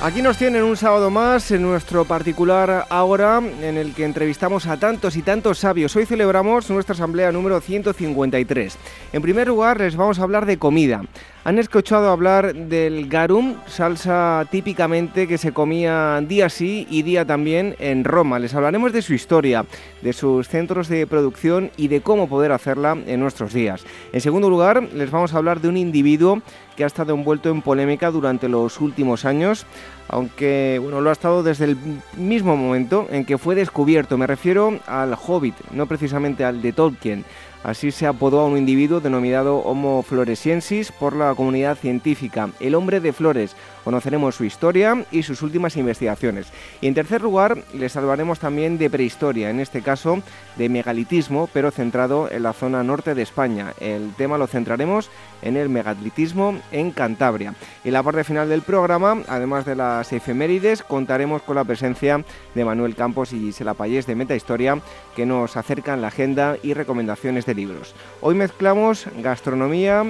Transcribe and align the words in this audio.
Aquí 0.00 0.22
nos 0.22 0.38
tienen 0.38 0.62
un 0.62 0.76
sábado 0.76 1.10
más 1.10 1.50
en 1.50 1.62
nuestro 1.62 2.04
particular 2.04 2.86
Ahora, 2.88 3.38
en 3.38 3.76
el 3.76 3.94
que 3.94 4.04
entrevistamos 4.04 4.68
a 4.68 4.76
tantos 4.76 5.16
y 5.16 5.22
tantos 5.22 5.58
sabios. 5.58 5.96
Hoy 5.96 6.06
celebramos 6.06 6.70
nuestra 6.70 6.94
asamblea 6.94 7.32
número 7.32 7.60
153. 7.60 8.78
En 9.12 9.22
primer 9.22 9.48
lugar, 9.48 9.80
les 9.80 9.96
vamos 9.96 10.20
a 10.20 10.22
hablar 10.22 10.46
de 10.46 10.56
comida. 10.56 11.02
Han 11.42 11.58
escuchado 11.58 12.10
hablar 12.10 12.54
del 12.54 13.08
garum, 13.08 13.56
salsa 13.66 14.46
típicamente 14.52 15.26
que 15.26 15.36
se 15.36 15.52
comía 15.52 16.20
día 16.20 16.48
sí 16.48 16.86
y 16.88 17.02
día 17.02 17.24
también 17.24 17.74
en 17.80 18.04
Roma. 18.04 18.38
Les 18.38 18.54
hablaremos 18.54 18.92
de 18.92 19.02
su 19.02 19.14
historia, 19.14 19.64
de 20.02 20.12
sus 20.12 20.46
centros 20.46 20.88
de 20.88 21.08
producción 21.08 21.72
y 21.76 21.88
de 21.88 22.02
cómo 22.02 22.28
poder 22.28 22.52
hacerla 22.52 22.96
en 23.04 23.18
nuestros 23.18 23.52
días. 23.52 23.84
En 24.12 24.20
segundo 24.20 24.48
lugar, 24.48 24.80
les 24.94 25.10
vamos 25.10 25.34
a 25.34 25.38
hablar 25.38 25.60
de 25.60 25.68
un 25.68 25.76
individuo 25.76 26.40
que 26.78 26.84
ha 26.84 26.86
estado 26.86 27.12
envuelto 27.12 27.50
en 27.50 27.60
polémica 27.60 28.12
durante 28.12 28.48
los 28.48 28.80
últimos 28.80 29.24
años, 29.24 29.66
aunque 30.06 30.78
bueno, 30.80 31.00
lo 31.00 31.10
ha 31.10 31.12
estado 31.12 31.42
desde 31.42 31.64
el 31.64 31.76
mismo 32.16 32.56
momento 32.56 33.08
en 33.10 33.24
que 33.24 33.36
fue 33.36 33.56
descubierto. 33.56 34.16
Me 34.16 34.28
refiero 34.28 34.78
al 34.86 35.14
Hobbit, 35.14 35.56
no 35.72 35.86
precisamente 35.86 36.44
al 36.44 36.62
de 36.62 36.72
Tolkien. 36.72 37.24
Así 37.64 37.90
se 37.90 38.06
apodó 38.06 38.38
a 38.38 38.46
un 38.46 38.56
individuo 38.56 39.00
denominado 39.00 39.56
Homo 39.56 40.04
floresiensis 40.04 40.92
por 40.92 41.16
la 41.16 41.34
comunidad 41.34 41.76
científica, 41.76 42.50
el 42.60 42.76
hombre 42.76 43.00
de 43.00 43.12
flores. 43.12 43.56
Conoceremos 43.84 44.34
su 44.34 44.44
historia 44.44 45.04
y 45.10 45.22
sus 45.22 45.42
últimas 45.42 45.76
investigaciones. 45.76 46.48
Y 46.80 46.86
en 46.86 46.94
tercer 46.94 47.22
lugar, 47.22 47.58
les 47.74 47.96
hablaremos 47.96 48.38
también 48.38 48.78
de 48.78 48.90
prehistoria, 48.90 49.50
en 49.50 49.60
este 49.60 49.82
caso 49.82 50.22
de 50.56 50.68
megalitismo, 50.68 51.48
pero 51.52 51.70
centrado 51.70 52.30
en 52.30 52.42
la 52.42 52.52
zona 52.52 52.82
norte 52.82 53.14
de 53.14 53.22
España. 53.22 53.72
El 53.80 54.12
tema 54.14 54.38
lo 54.38 54.46
centraremos 54.46 55.10
en 55.42 55.56
el 55.56 55.68
megalitismo 55.68 56.58
en 56.72 56.90
Cantabria. 56.90 57.54
Y 57.84 57.88
en 57.88 57.94
la 57.94 58.02
parte 58.02 58.24
final 58.24 58.48
del 58.48 58.62
programa, 58.62 59.22
además 59.28 59.64
de 59.64 59.76
las 59.76 60.12
efemérides, 60.12 60.82
contaremos 60.82 61.42
con 61.42 61.56
la 61.56 61.64
presencia 61.64 62.24
de 62.54 62.64
Manuel 62.64 62.94
Campos 62.94 63.32
y 63.32 63.38
Gisela 63.38 63.74
Payés 63.74 64.06
de 64.06 64.14
Meta 64.14 64.36
Historia, 64.36 64.80
que 65.14 65.26
nos 65.26 65.56
acercan 65.56 66.02
la 66.02 66.08
agenda 66.08 66.56
y 66.62 66.74
recomendaciones 66.74 67.46
de 67.46 67.54
libros. 67.54 67.94
Hoy 68.20 68.34
mezclamos 68.34 69.06
gastronomía, 69.22 70.04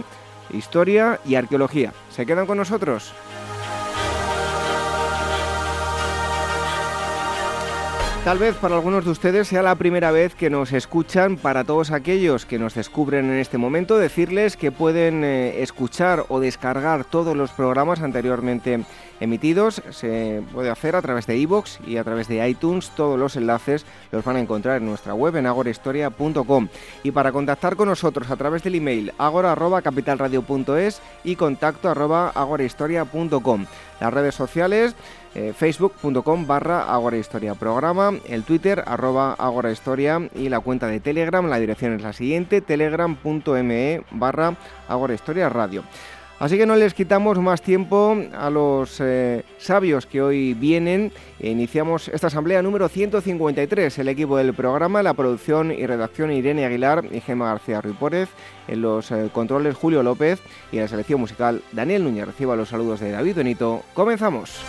historia 0.50 1.20
y 1.24 1.34
arqueología. 1.34 1.92
¿Se 2.10 2.26
quedan 2.26 2.46
con 2.46 2.58
nosotros? 2.58 3.12
Tal 8.24 8.38
vez 8.38 8.56
para 8.56 8.74
algunos 8.74 9.06
de 9.06 9.10
ustedes 9.10 9.48
sea 9.48 9.62
la 9.62 9.74
primera 9.76 10.10
vez 10.10 10.34
que 10.34 10.50
nos 10.50 10.72
escuchan. 10.72 11.36
Para 11.38 11.64
todos 11.64 11.90
aquellos 11.92 12.44
que 12.44 12.58
nos 12.58 12.74
descubren 12.74 13.30
en 13.30 13.38
este 13.38 13.56
momento, 13.56 13.96
decirles 13.96 14.58
que 14.58 14.70
pueden 14.70 15.24
eh, 15.24 15.62
escuchar 15.62 16.26
o 16.28 16.38
descargar 16.38 17.04
todos 17.04 17.34
los 17.34 17.52
programas 17.52 18.02
anteriormente 18.02 18.84
emitidos. 19.20 19.82
Se 19.90 20.42
puede 20.52 20.68
hacer 20.68 20.94
a 20.94 21.00
través 21.00 21.26
de 21.26 21.38
iVoox 21.38 21.78
y 21.86 21.96
a 21.96 22.04
través 22.04 22.28
de 22.28 22.46
iTunes. 22.46 22.90
Todos 22.90 23.18
los 23.18 23.36
enlaces 23.36 23.86
los 24.12 24.24
van 24.24 24.36
a 24.36 24.40
encontrar 24.40 24.76
en 24.76 24.86
nuestra 24.86 25.14
web 25.14 25.36
en 25.36 25.46
agorahistoria.com. 25.46 26.68
Y 27.04 27.12
para 27.12 27.32
contactar 27.32 27.76
con 27.76 27.88
nosotros 27.88 28.30
a 28.30 28.36
través 28.36 28.62
del 28.62 28.74
email 28.74 29.12
agora.capitalradio.es 29.16 31.00
y 31.24 31.36
contacto 31.36 31.88
agorahistoria.com. 31.88 33.66
Las 34.00 34.12
redes 34.12 34.34
sociales 34.34 34.94
eh, 35.34 35.52
facebook.com 35.56 36.46
barra 36.46 36.86
programa, 37.58 38.12
el 38.26 38.44
twitter 38.44 38.82
arroba 38.86 39.34
agorahistoria 39.34 40.28
y 40.34 40.48
la 40.48 40.60
cuenta 40.60 40.86
de 40.86 41.00
telegram, 41.00 41.48
la 41.48 41.58
dirección 41.58 41.94
es 41.94 42.02
la 42.02 42.12
siguiente, 42.12 42.60
telegram.me 42.60 44.02
barra 44.12 44.56
agorahistoria 44.88 45.48
radio. 45.48 45.84
Así 46.38 46.56
que 46.56 46.66
no 46.66 46.76
les 46.76 46.94
quitamos 46.94 47.38
más 47.40 47.62
tiempo 47.62 48.16
a 48.32 48.48
los 48.48 49.00
eh, 49.00 49.44
sabios 49.58 50.06
que 50.06 50.22
hoy 50.22 50.54
vienen. 50.54 51.10
Iniciamos 51.40 52.06
esta 52.08 52.28
asamblea 52.28 52.62
número 52.62 52.88
153. 52.88 53.98
El 53.98 54.08
equipo 54.08 54.36
del 54.36 54.54
programa, 54.54 55.02
la 55.02 55.14
producción 55.14 55.72
y 55.72 55.84
redacción 55.84 56.30
Irene 56.30 56.64
Aguilar 56.64 57.04
y 57.10 57.20
Gemma 57.20 57.46
García 57.46 57.80
Ruipórez. 57.80 58.28
En 58.68 58.82
los 58.82 59.10
eh, 59.10 59.30
controles 59.32 59.74
Julio 59.74 60.04
López 60.04 60.40
y 60.70 60.76
en 60.76 60.82
la 60.82 60.88
selección 60.88 61.20
musical 61.20 61.60
Daniel 61.72 62.04
Núñez. 62.04 62.26
Reciba 62.26 62.54
los 62.54 62.68
saludos 62.68 63.00
de 63.00 63.10
David 63.10 63.34
Benito. 63.34 63.82
Comenzamos. 63.92 64.60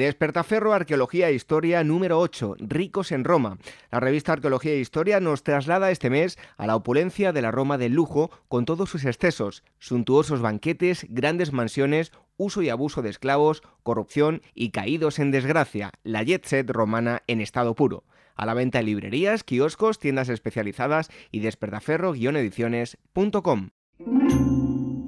Despertaferro 0.00 0.72
Arqueología 0.72 1.28
e 1.28 1.34
Historia 1.34 1.84
número 1.84 2.18
8, 2.20 2.56
Ricos 2.60 3.12
en 3.12 3.22
Roma. 3.22 3.58
La 3.90 4.00
revista 4.00 4.32
Arqueología 4.32 4.72
e 4.72 4.80
Historia 4.80 5.20
nos 5.20 5.42
traslada 5.42 5.90
este 5.90 6.08
mes 6.08 6.38
a 6.56 6.66
la 6.66 6.74
opulencia 6.74 7.34
de 7.34 7.42
la 7.42 7.50
Roma 7.50 7.76
del 7.76 7.92
lujo 7.92 8.30
con 8.48 8.64
todos 8.64 8.88
sus 8.88 9.04
excesos, 9.04 9.62
suntuosos 9.78 10.40
banquetes, 10.40 11.04
grandes 11.10 11.52
mansiones, 11.52 12.12
uso 12.38 12.62
y 12.62 12.70
abuso 12.70 13.02
de 13.02 13.10
esclavos, 13.10 13.62
corrupción 13.82 14.40
y 14.54 14.70
caídos 14.70 15.18
en 15.18 15.32
desgracia, 15.32 15.92
la 16.02 16.22
jet 16.22 16.46
set 16.46 16.70
romana 16.70 17.22
en 17.26 17.42
estado 17.42 17.74
puro. 17.74 18.04
A 18.34 18.46
la 18.46 18.54
venta 18.54 18.78
en 18.78 18.86
librerías, 18.86 19.44
kioscos, 19.44 19.98
tiendas 19.98 20.30
especializadas 20.30 21.10
y 21.30 21.40
despertaferro-ediciones.com. 21.40 23.68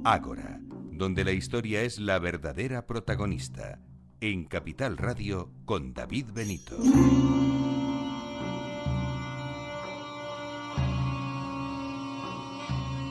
Ágora, 0.03 0.59
donde 0.91 1.25
la 1.25 1.31
historia 1.31 1.81
es 1.81 1.97
la 1.97 2.19
verdadera 2.19 2.85
protagonista 2.85 3.79
en 4.23 4.45
Capital 4.45 4.95
Radio 4.95 5.49
con 5.65 5.93
David 5.93 6.27
Benito. 6.33 6.77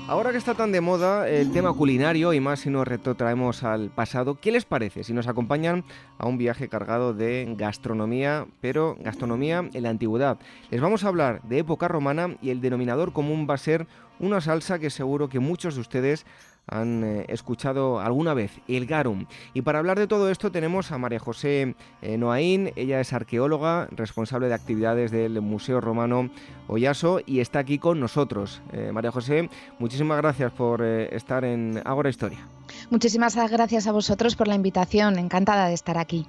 Ahora 0.08 0.32
que 0.32 0.38
está 0.38 0.54
tan 0.54 0.72
de 0.72 0.80
moda 0.80 1.28
el 1.28 1.52
tema 1.52 1.74
culinario 1.74 2.32
y 2.32 2.40
más 2.40 2.60
si 2.60 2.70
nos 2.70 2.88
retrotraemos 2.88 3.62
al 3.62 3.90
pasado, 3.90 4.40
¿qué 4.40 4.52
les 4.52 4.64
parece 4.64 5.04
si 5.04 5.12
nos 5.12 5.28
acompañan 5.28 5.84
a 6.16 6.26
un 6.26 6.38
viaje 6.38 6.70
cargado 6.70 7.12
de 7.12 7.46
gastronomía, 7.58 8.46
pero 8.62 8.96
gastronomía 8.98 9.68
en 9.70 9.82
la 9.82 9.90
antigüedad? 9.90 10.38
Les 10.70 10.80
vamos 10.80 11.04
a 11.04 11.08
hablar 11.08 11.42
de 11.42 11.58
época 11.58 11.88
romana 11.88 12.38
y 12.40 12.48
el 12.48 12.62
denominador 12.62 13.12
común 13.12 13.46
va 13.48 13.54
a 13.54 13.58
ser 13.58 13.86
una 14.18 14.40
salsa 14.40 14.78
que 14.78 14.88
seguro 14.88 15.28
que 15.28 15.40
muchos 15.40 15.74
de 15.74 15.82
ustedes 15.82 16.24
han 16.66 17.04
eh, 17.04 17.26
escuchado 17.28 18.00
alguna 18.00 18.34
vez, 18.34 18.60
el 18.68 18.86
garum. 18.86 19.26
Y 19.54 19.62
para 19.62 19.78
hablar 19.78 19.98
de 19.98 20.06
todo 20.06 20.30
esto 20.30 20.52
tenemos 20.52 20.92
a 20.92 20.98
María 20.98 21.18
José 21.18 21.74
eh, 22.02 22.18
Noaín, 22.18 22.72
ella 22.76 23.00
es 23.00 23.12
arqueóloga, 23.12 23.88
responsable 23.90 24.48
de 24.48 24.54
actividades 24.54 25.10
del 25.10 25.40
Museo 25.40 25.80
Romano 25.80 26.30
Oyaso 26.68 27.20
y 27.26 27.40
está 27.40 27.58
aquí 27.58 27.78
con 27.78 28.00
nosotros. 28.00 28.62
Eh, 28.72 28.90
María 28.92 29.10
José, 29.10 29.48
muchísimas 29.78 30.18
gracias 30.18 30.52
por 30.52 30.82
estar 30.82 31.44
en 31.44 31.80
Agora 31.84 32.10
Historia. 32.10 32.46
Muchísimas 32.90 33.36
gracias 33.50 33.86
a 33.86 33.92
vosotros 33.92 34.36
por 34.36 34.48
la 34.48 34.54
invitación, 34.54 35.18
encantada 35.18 35.68
de 35.68 35.74
estar 35.74 35.98
aquí. 35.98 36.26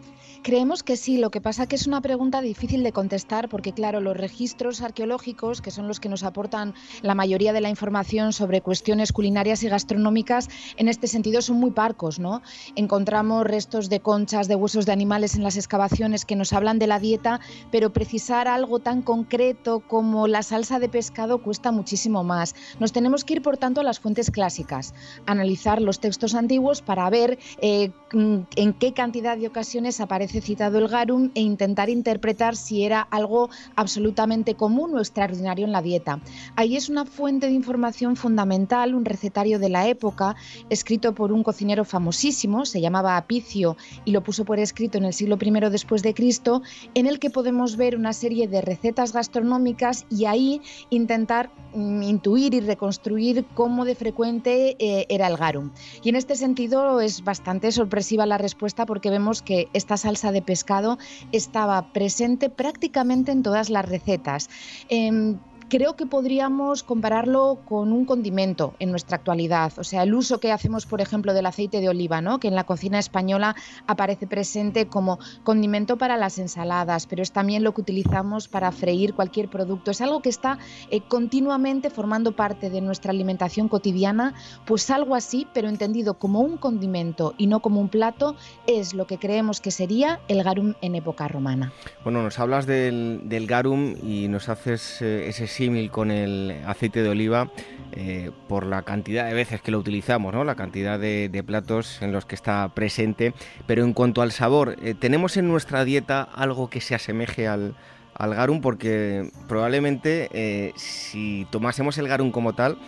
Creemos 0.42 0.82
que 0.82 0.96
sí, 0.96 1.18
lo 1.18 1.30
que 1.30 1.42
pasa 1.42 1.66
que 1.66 1.76
es 1.76 1.86
una 1.86 2.00
pregunta 2.00 2.40
difícil 2.40 2.82
de 2.82 2.92
contestar 2.92 3.50
porque 3.50 3.74
claro, 3.74 4.00
los 4.00 4.16
registros 4.16 4.80
arqueológicos, 4.80 5.60
que 5.60 5.70
son 5.70 5.86
los 5.86 6.00
que 6.00 6.08
nos 6.08 6.22
aportan 6.22 6.72
la 7.02 7.14
mayoría 7.14 7.52
de 7.52 7.60
la 7.60 7.68
información 7.68 8.32
sobre 8.32 8.62
cuestiones 8.62 9.12
culinarias 9.12 9.62
y 9.64 9.68
gastronómicas, 9.68 10.48
en 10.78 10.88
este 10.88 11.08
sentido 11.08 11.42
son 11.42 11.58
muy 11.58 11.72
parcos, 11.72 12.18
¿no? 12.18 12.40
Encontramos 12.74 13.44
restos 13.44 13.90
de 13.90 14.00
conchas, 14.00 14.48
de 14.48 14.54
huesos 14.54 14.86
de 14.86 14.92
animales 14.92 15.34
en 15.34 15.42
las 15.42 15.58
excavaciones 15.58 16.24
que 16.24 16.36
nos 16.36 16.54
hablan 16.54 16.78
de 16.78 16.86
la 16.86 16.98
dieta, 16.98 17.40
pero 17.70 17.92
precisar 17.92 18.48
algo 18.48 18.78
tan 18.78 19.02
concreto 19.02 19.80
como 19.80 20.26
la 20.26 20.42
salsa 20.42 20.78
de 20.78 20.88
pescado 20.88 21.42
cuesta 21.42 21.70
muchísimo 21.70 22.24
más. 22.24 22.54
Nos 22.78 22.92
tenemos 22.92 23.26
que 23.26 23.34
ir, 23.34 23.42
por 23.42 23.58
tanto, 23.58 23.82
a 23.82 23.84
las 23.84 24.00
fuentes 24.00 24.30
clásicas, 24.30 24.94
analizar 25.26 25.82
los 25.82 26.00
textos 26.00 26.34
antiguos 26.34 26.80
para 26.80 27.10
ver 27.10 27.38
eh, 27.60 27.90
en 28.12 28.72
qué 28.72 28.92
cantidad 28.92 29.36
de 29.36 29.46
ocasiones 29.46 30.00
aparece 30.00 30.40
citado 30.40 30.78
el 30.78 30.88
garum 30.88 31.30
e 31.34 31.40
intentar 31.40 31.88
interpretar 31.90 32.56
si 32.56 32.84
era 32.84 33.00
algo 33.00 33.50
absolutamente 33.76 34.54
común 34.54 34.96
o 34.96 34.98
extraordinario 34.98 35.64
en 35.64 35.72
la 35.72 35.82
dieta. 35.82 36.20
Ahí 36.56 36.76
es 36.76 36.88
una 36.88 37.04
fuente 37.04 37.46
de 37.46 37.52
información 37.52 38.16
fundamental, 38.16 38.94
un 38.94 39.04
recetario 39.04 39.58
de 39.58 39.68
la 39.68 39.88
época, 39.88 40.36
escrito 40.70 41.14
por 41.14 41.32
un 41.32 41.42
cocinero 41.42 41.84
famosísimo, 41.84 42.66
se 42.66 42.80
llamaba 42.80 43.16
Apicio 43.16 43.76
y 44.04 44.12
lo 44.12 44.22
puso 44.22 44.44
por 44.44 44.58
escrito 44.58 44.98
en 44.98 45.04
el 45.04 45.12
siglo 45.12 45.38
I 45.40 45.50
después 45.70 46.02
de 46.02 46.14
Cristo, 46.14 46.62
en 46.94 47.06
el 47.06 47.18
que 47.18 47.30
podemos 47.30 47.76
ver 47.76 47.96
una 47.96 48.12
serie 48.12 48.48
de 48.48 48.60
recetas 48.60 49.12
gastronómicas 49.12 50.06
y 50.10 50.24
ahí 50.24 50.60
intentar 50.90 51.50
mm, 51.74 52.02
intuir 52.02 52.54
y 52.54 52.60
reconstruir 52.60 53.44
cómo 53.54 53.84
de 53.84 53.94
frecuente 53.94 54.76
eh, 54.78 55.06
era 55.08 55.26
el 55.26 55.36
garum. 55.36 55.70
Y 56.02 56.08
en 56.08 56.16
este 56.16 56.36
sentido 56.36 57.00
es 57.00 57.22
bastante 57.22 57.72
sorpresiva 58.00 58.24
la 58.24 58.38
respuesta 58.38 58.86
porque 58.86 59.10
vemos 59.10 59.42
que 59.42 59.68
esta 59.74 59.98
salsa 59.98 60.32
de 60.32 60.40
pescado 60.40 60.96
estaba 61.32 61.92
presente 61.92 62.48
prácticamente 62.48 63.30
en 63.30 63.42
todas 63.42 63.68
las 63.68 63.84
recetas. 63.84 64.48
Em, 64.88 65.38
creo 65.70 65.94
que 65.94 66.04
podríamos 66.04 66.82
compararlo 66.82 67.60
con 67.64 67.92
un 67.92 68.04
condimento 68.04 68.74
en 68.80 68.90
nuestra 68.90 69.16
actualidad. 69.16 69.72
O 69.78 69.84
sea, 69.84 70.02
el 70.02 70.12
uso 70.12 70.40
que 70.40 70.50
hacemos, 70.52 70.84
por 70.84 71.00
ejemplo, 71.00 71.32
del 71.32 71.46
aceite 71.46 71.80
de 71.80 71.88
oliva, 71.88 72.20
¿no? 72.20 72.40
que 72.40 72.48
en 72.48 72.56
la 72.56 72.64
cocina 72.64 72.98
española 72.98 73.54
aparece 73.86 74.26
presente 74.26 74.88
como 74.88 75.20
condimento 75.44 75.96
para 75.96 76.16
las 76.16 76.38
ensaladas, 76.38 77.06
pero 77.06 77.22
es 77.22 77.30
también 77.30 77.62
lo 77.62 77.72
que 77.72 77.82
utilizamos 77.82 78.48
para 78.48 78.72
freír 78.72 79.14
cualquier 79.14 79.48
producto. 79.48 79.92
Es 79.92 80.00
algo 80.00 80.20
que 80.20 80.28
está 80.28 80.58
eh, 80.90 81.00
continuamente 81.06 81.88
formando 81.88 82.32
parte 82.32 82.68
de 82.68 82.80
nuestra 82.80 83.12
alimentación 83.12 83.68
cotidiana, 83.68 84.34
pues 84.66 84.90
algo 84.90 85.14
así, 85.14 85.46
pero 85.54 85.68
entendido 85.68 86.14
como 86.14 86.40
un 86.40 86.56
condimento 86.56 87.34
y 87.38 87.46
no 87.46 87.60
como 87.60 87.80
un 87.80 87.88
plato, 87.88 88.34
es 88.66 88.92
lo 88.92 89.06
que 89.06 89.18
creemos 89.18 89.60
que 89.60 89.70
sería 89.70 90.20
el 90.26 90.42
garum 90.42 90.74
en 90.82 90.96
época 90.96 91.28
romana. 91.28 91.72
Bueno, 92.02 92.24
nos 92.24 92.40
hablas 92.40 92.66
del, 92.66 93.20
garum 93.46 93.94
y 94.02 94.26
nos 94.26 94.48
haces 94.48 95.00
eh, 95.00 95.28
ese 95.28 95.46
con 95.90 96.10
el 96.10 96.62
aceite 96.66 97.02
de 97.02 97.08
oliva 97.08 97.50
eh, 97.92 98.30
por 98.48 98.64
la 98.64 98.82
cantidad 98.82 99.26
de 99.26 99.34
veces 99.34 99.60
que 99.60 99.70
lo 99.70 99.78
utilizamos, 99.78 100.32
¿no? 100.32 100.44
la 100.44 100.54
cantidad 100.54 100.98
de, 100.98 101.44
platos 101.46 102.00
en 102.02 102.12
los 102.12 102.24
que 102.24 102.34
está 102.34 102.68
presente. 102.74 103.34
Pero 103.66 103.84
en 103.84 103.92
cuanto 103.92 104.22
al 104.22 104.32
sabor, 104.32 104.76
eh, 104.82 104.94
¿tenemos 104.94 105.36
en 105.36 105.48
nuestra 105.48 105.84
dieta 105.84 106.22
algo 106.22 106.70
que 106.70 106.80
se 106.80 106.94
asemeje 106.94 107.48
al, 107.48 107.74
garum? 108.18 108.60
Porque 108.60 109.30
probablemente 109.48 110.28
eh, 110.32 110.72
si 110.76 111.46
tomásemos 111.50 111.98
el 111.98 112.08
garum 112.08 112.30
como 112.30 112.54
tal, 112.54 112.78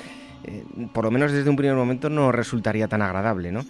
por 0.93 1.05
lo 1.05 1.11
menos 1.11 1.31
desde 1.31 1.49
un 1.49 1.57
primer 1.57 1.77
momento 1.77 2.11
no 2.11 2.33
resultaría 2.33 2.89
tan 2.89 3.01
agradable, 3.01 3.53
¿no? 3.53 3.65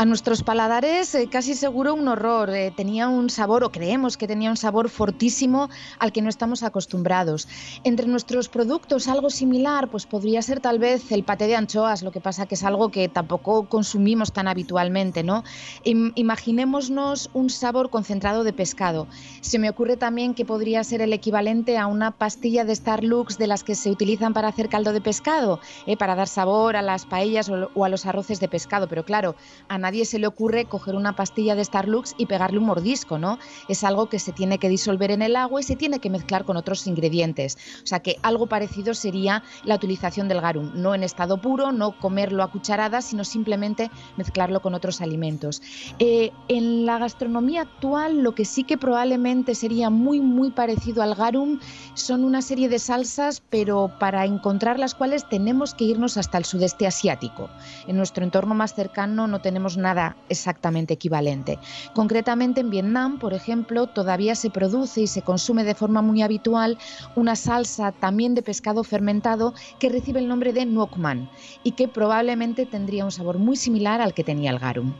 A 0.00 0.06
nuestros 0.06 0.42
paladares 0.42 1.14
eh, 1.14 1.28
casi 1.30 1.52
seguro 1.52 1.92
un 1.92 2.08
horror. 2.08 2.48
Eh, 2.48 2.72
tenía 2.74 3.08
un 3.08 3.28
sabor, 3.28 3.64
o 3.64 3.70
creemos 3.70 4.16
que 4.16 4.26
tenía 4.26 4.48
un 4.48 4.56
sabor 4.56 4.88
fortísimo 4.88 5.68
al 5.98 6.10
que 6.10 6.22
no 6.22 6.30
estamos 6.30 6.62
acostumbrados. 6.62 7.46
Entre 7.84 8.06
nuestros 8.06 8.48
productos 8.48 9.08
algo 9.08 9.28
similar, 9.28 9.90
pues 9.90 10.06
podría 10.06 10.40
ser 10.40 10.60
tal 10.60 10.78
vez 10.78 11.12
el 11.12 11.22
paté 11.22 11.48
de 11.48 11.56
anchoas, 11.56 12.02
lo 12.02 12.12
que 12.12 12.20
pasa 12.22 12.46
que 12.46 12.54
es 12.54 12.64
algo 12.64 12.90
que 12.90 13.10
tampoco 13.10 13.68
consumimos 13.68 14.32
tan 14.32 14.48
habitualmente, 14.48 15.22
¿no? 15.22 15.44
imaginémonos 15.84 17.28
un 17.34 17.50
sabor 17.50 17.90
concentrado 17.90 18.42
de 18.42 18.54
pescado. 18.54 19.06
Se 19.42 19.58
me 19.58 19.68
ocurre 19.68 19.98
también 19.98 20.32
que 20.32 20.46
podría 20.46 20.82
ser 20.82 21.02
el 21.02 21.12
equivalente 21.12 21.76
a 21.76 21.86
una 21.86 22.12
pastilla 22.12 22.64
de 22.64 22.74
Starlux 22.74 23.36
de 23.36 23.48
las 23.48 23.64
que 23.64 23.74
se 23.74 23.90
utilizan 23.90 24.32
para 24.32 24.48
hacer 24.48 24.70
caldo 24.70 24.94
de 24.94 25.02
pescado, 25.02 25.60
eh, 25.84 25.98
para 25.98 26.14
dar 26.14 26.28
sabor 26.28 26.76
a 26.76 26.80
las 26.80 27.04
paellas 27.04 27.50
o, 27.50 27.68
o 27.74 27.84
a 27.84 27.90
los 27.90 28.06
arroces 28.06 28.40
de 28.40 28.48
pescado. 28.48 28.88
Pero 28.88 29.04
claro, 29.04 29.36
a 29.68 29.89
nadie 29.90 30.04
se 30.04 30.20
le 30.20 30.28
ocurre 30.28 30.66
coger 30.66 30.94
una 30.94 31.16
pastilla 31.16 31.56
de 31.56 31.64
Starlux 31.64 32.14
y 32.16 32.26
pegarle 32.26 32.60
un 32.60 32.66
mordisco, 32.66 33.18
¿no? 33.18 33.40
Es 33.66 33.82
algo 33.82 34.08
que 34.08 34.20
se 34.20 34.30
tiene 34.30 34.58
que 34.58 34.68
disolver 34.68 35.10
en 35.10 35.20
el 35.20 35.34
agua 35.34 35.58
y 35.58 35.64
se 35.64 35.74
tiene 35.74 35.98
que 35.98 36.10
mezclar 36.10 36.44
con 36.44 36.56
otros 36.56 36.86
ingredientes. 36.86 37.58
O 37.82 37.86
sea 37.88 37.98
que 37.98 38.14
algo 38.22 38.46
parecido 38.46 38.94
sería 38.94 39.42
la 39.64 39.74
utilización 39.74 40.28
del 40.28 40.40
garum, 40.40 40.70
no 40.76 40.94
en 40.94 41.02
estado 41.02 41.40
puro, 41.40 41.72
no 41.72 41.98
comerlo 41.98 42.44
a 42.44 42.52
cucharadas, 42.52 43.06
sino 43.06 43.24
simplemente 43.24 43.90
mezclarlo 44.16 44.62
con 44.62 44.74
otros 44.74 45.00
alimentos. 45.00 45.60
Eh, 45.98 46.30
en 46.46 46.86
la 46.86 46.98
gastronomía 46.98 47.62
actual, 47.62 48.22
lo 48.22 48.36
que 48.36 48.44
sí 48.44 48.62
que 48.62 48.78
probablemente 48.78 49.56
sería 49.56 49.90
muy, 49.90 50.20
muy 50.20 50.52
parecido 50.52 51.02
al 51.02 51.16
garum 51.16 51.58
son 51.94 52.22
una 52.22 52.42
serie 52.42 52.68
de 52.68 52.78
salsas, 52.78 53.42
pero 53.50 53.90
para 53.98 54.24
encontrar 54.24 54.78
las 54.78 54.94
cuales 54.94 55.28
tenemos 55.28 55.74
que 55.74 55.86
irnos 55.86 56.16
hasta 56.16 56.38
el 56.38 56.44
sudeste 56.44 56.86
asiático. 56.86 57.50
En 57.88 57.96
nuestro 57.96 58.22
entorno 58.22 58.54
más 58.54 58.72
cercano 58.72 59.26
no 59.26 59.40
tenemos 59.40 59.76
nada 59.80 60.16
exactamente 60.28 60.94
equivalente. 60.94 61.58
Concretamente 61.94 62.60
en 62.60 62.70
Vietnam, 62.70 63.18
por 63.18 63.34
ejemplo, 63.34 63.86
todavía 63.86 64.34
se 64.34 64.50
produce 64.50 65.02
y 65.02 65.06
se 65.06 65.22
consume 65.22 65.64
de 65.64 65.74
forma 65.74 66.02
muy 66.02 66.22
habitual 66.22 66.78
una 67.16 67.36
salsa 67.36 67.92
también 67.92 68.34
de 68.34 68.42
pescado 68.42 68.84
fermentado 68.84 69.54
que 69.78 69.88
recibe 69.88 70.20
el 70.20 70.28
nombre 70.28 70.52
de 70.52 70.66
Nuoc 70.66 70.96
Man 70.96 71.28
y 71.64 71.72
que 71.72 71.88
probablemente 71.88 72.66
tendría 72.66 73.04
un 73.04 73.12
sabor 73.12 73.38
muy 73.38 73.56
similar 73.56 74.00
al 74.00 74.14
que 74.14 74.24
tenía 74.24 74.50
el 74.50 74.58
garum. 74.58 74.92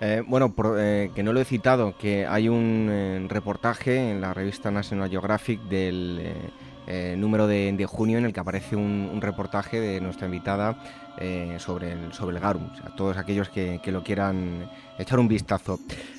Eh, 0.00 0.22
bueno, 0.26 0.52
eh, 0.78 1.12
que 1.14 1.22
no 1.22 1.32
lo 1.32 1.40
he 1.40 1.44
citado, 1.44 1.96
que 1.96 2.26
hay 2.26 2.48
un 2.48 2.88
eh, 2.90 3.24
reportaje 3.28 4.10
en 4.10 4.20
la 4.20 4.34
revista 4.34 4.72
National 4.72 5.08
Geographic 5.08 5.60
del 5.62 6.20
número 7.16 7.46
de, 7.46 7.86
junio 7.88 8.18
en 8.18 8.24
el 8.24 8.32
que 8.32 8.40
aparece 8.40 8.76
un 8.76 9.20
reportaje 9.20 9.80
de 9.80 10.00
nuestra 10.00 10.26
invitada 10.26 10.76
eh, 11.18 11.56
sobre, 11.58 11.92
el, 11.92 12.12
sobre 12.14 12.36
el 12.36 12.42
garum, 12.42 12.70
o 12.86 12.90
todos 12.96 13.18
aquellos 13.18 13.50
que, 13.50 13.78
lo 13.84 14.02
quieran 14.02 14.70
echar 14.98 15.20
un 15.20 15.28
vistazo. 15.28 15.78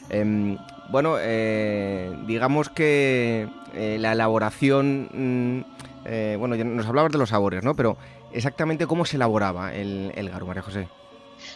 Em, 0.10 0.56
bueno, 0.92 1.16
eh, 1.20 2.16
digamos 2.28 2.70
que 2.70 3.50
eh, 3.74 3.98
la 4.00 4.12
elaboración, 4.12 5.10
mm, 5.12 6.38
bueno, 6.38 6.56
nos 6.56 6.86
hablabas 6.86 7.12
de 7.12 7.18
los 7.18 7.30
sabores, 7.30 7.64
¿no? 7.64 7.76
Pero 7.76 7.98
exactamente 8.32 8.86
cómo 8.86 9.04
se 9.04 9.16
elaboraba 9.16 9.74
el, 9.74 10.12
el 10.16 10.30
garum, 10.30 10.48
María 10.48 10.62
José. 10.62 10.88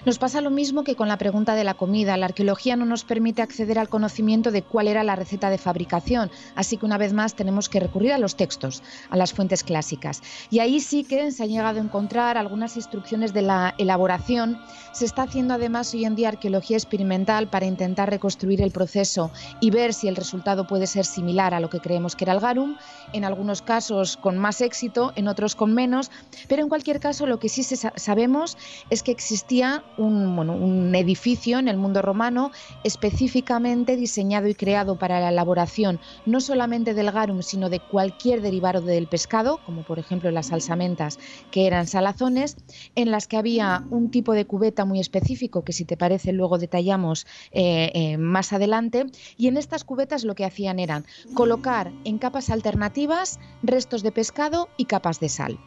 Nos 0.06 0.20
pasa 0.20 0.42
lo 0.42 0.52
mismo 0.52 0.84
que 0.84 0.96
con 0.96 1.08
la 1.08 1.18
pregunta 1.18 1.56
de 1.56 1.64
la 1.64 1.74
comida. 1.74 2.18
La 2.18 2.28
arqueología 2.28 2.76
no 2.76 2.86
nos 2.86 3.04
permite 3.04 3.42
acceder 3.42 3.80
al 3.80 3.90
conocimiento 3.90 4.52
de 4.52 4.62
cuál 4.62 4.88
era 4.88 5.04
la 5.04 5.16
receta 5.16 5.50
de 5.50 5.58
fabricación, 5.58 6.30
así 6.56 6.78
que 6.78 6.86
una 6.86 6.98
vez 6.98 7.14
más 7.14 7.36
tenemos 7.36 7.68
que 7.70 7.80
recurrir 7.80 8.14
a 8.14 8.18
los 8.18 8.36
textos, 8.36 8.84
a 9.10 9.18
las 9.18 9.34
fuentes 9.34 9.64
clásicas. 9.64 10.22
Y 10.50 10.60
ahí 10.60 10.80
sí 10.80 11.04
que 11.04 11.32
se 11.32 11.44
han 11.44 11.50
llegado 11.50 11.80
a 11.80 11.84
encontrar 11.84 12.38
algunas 12.38 12.76
instrucciones 12.78 13.34
de 13.34 13.42
la 13.42 13.74
elaboración. 13.78 14.60
Se 14.92 15.06
está 15.06 15.24
haciendo 15.24 15.56
además 15.56 15.94
hoy 15.94 16.06
en 16.06 16.16
día 16.16 16.30
arqueología 16.30 16.78
experimental 16.78 17.50
para 17.50 17.66
intentar 17.66 18.10
reconstruir 18.10 18.62
el 18.62 18.72
proceso 18.72 19.32
y 19.60 19.72
ver 19.72 19.94
si 19.94 20.08
el 20.08 20.16
resultado 20.16 20.68
puede 20.68 20.88
ser 20.88 21.06
similar 21.06 21.54
a 21.54 21.60
lo 21.60 21.70
que 21.70 21.80
creemos 21.80 22.16
que 22.16 22.26
era 22.26 22.34
el 22.34 22.40
garum, 22.40 22.78
en 23.14 23.26
algunos 23.26 23.62
casos 23.62 24.18
con 24.18 24.38
más 24.38 24.62
éxito, 24.62 25.12
en 25.16 25.28
otros 25.28 25.56
con 25.56 25.74
menos, 25.74 26.12
pero 26.48 26.62
en 26.62 26.70
cualquier 26.70 27.00
caso 27.00 27.26
lo 27.26 27.40
que 27.40 27.50
sí 27.50 27.64
sabemos 27.64 28.58
es 28.90 29.04
que 29.04 29.12
existía 29.12 29.84
un, 29.98 30.94
edificio 30.96 31.60
en 31.60 31.68
el 31.68 31.78
mundo 31.78 32.02
romano 32.02 32.52
específicamente 32.84 33.96
diseñado 33.96 34.48
y 34.48 34.56
creado 34.56 34.98
para 34.98 35.20
la 35.20 35.30
elaboración 35.30 36.00
no 36.26 36.40
solamente 36.40 36.94
del 36.94 37.12
garum, 37.12 37.42
sino 37.42 37.70
de 37.70 37.80
cualquier 37.80 38.42
derivado 38.42 38.82
del 38.82 39.08
pescado, 39.08 39.60
como 39.66 39.84
por 39.84 40.00
ejemplo 40.00 40.32
las 40.32 40.48
salsamentas, 40.48 41.20
que 41.52 41.68
eran 41.68 41.88
salazones, 41.88 42.58
en 42.96 43.12
las 43.12 43.28
que 43.28 43.38
había 43.38 43.84
un 43.90 44.12
tipo 44.12 44.34
de 44.34 44.46
cubeta 44.46 44.86
muy 44.86 45.00
específico, 45.00 45.64
que 45.64 45.74
si 45.74 45.86
te 45.86 45.98
parece 45.98 46.32
luego 46.34 46.58
detallamos 46.58 47.26
eh, 47.52 47.92
eh, 47.94 48.18
más 48.18 48.54
adelante, 48.54 49.06
y 49.38 49.48
en 49.48 49.58
estas 49.58 49.84
cubetas 49.84 50.24
lo 50.24 50.36
que 50.36 50.46
hacían 50.46 50.80
eran 50.80 51.06
colocar 51.34 51.92
en 52.04 52.18
capas 52.18 52.50
alternativas 52.50 53.40
restos 53.64 54.04
de 54.04 54.12
pescado 54.12 54.70
y 54.78 54.86
capas 54.86 55.20
de 55.20 55.30
sal. 55.30 55.60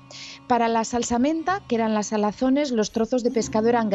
Para 0.46 0.68
la 0.68 0.84
salsamenta, 0.84 1.62
que 1.68 1.76
eran 1.76 1.94
las 1.94 2.08
salazones, 2.08 2.70
los 2.70 2.92
trozos 2.92 3.22
de 3.22 3.30
pescado 3.30 3.68
eran 3.68 3.80
eran 3.80 3.90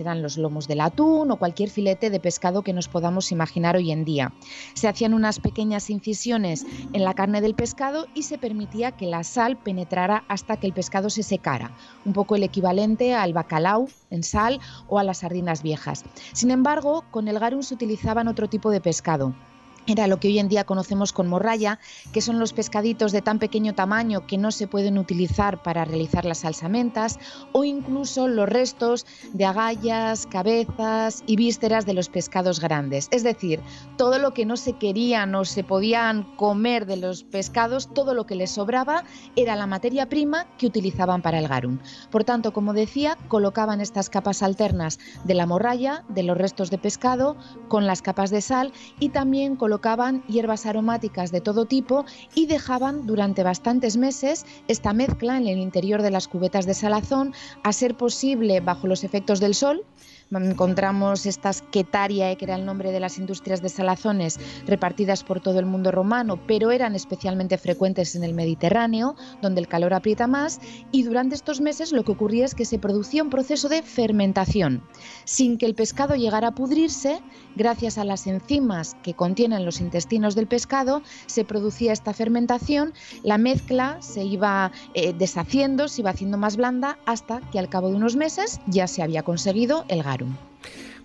eran 0.00 0.22
los 0.22 0.38
lomos 0.38 0.66
del 0.66 0.80
atún 0.80 1.30
o 1.30 1.36
cualquier 1.36 1.68
filete 1.68 2.08
de 2.08 2.20
pescado 2.20 2.62
que 2.62 2.72
nos 2.72 2.88
podamos 2.88 3.32
imaginar 3.32 3.76
hoy 3.76 3.92
en 3.92 4.04
día. 4.06 4.32
Se 4.72 4.88
hacían 4.88 5.12
unas 5.12 5.40
pequeñas 5.40 5.90
incisiones 5.90 6.64
en 6.94 7.04
la 7.04 7.12
carne 7.12 7.42
del 7.42 7.54
pescado 7.54 8.06
y 8.14 8.22
se 8.22 8.38
permitía 8.38 8.92
que 8.92 9.06
la 9.06 9.24
sal 9.24 9.58
penetrara 9.58 10.24
hasta 10.28 10.56
que 10.56 10.66
el 10.66 10.72
pescado 10.72 11.10
se 11.10 11.22
secara, 11.22 11.76
un 12.06 12.14
poco 12.14 12.34
el 12.34 12.44
equivalente 12.44 13.14
al 13.14 13.34
bacalao 13.34 13.88
en 14.10 14.22
sal 14.22 14.58
o 14.88 14.98
a 14.98 15.04
las 15.04 15.18
sardinas 15.18 15.62
viejas. 15.62 16.02
Sin 16.32 16.50
embargo, 16.50 17.04
con 17.10 17.28
el 17.28 17.38
garum 17.38 17.62
se 17.62 17.74
utilizaban 17.74 18.26
otro 18.28 18.48
tipo 18.48 18.70
de 18.70 18.80
pescado 18.80 19.34
era 19.88 20.06
lo 20.06 20.20
que 20.20 20.28
hoy 20.28 20.38
en 20.38 20.48
día 20.48 20.64
conocemos 20.64 21.12
con 21.12 21.28
morralla, 21.28 21.78
que 22.12 22.20
son 22.20 22.38
los 22.38 22.52
pescaditos 22.52 23.10
de 23.10 23.22
tan 23.22 23.38
pequeño 23.38 23.74
tamaño 23.74 24.26
que 24.26 24.36
no 24.36 24.50
se 24.50 24.66
pueden 24.66 24.98
utilizar 24.98 25.62
para 25.62 25.84
realizar 25.86 26.26
las 26.26 26.38
salsamentas, 26.38 27.18
o 27.52 27.64
incluso 27.64 28.28
los 28.28 28.48
restos 28.48 29.06
de 29.32 29.46
agallas, 29.46 30.26
cabezas 30.26 31.24
y 31.26 31.36
vísceras 31.36 31.86
de 31.86 31.94
los 31.94 32.10
pescados 32.10 32.60
grandes. 32.60 33.08
Es 33.10 33.22
decir, 33.22 33.60
todo 33.96 34.18
lo 34.18 34.34
que 34.34 34.44
no 34.44 34.56
se 34.56 34.74
querían 34.74 35.34
o 35.34 35.46
se 35.46 35.64
podían 35.64 36.36
comer 36.36 36.84
de 36.84 36.98
los 36.98 37.24
pescados, 37.24 37.92
todo 37.94 38.12
lo 38.12 38.26
que 38.26 38.34
les 38.34 38.50
sobraba 38.50 39.04
era 39.36 39.56
la 39.56 39.66
materia 39.66 40.08
prima 40.08 40.46
que 40.58 40.66
utilizaban 40.66 41.22
para 41.22 41.38
el 41.38 41.48
garum. 41.48 41.78
Por 42.10 42.24
tanto, 42.24 42.52
como 42.52 42.74
decía, 42.74 43.16
colocaban 43.28 43.80
estas 43.80 44.10
capas 44.10 44.42
alternas 44.42 44.98
de 45.24 45.34
la 45.34 45.46
morralla, 45.46 46.04
de 46.10 46.24
los 46.24 46.36
restos 46.36 46.70
de 46.70 46.76
pescado, 46.76 47.36
con 47.68 47.86
las 47.86 48.02
capas 48.02 48.30
de 48.30 48.42
sal 48.42 48.72
y 49.00 49.08
también 49.08 49.56
colocaban 49.56 49.77
colocaban 49.78 50.24
hierbas 50.26 50.66
aromáticas 50.66 51.30
de 51.30 51.40
todo 51.40 51.64
tipo 51.64 52.04
y 52.34 52.46
dejaban 52.46 53.06
durante 53.06 53.44
bastantes 53.44 53.96
meses 53.96 54.44
esta 54.66 54.92
mezcla 54.92 55.36
en 55.36 55.46
el 55.46 55.58
interior 55.58 56.02
de 56.02 56.10
las 56.10 56.26
cubetas 56.26 56.66
de 56.66 56.74
salazón, 56.74 57.32
a 57.62 57.72
ser 57.72 57.96
posible 57.96 58.58
bajo 58.58 58.88
los 58.88 59.04
efectos 59.04 59.38
del 59.38 59.54
sol, 59.54 59.84
encontramos 60.30 61.24
estas 61.26 61.62
quetaria, 61.62 62.34
que 62.36 62.44
era 62.44 62.56
el 62.56 62.66
nombre 62.66 62.92
de 62.92 63.00
las 63.00 63.18
industrias 63.18 63.62
de 63.62 63.68
salazones 63.68 64.38
repartidas 64.66 65.24
por 65.24 65.40
todo 65.40 65.58
el 65.58 65.66
mundo 65.66 65.90
romano, 65.90 66.38
pero 66.46 66.70
eran 66.70 66.94
especialmente 66.94 67.56
frecuentes 67.56 68.14
en 68.14 68.24
el 68.24 68.34
Mediterráneo, 68.34 69.16
donde 69.40 69.60
el 69.60 69.68
calor 69.68 69.94
aprieta 69.94 70.26
más, 70.26 70.60
y 70.92 71.02
durante 71.02 71.34
estos 71.34 71.60
meses 71.60 71.92
lo 71.92 72.04
que 72.04 72.12
ocurría 72.12 72.44
es 72.44 72.54
que 72.54 72.64
se 72.64 72.78
producía 72.78 73.22
un 73.22 73.30
proceso 73.30 73.68
de 73.68 73.82
fermentación. 73.82 74.82
Sin 75.24 75.56
que 75.56 75.66
el 75.66 75.74
pescado 75.74 76.14
llegara 76.14 76.48
a 76.48 76.54
pudrirse, 76.54 77.20
gracias 77.56 77.98
a 77.98 78.04
las 78.04 78.26
enzimas 78.26 78.96
que 79.02 79.14
contienen 79.14 79.64
los 79.64 79.80
intestinos 79.80 80.34
del 80.34 80.46
pescado, 80.46 81.02
se 81.26 81.44
producía 81.44 81.92
esta 81.92 82.12
fermentación, 82.12 82.92
la 83.22 83.38
mezcla 83.38 83.96
se 84.00 84.24
iba 84.24 84.72
eh, 84.94 85.12
deshaciendo, 85.12 85.88
se 85.88 86.02
iba 86.02 86.10
haciendo 86.10 86.38
más 86.38 86.56
blanda, 86.56 86.98
hasta 87.06 87.40
que 87.50 87.58
al 87.58 87.68
cabo 87.68 87.90
de 87.90 87.96
unos 87.96 88.16
meses 88.16 88.60
ya 88.66 88.86
se 88.86 89.02
había 89.02 89.22
conseguido 89.22 89.84
el 89.88 90.02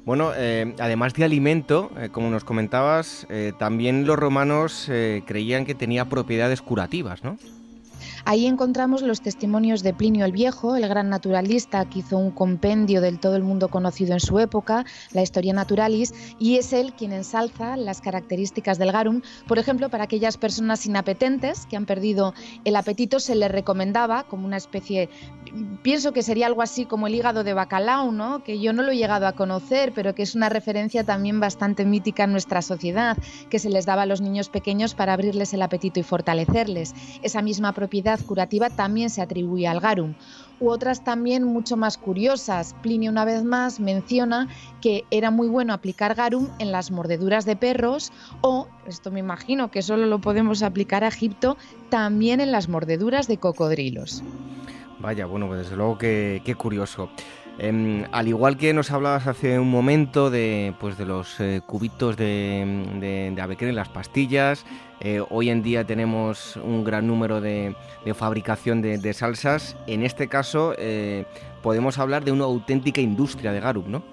Bueno, 0.05 0.32
eh, 0.36 0.75
además 0.79 1.13
de 1.13 1.24
alimento, 1.24 1.89
eh, 1.98 2.10
como 2.12 2.29
nos 2.29 2.43
comentabas, 2.43 3.25
eh, 3.29 3.53
también 3.58 4.05
los 4.05 4.20
romanos 4.20 4.89
creían 5.25 5.65
que 5.65 5.75
tenía 5.75 6.05
propiedades 6.05 6.62
curativas, 6.62 7.24
¿no? 7.24 7.38
Ahí 8.25 8.45
encontramos 8.45 9.01
los 9.01 9.19
testimonios 9.19 9.83
de 9.83 9.93
Plinio 9.93 10.23
el 10.23 10.31
Viejo, 10.31 10.77
el 10.77 10.87
gran 10.87 11.09
naturalista 11.09 11.83
que 11.83 11.99
hizo 11.99 12.17
un 12.17 12.31
compendio 12.31 13.01
del 13.01 13.19
todo 13.19 13.35
el 13.35 13.43
mundo 13.43 13.67
conocido 13.67 14.13
en 14.13 14.21
su 14.21 14.39
época, 14.39 14.85
la 15.11 15.21
Historia 15.21 15.51
Naturalis, 15.51 16.13
y 16.39 16.55
es 16.55 16.71
él 16.71 16.93
quien 16.93 17.11
ensalza 17.11 17.75
las 17.75 17.99
características 17.99 18.77
del 18.77 18.93
garum. 18.93 19.21
Por 19.45 19.59
ejemplo, 19.59 19.89
para 19.89 20.05
aquellas 20.05 20.37
personas 20.37 20.85
inapetentes 20.85 21.65
que 21.65 21.75
han 21.75 21.85
perdido 21.85 22.33
el 22.63 22.77
apetito, 22.77 23.19
se 23.19 23.35
les 23.35 23.51
recomendaba 23.51 24.23
como 24.23 24.45
una 24.45 24.55
especie, 24.55 25.09
pienso 25.81 26.13
que 26.13 26.23
sería 26.23 26.47
algo 26.47 26.61
así 26.61 26.85
como 26.85 27.07
el 27.07 27.15
hígado 27.15 27.43
de 27.43 27.53
bacalao, 27.53 28.13
¿no? 28.13 28.41
que 28.41 28.57
yo 28.57 28.71
no 28.71 28.83
lo 28.83 28.93
he 28.93 28.97
llegado 28.97 29.27
a 29.27 29.33
conocer, 29.33 29.91
pero 29.93 30.15
que 30.15 30.23
es 30.23 30.33
una 30.33 30.47
referencia 30.47 31.03
también 31.03 31.41
bastante 31.41 31.83
mítica 31.83 32.23
en 32.23 32.31
nuestra 32.31 32.61
sociedad, 32.61 33.17
que 33.49 33.59
se 33.59 33.69
les 33.69 33.85
daba 33.85 34.03
a 34.03 34.05
los 34.05 34.21
niños 34.21 34.47
pequeños 34.47 34.95
para 34.95 35.11
abrirles 35.11 35.53
el 35.53 35.61
apetito 35.61 35.99
y 35.99 36.03
fortalecerles. 36.03 36.93
Esa 37.21 37.41
misma 37.41 37.73
propiedad 37.73 38.12
curativa 38.22 38.70
también 38.70 39.10
se 39.10 39.22
atribuye 39.22 39.67
al 39.67 39.79
garum. 39.79 40.13
U 40.60 40.70
otras 40.70 41.03
también 41.03 41.43
mucho 41.43 41.75
más 41.77 41.98
curiosas. 41.98 42.75
Plinio 42.84 43.10
una 43.10 43.25
vez 43.25 43.43
más 43.43 43.79
menciona 43.79 44.48
que 44.82 45.05
era 45.10 45.32
muy 45.32 45.48
bueno 45.48 45.74
aplicar 45.74 46.13
garum 46.13 46.50
en 46.60 46.72
las 46.72 46.91
mordeduras 46.91 47.46
de 47.46 47.55
perros 47.55 48.12
o, 48.41 48.67
esto 48.86 49.10
me 49.10 49.20
imagino 49.20 49.72
que 49.72 49.82
solo 49.82 50.05
lo 50.05 50.20
podemos 50.20 50.62
aplicar 50.62 51.03
a 51.03 51.08
Egipto, 51.08 51.58
también 51.89 52.41
en 52.41 52.51
las 52.51 52.70
mordeduras 52.70 53.27
de 53.27 53.38
cocodrilos. 53.38 54.24
Vaya, 55.00 55.25
bueno, 55.25 55.48
pues 55.48 55.63
desde 55.63 55.75
luego 55.75 55.98
que, 55.98 56.41
qué 56.46 56.55
curioso. 56.55 57.10
Em, 57.60 58.05
al 58.12 58.27
igual 58.27 58.57
que 58.57 58.74
nos 58.74 58.89
hablabas 58.89 59.27
hace 59.27 59.60
un 59.60 59.69
momento 59.69 60.31
de, 60.31 60.74
pues 60.79 60.98
de 60.98 61.05
los 61.05 61.39
eh, 61.39 61.62
cubitos 61.65 62.17
de, 62.17 62.65
de, 63.00 63.27
en 63.27 63.75
las 63.75 63.89
pastillas, 63.89 64.65
eh, 65.00 65.22
hoy 65.29 65.50
en 65.50 65.62
día 65.62 65.86
tenemos 65.86 66.55
un 66.57 66.83
gran 66.83 67.05
número 67.05 67.41
de, 67.41 67.75
fabricación 68.15 68.81
de, 68.81 69.13
salsas. 69.13 69.75
En 69.86 70.03
este 70.03 70.27
caso 70.27 70.74
eh, 70.77 71.25
podemos 71.62 72.00
hablar 72.00 72.24
de 72.24 72.31
una 72.31 72.45
auténtica 72.45 73.01
industria 73.01 73.51
de 73.51 73.60
garum, 73.60 73.86
¿no? 73.88 74.03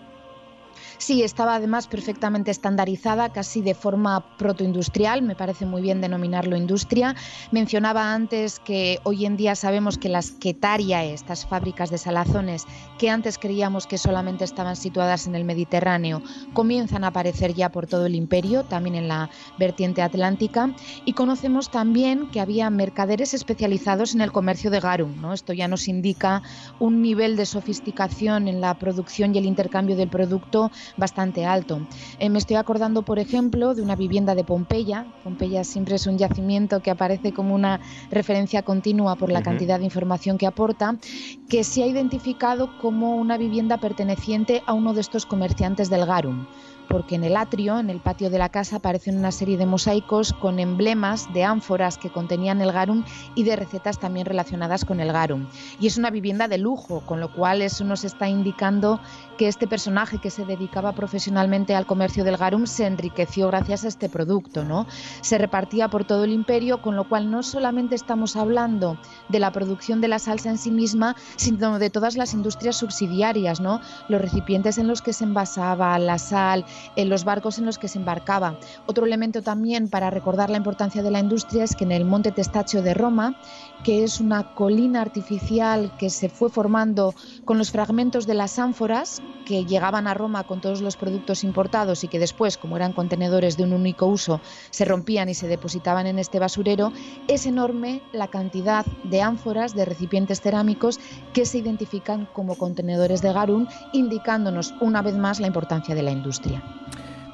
Sí, 1.00 1.23
estaba 1.23 1.54
además 1.54 1.87
perfectamente 1.87 2.50
estandarizada, 2.50 3.33
casi 3.33 3.62
de 3.62 3.75
forma 3.75 4.37
protoindustrial, 4.37 5.23
me 5.23 5.35
parece 5.35 5.64
muy 5.64 5.80
bien 5.80 6.02
denominarlo 6.02 6.59
industria. 6.59 7.16
Mencionaba 7.50 8.12
antes 8.12 8.61
que 8.61 8.99
hoy 9.04 9.25
en 9.25 9.38
día 9.38 9.54
sabemos 9.54 9.97
que 9.97 10.11
las 10.11 10.30
quetaria, 10.33 11.02
estas 11.02 11.47
fábricas 11.47 11.88
de 11.88 11.97
salazones, 11.97 12.66
que 12.99 13.09
antes 13.09 13.38
creíamos 13.38 13.87
que 13.87 13.97
solamente 13.97 14.45
estaban 14.45 14.76
situadas 14.76 15.26
en 15.26 15.35
el 15.37 15.45
Mediterráneo, 15.47 16.23
comienzan 16.52 17.04
a 17.04 17.07
aparecer 17.07 17.54
ya 17.54 17.71
por 17.71 17.87
todo 17.87 18.04
el 18.04 18.14
imperio, 18.14 18.64
también 18.64 18.95
en 18.95 19.09
la 19.09 19.30
vertiente 19.59 20.02
atlántica, 20.02 20.75
y 21.07 21.14
conocemos 21.14 21.71
también 21.71 22.30
que 22.30 22.40
había 22.40 22.69
mercaderes 22.69 23.33
especializados 23.33 24.14
en 24.14 24.21
el 24.21 24.33
comercio 24.33 24.71
de 24.71 24.80
garum. 24.80 25.19
¿no? 25.23 25.33
Esto 25.33 25.54
ya 25.54 25.66
nos 25.66 25.88
indica 25.88 26.42
un 26.78 27.00
nivel 27.00 27.37
de 27.37 27.47
sofisticación 27.47 28.49
en 28.49 28.61
la 28.61 28.75
producción 28.75 29.35
y 29.35 29.38
el 29.38 29.47
intercambio 29.47 29.97
del 29.97 30.11
producto 30.11 30.71
bastante 30.97 31.44
alto. 31.44 31.87
Eh, 32.18 32.28
me 32.28 32.38
estoy 32.38 32.56
acordando, 32.56 33.02
por 33.02 33.18
ejemplo, 33.18 33.75
de 33.75 33.82
una 33.82 33.97
vivienda 33.97 34.35
de 34.35 34.44
Pompeya. 34.44 35.06
Pompeya 35.25 35.64
siempre 35.64 35.97
es 35.97 36.06
un 36.06 36.18
yacimiento 36.18 36.80
que 36.80 36.90
aparece 36.90 37.32
como 37.32 37.54
una 37.54 37.80
referencia 38.11 38.62
continua 38.62 39.16
por 39.16 39.30
la 39.30 39.42
cantidad 39.42 39.78
de 39.78 39.85
información 39.85 40.38
que 40.38 40.47
aporta, 40.47 40.97
que 41.49 41.64
se 41.64 41.82
ha 41.82 41.87
identificado 41.87 42.78
como 42.78 43.16
una 43.16 43.37
vivienda 43.37 43.78
perteneciente 43.78 44.62
a 44.66 44.73
uno 44.73 44.94
de 44.94 45.00
estos 45.00 45.26
comerciantes 45.26 45.90
del 45.90 46.06
Garum 46.06 46.47
porque 46.90 47.14
en 47.14 47.25
el 47.25 47.37
atrio, 47.37 47.78
en 47.78 47.88
el 47.88 48.00
patio 48.00 48.28
de 48.28 48.38
la 48.38 48.49
casa, 48.49 48.76
aparecen 48.76 49.16
una 49.16 49.30
serie 49.30 49.56
de 49.56 49.64
mosaicos 49.64 50.32
con 50.32 50.59
emblemas 50.59 51.32
de 51.32 51.44
ánforas 51.44 51.97
que 51.97 52.11
contenían 52.11 52.61
el 52.61 52.73
garum 52.73 53.04
y 53.37 53.44
de 53.44 53.54
recetas 53.54 54.00
también 54.00 54.26
relacionadas 54.26 54.85
con 54.85 54.99
el 55.00 55.12
garum. 55.12 55.47
Y 55.78 55.87
es 55.87 55.97
una 55.97 56.11
vivienda 56.11 56.49
de 56.49 56.59
lujo, 56.59 57.00
con 57.06 57.20
lo 57.20 57.32
cual 57.32 57.62
eso 57.62 57.85
nos 57.85 58.02
está 58.04 58.28
indicando 58.28 59.00
que 59.38 59.47
este 59.47 59.68
personaje 59.68 60.18
que 60.18 60.30
se 60.30 60.44
dedicaba 60.44 60.92
profesionalmente 60.92 61.75
al 61.75 61.87
comercio 61.87 62.25
del 62.25 62.37
garum 62.37 62.66
se 62.66 62.87
enriqueció 62.87 63.47
gracias 63.47 63.85
a 63.85 63.88
este 63.88 64.09
producto, 64.09 64.64
¿no? 64.64 64.87
Se 65.20 65.38
repartía 65.38 65.88
por 65.88 66.04
todo 66.04 66.25
el 66.25 66.32
imperio, 66.32 66.82
con 66.82 66.97
lo 66.97 67.09
cual 67.09 67.30
no 67.30 67.42
solamente 67.42 67.94
estamos 67.94 68.35
hablando 68.35 68.99
de 69.28 69.38
la 69.38 69.52
producción 69.52 70.00
de 70.00 70.09
la 70.09 70.18
salsa 70.18 70.50
en 70.50 70.59
sí 70.59 70.73
misma, 70.73 71.14
sino 71.37 71.78
de 71.78 71.88
todas 71.88 72.16
las 72.16 72.35
industrias 72.35 72.76
subsidiarias, 72.76 73.61
¿no? 73.61 73.80
Los 74.09 74.20
recipientes 74.20 74.76
en 74.76 74.88
los 74.88 75.02
que 75.02 75.12
se 75.12 75.25
envasaba 75.25 75.99
la 75.99 76.18
sal, 76.18 76.66
en 76.96 77.08
los 77.08 77.25
barcos 77.25 77.58
en 77.58 77.66
los 77.66 77.78
que 77.78 77.88
se 77.88 77.99
embarcaba. 77.99 78.56
Otro 78.87 79.06
elemento 79.06 79.42
también 79.42 79.88
para 79.88 80.10
recordar 80.10 80.50
la 80.50 80.56
importancia 80.56 81.02
de 81.02 81.10
la 81.10 81.20
industria 81.20 81.64
es 81.64 81.76
que 81.76 81.84
en 81.84 81.92
el 81.92 82.04
Monte 82.04 82.32
Testaccio 82.32 82.82
de 82.82 82.94
Roma, 82.94 83.34
que 83.84 84.04
es 84.04 84.20
una 84.20 84.54
colina 84.54 85.00
artificial 85.00 85.92
que 85.99 86.10
se 86.10 86.28
fue 86.28 86.50
formando 86.50 87.14
con 87.44 87.58
los 87.58 87.70
fragmentos 87.70 88.26
de 88.26 88.34
las 88.34 88.58
ánforas 88.58 89.22
que 89.44 89.64
llegaban 89.64 90.06
a 90.06 90.14
Roma 90.14 90.44
con 90.44 90.60
todos 90.60 90.80
los 90.80 90.96
productos 90.96 91.44
importados 91.44 92.04
y 92.04 92.08
que 92.08 92.18
después, 92.18 92.56
como 92.56 92.76
eran 92.76 92.92
contenedores 92.92 93.56
de 93.56 93.64
un 93.64 93.72
único 93.72 94.06
uso, 94.06 94.40
se 94.70 94.84
rompían 94.84 95.28
y 95.28 95.34
se 95.34 95.49
depositaban 95.49 96.06
en 96.06 96.18
este 96.18 96.38
basurero, 96.38 96.92
es 97.26 97.46
enorme 97.46 98.02
la 98.12 98.28
cantidad 98.28 98.87
de 99.04 99.22
ánforas, 99.22 99.75
de 99.75 99.84
recipientes 99.84 100.40
cerámicos 100.40 101.00
que 101.32 101.46
se 101.46 101.58
identifican 101.58 102.28
como 102.32 102.56
contenedores 102.56 103.22
de 103.22 103.32
garum, 103.32 103.66
indicándonos 103.92 104.75
una 104.80 105.02
vez 105.02 105.16
más 105.16 105.40
la 105.40 105.46
importancia 105.46 105.94
de 105.94 106.02
la 106.02 106.12
industria. 106.12 106.62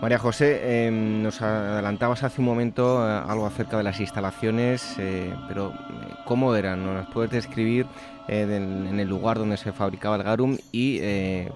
María 0.01 0.19
José, 0.19 0.87
em, 0.87 1.23
nos 1.23 1.41
adelantabas 1.41 2.23
hace 2.23 2.43
un 2.43 2.45
momento 2.45 3.03
eh, 3.09 3.23
algo 3.27 3.47
acerca 3.47 3.79
de 3.79 3.83
las 3.83 3.99
instalaciones, 3.99 4.95
eh, 4.99 5.35
pero 5.49 5.71
eh, 5.71 6.15
¿cómo 6.27 6.55
eran? 6.55 6.85
¿Nos 6.85 7.07
puedes 7.09 7.31
describir 7.31 7.87
en 8.29 8.99
el 8.99 9.09
lugar 9.09 9.39
donde 9.39 9.57
se 9.57 9.73
fabricaba 9.73 10.17
el 10.17 10.25
garum 10.25 10.59
y 10.73 11.01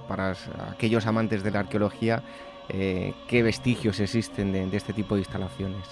para 0.06 0.37
aquellos 0.70 1.04
amantes 1.04 1.42
de 1.42 1.50
la 1.50 1.61
arqueología, 1.61 2.23
qué 2.68 3.42
vestigios 3.42 3.99
existen 3.99 4.52
de 4.52 4.76
este 4.76 4.92
tipo 4.92 5.16
de 5.16 5.23
instalaciones? 5.23 5.85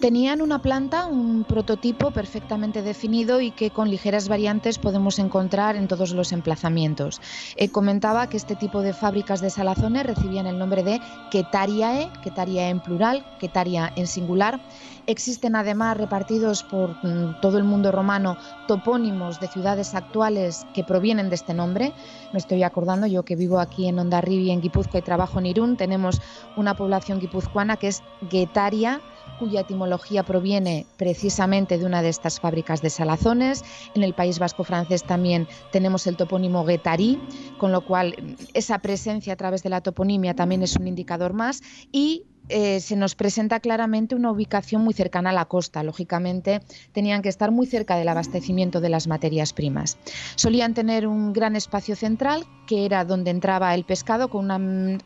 Tenían 0.00 0.42
una 0.42 0.60
planta, 0.60 1.06
un 1.06 1.44
prototipo 1.44 2.10
perfectamente 2.10 2.82
definido 2.82 3.40
y 3.40 3.52
que 3.52 3.70
con 3.70 3.88
ligeras 3.88 4.28
variantes 4.28 4.78
podemos 4.78 5.18
encontrar 5.18 5.76
en 5.76 5.86
todos 5.86 6.12
los 6.12 6.32
emplazamientos. 6.32 7.20
Eh, 7.56 7.68
comentaba 7.68 8.28
que 8.28 8.36
este 8.36 8.56
tipo 8.56 8.82
de 8.82 8.94
fábricas 8.94 9.40
de 9.40 9.50
salazones 9.50 10.04
recibían 10.04 10.46
el 10.46 10.58
nombre 10.58 10.82
de 10.82 11.00
Quetariae, 11.30 12.10
Quetariae 12.22 12.70
en 12.70 12.80
plural, 12.80 13.24
Quetaria 13.38 13.92
en 13.94 14.06
singular. 14.08 14.60
Existen 15.06 15.56
además 15.56 15.96
repartidos 15.96 16.62
por 16.64 16.96
mm, 17.04 17.40
todo 17.40 17.58
el 17.58 17.64
mundo 17.64 17.92
romano 17.92 18.36
topónimos 18.66 19.40
de 19.40 19.48
ciudades 19.48 19.94
actuales 19.94 20.66
que 20.74 20.84
provienen 20.84 21.28
de 21.28 21.36
este 21.36 21.54
nombre. 21.54 21.92
Me 22.32 22.38
estoy 22.38 22.62
acordando, 22.62 23.06
yo 23.06 23.24
que 23.24 23.36
vivo 23.36 23.60
aquí 23.60 23.86
en 23.86 23.98
Ondarribi, 23.98 24.50
en 24.50 24.60
Guipúzcoa 24.60 25.00
y 25.00 25.02
trabajo 25.02 25.38
en 25.38 25.46
Irún, 25.46 25.76
tenemos 25.76 26.20
una 26.56 26.74
población 26.74 27.20
guipuzcoana 27.20 27.76
que 27.76 27.88
es 27.88 28.02
Guetaria, 28.30 29.00
cuya 29.38 29.60
etimología 29.60 30.22
proviene 30.22 30.86
precisamente 30.96 31.78
de 31.78 31.84
una 31.84 32.02
de 32.02 32.08
estas 32.08 32.40
fábricas 32.40 32.82
de 32.82 32.90
salazones. 32.90 33.64
En 33.94 34.02
el 34.02 34.14
País 34.14 34.38
Vasco 34.38 34.64
francés 34.64 35.04
también 35.04 35.48
tenemos 35.70 36.06
el 36.06 36.16
topónimo 36.16 36.64
Guetarí, 36.64 37.20
con 37.58 37.72
lo 37.72 37.80
cual 37.82 38.36
esa 38.54 38.78
presencia 38.78 39.32
a 39.32 39.36
través 39.36 39.62
de 39.62 39.70
la 39.70 39.80
toponimia 39.80 40.34
también 40.34 40.62
es 40.62 40.76
un 40.76 40.86
indicador 40.86 41.32
más. 41.32 41.62
Y 41.90 42.24
eh, 42.52 42.80
se 42.80 42.96
nos 42.96 43.14
presenta 43.14 43.60
claramente 43.60 44.14
una 44.14 44.30
ubicación 44.30 44.82
muy 44.82 44.94
cercana 44.94 45.30
a 45.30 45.32
la 45.32 45.46
costa. 45.46 45.82
Lógicamente, 45.82 46.60
tenían 46.92 47.22
que 47.22 47.28
estar 47.28 47.50
muy 47.50 47.66
cerca 47.66 47.96
del 47.96 48.08
abastecimiento 48.08 48.80
de 48.80 48.90
las 48.90 49.06
materias 49.06 49.52
primas. 49.52 49.98
Solían 50.36 50.74
tener 50.74 51.06
un 51.06 51.32
gran 51.32 51.56
espacio 51.56 51.96
central, 51.96 52.44
que 52.66 52.84
era 52.84 53.04
donde 53.04 53.30
entraba 53.30 53.74
el 53.74 53.84
pescado, 53.84 54.28
con 54.28 54.50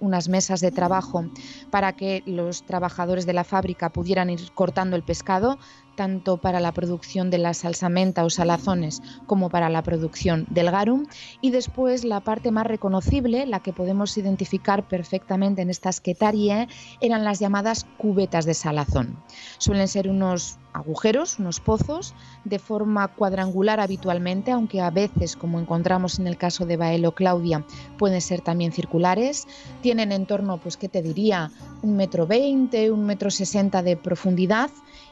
unas 0.00 0.28
mesas 0.28 0.60
de 0.60 0.70
trabajo 0.70 1.24
para 1.70 1.94
que 1.94 2.22
los 2.26 2.64
trabajadores 2.66 3.26
de 3.26 3.32
la 3.32 3.44
fábrica 3.44 3.90
pudieran 3.90 4.30
ir 4.30 4.40
cortando 4.54 4.96
el 4.96 5.02
pescado 5.02 5.58
tanto 5.96 6.36
para 6.36 6.60
la 6.60 6.72
producción 6.72 7.30
de 7.30 7.38
la 7.38 7.54
salsamenta 7.54 8.24
o 8.24 8.30
salazones 8.30 9.02
como 9.26 9.50
para 9.50 9.68
la 9.68 9.82
producción 9.82 10.46
del 10.50 10.70
garum. 10.70 11.06
Y 11.40 11.50
después 11.50 12.04
la 12.04 12.20
parte 12.20 12.52
más 12.52 12.66
reconocible, 12.66 13.46
la 13.46 13.60
que 13.60 13.72
podemos 13.72 14.16
identificar 14.16 14.86
perfectamente 14.86 15.62
en 15.62 15.70
estas 15.70 16.00
quetarie, 16.00 16.68
eran 17.00 17.24
las 17.24 17.40
llamadas 17.40 17.86
cubetas 17.96 18.44
de 18.44 18.54
salazón. 18.54 19.18
Suelen 19.58 19.88
ser 19.88 20.08
unos 20.08 20.58
agujeros, 20.72 21.38
unos 21.38 21.58
pozos, 21.58 22.14
de 22.44 22.58
forma 22.58 23.08
cuadrangular 23.08 23.80
habitualmente, 23.80 24.50
aunque 24.52 24.82
a 24.82 24.90
veces, 24.90 25.34
como 25.34 25.58
encontramos 25.58 26.18
en 26.18 26.26
el 26.26 26.36
caso 26.36 26.66
de 26.66 26.76
Baelo 26.76 27.12
Claudia, 27.12 27.64
pueden 27.96 28.20
ser 28.20 28.42
también 28.42 28.72
circulares. 28.72 29.46
Tienen 29.80 30.12
en 30.12 30.26
torno, 30.26 30.58
pues, 30.58 30.76
¿qué 30.76 30.90
te 30.90 31.00
diría? 31.00 31.50
Un 31.82 31.96
metro 31.96 32.26
veinte, 32.26 32.90
un 32.90 33.06
metro 33.06 33.30
sesenta 33.30 33.82
de 33.82 33.96
profundidad 33.96 34.70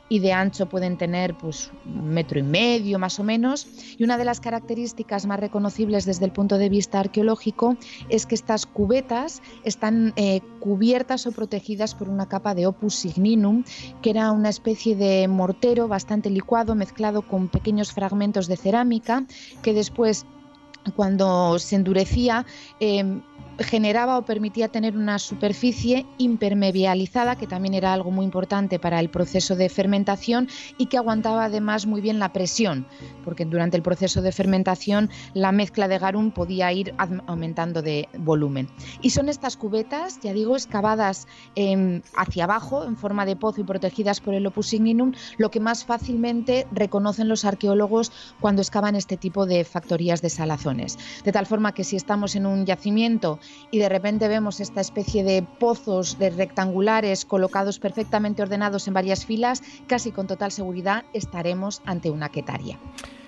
y 0.09 0.19
de 0.19 0.33
ancho 0.33 0.67
pueden 0.67 0.97
tener 0.97 1.37
pues 1.37 1.71
un 1.87 2.11
metro 2.11 2.39
y 2.39 2.43
medio 2.43 2.99
más 2.99 3.19
o 3.19 3.25
menos. 3.25 3.67
Y 3.99 4.05
una 4.05 4.19
de 4.19 4.25
las 4.25 4.41
características 4.41 5.27
más 5.27 5.41
reconocibles 5.41 6.05
desde 6.05 6.27
el 6.27 6.33
punto 6.33 6.59
de 6.59 6.69
vista 6.69 7.01
arqueológico 7.01 7.77
es 8.09 8.27
que 8.27 8.35
estas 8.35 8.67
cubetas 8.67 9.43
están 9.65 10.13
eh, 10.17 10.41
cubiertas 10.61 11.27
o 11.27 11.33
protegidas 11.33 11.95
por 11.95 12.09
una 12.09 12.29
capa 12.29 12.55
de 12.55 12.67
opus 12.67 12.95
signinum, 12.95 13.65
que 14.03 14.11
era 14.11 14.33
una 14.33 14.51
especie 14.51 14.97
de 14.97 15.27
mortero 15.29 15.89
bastante 15.89 16.31
licuado 16.31 16.75
mezclado 16.75 17.23
con 17.23 17.49
pequeños 17.49 17.93
fragmentos 17.93 18.47
de 18.47 18.57
cerámica 18.57 19.25
que 19.63 19.73
después 19.73 20.27
cuando 20.97 21.59
se 21.59 21.77
endurecía 21.77 22.45
eh, 22.79 23.21
generaba 23.59 24.19
o 24.19 24.25
permitía 24.25 24.69
tener 24.69 24.97
una 24.97 25.19
superficie 25.19 26.07
impermeabilizada, 26.19 27.37
que 27.37 27.47
también 27.47 27.75
era 27.75 27.93
algo 27.93 28.11
muy 28.11 28.25
importante 28.25 28.79
para 28.79 29.01
el 29.01 29.11
proceso 29.11 29.57
de 29.57 29.69
fermentación 29.69 30.49
y 30.79 30.87
que 30.87 30.97
aguantaba 30.97 31.45
además 31.45 31.87
muy 31.87 32.01
bien 32.01 32.19
la 32.19 32.33
presión, 32.33 32.87
porque 33.25 33.45
durante 33.45 33.77
el 33.77 33.83
proceso 33.83 34.23
de 34.23 34.33
fermentación 34.33 35.11
la 35.35 35.53
mezcla 35.53 35.89
de 35.89 35.99
garum 35.99 36.31
podía 36.31 36.73
ir 36.73 36.95
aumentando 37.27 37.83
de 37.83 38.09
volumen. 38.19 38.69
Y 39.01 39.11
son 39.11 39.29
estas 39.29 39.57
cubetas, 39.57 40.21
ya 40.21 40.33
digo, 40.33 40.57
excavadas 40.57 41.27
em, 41.55 42.03
hacia 42.17 42.45
abajo 42.45 42.85
en 42.85 42.97
forma 42.97 43.27
de 43.27 43.37
pozo 43.37 43.61
y 43.61 43.65
protegidas 43.65 44.21
por 44.21 44.35
el 44.35 44.47
opus 44.47 44.69
signinum, 44.69 45.13
lo 45.39 45.51
que 45.51 45.61
más 45.61 45.85
fácilmente 45.85 46.67
reconocen 46.73 47.29
los 47.29 47.45
arqueólogos 47.45 48.13
cuando 48.41 48.63
excavan 48.63 48.97
este 48.97 49.17
tipo 49.17 49.47
de 49.47 49.65
factorías 49.65 50.23
de 50.23 50.31
salazones. 50.31 50.99
De 51.25 51.33
tal 51.33 51.47
forma 51.47 51.73
que 51.73 51.85
si 51.85 51.97
estamos 51.97 52.35
en 52.37 52.47
un 52.47 52.67
yacimiento 52.67 53.39
y 53.71 53.79
de 53.79 53.89
repente 53.89 54.29
vemos 54.29 54.61
esta 54.61 54.81
especie 54.81 55.25
de 55.25 55.43
pozos 55.43 56.19
de 56.19 56.31
rectangulares 56.31 57.25
colocados 57.25 57.79
perfectamente 57.79 58.43
ordenados 58.43 58.89
en 58.89 58.95
varias 58.95 59.27
filas, 59.27 59.63
casi 59.87 60.13
con 60.13 60.27
total 60.27 60.53
seguridad 60.53 61.05
estaremos 61.13 61.83
ante 61.85 62.11
una 62.11 62.29
quetaria. 62.29 62.79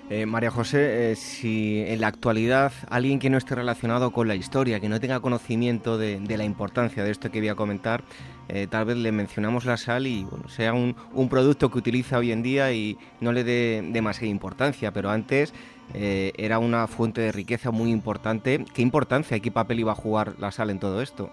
Eh, 0.09 0.25
María 0.25 0.51
José, 0.51 1.11
eh, 1.11 1.15
si 1.15 1.83
en 1.85 1.99
la 1.99 2.07
actualidad 2.07 2.71
alguien 2.89 3.19
que 3.19 3.29
no 3.29 3.37
esté 3.37 3.55
relacionado 3.55 4.11
con 4.11 4.29
la 4.29 4.35
historia, 4.35 4.79
que 4.79 4.87
no 4.87 5.01
tenga 5.01 5.19
conocimiento 5.19 5.97
de, 5.97 6.21
la 6.29 6.45
importancia 6.45 7.03
de 7.03 7.11
esto 7.11 7.29
que 7.29 7.39
voy 7.39 7.49
a 7.49 7.55
comentar, 7.55 8.05
eh, 8.47 8.67
tal 8.69 8.85
vez 8.85 8.95
le 8.95 9.11
mencionamos 9.11 9.65
la 9.65 9.75
sal 9.75 10.07
y 10.07 10.25
sea 10.47 10.73
un, 10.73 10.95
un, 11.13 11.27
producto 11.27 11.69
que 11.69 11.79
utiliza 11.79 12.19
hoy 12.19 12.31
en 12.31 12.41
día 12.41 12.71
y 12.71 12.97
no 13.19 13.33
le 13.33 13.43
dé 13.43 13.83
demasiada 13.91 14.27
importancia, 14.27 14.93
pero 14.93 15.09
antes 15.09 15.53
eh, 15.93 16.33
era 16.37 16.59
una 16.59 16.87
fuente 16.87 17.21
de 17.21 17.31
riqueza 17.31 17.71
muy 17.71 17.91
importante. 17.91 18.65
¿Qué 18.73 18.81
importancia, 18.81 19.39
qué 19.39 19.51
papel 19.51 19.79
iba 19.79 19.91
a 19.91 19.95
jugar 19.95 20.35
la 20.39 20.51
sal 20.51 20.69
en 20.69 20.79
todo 20.79 21.01
esto? 21.01 21.29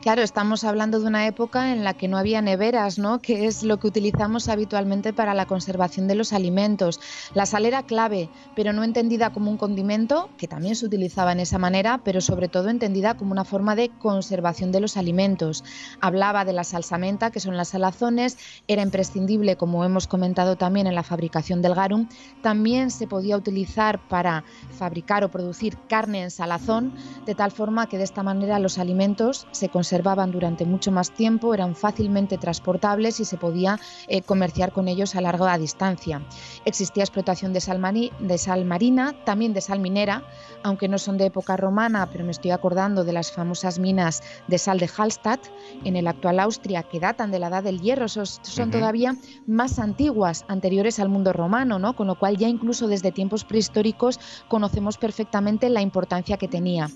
Claro, 0.00 0.22
estamos 0.22 0.64
hablando 0.64 1.00
de 1.00 1.06
una 1.06 1.26
época 1.26 1.72
en 1.72 1.82
la 1.82 1.94
que 1.94 2.08
no 2.08 2.18
había 2.18 2.42
neveras, 2.42 2.98
¿no? 2.98 3.20
Que 3.20 3.46
es 3.46 3.62
lo 3.62 3.78
que 3.78 3.86
utilizamos 3.86 4.48
habitualmente 4.48 5.12
para 5.12 5.32
la 5.32 5.46
conservación 5.46 6.08
de 6.08 6.14
los 6.14 6.32
alimentos. 6.32 7.00
La 7.32 7.46
sal 7.46 7.64
era 7.64 7.84
clave, 7.84 8.28
pero 8.54 8.72
no 8.72 8.84
entendida 8.84 9.32
como 9.32 9.50
un 9.50 9.56
condimento, 9.56 10.28
que 10.36 10.46
también 10.48 10.76
se 10.76 10.86
utilizaba 10.86 11.32
en 11.32 11.40
esa 11.40 11.58
manera, 11.58 12.02
pero 12.04 12.20
sobre 12.20 12.48
todo 12.48 12.68
entendida 12.68 13.16
como 13.16 13.32
una 13.32 13.44
forma 13.44 13.76
de 13.76 13.88
conservación 13.88 14.72
de 14.72 14.80
los 14.80 14.96
alimentos. 14.96 15.64
Hablaba 16.00 16.44
de 16.44 16.52
la 16.52 16.64
salsamenta, 16.64 17.30
que 17.30 17.40
son 17.40 17.56
las 17.56 17.68
salazones, 17.68 18.36
era 18.68 18.82
imprescindible, 18.82 19.56
como 19.56 19.84
hemos 19.84 20.06
comentado 20.06 20.56
también 20.56 20.86
en 20.86 20.94
la 20.94 21.02
fabricación 21.02 21.62
del 21.62 21.74
garum. 21.74 22.08
También 22.42 22.90
se 22.90 23.06
podía 23.06 23.36
utilizar 23.36 24.06
para 24.08 24.44
fabricar 24.70 25.24
o 25.24 25.30
producir 25.30 25.78
carne 25.88 26.22
en 26.22 26.30
salazón, 26.30 26.92
de 27.26 27.34
tal 27.34 27.52
forma 27.52 27.88
que 27.88 27.98
de 27.98 28.04
esta 28.04 28.22
manera 28.22 28.58
los 28.58 28.78
alimentos 28.78 29.46
se 29.52 29.68
conservaban 29.74 30.30
durante 30.30 30.64
mucho 30.64 30.92
más 30.92 31.10
tiempo, 31.10 31.52
eran 31.52 31.74
fácilmente 31.74 32.38
transportables 32.38 33.18
y 33.18 33.24
se 33.24 33.36
podía 33.36 33.80
eh, 34.06 34.22
comerciar 34.22 34.70
con 34.70 34.86
ellos 34.86 35.16
a 35.16 35.20
larga 35.20 35.58
distancia. 35.58 36.22
Existía 36.64 37.02
explotación 37.02 37.52
de 37.52 37.60
sal, 37.60 37.82
de 38.20 38.38
sal 38.38 38.64
marina, 38.66 39.16
también 39.24 39.52
de 39.52 39.60
sal 39.60 39.80
minera, 39.80 40.22
aunque 40.62 40.86
no 40.86 40.96
son 40.96 41.18
de 41.18 41.26
época 41.26 41.56
romana, 41.56 42.08
pero 42.12 42.24
me 42.24 42.30
estoy 42.30 42.52
acordando 42.52 43.02
de 43.02 43.12
las 43.12 43.32
famosas 43.32 43.80
minas 43.80 44.22
de 44.46 44.58
sal 44.58 44.78
de 44.78 44.88
Hallstatt 44.96 45.40
en 45.82 45.96
el 45.96 46.06
actual 46.06 46.38
Austria, 46.38 46.84
que 46.84 47.00
datan 47.00 47.32
de 47.32 47.40
la 47.40 47.48
edad 47.48 47.64
del 47.64 47.80
hierro, 47.80 48.06
son, 48.06 48.70
todavía 48.70 49.16
más 49.48 49.80
antiguas, 49.80 50.44
anteriores 50.46 51.00
al 51.00 51.08
mundo 51.08 51.32
romano, 51.32 51.80
¿no? 51.80 51.96
con 51.96 52.06
lo 52.06 52.14
cual 52.14 52.36
ya 52.36 52.46
incluso 52.46 52.86
desde 52.86 53.10
tiempos 53.10 53.44
prehistóricos 53.44 54.20
conocemos 54.46 54.98
perfectamente 54.98 55.68
la 55.68 55.82
importancia 55.82 56.36
que 56.36 56.46
tenía. 56.46 56.88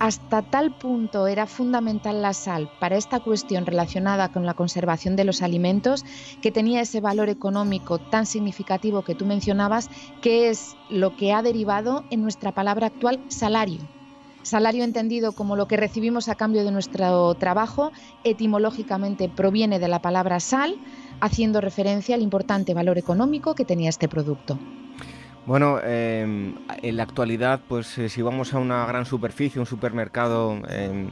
Hasta 0.00 0.42
tal 0.42 0.76
punto 0.76 1.28
era 1.28 1.46
fundamental 1.46 2.23
la 2.24 2.32
sal 2.32 2.70
para 2.80 2.96
esta 2.96 3.20
cuestión 3.20 3.66
relacionada 3.66 4.32
con 4.32 4.46
la 4.46 4.54
conservación 4.54 5.14
de 5.14 5.24
los 5.24 5.42
alimentos 5.42 6.06
que 6.40 6.50
tenía 6.50 6.80
ese 6.80 7.02
valor 7.02 7.28
económico 7.28 7.98
tan 7.98 8.24
significativo 8.24 9.02
que 9.02 9.14
tú 9.14 9.26
mencionabas, 9.26 9.90
que 10.22 10.48
es 10.48 10.74
lo 10.88 11.16
que 11.16 11.34
ha 11.34 11.42
derivado 11.42 12.02
en 12.08 12.22
nuestra 12.22 12.52
palabra 12.52 12.86
actual 12.86 13.20
salario. 13.28 13.80
Salario 14.40 14.84
entendido 14.84 15.32
como 15.32 15.54
lo 15.54 15.68
que 15.68 15.76
recibimos 15.76 16.30
a 16.30 16.34
cambio 16.34 16.64
de 16.64 16.72
nuestro 16.72 17.34
trabajo, 17.34 17.92
etimológicamente 18.24 19.28
proviene 19.28 19.78
de 19.78 19.88
la 19.88 20.00
palabra 20.00 20.40
sal, 20.40 20.76
haciendo 21.20 21.60
referencia 21.60 22.14
al 22.14 22.22
importante 22.22 22.72
valor 22.72 22.96
económico 22.96 23.54
que 23.54 23.66
tenía 23.66 23.90
este 23.90 24.08
producto. 24.08 24.58
Bueno, 25.46 25.78
em, 25.82 26.54
en 26.82 26.96
la 26.96 27.02
actualidad, 27.02 27.60
pues 27.68 27.98
eh, 27.98 28.08
si 28.08 28.22
vamos 28.22 28.54
a 28.54 28.58
una 28.58 28.86
gran 28.86 29.04
superficie, 29.04 29.60
un 29.60 29.66
supermercado, 29.66 30.56
em, 30.70 31.10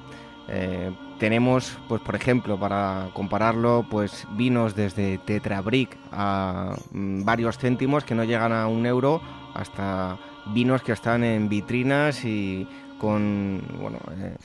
eh, 0.49 0.91
tenemos, 1.19 1.79
pues 1.89 2.03
por 2.03 2.17
ejemplo, 2.17 2.59
para 2.59 3.11
compararlo, 3.15 3.87
pues 3.89 4.27
vinos 4.33 4.75
desde 4.75 5.19
Tetrabric 5.19 5.97
a 6.11 6.75
mm, 6.91 7.25
varios 7.25 7.59
céntimos 7.59 8.05
que 8.05 8.15
no 8.15 8.25
llegan 8.25 8.53
a 8.53 8.67
un 8.67 8.87
euro, 8.87 9.23
hasta 9.55 10.19
vinos 10.47 10.83
que 10.83 10.93
están 10.93 11.23
en 11.23 11.49
vitrinas 11.49 12.25
y 12.25 12.67
con 12.99 13.63
bueno, 13.81 13.99
eh, 14.19 14.37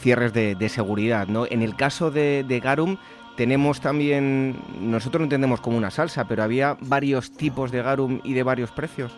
cierres 0.00 0.32
de, 0.32 0.68
seguridad. 0.68 1.28
¿no? 1.28 1.46
En 1.46 1.62
el 1.62 1.76
caso 1.76 2.10
de, 2.10 2.44
de 2.46 2.60
Garum 2.60 2.96
tenemos 3.36 3.80
también, 3.80 4.56
nosotros 4.80 5.20
lo 5.20 5.24
entendemos 5.24 5.60
como 5.60 5.76
una 5.76 5.90
salsa, 5.90 6.26
pero 6.26 6.42
había 6.42 6.76
varios 6.80 7.30
tipos 7.32 7.70
de 7.70 7.82
Garum 7.82 8.20
y 8.24 8.32
de 8.32 8.42
varios 8.42 8.70
precios. 8.70 9.16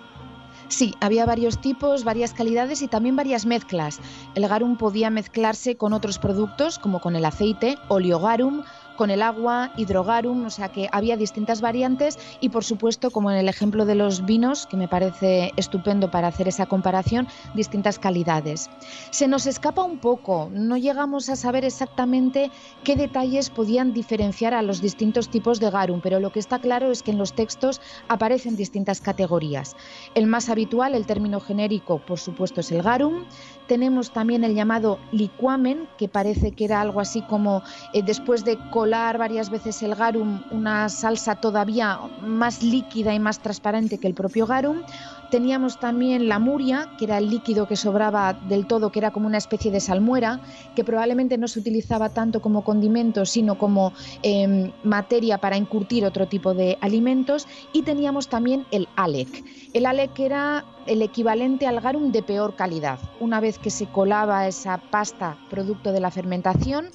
Sí, 0.69 0.95
había 1.01 1.25
varios 1.25 1.59
tipos, 1.61 2.05
varias 2.05 2.35
calidades 2.35 2.83
y 2.83 2.89
también 2.89 3.17
varias 3.17 3.47
mezclas. 3.47 4.01
El 4.35 4.47
garum 4.47 4.77
podía 4.77 5.09
mezclarse 5.09 5.77
con 5.79 5.95
otros 5.95 6.19
productos 6.19 6.79
como 6.79 7.01
con 7.01 7.17
el 7.17 7.25
aceite, 7.25 7.79
oleogarum, 7.89 8.63
con 8.99 9.11
el 9.11 9.23
agua, 9.23 9.71
hidrogarum, 9.77 10.45
o 10.45 10.51
sea 10.51 10.71
que 10.71 10.89
había 10.91 11.17
distintas 11.17 11.61
variantes 11.61 12.19
y 12.41 12.49
por 12.49 12.65
supuesto, 12.65 13.13
como 13.13 13.31
en 13.31 13.39
el 13.39 13.49
ejemplo 13.49 13.87
de 13.87 13.95
los 13.95 14.27
vinos, 14.27 14.67
que 14.67 14.77
me 14.77 14.89
parece 14.89 15.53
estupendo 15.57 16.11
para 16.11 16.27
hacer 16.27 16.49
esa 16.49 16.67
comparación, 16.67 17.29
distintas 17.55 18.01
calidades. 18.01 18.69
Se 19.11 19.29
nos 19.29 19.47
escapa 19.47 19.85
un 19.85 19.99
poco, 19.99 20.51
no 20.53 20.77
llegamos 20.77 21.29
a 21.29 21.37
saber 21.37 21.65
exactamente 21.65 22.51
qué 22.83 22.97
detalles 22.97 23.51
podían 23.51 23.93
diferenciar 23.93 24.53
a 24.53 24.63
los 24.63 24.83
distintos 24.83 25.31
tipos 25.31 25.61
de 25.61 25.71
garum, 25.71 26.01
pero 26.01 26.19
lo 26.19 26.33
que 26.33 26.41
está 26.41 26.59
claro 26.59 26.91
es 26.91 27.05
que 27.05 27.13
en 27.13 27.19
los 27.19 27.35
textos 27.35 27.81
aparecen 28.09 28.57
distintas 28.57 29.01
categorías. 29.01 29.77
El 30.17 30.27
más 30.27 30.49
habitual, 30.49 30.97
el 30.97 31.07
término 31.07 31.39
genérico, 31.39 32.01
por 32.01 32.19
supuesto, 32.19 32.63
es 32.63 32.73
el 32.73 32.83
garum. 32.83 33.27
Tenemos 33.69 34.13
también 34.13 34.43
el 34.43 34.55
llamado 34.55 34.99
liquamen, 35.13 35.89
que 35.99 36.09
parece 36.09 36.51
que 36.51 36.65
era 36.65 36.81
algo 36.81 37.01
así 37.01 37.23
como 37.23 37.63
eh, 37.93 38.03
después 38.03 38.45
de 38.45 38.59
varias 38.91 39.51
veces 39.51 39.83
el 39.83 39.95
garum, 39.95 40.43
una 40.51 40.89
salsa 40.89 41.37
todavía 41.37 41.99
más 42.23 42.63
líquida 42.63 43.15
y 43.15 43.19
más 43.19 43.41
transparente 43.41 43.99
que 43.99 44.07
el 44.07 44.15
propio 44.15 44.47
garum. 44.47 44.83
Teníamos 45.31 45.79
también 45.79 46.27
la 46.27 46.39
muria, 46.39 46.89
que 46.99 47.05
era 47.05 47.19
el 47.19 47.29
líquido 47.29 47.69
que 47.69 47.77
sobraba 47.77 48.33
del 48.33 48.67
todo, 48.67 48.91
que 48.91 48.99
era 48.99 49.11
como 49.11 49.27
una 49.27 49.37
especie 49.37 49.71
de 49.71 49.81
salmuera, 49.81 50.41
que 50.75 50.85
probablemente 50.85 51.37
no 51.37 51.49
se 51.49 51.59
utilizaba 51.59 52.09
tanto 52.09 52.41
como 52.41 52.65
condimento, 52.65 53.27
sino 53.27 53.59
como 53.59 53.93
em, 54.23 54.73
materia 54.83 55.37
para 55.37 55.57
encurtir 55.57 56.07
otro 56.07 56.27
tipo 56.27 56.55
de 56.55 56.79
alimentos. 56.81 57.47
Y 57.75 57.83
teníamos 57.83 58.29
también 58.29 58.65
el 58.71 58.89
alec. 58.97 59.45
El 59.75 59.85
alec 59.85 60.19
era 60.19 60.65
el 60.87 61.03
equivalente 61.03 61.67
al 61.67 61.81
garum 61.81 62.11
de 62.11 62.23
peor 62.23 62.57
calidad. 62.57 62.99
Una 63.21 63.41
vez 63.41 63.59
que 63.59 63.71
se 63.71 63.87
colaba 63.87 64.49
esa 64.49 64.79
pasta 64.79 65.37
producto 65.51 65.93
de 65.93 66.01
la 66.01 66.11
fermentación, 66.11 66.87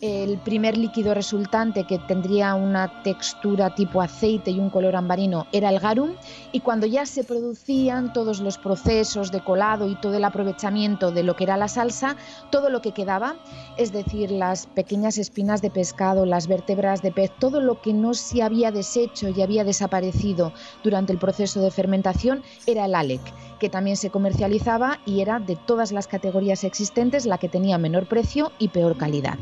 el 0.00 0.38
primer 0.38 0.78
líquido 0.78 1.12
resultante 1.12 1.84
que 1.84 1.98
tendría 1.98 2.54
una 2.54 3.02
textura 3.02 3.74
tipo 3.74 4.00
aceite 4.00 4.50
y 4.50 4.58
un 4.58 4.70
color 4.70 4.96
ambarino 4.96 5.46
era 5.52 5.68
el 5.68 5.78
garum 5.78 6.12
y 6.52 6.60
cuando 6.60 6.86
ya 6.86 7.04
se 7.04 7.22
producían 7.22 8.12
todos 8.14 8.40
los 8.40 8.56
procesos 8.56 9.30
de 9.30 9.44
colado 9.44 9.88
y 9.88 9.96
todo 9.96 10.14
el 10.14 10.24
aprovechamiento 10.24 11.10
de 11.10 11.22
lo 11.22 11.36
que 11.36 11.44
era 11.44 11.58
la 11.58 11.68
salsa, 11.68 12.16
todo 12.50 12.70
lo 12.70 12.80
que 12.80 12.92
quedaba, 12.92 13.36
es 13.76 13.92
decir, 13.92 14.30
las 14.30 14.66
pequeñas 14.66 15.18
espinas 15.18 15.60
de 15.60 15.70
pescado, 15.70 16.24
las 16.24 16.46
vértebras 16.46 17.02
de 17.02 17.12
pez, 17.12 17.30
todo 17.38 17.60
lo 17.60 17.82
que 17.82 17.92
no 17.92 18.14
se 18.14 18.42
había 18.42 18.72
deshecho 18.72 19.28
y 19.28 19.42
había 19.42 19.64
desaparecido 19.64 20.52
durante 20.82 21.12
el 21.12 21.18
proceso 21.18 21.60
de 21.60 21.70
fermentación 21.70 22.42
era 22.66 22.86
el 22.86 22.94
alec, 22.94 23.20
que 23.58 23.68
también 23.68 23.98
se 23.98 24.10
comercializaba 24.10 24.98
y 25.04 25.20
era 25.20 25.40
de 25.40 25.56
todas 25.56 25.92
las 25.92 26.06
categorías 26.06 26.64
existentes 26.64 27.26
la 27.26 27.36
que 27.36 27.50
tenía 27.50 27.76
menor 27.76 28.06
precio 28.06 28.50
y 28.58 28.68
peor 28.68 28.96
calidad. 28.96 29.38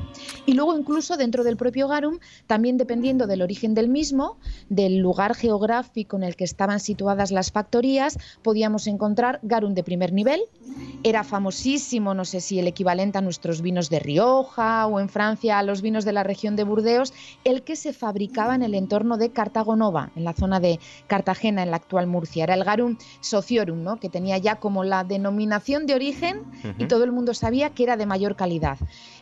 Y 0.49 0.55
luego 0.55 0.79
incluso 0.79 1.19
dentro 1.19 1.45
del 1.45 1.59
propio 1.59 1.89
garum, 1.89 2.21
también 2.47 2.79
dependiendo 2.79 3.27
del 3.27 3.43
origen 3.43 3.75
del 3.75 3.91
mismo, 3.91 4.39
del 4.71 4.97
lugar 4.97 5.35
geográfico 5.35 6.17
en 6.17 6.23
el 6.23 6.37
que 6.37 6.45
estaban 6.45 6.81
situadas 6.81 7.31
las 7.31 7.53
factorías, 7.53 8.17
podíamos 8.41 8.87
encontrar 8.87 9.41
garum 9.43 9.75
de 9.75 9.85
primer 9.85 10.11
nivel. 10.15 10.41
Era 11.03 11.23
famosísimo, 11.23 12.15
no 12.15 12.25
sé 12.25 12.41
si 12.41 12.59
el 12.59 12.67
equivalente 12.67 13.19
a 13.19 13.21
nuestros 13.21 13.61
vinos 13.61 13.91
de 13.91 13.99
Rioja 13.99 14.87
o 14.87 15.01
en 15.01 15.11
Francia 15.11 15.59
a 15.59 15.63
los 15.63 15.83
vinos 15.83 16.07
de 16.07 16.15
la 16.15 16.23
región 16.23 16.57
de 16.57 16.65
Burdeos, 16.65 17.13
el 17.45 17.61
que 17.61 17.77
se 17.77 17.93
fabricaba 17.93 18.55
en 18.55 18.63
el 18.63 18.75
entorno 18.75 19.19
de 19.19 19.29
Cartago 19.29 19.77
Nova, 19.77 20.13
en 20.17 20.25
la 20.25 20.33
zona 20.33 20.61
de 20.61 20.81
Cartagena, 21.09 21.63
en 21.63 21.73
la 21.73 21.77
actual 21.77 22.07
Murcia. 22.07 22.45
Era 22.45 22.55
el 22.55 22.65
garum 22.65 22.97
sociorum, 23.21 23.83
¿no? 23.83 24.01
que 24.01 24.09
tenía 24.09 24.39
ya 24.39 24.57
como 24.57 24.83
la 24.83 25.05
denominación 25.05 25.85
de 25.85 25.95
origen 25.95 26.41
y 26.79 26.87
todo 26.87 27.05
el 27.05 27.13
mundo 27.13 27.35
sabía 27.35 27.69
que 27.69 27.83
era 27.83 27.99
de 27.99 28.07
mayor 28.07 28.35
calidad. 28.35 28.79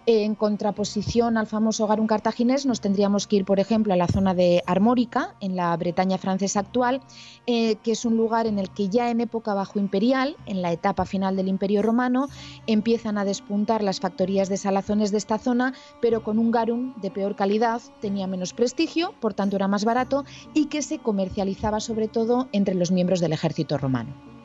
En 0.09 0.37
contraposición 0.37 1.16
al 1.25 1.47
famoso 1.47 1.87
garum 1.87 2.07
cartaginés, 2.07 2.67
nos 2.67 2.83
tendríamos 2.83 3.27
que 3.27 3.37
ir, 3.37 3.45
por 3.47 3.59
ejemplo, 3.59 3.95
a 3.95 3.97
la 3.97 4.07
zona 4.07 4.35
de 4.35 4.63
Armórica, 4.67 5.35
en 5.41 5.57
la 5.57 5.75
Bretaña 5.77 6.19
francesa 6.19 6.61
actual, 6.61 7.01
eh, 7.47 7.77
que 7.77 7.93
es 7.93 8.05
un 8.05 8.19
lugar 8.19 8.47
en 8.47 8.59
el 8.59 8.69
que 8.69 8.91
ya 8.91 9.11
en 9.11 9.23
época 9.23 9.55
bajo 9.55 9.79
imperial, 9.79 10.37
en 10.45 10.61
la 10.61 10.73
etapa 10.73 11.07
final 11.07 11.35
del 11.35 11.49
Imperio 11.49 11.81
Romano, 11.81 12.29
empiezan 12.67 13.17
a 13.17 13.25
despuntar 13.25 13.83
las 13.83 13.99
factorías 13.99 14.51
de 14.51 14.59
salazones 14.59 15.11
de 15.11 15.19
esta 15.19 15.39
zona, 15.39 15.73
pero 16.03 16.23
con 16.23 16.39
un 16.39 16.51
garum 16.51 16.93
de 17.01 17.11
peor 17.11 17.35
calidad, 17.35 17.81
tenía 18.03 18.27
menos 18.27 18.53
prestigio, 18.53 19.15
por 19.19 19.33
tanto 19.33 19.57
era 19.57 19.69
más 19.69 19.87
barato 19.87 20.27
y 20.53 20.67
que 20.67 20.83
se 20.83 20.99
comercializaba 20.99 21.81
sobre 21.81 22.09
todo 22.09 22.49
entre 22.53 22.75
los 22.75 22.91
miembros 22.91 23.21
del 23.21 23.33
ejército 23.33 23.79
romano. 23.79 24.36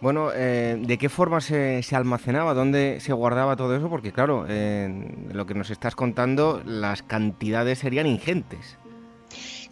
Bueno, 0.00 0.30
eh, 0.32 0.80
¿de 0.80 0.96
qué 0.96 1.08
forma 1.08 1.40
se, 1.40 1.82
almacenaba? 1.92 2.54
¿Dónde 2.54 2.98
se 3.00 3.12
guardaba 3.12 3.56
todo 3.56 3.74
eso? 3.76 3.88
Porque 3.90 4.12
claro, 4.12 4.46
lo 4.46 5.46
que 5.46 5.54
nos 5.54 5.70
estás 5.70 5.96
contando, 5.96 6.62
las 6.64 7.02
cantidades 7.02 7.80
serían 7.80 8.06
ingentes. 8.06 8.77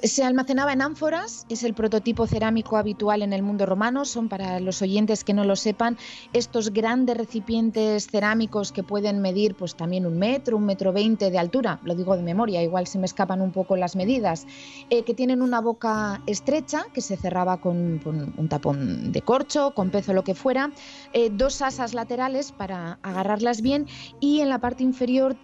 Se 0.03 0.25
almacenaba 0.25 0.75
en 0.75 0.83
ánforas, 0.83 1.47
es 1.49 1.65
el 1.65 1.73
prototipo 1.73 2.27
cerámico 2.27 2.77
habitual 2.77 3.23
en 3.23 3.33
el 3.33 3.43
mundo 3.43 3.65
romano, 3.65 4.05
son 4.05 4.29
para 4.29 4.61
los 4.61 4.83
oyentes 4.83 5.25
que 5.25 5.33
no 5.33 5.45
lo 5.45 5.57
sepan 5.57 5.97
estos 6.35 6.73
grandes 6.73 7.17
recipientes 7.17 8.07
cerámicos 8.07 8.73
que 8.73 8.83
pueden 8.83 9.23
medir 9.23 9.55
pues 9.55 9.75
también 9.75 10.05
un 10.05 10.19
metro, 10.19 10.59
un 10.59 10.67
metro 10.67 10.93
veinte 10.93 11.31
de 11.31 11.39
altura, 11.39 11.81
lo 11.83 11.95
digo 11.95 12.15
de 12.15 12.23
memoria, 12.23 12.63
igual 12.63 12.87
se 12.87 12.99
me 12.99 13.07
escapan 13.07 13.41
un 13.41 13.53
poco 13.53 13.75
las 13.77 13.97
medidas, 13.97 14.47
eh, 14.91 15.03
que 15.03 15.15
tienen 15.15 15.41
una 15.41 15.61
boca 15.63 16.21
estrecha 16.27 16.85
que 16.93 17.01
se 17.01 17.17
cerraba 17.17 17.59
con, 17.63 18.01
un 18.37 18.49
tapón 18.49 19.13
de 19.13 19.23
corcho, 19.23 19.73
con 19.75 19.91
pez 19.91 20.11
o 20.11 20.13
lo 20.13 20.25
que 20.25 20.35
fuera, 20.35 20.73
eh, 21.15 21.31
dos 21.33 21.63
asas 21.63 21.95
laterales 21.95 22.53
para 22.53 22.99
agarrarlas 23.03 23.63
bien 23.63 23.87
y 24.21 24.41
en 24.41 24.51
la 24.51 24.59
parte 24.59 24.83
inferior 24.83 25.35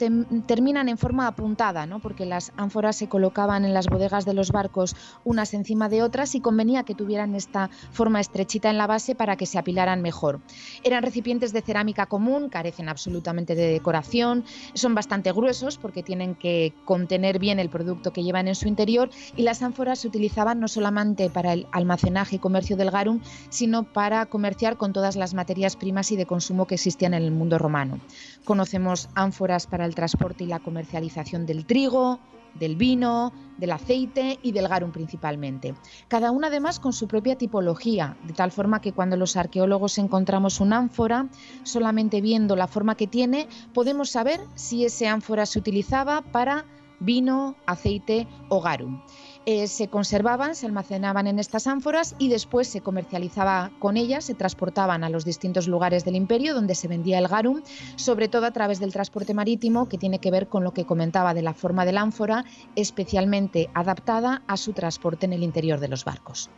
terminan 0.46 0.90
en 0.90 0.98
forma 0.98 1.26
apuntada, 1.26 1.86
¿no? 1.86 2.00
porque 2.00 2.26
las 2.26 2.52
ánforas 2.56 2.96
se 2.96 3.08
colocaban 3.08 3.64
en 3.64 3.72
las 3.72 3.86
bodegas 3.86 4.26
de 4.26 4.34
los 4.34 4.41
barcos 4.50 4.96
unas 5.24 5.54
encima 5.54 5.88
de 5.88 6.02
otras 6.02 6.34
y 6.34 6.40
convenía 6.40 6.82
que 6.82 6.94
tuvieran 6.94 7.34
esta 7.34 7.70
forma 7.92 8.20
estrechita 8.20 8.70
en 8.70 8.78
la 8.78 8.86
base 8.86 9.14
para 9.14 9.36
que 9.36 9.46
se 9.46 9.58
apilaran 9.58 10.02
mejor. 10.02 10.40
Eran 10.82 11.02
recipientes 11.02 11.52
de 11.52 11.62
cerámica 11.62 12.06
común, 12.06 12.48
carecen 12.48 12.88
absolutamente 12.88 13.54
de 13.54 13.68
decoración, 13.68 14.44
son 14.74 14.94
bastante 14.94 15.32
gruesos 15.32 15.78
porque 15.78 16.02
tienen 16.02 16.34
que 16.34 16.74
contener 16.84 17.38
bien 17.38 17.58
el 17.58 17.70
producto 17.70 18.12
que 18.12 18.22
llevan 18.24 18.48
en 18.48 18.54
su 18.54 18.68
interior 18.68 19.10
y 19.36 19.42
las 19.42 19.62
ánforas 19.62 20.00
se 20.00 20.08
utilizaban 20.08 20.60
no 20.60 20.68
solamente 20.68 21.30
para 21.30 21.52
el 21.52 21.66
almacenaje 21.72 22.36
y 22.36 22.38
comercio 22.38 22.76
del 22.76 22.90
garum, 22.90 23.20
sino 23.50 23.84
para 23.84 24.26
comerciar 24.26 24.76
con 24.76 24.92
todas 24.92 25.16
las 25.16 25.34
materias 25.34 25.76
primas 25.76 26.10
y 26.12 26.16
de 26.16 26.26
consumo 26.26 26.66
que 26.66 26.76
existían 26.76 27.14
en 27.14 27.22
el 27.22 27.30
mundo 27.30 27.58
romano. 27.58 28.00
Conocemos 28.44 29.08
ánforas 29.14 29.66
para 29.66 29.84
el 29.84 29.94
transporte 29.94 30.44
y 30.44 30.46
la 30.46 30.60
comercialización 30.60 31.46
del 31.46 31.66
trigo, 31.66 32.18
del 32.54 32.76
vino, 32.76 33.32
del 33.58 33.72
aceite 33.72 34.38
y 34.42 34.52
del 34.52 34.68
garum 34.68 34.92
principalmente. 34.92 35.74
Cada 36.08 36.30
una 36.30 36.48
además 36.48 36.80
con 36.80 36.92
su 36.92 37.06
propia 37.08 37.36
tipología, 37.36 38.16
de 38.24 38.32
tal 38.32 38.50
forma 38.50 38.80
que 38.80 38.92
cuando 38.92 39.16
los 39.16 39.36
arqueólogos 39.36 39.98
encontramos 39.98 40.60
un 40.60 40.72
ánfora, 40.72 41.28
solamente 41.62 42.20
viendo 42.20 42.56
la 42.56 42.66
forma 42.66 42.96
que 42.96 43.06
tiene, 43.06 43.48
podemos 43.72 44.10
saber 44.10 44.40
si 44.54 44.84
ese 44.84 45.08
ánfora 45.08 45.46
se 45.46 45.58
utilizaba 45.58 46.22
para 46.22 46.64
vino, 47.02 47.56
aceite 47.66 48.26
o 48.48 48.60
garum. 48.60 49.02
Eh, 49.44 49.66
se 49.66 49.88
conservaban, 49.88 50.54
se 50.54 50.66
almacenaban 50.66 51.26
en 51.26 51.40
estas 51.40 51.66
ánforas 51.66 52.14
y 52.18 52.28
después 52.28 52.68
se 52.68 52.80
comercializaba 52.80 53.72
con 53.80 53.96
ellas, 53.96 54.24
se 54.24 54.34
transportaban 54.34 55.02
a 55.02 55.10
los 55.10 55.24
distintos 55.24 55.66
lugares 55.66 56.04
del 56.04 56.14
imperio 56.14 56.54
donde 56.54 56.76
se 56.76 56.86
vendía 56.86 57.18
el 57.18 57.26
garum, 57.26 57.60
sobre 57.96 58.28
todo 58.28 58.46
a 58.46 58.52
través 58.52 58.78
del 58.78 58.92
transporte 58.92 59.34
marítimo 59.34 59.88
que 59.88 59.98
tiene 59.98 60.20
que 60.20 60.30
ver 60.30 60.46
con 60.46 60.62
lo 60.62 60.72
que 60.72 60.84
comentaba 60.84 61.34
de 61.34 61.42
la 61.42 61.54
forma 61.54 61.84
del 61.84 61.98
ánfora, 61.98 62.44
especialmente 62.76 63.68
adaptada 63.74 64.42
a 64.46 64.56
su 64.56 64.74
transporte 64.74 65.26
en 65.26 65.32
el 65.32 65.42
interior 65.42 65.80
de 65.80 65.88
los 65.88 66.04
barcos. 66.04 66.48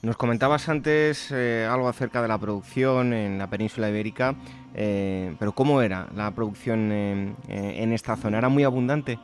Nos 0.00 0.16
comentabas 0.16 0.66
antes 0.70 1.30
eh, 1.30 1.68
algo 1.70 1.88
acerca 1.88 2.22
de 2.22 2.28
la 2.28 2.38
producción 2.38 3.12
en 3.12 3.36
la 3.36 3.50
península 3.50 3.90
ibérica, 3.90 4.34
eh, 4.74 5.36
pero 5.38 5.52
¿cómo 5.52 5.82
era 5.82 6.08
la 6.14 6.30
producción 6.30 6.90
en 6.90 7.92
esta 7.92 8.16
zona? 8.16 8.38
¿Era 8.38 8.48
muy 8.48 8.64
abundante? 8.64 9.18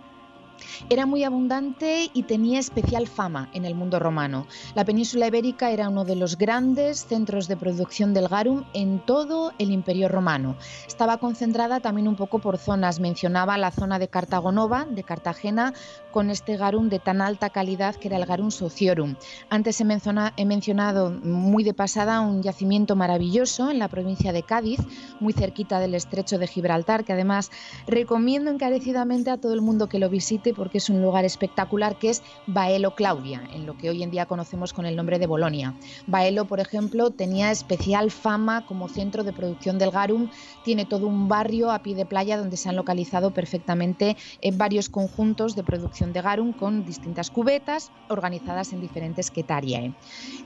Era 0.88 1.07
muy 1.07 1.24
abundante 1.24 2.11
y 2.12 2.22
tenía 2.24 2.59
especial 2.59 3.07
fama 3.07 3.48
en 3.52 3.64
el 3.64 3.74
mundo 3.74 3.98
romano. 3.98 4.46
La 4.74 4.85
península 4.85 5.26
ibérica 5.26 5.70
era 5.70 5.88
uno 5.88 6.05
de 6.05 6.16
los 6.16 6.38
grandes 6.38 7.05
centros 7.05 7.48
de 7.48 7.57
producción 7.57 8.14
del 8.14 8.29
garum 8.29 8.64
en 8.74 9.00
todo 9.00 9.52
el 9.59 9.70
imperio 9.70 10.09
romano. 10.09 10.57
Estaba 10.87 11.18
concentrada 11.18 11.81
también 11.81 12.09
un 12.09 12.16
poco 12.16 12.38
por 12.38 12.59
zonas. 12.59 13.00
Mencionaba 13.00 13.59
la 13.59 13.70
zona 13.70 13.98
de 13.98 14.09
Cartagonova, 14.09 14.85
de 14.85 15.02
Cartagena, 15.02 15.74
con 16.12 16.31
este 16.31 16.57
garum 16.57 16.88
de 16.88 16.98
tan 16.98 17.20
alta 17.20 17.50
calidad 17.50 17.94
que 17.94 18.09
era 18.09 18.16
el 18.16 18.26
garum 18.26 18.50
sociorum. 18.50 19.16
Antes 19.50 19.81
he, 19.81 19.85
mencionado 19.85 21.11
muy 21.11 21.62
de 21.62 21.74
pasada 21.74 22.20
un 22.20 22.42
yacimiento 22.42 22.96
maravilloso 22.96 23.70
en 23.70 23.79
la 23.79 23.88
provincia 23.88 24.33
de 24.33 24.42
Cádiz, 24.42 24.81
muy 25.20 25.33
cerquita 25.33 25.79
del 25.79 25.94
estrecho 25.94 26.38
de 26.38 26.46
Gibraltar, 26.46 27.05
que 27.05 27.12
además 27.12 27.50
recomiendo 27.87 28.50
encarecidamente 28.50 29.31
a 29.31 29.37
todo 29.37 29.52
el 29.52 29.61
mundo 29.61 29.88
que 29.88 29.98
lo 29.98 30.09
visite 30.09 30.55
porque 30.57 30.79
es 30.79 30.90
un 30.90 31.03
lugar 31.03 31.25
espectacular 31.25 31.99
que 31.99 32.11
es 32.11 32.23
Baelo 32.47 32.95
Claudia, 32.95 33.42
en 33.53 33.66
lo 33.66 33.77
que 33.77 33.90
hoy 33.90 34.03
en 34.03 34.11
día 34.11 34.27
conocemos 34.27 34.73
con 34.73 34.87
el 34.87 34.97
nombre 34.97 35.19
de 35.19 35.27
Bolonia. 35.27 35.75
Baelo, 36.07 36.47
por 36.47 36.61
ejemplo, 36.61 37.11
tenía 37.11 37.51
especial 37.51 38.11
fama 38.11 38.66
como 38.66 38.88
centro 38.88 39.23
de 39.25 39.33
producción 39.33 39.79
del 39.79 39.90
garum, 39.90 40.31
tiene 40.64 40.85
todo 40.85 41.07
un 41.07 41.29
barrio 41.29 41.71
a 41.71 41.83
pie 41.83 41.95
de 41.95 42.07
playa 42.07 42.38
donde 42.38 42.57
se 42.57 42.69
han 42.69 42.77
localizado 42.77 43.33
perfectamente 43.33 44.16
en 44.40 44.55
eh, 44.55 44.57
varios 44.57 44.88
conjuntos 44.88 45.55
de 45.55 45.62
producción 45.62 46.12
de 46.12 46.23
garum 46.23 46.53
con 46.53 46.85
distintas 46.85 47.31
cubetas 47.31 47.90
organizadas 48.09 48.73
en 48.73 48.81
diferentes 48.81 49.31
quetariae. 49.31 49.95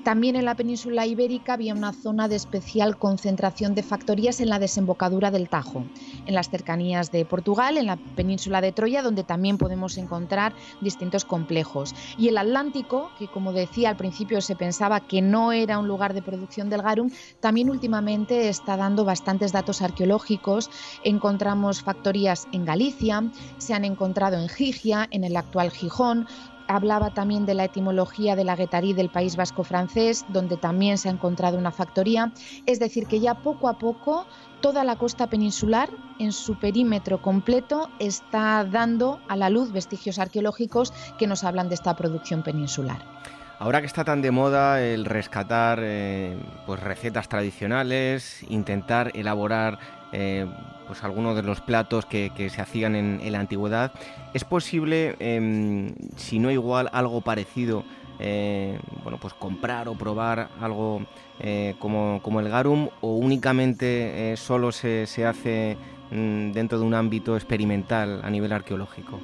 También 0.04 0.36
en 0.36 0.44
la 0.44 0.56
península 0.56 1.06
ibérica 1.06 1.54
había 1.54 1.74
una 1.74 1.92
zona 1.92 2.28
de 2.28 2.36
especial 2.36 2.98
concentración 2.98 3.74
de 3.74 3.82
factorías 3.82 4.40
en 4.40 4.48
la 4.48 4.58
desembocadura 4.58 5.30
del 5.30 5.48
Tajo, 5.48 5.84
en 6.26 6.34
las 6.34 6.50
cercanías 6.50 7.10
de 7.10 7.24
Portugal, 7.24 7.76
en 7.76 7.86
la 7.86 7.96
península 7.96 8.60
de 8.60 8.72
Troya, 8.72 9.02
donde 9.02 9.24
también 9.24 9.58
podemos 9.58 9.98
encontrar 10.00 10.54
distintos 10.80 11.24
complejos. 11.24 11.94
Y 12.16 12.28
el 12.28 12.38
Atlántico, 12.38 13.10
que 13.18 13.28
como 13.28 13.52
decía 13.52 13.90
al 13.90 13.96
principio 13.96 14.40
se 14.40 14.56
pensaba 14.56 15.00
que 15.00 15.22
no 15.22 15.52
era 15.52 15.78
un 15.78 15.86
lugar 15.86 16.14
de 16.14 16.22
producción 16.22 16.68
del 16.68 16.82
garum, 16.82 17.10
también 17.40 17.70
últimamente 17.70 18.48
está 18.48 18.76
dando 18.76 19.04
bastantes 19.04 19.52
datos 19.52 19.82
arqueológicos. 19.82 20.70
Encontramos 21.04 21.82
factorías 21.82 22.48
en 22.52 22.64
Galicia, 22.64 23.22
se 23.58 23.74
han 23.74 23.84
encontrado 23.84 24.36
en 24.36 24.48
Gigia, 24.48 25.06
en 25.10 25.24
el 25.24 25.36
actual 25.36 25.70
Gijón, 25.70 26.26
hablaba 26.70 27.10
también 27.10 27.46
de 27.46 27.54
la 27.54 27.64
etimología 27.64 28.36
de 28.36 28.44
la 28.44 28.54
guetarí 28.54 28.92
del 28.92 29.10
País 29.10 29.34
Vasco 29.34 29.64
francés, 29.64 30.24
donde 30.28 30.56
también 30.56 30.98
se 30.98 31.08
ha 31.08 31.12
encontrado 31.12 31.58
una 31.58 31.72
factoría. 31.72 32.32
Es 32.64 32.78
decir, 32.78 33.06
que 33.06 33.18
ya 33.18 33.34
poco 33.34 33.68
a 33.68 33.76
poco 33.76 34.28
toda 34.60 34.84
la 34.84 34.96
costa 34.96 35.28
peninsular, 35.28 35.90
en 36.18 36.32
su 36.32 36.58
perímetro 36.58 37.22
completo, 37.22 37.90
está 37.98 38.64
dando 38.64 39.20
a 39.28 39.36
la 39.36 39.50
luz 39.50 39.72
vestigios 39.72 40.18
arqueológicos 40.18 40.92
que 41.18 41.26
nos 41.26 41.44
hablan 41.44 41.68
de 41.68 41.74
esta 41.74 41.96
producción 41.96 42.42
peninsular. 42.42 42.98
Ahora 43.58 43.80
que 43.80 43.86
está 43.86 44.04
tan 44.04 44.22
de 44.22 44.30
moda 44.30 44.80
el 44.82 45.04
rescatar 45.04 45.80
eh, 45.82 46.38
pues 46.64 46.80
recetas 46.80 47.28
tradicionales, 47.28 48.42
intentar 48.48 49.10
elaborar 49.14 49.78
eh, 50.12 50.46
pues 50.86 51.04
algunos 51.04 51.36
de 51.36 51.42
los 51.42 51.60
platos 51.60 52.06
que, 52.06 52.32
se 52.50 52.60
hacían 52.60 52.96
en, 52.96 53.32
la 53.32 53.38
antigüedad. 53.38 53.92
¿Es 54.32 54.44
posible, 54.44 55.14
em, 55.18 55.94
si 56.16 56.38
no 56.38 56.50
igual, 56.50 56.88
algo 56.92 57.20
parecido, 57.20 57.84
eh, 58.18 58.80
bueno, 59.02 59.18
pues 59.20 59.34
comprar 59.34 59.88
o 59.88 59.94
probar 59.94 60.48
algo 60.60 61.02
eh, 61.40 61.74
como, 61.78 62.20
el 62.40 62.48
garum 62.48 62.88
o 63.00 63.14
únicamente 63.16 64.34
solo 64.36 64.72
se, 64.72 65.06
se 65.06 65.26
hace 65.26 65.76
mm, 66.10 66.52
dentro 66.52 66.78
de 66.78 66.84
un 66.84 66.94
ámbito 66.94 67.36
experimental 67.36 68.20
a 68.22 68.30
nivel 68.30 68.52
arqueológico? 68.52 69.20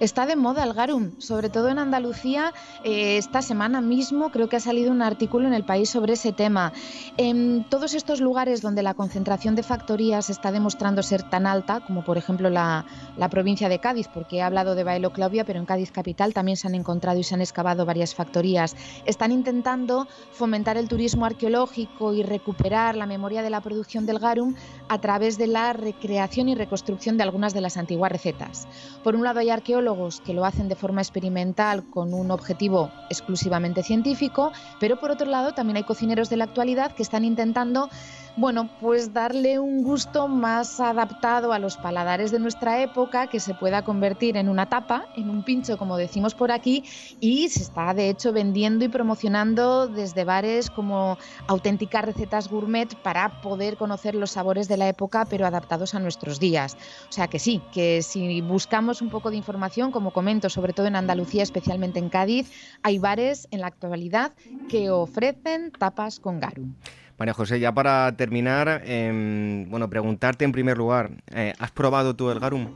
Está 0.00 0.26
de 0.26 0.36
moda 0.36 0.64
el 0.64 0.72
garum, 0.72 1.12
sobre 1.18 1.48
todo 1.48 1.68
en 1.68 1.78
Andalucía. 1.78 2.52
Eh, 2.82 3.18
esta 3.18 3.42
semana 3.42 3.80
mismo 3.80 4.30
creo 4.30 4.48
que 4.48 4.56
ha 4.56 4.60
salido 4.60 4.90
un 4.90 5.02
artículo 5.02 5.46
en 5.46 5.54
el 5.54 5.64
país 5.64 5.90
sobre 5.90 6.14
ese 6.14 6.32
tema. 6.32 6.72
En 7.16 7.64
todos 7.68 7.94
estos 7.94 8.20
lugares 8.20 8.62
donde 8.62 8.82
la 8.82 8.94
concentración 8.94 9.54
de 9.54 9.62
factorías 9.62 10.30
está 10.30 10.50
demostrando 10.50 11.02
ser 11.02 11.22
tan 11.22 11.46
alta, 11.46 11.80
como 11.80 12.04
por 12.04 12.18
ejemplo 12.18 12.50
la, 12.50 12.84
provincia 13.30 13.68
de 13.68 13.78
Cádiz, 13.78 14.08
porque 14.12 14.38
he 14.38 14.42
hablado 14.42 14.74
de 14.74 14.84
Baelo 14.84 15.12
Claudia, 15.12 15.44
pero 15.44 15.58
en 15.58 15.66
Cádiz 15.66 15.92
capital 15.92 16.34
también 16.34 16.56
se 16.56 16.66
han 16.66 16.74
encontrado 16.74 17.18
y 17.18 17.24
se 17.24 17.34
han 17.34 17.40
excavado 17.40 17.86
varias 17.86 18.14
factorías. 18.14 18.76
Están 19.06 19.30
intentando 19.30 20.08
fomentar 20.32 20.76
el 20.76 20.88
turismo 20.88 21.24
arqueológico 21.24 22.12
y 22.12 22.22
recuperar 22.22 22.96
la 22.96 23.06
memoria 23.06 23.42
de 23.42 23.50
la 23.50 23.60
producción 23.60 24.04
del 24.06 24.18
garum 24.18 24.54
a 24.88 25.00
través 25.00 25.38
de 25.38 25.46
la 25.46 25.72
recreación 25.72 26.48
y 26.48 26.54
reconstrucción 26.54 27.16
de 27.16 27.22
algunas 27.22 27.54
de 27.54 27.60
las 27.60 27.76
antiguas 27.76 28.10
recetas. 28.10 28.66
Por 29.02 29.14
un 29.14 29.24
lado 29.24 29.40
hay 29.40 29.50
arqueólogos 29.50 29.91
que 30.24 30.32
lo 30.32 30.44
hacen 30.44 30.68
de 30.68 30.74
forma 30.74 31.02
experimental 31.02 31.84
con 31.90 32.14
un 32.14 32.30
objetivo 32.30 32.90
exclusivamente 33.10 33.82
científico, 33.82 34.52
pero 34.80 34.98
por 34.98 35.10
otro 35.10 35.26
lado 35.26 35.52
también 35.52 35.76
hay 35.76 35.84
cocineros 35.84 36.30
de 36.30 36.36
la 36.36 36.44
actualidad 36.44 36.92
que 36.92 37.02
están 37.02 37.24
intentando 37.24 37.90
bueno, 38.36 38.70
pues 38.80 39.12
darle 39.12 39.58
un 39.58 39.82
gusto 39.82 40.26
más 40.26 40.80
adaptado 40.80 41.52
a 41.52 41.58
los 41.58 41.76
paladares 41.76 42.30
de 42.30 42.38
nuestra 42.38 42.82
época, 42.82 43.26
que 43.26 43.40
se 43.40 43.52
pueda 43.54 43.82
convertir 43.82 44.36
en 44.38 44.48
una 44.48 44.68
tapa, 44.68 45.06
en 45.16 45.28
un 45.28 45.42
pincho, 45.42 45.76
como 45.76 45.98
decimos 45.98 46.34
por 46.34 46.50
aquí, 46.50 46.84
y 47.20 47.50
se 47.50 47.62
está 47.62 47.92
de 47.92 48.08
hecho 48.08 48.32
vendiendo 48.32 48.84
y 48.84 48.88
promocionando 48.88 49.86
desde 49.86 50.24
bares 50.24 50.70
como 50.70 51.18
auténticas 51.46 52.04
recetas 52.04 52.48
gourmet 52.48 52.94
para 53.02 53.42
poder 53.42 53.76
conocer 53.76 54.14
los 54.14 54.30
sabores 54.30 54.66
de 54.66 54.78
la 54.78 54.88
época, 54.88 55.26
pero 55.28 55.46
adaptados 55.46 55.94
a 55.94 56.00
nuestros 56.00 56.40
días. 56.40 56.76
O 57.08 57.12
sea 57.12 57.28
que 57.28 57.38
sí, 57.38 57.60
que 57.72 58.02
si 58.02 58.40
buscamos 58.40 59.02
un 59.02 59.10
poco 59.10 59.30
de 59.30 59.36
información, 59.36 59.92
como 59.92 60.12
comento, 60.12 60.48
sobre 60.48 60.72
todo 60.72 60.86
en 60.86 60.96
Andalucía, 60.96 61.42
especialmente 61.42 61.98
en 61.98 62.08
Cádiz, 62.08 62.50
hay 62.82 62.98
bares 62.98 63.46
en 63.50 63.60
la 63.60 63.66
actualidad 63.66 64.32
que 64.68 64.90
ofrecen 64.90 65.70
tapas 65.72 66.18
con 66.18 66.40
garum. 66.40 66.74
María 67.18 67.34
José, 67.34 67.60
ya 67.60 67.72
para 67.72 68.16
terminar, 68.16 68.82
em, 68.84 69.68
bueno, 69.70 69.88
preguntarte 69.88 70.44
en 70.44 70.52
primer 70.52 70.76
lugar, 70.76 71.10
eh, 71.34 71.52
¿has 71.58 71.70
probado 71.70 72.14
tú 72.14 72.30
el 72.30 72.40
garum? 72.40 72.68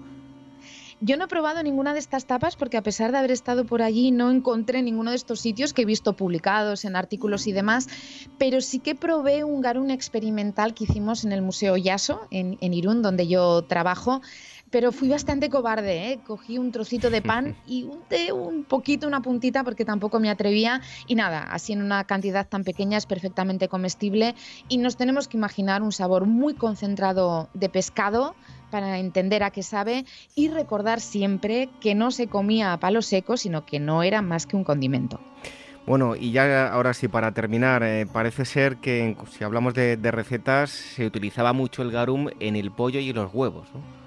Yo 1.01 1.18
no 1.18 1.25
he 1.25 1.29
probado 1.29 1.62
ninguna 1.62 1.92
de 1.92 1.99
estas 1.99 2.25
tapas 2.25 2.57
porque 2.57 2.79
a 2.79 2.83
pesar 2.83 3.12
de 3.12 3.18
haber 3.18 3.31
estado 3.31 3.66
por 3.66 3.83
allí 3.83 4.12
no 4.12 4.31
encontré 4.31 4.81
ninguno 4.83 5.11
de 5.11 5.16
estos 5.16 5.40
sitios 5.40 5.75
que 5.75 5.83
he 5.83 5.85
visto 5.85 6.14
publicados 6.14 6.87
en 6.87 6.96
artículos 6.96 7.46
y 7.46 7.53
demás, 7.53 7.87
pero 8.38 8.62
sí 8.62 8.79
que 8.79 8.94
probé 8.94 9.44
un 9.44 9.61
garum 9.61 9.90
experimental 9.90 10.72
que 10.72 10.85
hicimos 10.85 11.25
en 11.27 11.33
el 11.33 11.42
Museo 11.42 11.77
Yaso, 11.77 12.27
en, 12.31 12.57
en 12.62 12.72
Irún, 12.72 13.03
donde 13.03 13.29
yo 13.29 13.62
trabajo 13.62 14.22
pero 14.70 14.92
fui 14.92 15.09
bastante 15.09 15.48
cobarde, 15.48 16.12
¿eh? 16.12 16.20
cogí 16.26 16.59
un 16.59 16.72
trocito 16.72 17.11
de 17.11 17.22
pan 17.22 17.57
y 17.66 17.85
unté 17.85 18.33
un 18.33 18.64
poquito, 18.64 19.07
una 19.07 19.20
puntita, 19.20 19.64
porque 19.64 19.85
tampoco 19.85 20.20
me 20.20 20.31
atrevía. 20.31 20.81
Y 21.07 21.14
nada, 21.14 21.42
así 21.42 21.72
en 21.72 21.83
una 21.83 22.05
cantidad 22.05 22.46
tan 22.46 22.64
pequeña 22.64 22.98
es 22.98 23.07
perfectamente 23.07 23.68
comestible 23.68 24.35
y 24.68 24.79
nos 24.79 24.96
tenemos 24.96 25.29
que 25.29 25.37
imaginar 25.37 25.83
un 25.83 25.92
sabor 25.92 26.26
muy 26.26 26.55
concentrado 26.55 27.48
de 27.55 27.68
pescado 27.68 28.35
para 28.70 28.98
entender 28.98 29.42
a 29.42 29.50
qué 29.50 29.62
sabe 29.62 30.05
y 30.35 30.48
recordar 30.48 31.00
siempre 31.00 31.68
que 31.81 31.94
no 31.94 32.11
se 32.11 32.26
comía 32.26 32.72
a 32.72 32.81
palo 32.81 33.02
seco, 33.02 33.37
sino 33.37 33.64
que 33.64 33.79
no 33.79 34.02
era 34.02 34.22
más 34.22 34.46
que 34.46 34.57
un 34.57 34.64
condimento. 34.64 35.20
Bueno, 35.87 36.16
y 36.16 36.33
ya 36.33 36.66
ahora 36.68 36.92
sí, 36.94 37.07
para 37.07 37.31
terminar, 37.33 37.85
eh, 37.85 38.07
parece 38.12 38.44
ser 38.44 38.79
que 38.79 39.16
si 39.31 39.44
hablamos 39.44 39.72
de, 39.72 39.96
de, 39.96 40.11
recetas, 40.11 40.70
se 40.70 41.07
utilizaba 41.07 41.52
mucho 41.52 41.83
el 41.83 41.92
garum 41.92 42.29
en 42.40 42.57
el 42.57 42.72
pollo 42.72 42.98
y 42.98 43.12
los 43.12 43.33
huevos. 43.33 43.68
¿no? 43.72 44.06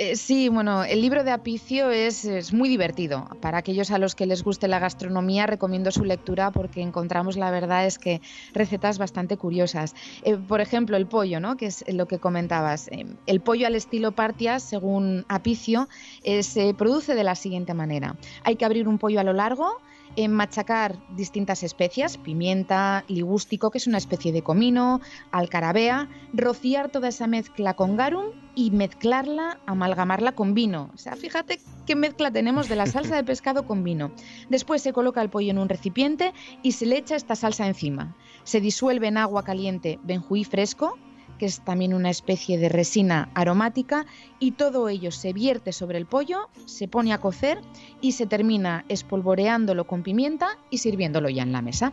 Eh, 0.00 0.14
sí, 0.14 0.48
bueno, 0.48 0.84
el 0.84 1.00
libro 1.00 1.24
de 1.24 1.32
Apicio 1.32 1.90
es, 1.90 2.52
muy 2.52 2.68
divertido. 2.68 3.26
Para 3.40 3.58
aquellos 3.58 3.90
a 3.90 3.98
los 3.98 4.14
que 4.14 4.26
les 4.26 4.44
guste 4.44 4.68
la 4.68 4.78
gastronomía, 4.78 5.48
recomiendo 5.48 5.90
su 5.90 6.04
lectura 6.04 6.52
porque 6.52 6.82
encontramos, 6.82 7.36
la 7.36 7.50
verdad, 7.50 7.84
es 7.84 7.98
que 7.98 8.20
recetas 8.54 8.98
bastante 8.98 9.36
curiosas. 9.36 9.96
Eh, 10.22 10.36
por 10.36 10.60
ejemplo, 10.60 10.96
el 10.96 11.08
pollo, 11.08 11.40
¿no? 11.40 11.56
que 11.56 11.66
es 11.66 11.84
lo 11.88 12.06
que 12.06 12.20
comentabas. 12.20 12.86
Eh, 12.92 13.06
el 13.26 13.40
pollo 13.40 13.66
al 13.66 13.74
estilo 13.74 14.12
Partia, 14.12 14.60
según 14.60 15.24
Apicio, 15.28 15.88
se 16.22 16.74
produce 16.74 17.16
de 17.16 17.24
la 17.24 17.34
siguiente 17.34 17.74
manera. 17.74 18.14
Hay 18.44 18.54
que 18.54 18.64
abrir 18.64 18.86
un 18.86 18.98
pollo 18.98 19.18
a 19.18 19.24
lo 19.24 19.32
largo, 19.32 19.80
en 20.18 20.32
machacar 20.32 20.96
distintas 21.14 21.62
especias, 21.62 22.18
pimienta, 22.18 23.04
ligústico, 23.06 23.70
que 23.70 23.78
es 23.78 23.86
una 23.86 23.98
especie 23.98 24.32
de 24.32 24.42
comino, 24.42 25.00
alcarabea, 25.30 26.08
rociar 26.32 26.90
toda 26.90 27.06
esa 27.06 27.28
mezcla 27.28 27.74
con 27.74 27.96
garum 27.96 28.32
y 28.56 28.72
mezclarla, 28.72 29.60
amalgamarla 29.66 30.32
con 30.32 30.54
vino. 30.54 30.90
O 30.92 30.98
sea, 30.98 31.14
fíjate 31.14 31.60
qué 31.86 31.94
mezcla 31.94 32.32
tenemos 32.32 32.68
de 32.68 32.74
la 32.74 32.86
salsa 32.94 33.14
de 33.14 33.22
pescado 33.22 33.64
con 33.64 33.84
vino. 33.84 34.10
Después 34.50 34.82
se 34.82 34.92
coloca 34.92 35.22
el 35.22 35.30
pollo 35.30 35.52
en 35.52 35.58
un 35.58 35.68
recipiente 35.68 36.32
y 36.64 36.72
se 36.72 36.86
le 36.86 36.96
echa 36.96 37.14
esta 37.14 37.36
salsa 37.36 37.68
encima. 37.68 38.16
Se 38.42 38.60
disuelve 38.60 39.06
en 39.06 39.18
agua 39.18 39.44
caliente 39.44 40.00
benjuí 40.02 40.42
fresco, 40.42 40.98
que 41.38 41.46
es 41.46 41.60
también 41.60 41.94
una 41.94 42.10
especie 42.10 42.58
de 42.58 42.68
resina 42.68 43.30
aromática, 43.34 44.04
y 44.38 44.52
todo 44.52 44.88
ello 44.88 45.10
se 45.10 45.32
vierte 45.32 45.72
sobre 45.72 45.98
el 45.98 46.06
pollo, 46.06 46.50
se 46.66 46.88
pone 46.88 47.12
a 47.12 47.18
cocer 47.18 47.60
y 48.00 48.12
se 48.12 48.26
termina 48.26 48.84
espolvoreándolo 48.88 49.86
con 49.86 50.02
pimienta 50.02 50.58
y 50.70 50.78
sirviéndolo 50.78 51.28
ya 51.30 51.42
en 51.42 51.52
la 51.52 51.62
mesa. 51.62 51.92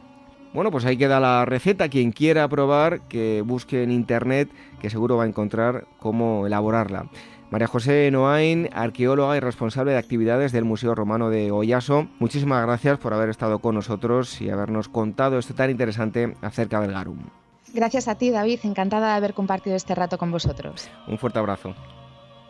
Bueno, 0.53 0.71
pues 0.71 0.85
ahí 0.85 0.95
queda 0.95 1.19
la 1.19 1.43
receta. 1.43 1.89
Quien 1.89 2.13
quiera 2.13 2.47
probar, 2.47 3.01
que 3.09 3.43
busque 3.45 3.83
en 3.83 3.91
internet, 3.91 4.49
que 4.79 4.89
seguro 4.89 5.17
va 5.17 5.25
a 5.25 5.27
encontrar 5.27 5.85
cómo 5.99 6.47
elaborarla. 6.47 7.09
María 7.51 7.67
José 7.67 8.09
Noain, 8.09 8.69
arqueóloga 8.73 9.37
y 9.37 9.39
responsable 9.39 9.91
de 9.91 9.97
actividades 9.97 10.51
del 10.51 10.63
Museo 10.63 10.95
Romano 10.95 11.29
de 11.29 11.51
Oyaso, 11.51 12.07
muchísimas 12.19 12.65
gracias 12.65 12.97
por 12.97 13.13
haber 13.13 13.29
estado 13.29 13.59
con 13.59 13.75
nosotros 13.75 14.41
y 14.41 14.49
habernos 14.49 14.89
contado 14.89 15.37
esto 15.37 15.53
tan 15.53 15.69
interesante 15.69 16.35
acerca 16.41 16.81
del 16.81 16.91
Garum. 16.91 17.19
Gracias 17.75 18.07
a 18.07 18.15
ti, 18.15 18.31
David. 18.31 18.61
Encantada 18.63 19.09
de 19.09 19.13
haber 19.15 19.33
compartido 19.33 19.75
este 19.75 19.95
rato 19.95 20.17
con 20.17 20.31
vosotros. 20.31 20.89
Un 21.07 21.17
fuerte 21.17 21.39
abrazo. 21.39 21.75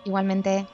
Igualmente. 0.03 0.67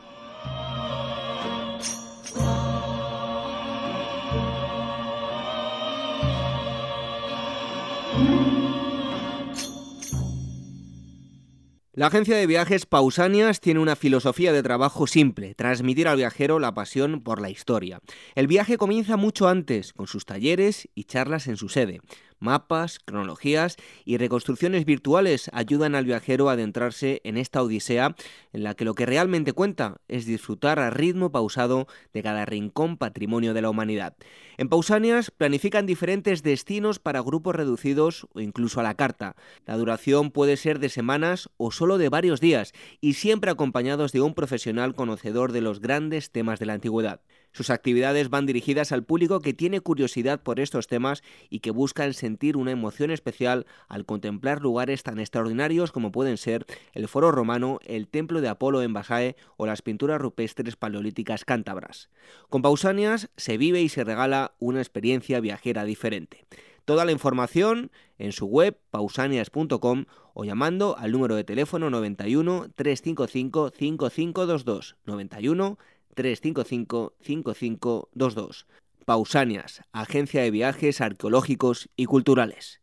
La 11.94 12.08
agencia 12.08 12.36
de 12.36 12.48
viajes 12.48 12.86
Pausanias 12.86 13.62
tiene 13.62 13.80
una 13.80 13.96
filosofía 13.96 14.52
de 14.52 14.64
trabajo 14.64 15.08
simple, 15.08 15.56
transmitir 15.56 16.08
al 16.08 16.18
viajero 16.18 16.58
la 16.58 16.74
pasión 16.74 17.22
por 17.22 17.40
la 17.40 17.50
historia. 17.50 18.00
El 18.36 18.48
viaje 18.48 18.78
comienza 18.78 19.18
mucho 19.18 19.48
antes, 19.48 19.94
con 19.94 20.08
sus 20.08 20.26
talleres 20.26 20.90
y 20.96 21.04
charlas 21.04 21.48
en 21.48 21.58
su 21.58 21.70
sede. 21.70 22.02
Mapas, 22.42 23.00
cronologías 23.00 23.78
y 24.04 24.18
reconstrucciones 24.18 24.84
virtuales 24.84 25.50
ayudan 25.54 25.94
al 25.94 26.06
viajero 26.06 26.50
a 26.50 26.54
adentrarse 26.54 27.22
en 27.24 27.38
esta 27.38 27.62
odisea 27.62 28.16
en 28.52 28.64
la 28.64 28.74
que 28.74 28.84
lo 28.84 28.96
que 28.96 29.06
realmente 29.06 29.54
cuenta 29.54 30.02
es 30.08 30.26
disfrutar 30.26 30.80
a 30.80 30.90
ritmo 30.90 31.32
pausado 31.32 31.88
de 32.14 32.24
cada 32.24 32.46
rincón 32.46 32.98
patrimonio 32.98 33.54
de 33.54 33.62
la 33.62 33.70
humanidad. 33.70 34.18
En 34.58 34.70
Pausanias 34.70 35.30
planifican 35.30 35.86
diferentes 35.86 36.42
destinos 36.42 36.98
para 36.98 37.22
grupos 37.22 37.56
reducidos 37.56 38.28
o 38.34 38.42
incluso 38.42 38.80
a 38.80 38.84
la 38.84 38.96
carta. 38.96 39.36
La 39.68 39.78
duración 39.78 40.32
puede 40.32 40.58
ser 40.58 40.80
de 40.80 40.90
semanas 40.90 41.50
o 41.58 41.72
solo 41.72 42.00
de 42.00 42.10
varios 42.10 42.42
días 42.42 42.74
y 43.00 43.14
siempre 43.14 43.52
acompañados 43.52 44.12
de 44.12 44.22
un 44.22 44.34
profesional 44.34 44.96
conocedor 44.96 45.52
de 45.52 45.62
los 45.62 45.80
grandes 45.80 46.32
temas 46.32 46.60
de 46.60 46.66
la 46.66 46.74
antigüedad. 46.74 47.22
Sus 47.54 47.70
actividades 47.70 48.30
van 48.30 48.46
dirigidas 48.46 48.92
al 48.92 49.04
público 49.04 49.42
que 49.42 49.54
tiene 49.54 49.82
curiosidad 49.82 50.42
por 50.42 50.60
estos 50.60 50.88
temas 50.88 51.22
y 51.50 51.60
que 51.60 51.72
buscan 51.72 52.14
sentir 52.14 52.56
una 52.56 52.72
emoción 52.72 53.12
especial 53.12 53.66
al 53.88 54.06
contemplar 54.06 54.62
lugares 54.62 55.04
tan 55.04 55.20
extraordinarios 55.20 55.92
como 55.92 56.12
pueden 56.12 56.38
ser 56.38 56.66
el 56.94 57.08
Foro 57.08 57.32
Romano, 57.32 57.80
el 57.86 58.08
Templo 58.08 58.40
de 58.40 58.48
Apolo 58.48 58.82
en 58.82 58.94
Basae 58.94 59.36
o 59.58 59.66
las 59.66 59.82
pinturas 59.82 60.22
rupestres 60.22 60.78
paleolíticas 60.78 61.44
cántabras. 61.44 62.10
Con 62.50 62.62
Pausanias 62.62 63.30
se 63.36 63.58
vive 63.58 63.82
y 63.82 63.90
se 63.90 64.04
regala 64.04 64.54
una 64.60 64.80
experiencia 64.80 65.40
viajera 65.42 65.84
diferente. 65.84 66.46
Toda 66.86 67.06
la 67.06 67.12
información 67.12 67.92
en 68.18 68.32
su 68.32 68.48
web 68.48 68.78
pausanias.com 68.90 70.06
o 70.34 70.46
llamando 70.46 70.98
al 70.98 71.12
número 71.12 71.36
de 71.36 71.44
teléfono 71.44 71.90
91 71.90 72.72
355 72.76 73.72
5522 73.72 74.96
91 75.06 75.78
355-5522. 76.16 78.66
Pausanias, 79.06 79.82
Agencia 79.92 80.44
de 80.44 80.52
Viajes 80.52 81.02
Arqueológicos 81.02 81.90
y 81.96 82.06
Culturales. 82.06 82.80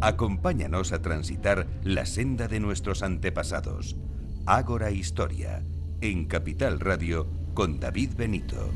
Acompáñanos 0.00 0.92
a 0.92 1.00
transitar 1.00 1.68
la 1.82 2.04
senda 2.04 2.48
de 2.48 2.60
nuestros 2.60 3.02
antepasados. 3.02 3.96
Ágora 4.44 4.90
Historia, 4.90 5.64
en 6.02 6.26
Capital 6.26 6.80
Radio, 6.80 7.26
con 7.54 7.80
David 7.80 8.10
Benito. 8.16 8.70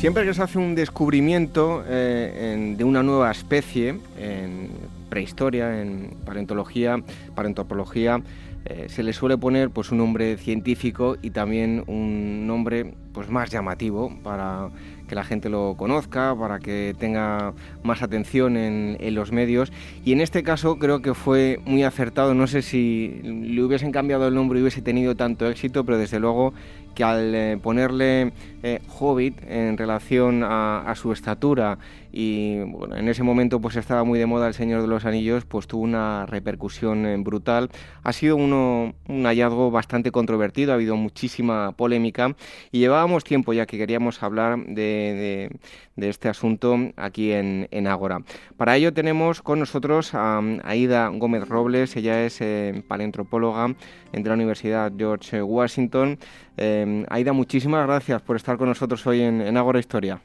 Siempre 0.00 0.24
que 0.24 0.32
se 0.32 0.42
hace 0.42 0.56
un 0.56 0.74
descubrimiento 0.74 1.84
eh, 1.86 2.74
de 2.74 2.84
una 2.84 3.02
nueva 3.02 3.30
especie, 3.30 4.00
en 4.16 4.70
prehistoria, 5.10 5.82
en 5.82 6.16
paleontología, 6.24 7.02
paleontología, 7.34 8.22
eh, 8.64 8.86
se 8.88 9.02
le 9.02 9.12
suele 9.12 9.36
poner 9.36 9.68
pues 9.68 9.90
un 9.90 9.98
nombre 9.98 10.38
científico 10.38 11.18
y 11.20 11.30
también 11.30 11.84
un 11.86 12.46
nombre 12.46 12.94
pues 13.12 13.28
más 13.28 13.50
llamativo 13.50 14.10
para 14.22 14.70
que 15.06 15.14
la 15.14 15.24
gente 15.24 15.50
lo 15.50 15.74
conozca, 15.76 16.34
para 16.34 16.60
que 16.60 16.94
tenga 16.98 17.52
más 17.82 18.02
atención 18.02 18.56
en, 18.56 18.96
en, 19.00 19.14
los 19.14 19.32
medios. 19.32 19.70
Y 20.02 20.12
en 20.12 20.22
este 20.22 20.42
caso 20.42 20.78
creo 20.78 21.02
que 21.02 21.12
fue 21.12 21.60
muy 21.66 21.82
acertado. 21.82 22.32
No 22.32 22.46
sé 22.46 22.62
si 22.62 23.20
le 23.22 23.62
hubiesen 23.62 23.92
cambiado 23.92 24.28
el 24.28 24.34
nombre 24.34 24.58
y 24.60 24.62
hubiese 24.62 24.80
tenido 24.80 25.14
tanto 25.14 25.46
éxito, 25.46 25.84
pero 25.84 25.98
desde 25.98 26.20
luego 26.20 26.54
que 27.00 27.04
al 27.04 27.34
eh, 27.34 27.58
ponerle 27.62 28.34
eh, 28.62 28.82
Hobbit 28.98 29.40
en 29.48 29.78
relación 29.78 30.42
a, 30.44 30.92
su 30.94 31.12
estatura 31.12 31.78
y 32.12 32.56
en 32.58 33.08
ese 33.08 33.22
momento 33.22 33.58
pues 33.58 33.76
estaba 33.76 34.04
muy 34.04 34.18
de 34.18 34.26
moda 34.26 34.48
el 34.48 34.52
Señor 34.52 34.82
de 34.82 34.88
los 34.88 35.06
Anillos, 35.06 35.46
pues 35.46 35.66
tuvo 35.66 35.82
una 35.82 36.26
repercusión 36.26 37.06
eh, 37.06 37.16
brutal. 37.16 37.70
Ha 38.02 38.12
sido 38.12 38.36
uno, 38.36 38.92
un 39.08 39.24
hallazgo 39.24 39.70
bastante 39.70 40.10
controvertido, 40.10 40.72
ha 40.72 40.74
habido 40.74 40.96
muchísima 40.96 41.72
polémica 41.72 42.36
y 42.70 42.80
llevábamos 42.80 43.24
tiempo 43.24 43.54
ya 43.54 43.64
que 43.64 43.78
queríamos 43.78 44.22
hablar 44.22 44.58
de, 44.66 45.58
este 45.96 46.28
asunto 46.28 46.76
aquí 46.96 47.32
en, 47.32 47.66
en 47.70 47.86
Ágora. 47.86 48.20
Para 48.58 48.76
ello 48.76 48.92
tenemos 48.92 49.40
con 49.40 49.58
nosotros 49.60 50.14
a 50.14 50.42
Aida 50.64 51.08
Gómez 51.08 51.48
Robles, 51.48 51.96
ella 51.96 52.24
es 52.24 52.42
paleontropóloga 52.88 53.74
de 54.12 54.28
la 54.28 54.34
Universidad 54.34 54.92
George 54.96 55.42
Washington. 55.42 56.18
Eh, 56.56 57.04
Aida, 57.08 57.32
muchísimas 57.32 57.86
gracias 57.86 58.20
por 58.22 58.36
estar 58.36 58.56
con 58.56 58.68
nosotros 58.68 59.06
hoy 59.06 59.22
en, 59.22 59.40
en 59.40 59.56
Agora 59.56 59.78
Historia. 59.78 60.20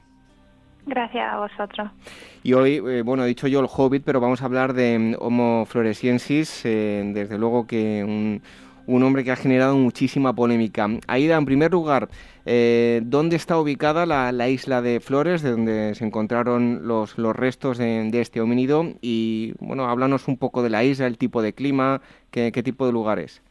Gracias 0.86 1.34
a 1.34 1.38
vosotros. 1.38 1.90
Y 2.44 2.54
hoy, 2.54 2.76
eh, 2.76 3.02
bueno, 3.02 3.24
he 3.24 3.28
dicho 3.28 3.48
yo 3.48 3.60
el 3.60 3.68
Hobbit, 3.68 4.04
pero 4.06 4.20
vamos 4.20 4.42
a 4.42 4.46
hablar 4.46 4.74
de 4.74 5.00
mm, 5.00 5.16
Homo 5.20 5.66
floresiensis, 5.66 6.62
eh, 6.64 7.04
desde 7.14 7.40
luego 7.40 7.66
que 7.66 8.04
un, 8.04 8.44
un, 8.86 9.04
hombre 9.04 9.24
que 9.24 9.32
ha 9.32 9.36
generado 9.36 9.76
muchísima 9.78 10.34
polémica. 10.34 10.88
Aida, 11.08 11.38
en 11.38 11.46
primer 11.46 11.72
lugar, 11.72 12.10
eh, 12.46 13.02
¿dónde 13.04 13.36
está 13.36 13.58
ubicada 13.60 14.06
la, 14.06 14.32
la, 14.32 14.48
isla 14.48 14.84
de 14.84 15.00
Flores, 15.00 15.42
de 15.42 15.52
donde 15.52 15.96
se 15.96 16.06
encontraron 16.06 16.88
los, 16.88 17.18
los 17.18 17.36
restos 17.36 17.80
de, 17.80 18.12
de, 18.12 18.22
este 18.22 18.40
homínido? 18.40 18.94
Y, 19.02 19.54
bueno, 19.60 19.90
háblanos 19.90 20.28
un 20.28 20.38
poco 20.38 20.62
de 20.62 20.70
la 20.70 20.84
isla, 20.84 21.08
el 21.08 21.18
tipo 21.18 21.42
de 21.42 21.54
clima, 21.54 22.02
qué, 22.30 22.52
qué 22.52 22.62
tipo 22.62 22.86
de 22.86 22.92
lugares. 22.92 23.42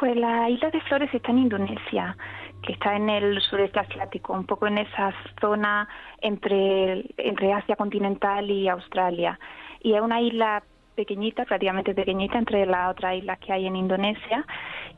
Pues 0.00 0.16
la 0.16 0.48
isla 0.48 0.70
de 0.70 0.80
Flores 0.80 1.12
está 1.12 1.30
en 1.30 1.40
Indonesia, 1.40 2.16
que 2.62 2.72
está 2.72 2.96
en 2.96 3.10
el 3.10 3.38
sureste 3.42 3.80
asiático, 3.80 4.32
un 4.32 4.46
poco 4.46 4.66
en 4.66 4.78
esa 4.78 5.12
zona 5.38 5.86
entre, 6.22 7.04
Asia 7.54 7.76
continental 7.76 8.50
y 8.50 8.66
Australia. 8.66 9.38
Y 9.82 9.92
es 9.92 10.00
una 10.00 10.22
isla 10.22 10.62
pequeñita, 10.94 11.44
relativamente 11.44 11.94
pequeñita, 11.94 12.38
entre 12.38 12.64
las 12.64 12.92
otras 12.92 13.16
islas 13.16 13.38
que 13.40 13.52
hay 13.52 13.66
en 13.66 13.76
Indonesia, 13.76 14.46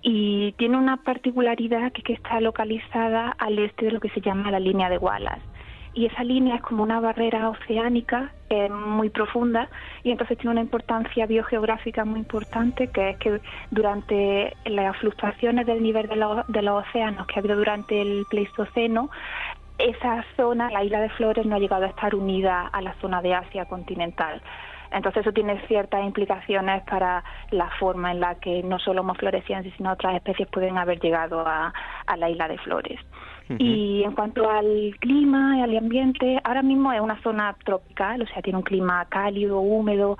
y 0.03 0.53
tiene 0.53 0.77
una 0.77 0.99
particularidad 0.99 1.91
que 1.91 2.03
es 2.03 2.05
que 2.05 2.13
está 2.13 2.41
localizada 2.41 3.35
al 3.39 3.59
este 3.59 3.87
de 3.87 3.91
lo 3.91 3.99
que 3.99 4.11
se 4.11 4.21
llama 4.21 4.53
la 4.53 4.61
línea 4.61 4.89
de 4.89 4.99
Wallace 4.99 5.52
y 5.95 6.07
esa 6.07 6.25
línea 6.25 6.57
es 6.57 6.63
como 6.63 6.83
una 6.83 7.01
barrera 7.01 7.49
oceánica 7.49 8.33
eh, 8.49 8.69
muy 8.69 9.11
profunda 9.11 9.69
y 10.03 10.11
entonces 10.11 10.39
tiene 10.39 10.53
una 10.53 10.61
importancia 10.61 11.27
biogeográfica 11.27 12.05
muy 12.05 12.21
importante 12.21 12.89
que 12.89 13.11
es 13.11 13.17
que 13.19 13.41
durante 13.71 14.57
las 14.65 14.97
fluctuaciones 14.99 15.67
del 15.67 15.83
nivel 15.83 16.09
de, 16.09 16.17
de 16.49 16.63
los 16.63 16.85
océanos 16.87 17.27
que 17.27 17.35
ha 17.37 17.41
habido 17.41 17.57
durante 17.57 18.01
el 18.01 18.25
Pleistoceno 18.31 19.11
esa 19.79 20.25
zona, 20.37 20.71
la 20.71 20.85
isla 20.85 21.01
de 21.01 21.09
Flores, 21.11 21.45
no 21.45 21.57
ha 21.57 21.59
llegado 21.59 21.85
a 21.85 21.89
estar 21.89 22.15
unida 22.15 22.69
a 22.69 22.83
la 22.83 22.95
zona 23.01 23.21
de 23.21 23.35
Asia 23.35 23.65
continental. 23.65 24.41
Entonces 24.93 25.23
eso 25.23 25.33
tiene 25.33 25.61
ciertas 25.67 26.05
implicaciones 26.05 26.83
para 26.85 27.25
la 27.51 27.71
forma 27.79 28.13
en 28.13 28.21
la 28.21 28.37
que 28.37 28.63
no 28.63 28.79
solo 28.79 29.01
Homo 29.03 29.15
floresiensis, 29.15 29.73
sino 29.77 29.93
otras 29.93 30.15
especies 30.15 30.49
pueden 30.49 30.79
haber 30.79 31.01
llegado 31.01 31.47
a, 31.47 31.73
a 32.07 32.17
la 32.17 32.31
isla 32.31 32.49
de 32.49 32.59
Flores. 32.59 33.01
Y 33.59 34.03
en 34.05 34.13
cuanto 34.13 34.49
al 34.49 34.97
clima 35.01 35.59
y 35.59 35.61
al 35.61 35.77
ambiente, 35.77 36.39
ahora 36.45 36.63
mismo 36.63 36.93
es 36.93 37.01
una 37.01 37.21
zona 37.23 37.55
tropical, 37.65 38.23
o 38.23 38.27
sea, 38.27 38.41
tiene 38.41 38.59
un 38.59 38.65
clima 38.65 39.05
cálido, 39.07 39.61
húmedo, 39.61 40.17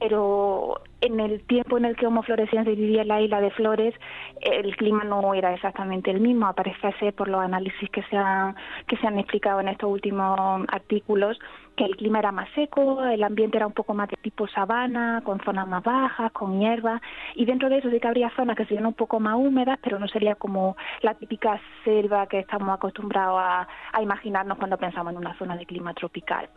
pero 0.00 0.80
en 1.00 1.20
el 1.20 1.44
tiempo 1.44 1.78
en 1.78 1.84
el 1.84 1.96
que 1.96 2.06
Homo 2.06 2.22
floresiensis 2.22 2.76
vivía 2.76 3.02
en 3.02 3.08
la 3.08 3.20
isla 3.20 3.40
de 3.40 3.50
Flores, 3.50 3.94
el 4.40 4.74
clima 4.76 5.04
no 5.04 5.34
era 5.34 5.54
exactamente 5.54 6.10
el 6.10 6.20
mismo. 6.20 6.46
Aparece 6.46 7.12
por 7.12 7.28
los 7.28 7.40
análisis 7.40 7.88
que 7.90 8.02
se 8.04 8.16
han, 8.16 8.56
que 8.86 8.96
se 8.96 9.06
han 9.06 9.18
explicado 9.18 9.60
en 9.60 9.68
estos 9.68 9.90
últimos 9.90 10.64
artículos 10.68 11.38
que 11.76 11.84
el 11.84 11.96
clima 11.96 12.18
era 12.18 12.32
más 12.32 12.48
seco, 12.54 13.02
el 13.04 13.22
ambiente 13.22 13.56
era 13.56 13.66
un 13.66 13.72
poco 13.72 13.94
más 13.94 14.08
de 14.08 14.16
tipo 14.16 14.46
sabana, 14.48 15.22
con 15.24 15.40
zonas 15.40 15.66
más 15.66 15.82
bajas, 15.82 16.32
con 16.32 16.60
hierba, 16.60 17.00
y 17.34 17.44
dentro 17.44 17.68
de 17.68 17.78
eso 17.78 17.90
sí 17.90 18.00
que 18.00 18.08
habría 18.08 18.30
zonas 18.30 18.56
que 18.56 18.64
serían 18.64 18.86
un 18.86 18.94
poco 18.94 19.20
más 19.20 19.36
húmedas, 19.36 19.78
pero 19.82 19.98
no 19.98 20.08
sería 20.08 20.34
como 20.34 20.76
la 21.00 21.14
típica 21.14 21.60
selva 21.84 22.26
que 22.26 22.40
estamos 22.40 22.68
acostumbrados 22.70 23.40
a, 23.42 24.02
imaginarnos 24.02 24.58
cuando 24.58 24.76
pensamos 24.76 25.12
en 25.12 25.18
una 25.18 25.36
zona 25.38 25.56
de 25.56 25.66
clima 25.66 25.94
tropical. 25.94 26.48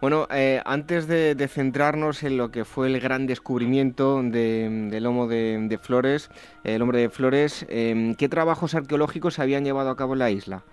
Bueno, 0.00 0.26
eh, 0.30 0.60
antes 0.64 1.06
de, 1.06 1.36
centrarnos 1.48 2.24
en 2.24 2.36
lo 2.36 2.50
que 2.50 2.64
fue 2.64 2.88
el 2.88 2.98
gran 2.98 3.26
descubrimiento 3.26 4.20
de, 4.22 4.88
del 4.90 5.06
Homo 5.06 5.28
de, 5.28 5.78
Flores, 5.80 6.30
el 6.64 6.82
hombre 6.82 7.00
de 7.00 7.10
Flores, 7.10 7.64
eh, 7.68 8.14
¿qué 8.18 8.28
trabajos 8.28 8.74
arqueológicos 8.74 9.38
habían 9.38 9.64
llevado 9.64 9.90
a 9.90 9.96
cabo 9.96 10.14
en 10.14 10.18
la 10.18 10.30
isla? 10.30 10.64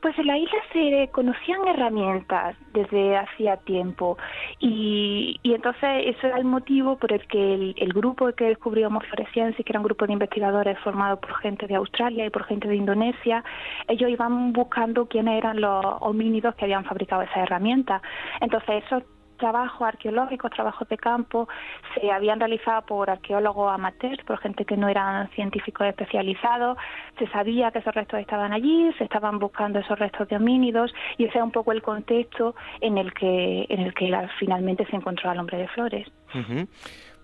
Pues 0.00 0.18
en 0.18 0.26
la 0.26 0.38
isla 0.38 0.58
se 0.72 1.08
conocían 1.12 1.66
herramientas 1.66 2.56
desde 2.72 3.16
hacía 3.16 3.56
tiempo 3.58 4.18
y, 4.58 5.38
y 5.42 5.54
entonces 5.54 5.90
eso 6.06 6.26
era 6.26 6.38
el 6.38 6.44
motivo 6.44 6.96
por 6.96 7.12
el 7.12 7.26
que 7.26 7.54
el, 7.54 7.74
el 7.78 7.92
grupo 7.92 8.32
que 8.32 8.46
descubrió 8.46 8.88
Homo 8.88 9.00
floresiensis, 9.00 9.64
que 9.64 9.72
era 9.72 9.80
un 9.80 9.84
grupo 9.84 10.06
de 10.06 10.12
investigadores 10.12 10.78
formado 10.80 11.20
por 11.20 11.34
gente 11.38 11.66
de 11.66 11.76
Australia 11.76 12.26
y 12.26 12.30
por 12.30 12.44
gente 12.44 12.68
de 12.68 12.76
Indonesia, 12.76 13.44
ellos 13.88 14.10
iban 14.10 14.52
buscando 14.52 15.06
quiénes 15.06 15.38
eran 15.38 15.60
los 15.60 15.84
homínidos 16.00 16.54
que 16.54 16.64
habían 16.64 16.84
fabricado 16.84 17.22
esa 17.22 17.42
herramienta. 17.42 18.02
Entonces 18.40 18.84
esos 18.84 19.02
trabajos 19.36 19.82
arqueológicos, 19.86 20.50
trabajos 20.50 20.88
de 20.88 20.96
campo, 20.96 21.48
se 21.94 22.10
habían 22.10 22.38
realizado 22.40 22.82
por 22.82 23.10
arqueólogos 23.10 23.72
amateurs, 23.72 24.22
por 24.24 24.38
gente 24.38 24.64
que 24.64 24.76
no 24.76 24.88
eran 24.88 25.28
científicos 25.30 25.86
especializados. 25.86 26.78
Se 27.18 27.26
sabía 27.28 27.70
que 27.70 27.78
esos 27.78 27.94
restos 27.94 28.20
estaban 28.20 28.52
allí, 28.52 28.92
se 28.98 29.04
estaban 29.04 29.38
buscando 29.38 29.78
esos 29.78 29.98
restos 29.98 30.28
de 30.28 30.36
homínidos 30.36 30.94
y 31.18 31.24
ese 31.24 31.38
es 31.38 31.44
un 31.44 31.52
poco 31.52 31.72
el 31.72 31.82
contexto 31.82 32.54
en 32.80 32.98
el 32.98 33.12
que, 33.12 33.66
en 33.68 33.80
el 33.80 33.94
que 33.94 34.12
finalmente 34.38 34.86
se 34.86 34.96
encontró 34.96 35.30
al 35.30 35.38
hombre 35.38 35.58
de 35.58 35.68
flores. 35.68 36.08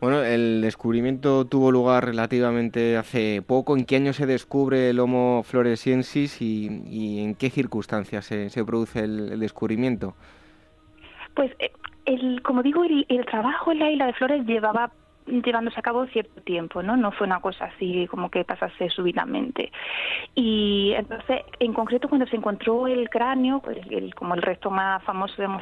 Bueno, 0.01 0.23
el 0.23 0.63
descubrimiento 0.63 1.45
tuvo 1.45 1.71
lugar 1.71 2.07
relativamente 2.07 2.97
hace 2.97 3.43
poco. 3.47 3.77
¿En 3.77 3.85
qué 3.85 3.97
año 3.97 4.15
se 4.15 4.25
descubre 4.25 4.89
el 4.89 4.99
Homo 4.99 5.43
floresiensis 5.45 6.41
y, 6.41 7.21
en 7.21 7.35
qué 7.35 7.51
circunstancias 7.51 8.25
se, 8.25 8.65
produce 8.65 9.01
el, 9.01 9.39
descubrimiento? 9.39 10.15
Pues, 11.35 11.53
eh, 11.59 11.71
el, 12.11 12.43
como 12.43 12.63
digo, 12.63 12.85
el, 12.85 13.07
el, 13.09 13.25
trabajo 13.27 13.73
en 13.73 13.79
la 13.79 13.91
isla 13.91 14.07
de 14.07 14.13
Flores 14.15 14.47
llevaba 14.47 14.93
llevándose 15.31 15.79
a 15.79 15.83
cabo 15.83 16.07
cierto 16.07 16.41
tiempo, 16.43 16.83
¿no? 16.83 16.97
No 16.97 17.13
fue 17.13 17.27
una 17.27 17.41
cosa 17.41 17.67
así 17.67 18.07
como 18.09 18.31
que 18.31 18.45
pasase 18.45 18.91
súbitamente. 18.91 19.73
Y 20.35 20.93
entonces, 20.97 21.43
en 21.59 21.73
concreto, 21.73 22.09
cuando 22.09 22.27
se 22.27 22.37
encontró 22.37 22.87
el 22.87 23.09
cráneo, 23.09 23.61
pues 23.61 23.79
el, 23.91 24.15
como 24.15 24.35
el 24.35 24.43
resto 24.43 24.71
más 24.71 25.03
famoso 25.05 25.35
de 25.37 25.47
Homo 25.47 25.61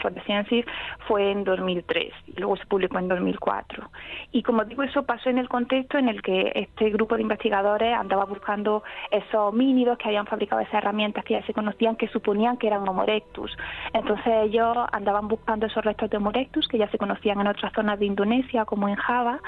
fue 1.06 1.30
en 1.30 1.44
2003 1.44 2.12
y 2.26 2.40
luego 2.40 2.56
se 2.56 2.66
publicó 2.66 2.98
en 2.98 3.08
2004. 3.08 3.90
Y 4.32 4.42
como 4.42 4.64
digo, 4.64 4.82
eso 4.82 5.04
pasó 5.04 5.30
en 5.30 5.38
el 5.38 5.48
contexto 5.48 5.98
en 5.98 6.08
el 6.08 6.22
que 6.22 6.52
este 6.54 6.90
grupo 6.90 7.16
de 7.16 7.22
investigadores 7.22 7.94
andaba 7.94 8.24
buscando 8.24 8.82
esos 9.10 9.34
homínidos 9.34 9.98
que 9.98 10.08
habían 10.08 10.26
fabricado 10.26 10.60
esas 10.60 10.74
herramientas 10.74 11.24
que 11.24 11.34
ya 11.34 11.46
se 11.46 11.52
conocían, 11.52 11.96
que 11.96 12.08
suponían 12.08 12.56
que 12.56 12.66
eran 12.66 12.88
Homo 12.88 13.02
erectus. 13.02 13.56
Entonces 13.92 14.32
ellos 14.44 14.76
andaban 14.92 15.28
buscando 15.28 15.66
esos 15.66 15.84
restos 15.84 16.10
de 16.10 16.16
Homo 16.16 16.30
erectus 16.30 16.68
que 16.68 16.78
ya 16.78 16.88
se 16.90 16.98
conocían 16.98 17.40
en 17.40 17.48
otras 17.48 17.72
zonas 17.72 17.98
de 17.98 18.06
Indonesia, 18.06 18.64
como 18.64 18.88
en 18.88 18.96
Java, 18.96 19.40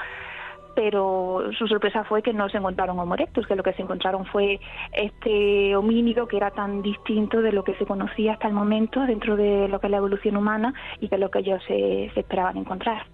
pero 0.75 1.43
su 1.57 1.67
sorpresa 1.67 2.03
fue 2.03 2.21
que 2.21 2.33
no 2.33 2.49
se 2.49 2.57
encontraron 2.57 2.99
Homo 2.99 3.15
erectus, 3.15 3.47
que 3.47 3.55
lo 3.55 3.63
que 3.63 3.73
se 3.73 3.81
encontraron 3.81 4.25
fue 4.25 4.59
este 4.93 5.75
homínido 5.75 6.27
que 6.27 6.37
era 6.37 6.51
tan 6.51 6.81
distinto 6.81 7.41
de 7.41 7.51
lo 7.51 7.63
que 7.63 7.75
se 7.75 7.85
conocía 7.85 8.33
hasta 8.33 8.47
el 8.47 8.53
momento 8.53 9.01
dentro 9.01 9.35
de 9.35 9.67
lo 9.67 9.79
que 9.79 9.87
es 9.87 9.91
la 9.91 9.97
evolución 9.97 10.37
humana 10.37 10.73
y 10.99 11.07
de 11.07 11.17
lo 11.17 11.29
que 11.29 11.39
ellos 11.39 11.61
se, 11.67 12.05
esperaban 12.15 12.57
encontrar. 12.57 13.05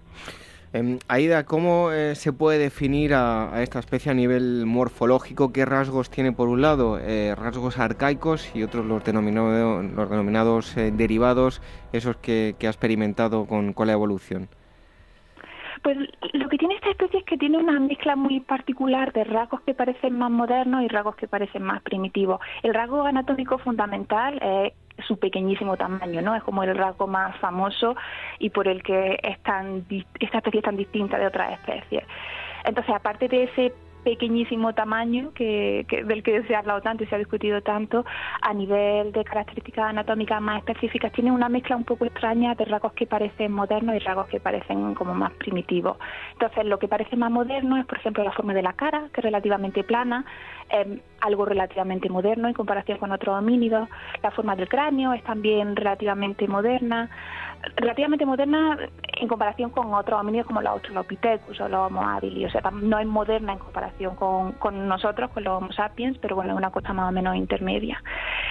Eh, 0.74 0.98
Aida, 1.08 1.44
¿cómo 1.44 1.92
eh, 1.92 2.14
se 2.14 2.32
puede 2.32 2.58
definir 2.58 3.14
a, 3.14 3.62
esta 3.62 3.78
especie 3.78 4.12
a 4.12 4.14
nivel 4.14 4.66
morfológico? 4.66 5.52
¿Qué 5.52 5.64
rasgos 5.64 6.10
tiene 6.10 6.32
por 6.32 6.48
un 6.48 6.60
lado? 6.60 6.98
Eh, 6.98 7.34
rasgos 7.34 7.78
arcaicos 7.78 8.54
y 8.54 8.62
otros 8.62 8.84
los, 8.84 9.02
los 9.06 10.10
denominados 10.10 10.76
eh, 10.76 10.92
derivados, 10.94 11.62
esos 11.92 12.16
que, 12.16 12.54
ha 12.60 12.66
experimentado 12.66 13.46
con 13.46 13.74
la 13.86 13.92
evolución. 13.92 14.48
Pues 15.82 15.98
lo 16.32 16.48
que 16.48 16.58
tiene 16.58 16.74
esta 16.74 16.90
especie 16.90 17.20
es 17.20 17.24
que 17.24 17.36
tiene 17.36 17.58
una 17.58 17.78
mezcla 17.78 18.16
muy 18.16 18.40
particular 18.40 19.12
de 19.12 19.24
rasgos 19.24 19.60
que 19.62 19.74
parecen 19.74 20.18
más 20.18 20.30
modernos 20.30 20.82
y 20.82 20.88
rasgos 20.88 21.16
que 21.16 21.28
parecen 21.28 21.62
más 21.62 21.82
primitivos. 21.82 22.40
El 22.62 22.74
rasgo 22.74 23.02
anatómico 23.02 23.58
fundamental 23.58 24.38
es 24.42 24.72
su 25.06 25.18
pequeñísimo 25.18 25.76
tamaño, 25.76 26.22
¿no? 26.22 26.34
Es 26.34 26.42
como 26.42 26.62
el 26.62 26.76
rasgo 26.76 27.06
más 27.06 27.36
famoso 27.38 27.96
y 28.38 28.50
por 28.50 28.66
el 28.66 28.82
que 28.82 29.18
es 29.22 29.38
esta 29.38 30.38
especie 30.38 30.58
es 30.60 30.64
tan 30.64 30.76
distinta 30.76 31.18
de 31.18 31.26
otras 31.26 31.52
especies. 31.52 32.04
Entonces, 32.64 32.94
aparte 32.94 33.28
de 33.28 33.44
ese 33.44 33.72
pequeñísimo 34.08 34.72
tamaño 34.72 35.32
que, 35.34 35.84
del 36.06 36.22
que 36.22 36.42
se 36.44 36.54
ha 36.54 36.60
hablado 36.60 36.80
tanto 36.80 37.04
y 37.04 37.06
se 37.08 37.14
ha 37.14 37.18
discutido 37.18 37.60
tanto 37.60 38.06
a 38.40 38.54
nivel 38.54 39.12
de 39.12 39.22
características 39.22 39.90
anatómicas 39.90 40.40
más 40.40 40.60
específicas. 40.60 41.12
Tiene 41.12 41.30
una 41.30 41.50
mezcla 41.50 41.76
un 41.76 41.84
poco 41.84 42.06
extraña 42.06 42.54
de 42.54 42.64
rasgos 42.64 42.94
que 42.94 43.06
parecen 43.06 43.52
modernos 43.52 43.96
y 43.96 43.98
rasgos 43.98 44.26
que 44.28 44.40
parecen 44.40 44.94
como 44.94 45.12
más 45.14 45.32
primitivos. 45.32 45.98
Entonces 46.32 46.64
lo 46.64 46.78
que 46.78 46.88
parece 46.88 47.16
más 47.16 47.30
moderno 47.30 47.76
es 47.76 47.84
por 47.84 47.98
ejemplo 47.98 48.24
la 48.24 48.32
forma 48.32 48.54
de 48.54 48.62
la 48.62 48.72
cara 48.72 49.10
que 49.12 49.20
es 49.20 49.24
relativamente 49.24 49.84
plana 49.84 50.24
algo 51.20 51.44
relativamente 51.46 52.08
moderno 52.08 52.48
en 52.48 52.54
comparación 52.54 52.98
con 52.98 53.12
otros 53.12 53.36
homínidos. 53.38 53.88
La 54.22 54.30
forma 54.30 54.54
del 54.56 54.68
cráneo 54.68 55.12
es 55.12 55.22
también 55.22 55.76
relativamente 55.76 56.46
moderna 56.46 57.10
relativamente 57.76 58.24
moderna 58.24 58.78
en 59.20 59.28
comparación 59.28 59.70
con 59.70 59.92
otros 59.94 60.20
homínidos 60.20 60.46
como 60.46 60.62
los 60.62 60.72
Australopithecus 60.72 61.60
o 61.60 61.68
los 61.68 61.86
Homo 61.86 62.02
habilis. 62.02 62.48
O 62.48 62.50
sea, 62.50 62.70
no 62.70 62.98
es 62.98 63.06
moderna 63.06 63.52
en 63.52 63.58
comparación 63.58 64.16
con, 64.16 64.88
nosotros, 64.88 65.30
con 65.30 65.44
los 65.44 65.56
Homo 65.56 65.72
sapiens, 65.72 66.18
pero 66.18 66.36
bueno, 66.36 66.52
es 66.52 66.56
una 66.56 66.70
cosa 66.70 66.92
más 66.92 67.08
o 67.08 67.12
menos 67.12 67.36
intermedia. 67.36 68.02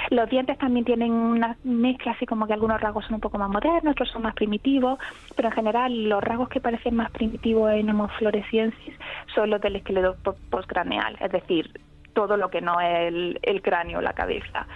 Los 0.10 0.30
dientes 0.30 0.58
también 0.58 0.86
tienen 0.86 1.12
una 1.12 1.58
mezcla 1.64 2.12
así 2.14 2.26
como 2.26 2.48
que 2.48 2.54
algunos 2.54 2.82
rasgos 2.82 3.06
son 3.06 3.16
un 3.16 3.22
poco 3.22 3.38
más 3.38 3.50
modernos, 3.50 3.92
otros 3.92 4.10
son 4.10 4.24
más 4.24 4.34
primitivos, 4.34 5.00
pero 5.36 5.50
en 5.50 5.54
general 5.54 6.10
los 6.10 6.24
rasgos 6.24 6.50
que 6.50 6.60
parecen 6.60 6.96
más 6.96 7.12
primitivos 7.12 7.72
en 7.72 7.90
Homo 7.90 8.08
floresiensis 8.20 8.96
son 9.34 9.50
los 9.50 9.62
del 9.62 9.78
esqueleto 9.78 10.16
postcraneal, 10.50 11.18
es 11.20 11.32
decir, 11.32 11.72
todo 12.14 12.36
lo 12.36 12.50
que 12.50 12.62
no 12.62 12.80
es 12.82 13.08
el, 13.08 13.40
el 13.44 13.62
cráneo, 13.62 14.02
la 14.02 14.14
cabeza. 14.14 14.68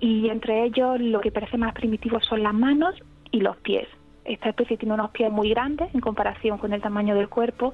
Y 0.00 0.28
entre 0.28 0.64
ellos 0.64 1.00
lo 1.00 1.20
que 1.20 1.32
parece 1.32 1.58
más 1.58 1.74
primitivo 1.74 2.20
son 2.20 2.42
las 2.42 2.54
manos 2.54 2.94
y 3.30 3.40
los 3.40 3.56
pies. 3.58 3.88
Esta 4.24 4.50
especie 4.50 4.76
tiene 4.76 4.94
unos 4.94 5.10
pies 5.10 5.30
muy 5.30 5.50
grandes 5.50 5.94
en 5.94 6.00
comparación 6.00 6.58
con 6.58 6.72
el 6.72 6.82
tamaño 6.82 7.14
del 7.14 7.28
cuerpo 7.28 7.72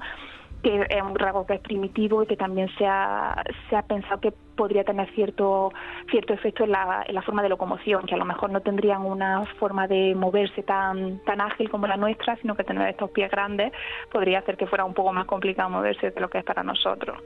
que 0.65 0.81
es 0.89 1.03
un 1.03 1.13
rasgo 1.13 1.45
que 1.45 1.53
es 1.53 1.59
primitivo 1.59 2.23
y 2.23 2.25
que 2.25 2.35
también 2.35 2.67
se 2.75 2.87
ha, 2.87 3.43
se 3.69 3.75
ha 3.75 3.83
pensado 3.83 4.19
que 4.19 4.33
podría 4.55 4.83
tener 4.83 5.07
cierto 5.13 5.71
cierto 6.09 6.33
efecto 6.33 6.63
en 6.63 6.71
la, 6.71 7.03
en 7.07 7.13
la 7.13 7.21
forma 7.21 7.43
de 7.43 7.49
locomoción, 7.49 8.05
que 8.07 8.15
a 8.15 8.17
lo 8.17 8.25
mejor 8.25 8.49
no 8.49 8.61
tendrían 8.61 9.03
una 9.05 9.45
forma 9.59 9.87
de 9.87 10.15
moverse 10.15 10.63
tan 10.63 11.19
tan 11.23 11.39
ágil 11.39 11.69
como 11.69 11.85
la 11.85 11.97
nuestra, 11.97 12.35
sino 12.37 12.55
que 12.55 12.63
tener 12.63 12.89
estos 12.89 13.11
pies 13.11 13.29
grandes 13.29 13.73
podría 14.11 14.39
hacer 14.39 14.57
que 14.57 14.65
fuera 14.65 14.85
un 14.85 14.95
poco 14.95 15.13
más 15.13 15.25
complicado 15.25 15.69
moverse 15.69 16.09
de 16.09 16.19
lo 16.19 16.29
que 16.29 16.39
es 16.39 16.43
para 16.43 16.63
nosotros. 16.63 17.19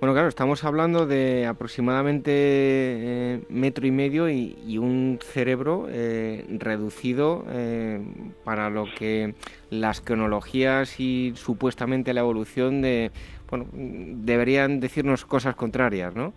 Bueno, 0.00 0.12
claro, 0.12 0.28
estamos 0.28 0.62
hablando 0.62 1.06
de 1.06 1.46
aproximadamente 1.46 2.32
eh, 2.34 3.40
metro 3.48 3.86
y 3.86 3.90
medio 3.90 4.28
y, 4.28 4.78
un 4.78 5.18
cerebro 5.22 5.86
eh, 5.88 6.44
reducido 6.58 7.44
eh, 7.48 8.00
para 8.44 8.68
lo 8.68 8.84
que 8.96 9.34
las 9.70 10.00
cronologías 10.00 11.00
y 11.00 11.32
supuestamente 11.34 12.14
la 12.14 12.20
evolución 12.20 12.57
de, 12.66 13.10
bueno, 13.50 13.66
deberían 13.72 14.80
decirnos 14.80 15.24
cosas 15.24 15.54
contrarias, 15.54 16.14
¿no? 16.14 16.32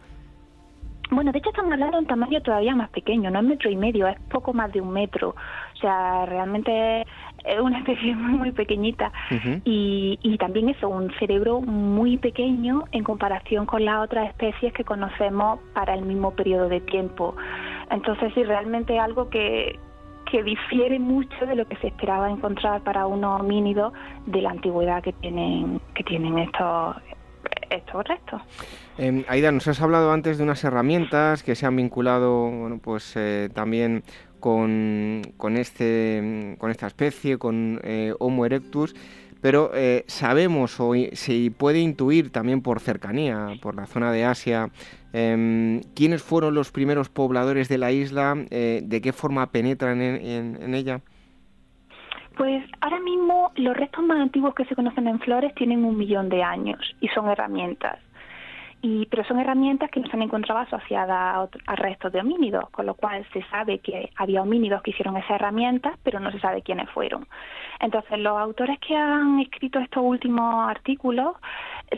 Bueno, 1.12 1.34
de 1.34 1.40
hecho 1.40 1.50
estamos 1.50 1.74
hablando 1.74 1.98
de 1.98 2.04
un 2.04 2.08
tamaño 2.08 2.42
todavía 2.42 2.74
más 2.74 2.90
pequeño, 2.90 3.30
no 3.30 3.40
es 3.40 3.46
metro 3.46 3.70
y 3.70 3.76
medio, 3.76 4.08
es 4.08 4.18
poco 4.30 4.54
más 4.54 4.72
de 4.72 4.80
un 4.80 4.94
metro. 4.94 5.36
O 5.76 5.78
sea, 5.78 6.26
realmente 6.26 7.02
es 7.44 7.60
una 7.60 7.80
especie 7.84 8.16
muy, 8.16 8.38
muy 8.38 8.52
pequeñita. 8.54 9.12
y, 9.66 10.18
y 10.22 10.38
también 10.38 10.70
eso, 10.70 10.88
un 10.88 11.12
cerebro 11.20 11.60
muy 11.60 12.18
pequeño 12.18 12.86
en 12.94 13.04
comparación 13.04 13.66
con 13.66 13.84
las 13.84 14.06
otras 14.06 14.30
especies 14.30 14.72
que 14.72 14.86
conocemos 14.86 15.60
para 15.74 15.96
el 15.96 16.06
mismo 16.06 16.32
periodo 16.32 16.70
de 16.70 16.80
tiempo. 16.80 17.36
Entonces, 17.90 18.32
sí, 18.34 18.44
realmente 18.44 18.96
es 18.96 19.02
algo 19.02 19.30
que, 19.30 19.78
que 20.32 20.44
difiere 20.44 20.98
mucho 20.98 21.46
de 21.46 21.56
lo 21.56 21.68
que 21.68 21.76
se 21.78 21.88
esperaba 21.88 22.30
encontrar 22.32 22.82
para 22.84 23.06
unos 23.06 23.42
homínidos 23.42 23.92
de 24.26 24.42
la 24.42 24.52
antigüedad 24.52 25.04
que 25.04 25.12
tienen, 25.14 25.82
que 25.94 26.04
tienen 26.04 26.40
estos, 26.40 26.96
estos 27.70 28.08
restos. 28.08 28.42
Eh, 28.98 29.26
Aida, 29.28 29.52
nos 29.52 29.68
has 29.68 29.82
hablado 29.82 30.14
antes 30.14 30.38
de 30.38 30.44
unas 30.44 30.64
herramientas 30.64 31.44
que 31.44 31.56
se 31.56 31.66
han 31.66 31.76
vinculado, 31.76 32.50
bueno, 32.50 32.80
pues 32.82 33.14
eh, 33.18 33.50
también 33.54 34.04
con, 34.40 35.22
con, 35.36 35.58
este, 35.58 36.56
con 36.58 36.72
esta 36.72 36.88
especie, 36.88 37.38
con 37.38 37.82
eh, 37.84 38.14
Homo 38.20 38.46
erectus 38.46 38.96
pero 39.42 39.72
eh, 39.74 40.06
sabemos 40.08 40.80
o 40.80 40.94
se 41.14 41.52
puede 41.58 41.80
intuir 41.80 42.32
también 42.32 42.62
por 42.62 42.80
cercanía, 42.80 43.58
por 43.62 43.76
la 43.76 43.88
zona 43.88 44.12
de 44.12 44.24
Asia, 44.24 44.70
eh, 45.14 45.82
quiénes 45.96 46.24
fueron 46.24 46.56
los 46.56 46.72
primeros 46.72 47.10
pobladores 47.10 47.68
de 47.70 47.78
la 47.78 47.92
isla, 47.92 48.36
eh, 48.50 48.82
de 48.84 49.02
qué 49.02 49.14
forma 49.14 49.52
penetran 49.52 50.02
en, 50.02 50.74
ella. 50.74 51.02
Pues 52.38 52.64
ahora 52.80 53.00
mismo 53.02 53.52
los 53.56 53.76
restos 53.76 54.04
más 54.06 54.20
antiguos 54.20 54.56
que 54.56 54.66
se 54.66 54.76
conocen 54.76 55.08
en 55.08 55.20
Flores 55.20 55.54
tienen 55.56 55.84
un 55.84 55.98
millón 55.98 56.30
de 56.30 56.44
años 56.44 56.80
y 57.02 57.08
son 57.10 57.30
herramientas. 57.30 58.00
Y, 58.84 59.06
pero 59.08 59.24
son 59.26 59.40
herramientas 59.40 59.92
que 59.92 60.00
no 60.00 60.08
se 60.08 60.16
han 60.16 60.24
encontrado 60.24 60.62
asociadas 60.62 61.50
a, 61.68 61.76
restos 61.76 62.12
de 62.12 62.20
homínidos, 62.20 62.68
con 62.72 62.88
lo 62.88 62.96
cual 62.96 63.24
se 63.32 63.44
sabe 63.44 63.78
que 63.78 64.10
había 64.16 64.42
homínidos 64.42 64.82
que 64.82 64.90
hicieron 64.90 65.18
esas 65.18 65.32
herramientas, 65.32 66.00
pero 66.02 66.20
no 66.20 66.32
se 66.32 66.40
sabe 66.40 66.64
quiénes 66.64 66.90
fueron. 66.90 67.28
Entonces, 67.80 68.18
los 68.18 68.36
autores 68.40 68.80
que 68.80 68.96
han 68.96 69.40
escrito 69.40 69.78
estos 69.78 70.02
últimos 70.04 70.68
artículos 70.68 71.36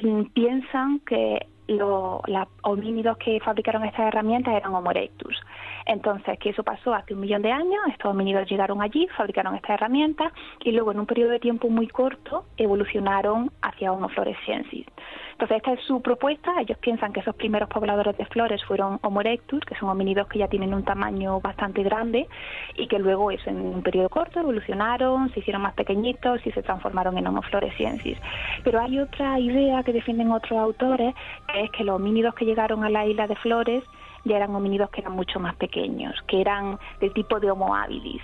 mm, 0.01 0.23
piensan 0.33 0.99
que 1.05 1.47
los 1.77 2.21
homínidos 2.63 3.17
que 3.17 3.39
fabricaron 3.39 3.85
estas 3.85 4.07
herramientas 4.07 4.53
eran 4.55 4.73
Homo 4.73 4.91
erectus. 4.91 5.41
Entonces, 5.85 6.39
que 6.39 6.49
eso 6.49 6.63
pasó 6.63 6.93
hace 6.93 7.13
un 7.13 7.19
millón 7.19 7.41
de 7.41 7.51
años, 7.51 7.81
estos 7.89 8.11
homínidos 8.11 8.49
llegaron 8.49 8.81
allí, 8.81 9.07
fabricaron 9.17 9.55
estas 9.55 9.71
herramientas 9.71 10.31
y 10.61 10.71
luego 10.71 10.91
en 10.91 10.99
un 10.99 11.05
periodo 11.05 11.31
de 11.31 11.39
tiempo 11.39 11.69
muy 11.69 11.87
corto 11.87 12.45
evolucionaron 12.57 13.51
hacia 13.61 13.91
Homo 13.91 14.09
floresiensis. 14.09 14.85
Entonces, 15.33 15.57
esta 15.57 15.73
es 15.73 15.81
su 15.81 16.01
propuesta. 16.01 16.53
Ellos 16.61 16.77
piensan 16.77 17.11
que 17.11 17.19
esos 17.19 17.35
primeros 17.35 17.67
pobladores 17.67 18.15
de 18.17 18.25
flores 18.25 18.63
fueron 18.65 18.99
Homo 19.01 19.21
erectus, 19.21 19.61
que 19.61 19.75
son 19.75 19.89
homínidos 19.89 20.27
que 20.27 20.39
ya 20.39 20.47
tienen 20.47 20.73
un 20.73 20.83
tamaño 20.83 21.41
bastante 21.41 21.83
grande 21.83 22.27
y 22.75 22.87
que 22.87 22.99
luego, 22.99 23.31
eso, 23.31 23.49
en 23.49 23.59
un 23.59 23.81
periodo 23.81 24.09
corto, 24.09 24.39
evolucionaron, 24.39 25.31
se 25.33 25.39
hicieron 25.39 25.63
más 25.63 25.73
pequeñitos 25.73 26.45
y 26.45 26.51
se 26.51 26.61
transformaron 26.61 27.17
en 27.17 27.27
Homo 27.27 27.41
floresiensis. 27.41 28.17
Pero 28.63 28.79
hay 28.79 28.99
otra 28.99 29.39
idea 29.39 29.83
que 29.83 29.91
defienden 29.91 30.31
otros 30.31 30.59
autores, 30.59 31.13
que 31.51 31.61
es 31.61 31.71
que 31.71 31.83
los 31.83 31.95
homínidos 31.95 32.35
que 32.35 32.45
llegaron 32.45 32.83
a 32.83 32.89
la 32.89 33.05
isla 33.05 33.27
de 33.27 33.35
Flores 33.37 33.83
ya 34.25 34.37
eran 34.37 34.55
homínidos 34.55 34.89
que 34.89 35.01
eran 35.01 35.13
mucho 35.13 35.39
más 35.39 35.55
pequeños, 35.55 36.15
que 36.27 36.41
eran 36.41 36.79
del 36.99 37.13
tipo 37.13 37.39
de 37.39 37.51
Homo 37.51 37.75
habilis. 37.75 38.21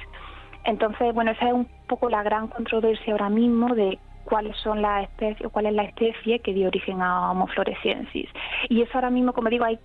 Entonces, 0.65 1.13
bueno, 1.13 1.31
esa 1.31 1.47
es 1.47 1.53
un 1.53 1.67
poco 1.87 2.09
la 2.09 2.23
gran 2.23 2.47
controversia 2.47 3.13
ahora 3.13 3.29
mismo 3.29 3.73
de 3.73 3.97
cuáles 4.29 4.55
son 4.57 4.81
las 4.81 5.03
especies, 5.03 5.49
cuál 5.51 5.65
es 5.65 5.73
la 5.73 5.83
especie 5.83 6.39
que 6.39 6.53
dio 6.53 6.67
origen 6.67 7.01
a 7.01 7.31
Homo 7.31 7.47
floresiensis. 7.47 8.29
Y 8.69 8.81
eso 8.81 8.91
ahora 8.93 9.09
mismo, 9.09 9.33
como 9.33 9.49
digo, 9.49 9.65
hay 9.65 9.79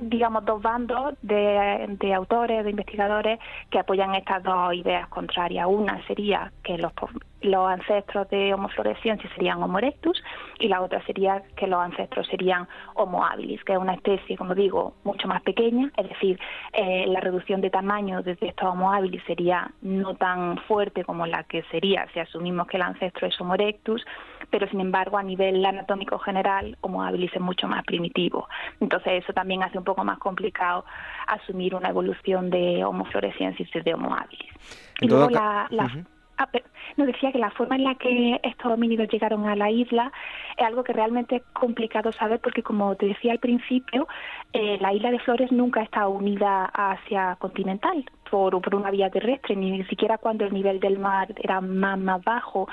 digamos 0.00 0.44
dos 0.44 0.60
bandos 0.60 1.14
de, 1.22 1.96
de 1.98 2.14
autores, 2.14 2.64
de 2.64 2.70
investigadores 2.70 3.38
que 3.70 3.78
apoyan 3.78 4.14
estas 4.14 4.42
dos 4.42 4.74
ideas 4.74 5.08
contrarias. 5.08 5.66
Una 5.68 6.04
sería 6.06 6.52
que 6.62 6.76
los 6.76 6.92
los 7.46 7.68
ancestros 7.68 8.28
de 8.30 8.52
Homo 8.52 8.68
floresiensis 8.68 9.30
serían 9.34 9.62
Homo 9.62 9.78
erectus 9.78 10.22
y 10.58 10.68
la 10.68 10.82
otra 10.82 11.04
sería 11.06 11.42
que 11.56 11.66
los 11.66 11.80
ancestros 11.80 12.26
serían 12.28 12.68
Homo 12.94 13.24
habilis, 13.24 13.62
que 13.64 13.72
es 13.72 13.78
una 13.78 13.94
especie, 13.94 14.36
como 14.36 14.54
digo, 14.54 14.94
mucho 15.04 15.28
más 15.28 15.42
pequeña, 15.42 15.90
es 15.96 16.08
decir, 16.08 16.38
eh, 16.72 17.06
la 17.08 17.20
reducción 17.20 17.60
de 17.60 17.70
tamaño 17.70 18.22
desde 18.22 18.48
estos 18.48 18.68
Homo 18.68 18.92
habilis 18.92 19.22
sería 19.26 19.70
no 19.82 20.14
tan 20.14 20.58
fuerte 20.68 21.04
como 21.04 21.26
la 21.26 21.44
que 21.44 21.62
sería 21.70 22.06
si 22.12 22.20
asumimos 22.20 22.66
que 22.66 22.76
el 22.76 22.82
ancestro 22.82 23.26
es 23.26 23.40
Homo 23.40 23.54
erectus, 23.54 24.04
pero 24.50 24.68
sin 24.68 24.80
embargo 24.80 25.18
a 25.18 25.22
nivel 25.22 25.64
anatómico 25.64 26.18
general 26.18 26.76
Homo 26.80 27.02
habilis 27.02 27.34
es 27.34 27.40
mucho 27.40 27.68
más 27.68 27.84
primitivo. 27.84 28.48
Entonces 28.80 29.24
eso 29.24 29.32
también 29.32 29.62
hace 29.62 29.78
un 29.78 29.84
poco 29.84 30.04
más 30.04 30.18
complicado 30.18 30.84
asumir 31.26 31.74
una 31.74 31.88
evolución 31.88 32.50
de 32.50 32.84
Homo 32.84 33.04
floresiensis 33.06 33.68
desde 33.72 33.94
Homo 33.94 34.14
habilis. 34.14 34.52
Y 35.00 35.08
luego 35.08 35.30
la, 35.30 35.68
Ah, 36.38 36.48
nos 36.96 37.06
decía 37.06 37.32
que 37.32 37.38
la 37.38 37.50
forma 37.50 37.76
en 37.76 37.84
la 37.84 37.94
que 37.94 38.38
estos 38.42 38.70
homínidos 38.70 39.08
llegaron 39.08 39.48
a 39.48 39.56
la 39.56 39.70
isla 39.70 40.12
es 40.56 40.66
algo 40.66 40.84
que 40.84 40.92
realmente 40.92 41.36
es 41.36 41.42
complicado 41.54 42.12
saber 42.12 42.40
porque, 42.40 42.62
como 42.62 42.94
te 42.94 43.06
decía 43.06 43.32
al 43.32 43.38
principio, 43.38 44.06
eh, 44.52 44.76
la 44.80 44.92
isla 44.92 45.10
de 45.10 45.18
Flores 45.20 45.50
nunca 45.50 45.82
está 45.82 46.08
unida 46.08 46.70
a 46.72 46.92
Asia 46.92 47.36
continental 47.38 48.04
por, 48.30 48.60
por 48.60 48.74
una 48.74 48.90
vía 48.90 49.08
terrestre, 49.10 49.56
ni 49.56 49.82
siquiera 49.84 50.18
cuando 50.18 50.44
el 50.44 50.52
nivel 50.52 50.78
del 50.78 50.98
mar 50.98 51.28
era 51.36 51.60
más, 51.60 51.98
más 51.98 52.22
bajo. 52.22 52.68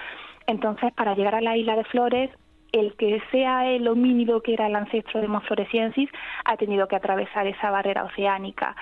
Entonces, 0.45 0.91
para 0.93 1.15
llegar 1.15 1.35
a 1.35 1.41
la 1.41 1.55
isla 1.55 1.77
de 1.77 1.85
Flores 1.85 2.29
el 2.73 2.95
que 2.95 3.21
sea 3.31 3.69
el 3.69 3.87
homínido 3.87 4.41
que 4.41 4.53
era 4.53 4.65
el 4.65 4.75
ancestro 4.75 5.21
de 5.21 5.27
Homo 5.27 5.41
floresiensis 5.41 6.09
ha 6.43 6.57
tenido 6.57 6.87
que 6.87 6.95
atravesar 6.95 7.45
esa 7.45 7.69
barrera 7.69 8.03
oceánica. 8.03 8.75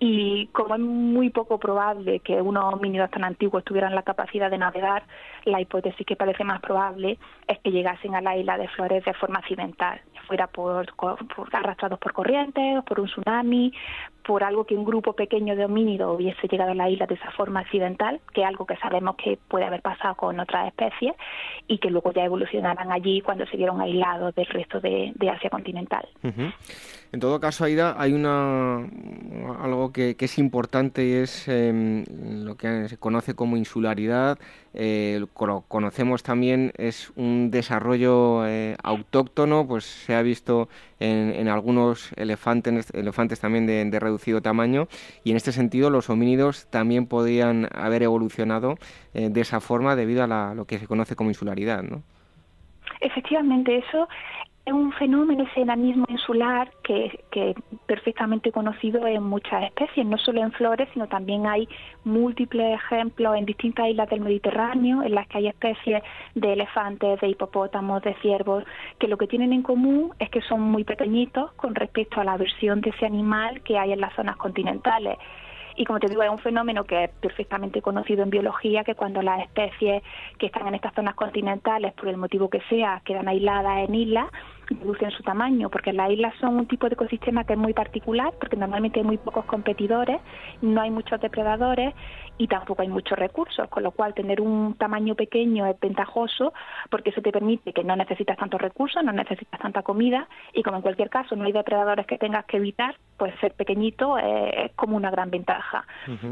Y 0.00 0.46
como 0.48 0.74
es 0.74 0.80
muy 0.80 1.28
poco 1.28 1.58
probable 1.58 2.20
que 2.20 2.40
unos 2.40 2.72
homínidos 2.72 3.10
tan 3.10 3.22
antiguos 3.22 3.62
tuvieran 3.62 3.94
la 3.94 4.02
capacidad 4.02 4.50
de 4.50 4.58
navegar, 4.58 5.04
la 5.44 5.60
hipótesis 5.60 6.06
que 6.06 6.16
parece 6.16 6.42
más 6.42 6.60
probable 6.62 7.18
es 7.46 7.58
que 7.58 7.70
llegasen 7.70 8.14
a 8.14 8.22
la 8.22 8.34
isla 8.36 8.56
de 8.56 8.68
Flores 8.68 9.04
de 9.04 9.12
forma 9.12 9.40
accidental, 9.40 10.00
fuera 10.26 10.46
por, 10.46 10.86
arrastrados 11.52 11.98
por 11.98 12.14
corrientes, 12.14 12.82
por 12.84 12.98
un 12.98 13.08
tsunami, 13.08 13.72
por 14.26 14.44
algo 14.44 14.64
que 14.64 14.74
un 14.74 14.84
grupo 14.84 15.12
pequeño 15.12 15.56
de 15.56 15.64
homínidos 15.64 16.16
hubiese 16.16 16.48
llegado 16.48 16.72
a 16.72 16.74
la 16.74 16.90
isla 16.90 17.06
de 17.06 17.14
esa 17.14 17.30
forma 17.32 17.60
accidental, 17.60 18.20
que 18.32 18.42
es 18.42 18.46
algo 18.46 18.66
que 18.66 18.76
sabemos 18.76 19.16
que 19.16 19.38
puede 19.48 19.64
haber 19.64 19.82
pasado 19.82 20.14
con 20.14 20.40
otras 20.40 20.68
especies, 20.68 21.14
y 21.68 21.78
que 21.78 21.90
luego 21.90 22.12
ya 22.12 22.24
evolucionaran 22.24 22.90
allí 22.90 23.20
cuando 23.20 23.46
se 23.46 23.56
vieron 23.56 23.80
aislados 23.80 24.34
del 24.34 24.46
resto 24.46 24.80
de, 24.80 25.12
Asia 25.34 25.50
continental. 25.50 26.06
En 27.12 27.20
todo 27.20 27.40
caso, 27.40 27.64
Aida, 27.64 27.94
hay 27.98 28.12
una 28.12 28.86
algo 29.62 29.92
que, 29.92 30.16
es 30.18 30.38
importante 30.38 31.04
y 31.04 31.12
es 31.12 31.48
em, 31.48 32.04
lo 32.44 32.56
que 32.56 32.88
se 32.88 32.96
conoce 32.96 33.34
como 33.34 33.56
insularidad. 33.56 34.38
Eh, 34.72 35.20
lo 35.20 35.60
conocemos 35.62 36.22
también 36.22 36.72
es 36.76 37.12
un 37.14 37.50
desarrollo 37.50 38.46
eh, 38.46 38.76
autóctono, 38.82 39.66
pues 39.66 39.84
se 39.84 40.14
ha 40.14 40.22
visto 40.22 40.68
en, 41.00 41.48
algunos 41.48 42.12
elefantes, 42.16 42.90
elefantes 42.94 43.40
también 43.40 43.66
de, 43.66 44.00
reducido 44.00 44.40
tamaño 44.42 44.88
y 45.22 45.30
en 45.30 45.36
este 45.36 45.52
sentido 45.52 45.90
los 45.90 46.10
homínidos 46.10 46.66
también 46.70 47.06
podían 47.06 47.68
haber 47.72 48.02
evolucionado 48.02 48.76
eh, 49.14 49.28
de 49.30 49.40
esa 49.40 49.60
forma 49.60 49.96
debido 49.96 50.24
a 50.24 50.54
lo 50.54 50.64
que 50.64 50.78
se 50.78 50.86
conoce 50.86 51.16
como 51.16 51.30
insularidad, 51.30 51.82
¿no? 51.82 52.02
Efectivamente, 53.00 53.76
eso 53.76 54.08
es 54.66 54.72
un 54.72 54.92
fenómeno, 54.92 55.44
ese 55.44 55.60
enanismo 55.60 56.06
insular, 56.08 56.70
que, 56.82 57.24
que 57.30 57.54
perfectamente 57.84 58.50
conocido 58.50 59.06
en 59.06 59.22
muchas 59.22 59.64
especies, 59.64 60.06
no 60.06 60.16
solo 60.16 60.40
en 60.40 60.52
flores, 60.52 60.88
sino 60.94 61.06
también 61.06 61.46
hay 61.46 61.68
múltiples 62.04 62.74
ejemplos 62.74 63.36
en 63.36 63.44
distintas 63.44 63.88
islas 63.88 64.08
del 64.08 64.20
Mediterráneo, 64.20 65.02
en 65.02 65.14
las 65.14 65.28
que 65.28 65.38
hay 65.38 65.48
especies 65.48 66.02
de 66.34 66.54
elefantes, 66.54 67.20
de 67.20 67.28
hipopótamos, 67.28 68.02
de 68.02 68.14
ciervos, 68.22 68.64
que 68.98 69.06
lo 69.06 69.18
que 69.18 69.26
tienen 69.26 69.52
en 69.52 69.62
común 69.62 70.12
es 70.18 70.30
que 70.30 70.40
son 70.40 70.62
muy 70.62 70.84
pequeñitos 70.84 71.52
con 71.52 71.74
respecto 71.74 72.20
a 72.20 72.24
la 72.24 72.38
versión 72.38 72.80
de 72.80 72.90
ese 72.90 73.04
animal 73.04 73.62
que 73.62 73.78
hay 73.78 73.92
en 73.92 74.00
las 74.00 74.14
zonas 74.14 74.36
continentales. 74.36 75.18
Y 75.76 75.84
como 75.84 75.98
te 75.98 76.08
digo, 76.08 76.22
es 76.22 76.30
un 76.30 76.38
fenómeno 76.38 76.84
que 76.84 77.04
es 77.04 77.10
perfectamente 77.10 77.82
conocido 77.82 78.22
en 78.22 78.30
biología, 78.30 78.84
que 78.84 78.94
cuando 78.94 79.22
las 79.22 79.42
especies 79.42 80.02
que 80.38 80.46
están 80.46 80.68
en 80.68 80.76
estas 80.76 80.94
zonas 80.94 81.14
continentales, 81.16 81.92
por 81.94 82.08
el 82.08 82.16
motivo 82.16 82.48
que 82.48 82.60
sea, 82.68 83.02
quedan 83.04 83.28
aisladas 83.28 83.88
en 83.88 83.94
islas, 83.94 84.28
reducen 84.68 85.10
su 85.10 85.22
tamaño, 85.22 85.68
porque 85.68 85.92
las 85.92 86.10
islas 86.10 86.34
son 86.40 86.56
un 86.56 86.66
tipo 86.66 86.88
de 86.88 86.94
ecosistema 86.94 87.44
que 87.44 87.54
es 87.54 87.58
muy 87.58 87.72
particular, 87.72 88.32
porque 88.38 88.56
normalmente 88.56 89.00
hay 89.00 89.06
muy 89.06 89.18
pocos 89.18 89.44
competidores, 89.44 90.20
no 90.62 90.80
hay 90.80 90.90
muchos 90.90 91.20
depredadores 91.20 91.94
y 92.38 92.48
tampoco 92.48 92.82
hay 92.82 92.88
muchos 92.88 93.18
recursos, 93.18 93.68
con 93.68 93.82
lo 93.82 93.92
cual 93.92 94.14
tener 94.14 94.40
un 94.40 94.74
tamaño 94.74 95.14
pequeño 95.14 95.66
es 95.66 95.78
ventajoso 95.78 96.52
porque 96.90 97.10
eso 97.10 97.22
te 97.22 97.30
permite 97.30 97.72
que 97.72 97.84
no 97.84 97.94
necesitas 97.96 98.36
tantos 98.36 98.60
recursos, 98.60 99.02
no 99.04 99.12
necesitas 99.12 99.60
tanta 99.60 99.82
comida 99.82 100.28
y 100.52 100.62
como 100.62 100.78
en 100.78 100.82
cualquier 100.82 101.10
caso 101.10 101.36
no 101.36 101.44
hay 101.44 101.52
depredadores 101.52 102.06
que 102.06 102.18
tengas 102.18 102.44
que 102.46 102.56
evitar, 102.56 102.96
pues 103.16 103.34
ser 103.40 103.52
pequeñito 103.52 104.18
es, 104.18 104.72
como 104.74 104.96
una 104.96 105.10
gran 105.10 105.30
ventaja. 105.30 105.86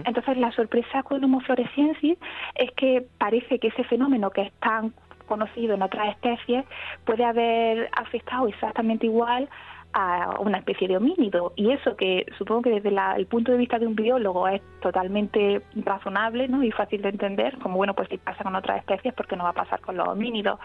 Entonces 0.05 0.37
la 0.37 0.51
sorpresa 0.53 1.03
con 1.03 1.23
Homo 1.23 1.41
floresiensis 1.41 2.19
es 2.55 2.71
que 2.73 3.07
parece 3.19 3.59
que 3.59 3.69
ese 3.69 3.85
fenómeno 3.85 4.31
que 4.31 4.43
es 4.43 4.53
tan 4.55 4.93
conocido 5.33 5.75
en 5.75 5.83
otras 5.83 6.11
especies 6.11 6.67
puede 7.07 7.25
haber 7.25 7.89
afectado 7.97 8.49
exactamente 8.49 9.07
igual 9.07 9.49
a 9.93 10.37
una 10.41 10.59
especie 10.59 10.89
de 10.89 10.97
homínido. 10.97 11.53
Y 11.57 11.71
eso 11.71 11.97
que 11.97 12.27
supongo 12.39 12.63
que 12.63 12.81
desde 12.81 12.91
el 13.17 13.27
punto 13.27 13.53
de 13.53 13.59
vista 13.59 13.79
de 13.79 13.87
un 13.87 13.95
biólogo 13.95 14.49
es 14.49 14.63
totalmente 14.81 15.63
razonable 15.77 16.49
¿no? 16.49 16.63
y 16.63 16.71
fácil 16.71 17.03
de 17.03 17.11
entender, 17.11 17.59
como 17.59 17.77
bueno, 17.77 17.95
pues 17.95 18.09
si 18.09 18.19
pasa 18.19 18.43
con 18.43 18.55
otras 18.55 18.79
especies, 18.79 19.15
porque 19.15 19.37
no 19.37 19.45
va 19.45 19.51
a 19.51 19.55
pasar 19.55 19.81
con 19.81 19.97
los 19.97 20.09
homínidos. 20.09 20.59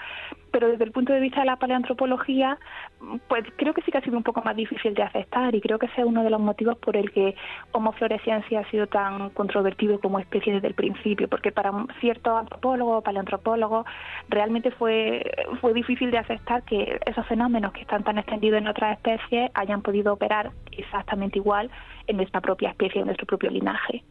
Pero 0.51 0.69
desde 0.69 0.85
el 0.85 0.91
punto 0.91 1.13
de 1.13 1.19
vista 1.19 1.41
de 1.41 1.47
la 1.47 1.57
paleantropología, 1.57 2.57
pues 3.27 3.43
creo 3.57 3.73
que 3.73 3.81
sí 3.81 3.91
que 3.91 3.97
ha 3.97 4.01
sido 4.01 4.17
un 4.17 4.23
poco 4.23 4.41
más 4.41 4.55
difícil 4.55 4.93
de 4.93 5.03
aceptar 5.03 5.53
y 5.53 5.61
creo 5.61 5.77
que 5.77 5.87
ese 5.87 6.01
es 6.01 6.07
uno 6.07 6.23
de 6.23 6.29
los 6.29 6.39
motivos 6.39 6.77
por 6.77 6.95
el 6.95 7.11
que 7.11 7.35
Homo 7.73 7.91
florescencia 7.91 8.61
ha 8.61 8.69
sido 8.71 8.87
tan 8.87 9.29
controvertido 9.31 9.99
como 9.99 10.19
especie 10.19 10.53
desde 10.53 10.67
el 10.67 10.73
principio, 10.73 11.27
porque 11.27 11.51
para 11.51 11.71
ciertos 11.99 12.39
antropólogos, 12.39 13.03
paleantropólogos, 13.03 13.85
realmente 14.29 14.71
fue, 14.71 15.23
fue 15.59 15.73
difícil 15.73 16.11
de 16.11 16.17
aceptar 16.17 16.63
que 16.63 16.99
esos 17.05 17.25
fenómenos 17.27 17.73
que 17.73 17.81
están 17.81 18.03
tan 18.03 18.17
extendidos 18.17 18.59
en 18.59 18.67
otras 18.67 18.93
especies 18.93 19.16
hayan 19.53 19.81
podido 19.81 20.13
operar 20.13 20.51
exactamente 20.71 21.39
igual 21.39 21.69
en 22.07 22.17
nuestra 22.17 22.41
propia 22.41 22.69
especie, 22.69 23.01
en 23.01 23.07
nuestro 23.07 23.27
propio 23.27 23.49
linaje. 23.49 24.03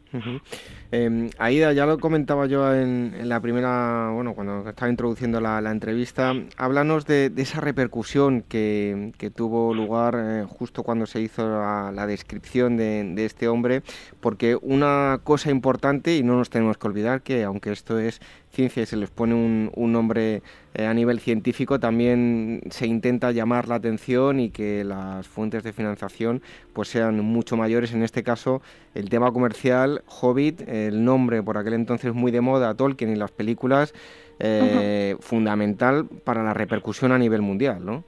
Em, 0.91 1.29
Aida, 1.37 1.73
ya 1.73 1.85
lo 1.85 1.99
comentaba 1.99 2.45
yo 2.45 2.73
en, 2.73 3.27
la 3.27 3.41
primera, 3.41 4.11
bueno, 4.13 4.33
cuando 4.33 4.69
estaba 4.69 4.89
introduciendo 4.89 5.41
la, 5.41 5.59
entrevista, 5.71 6.33
háblanos 6.57 7.05
de, 7.05 7.31
esa 7.35 7.59
repercusión 7.59 8.43
que, 8.47 9.11
tuvo 9.35 9.73
lugar 9.73 10.15
eh, 10.17 10.45
justo 10.47 10.83
cuando 10.83 11.05
se 11.05 11.21
hizo 11.21 11.47
la, 11.47 12.07
descripción 12.07 12.77
de, 12.77 13.25
este 13.25 13.47
hombre, 13.47 13.81
porque 14.21 14.57
una 14.61 15.19
cosa 15.23 15.51
importante, 15.51 16.15
y 16.15 16.23
no 16.23 16.37
nos 16.37 16.49
tenemos 16.49 16.77
que 16.77 16.87
olvidar 16.87 17.21
que 17.21 17.43
aunque 17.43 17.71
esto 17.71 17.99
es 17.99 18.21
ciencia 18.51 18.83
y 18.83 18.85
se 18.85 18.95
les 18.95 19.09
pone 19.09 19.35
un, 19.35 19.91
nombre 19.91 20.41
eh, 20.73 20.85
a 20.85 20.93
nivel 20.93 21.19
científico, 21.19 21.79
también 21.79 22.61
se 22.69 22.87
intenta 22.87 23.31
llamar 23.31 23.67
la 23.67 23.75
atención 23.75 24.39
y 24.39 24.49
que 24.49 24.83
las 24.83 25.27
fuentes 25.27 25.63
de 25.63 25.73
financiación 25.73 26.41
pues 26.73 26.87
sean 26.87 27.19
mucho 27.19 27.57
mayores. 27.57 27.86
En 27.93 28.03
este 28.03 28.23
caso, 28.23 28.61
el 28.93 29.09
tema 29.09 29.31
comercial, 29.31 30.01
Hobbit, 30.21 30.61
el 30.67 31.03
nombre 31.03 31.43
por 31.43 31.57
aquel 31.57 31.73
entonces 31.73 32.13
muy 32.13 32.31
de 32.31 32.41
moda, 32.41 32.75
Tolkien 32.75 33.11
y 33.11 33.15
las 33.15 33.31
películas, 33.31 33.93
eh, 34.39 35.15
fundamental 35.19 36.05
para 36.23 36.43
la 36.43 36.53
repercusión 36.53 37.11
a 37.11 37.17
nivel 37.17 37.41
mundial, 37.41 37.85
¿no? 37.85 38.03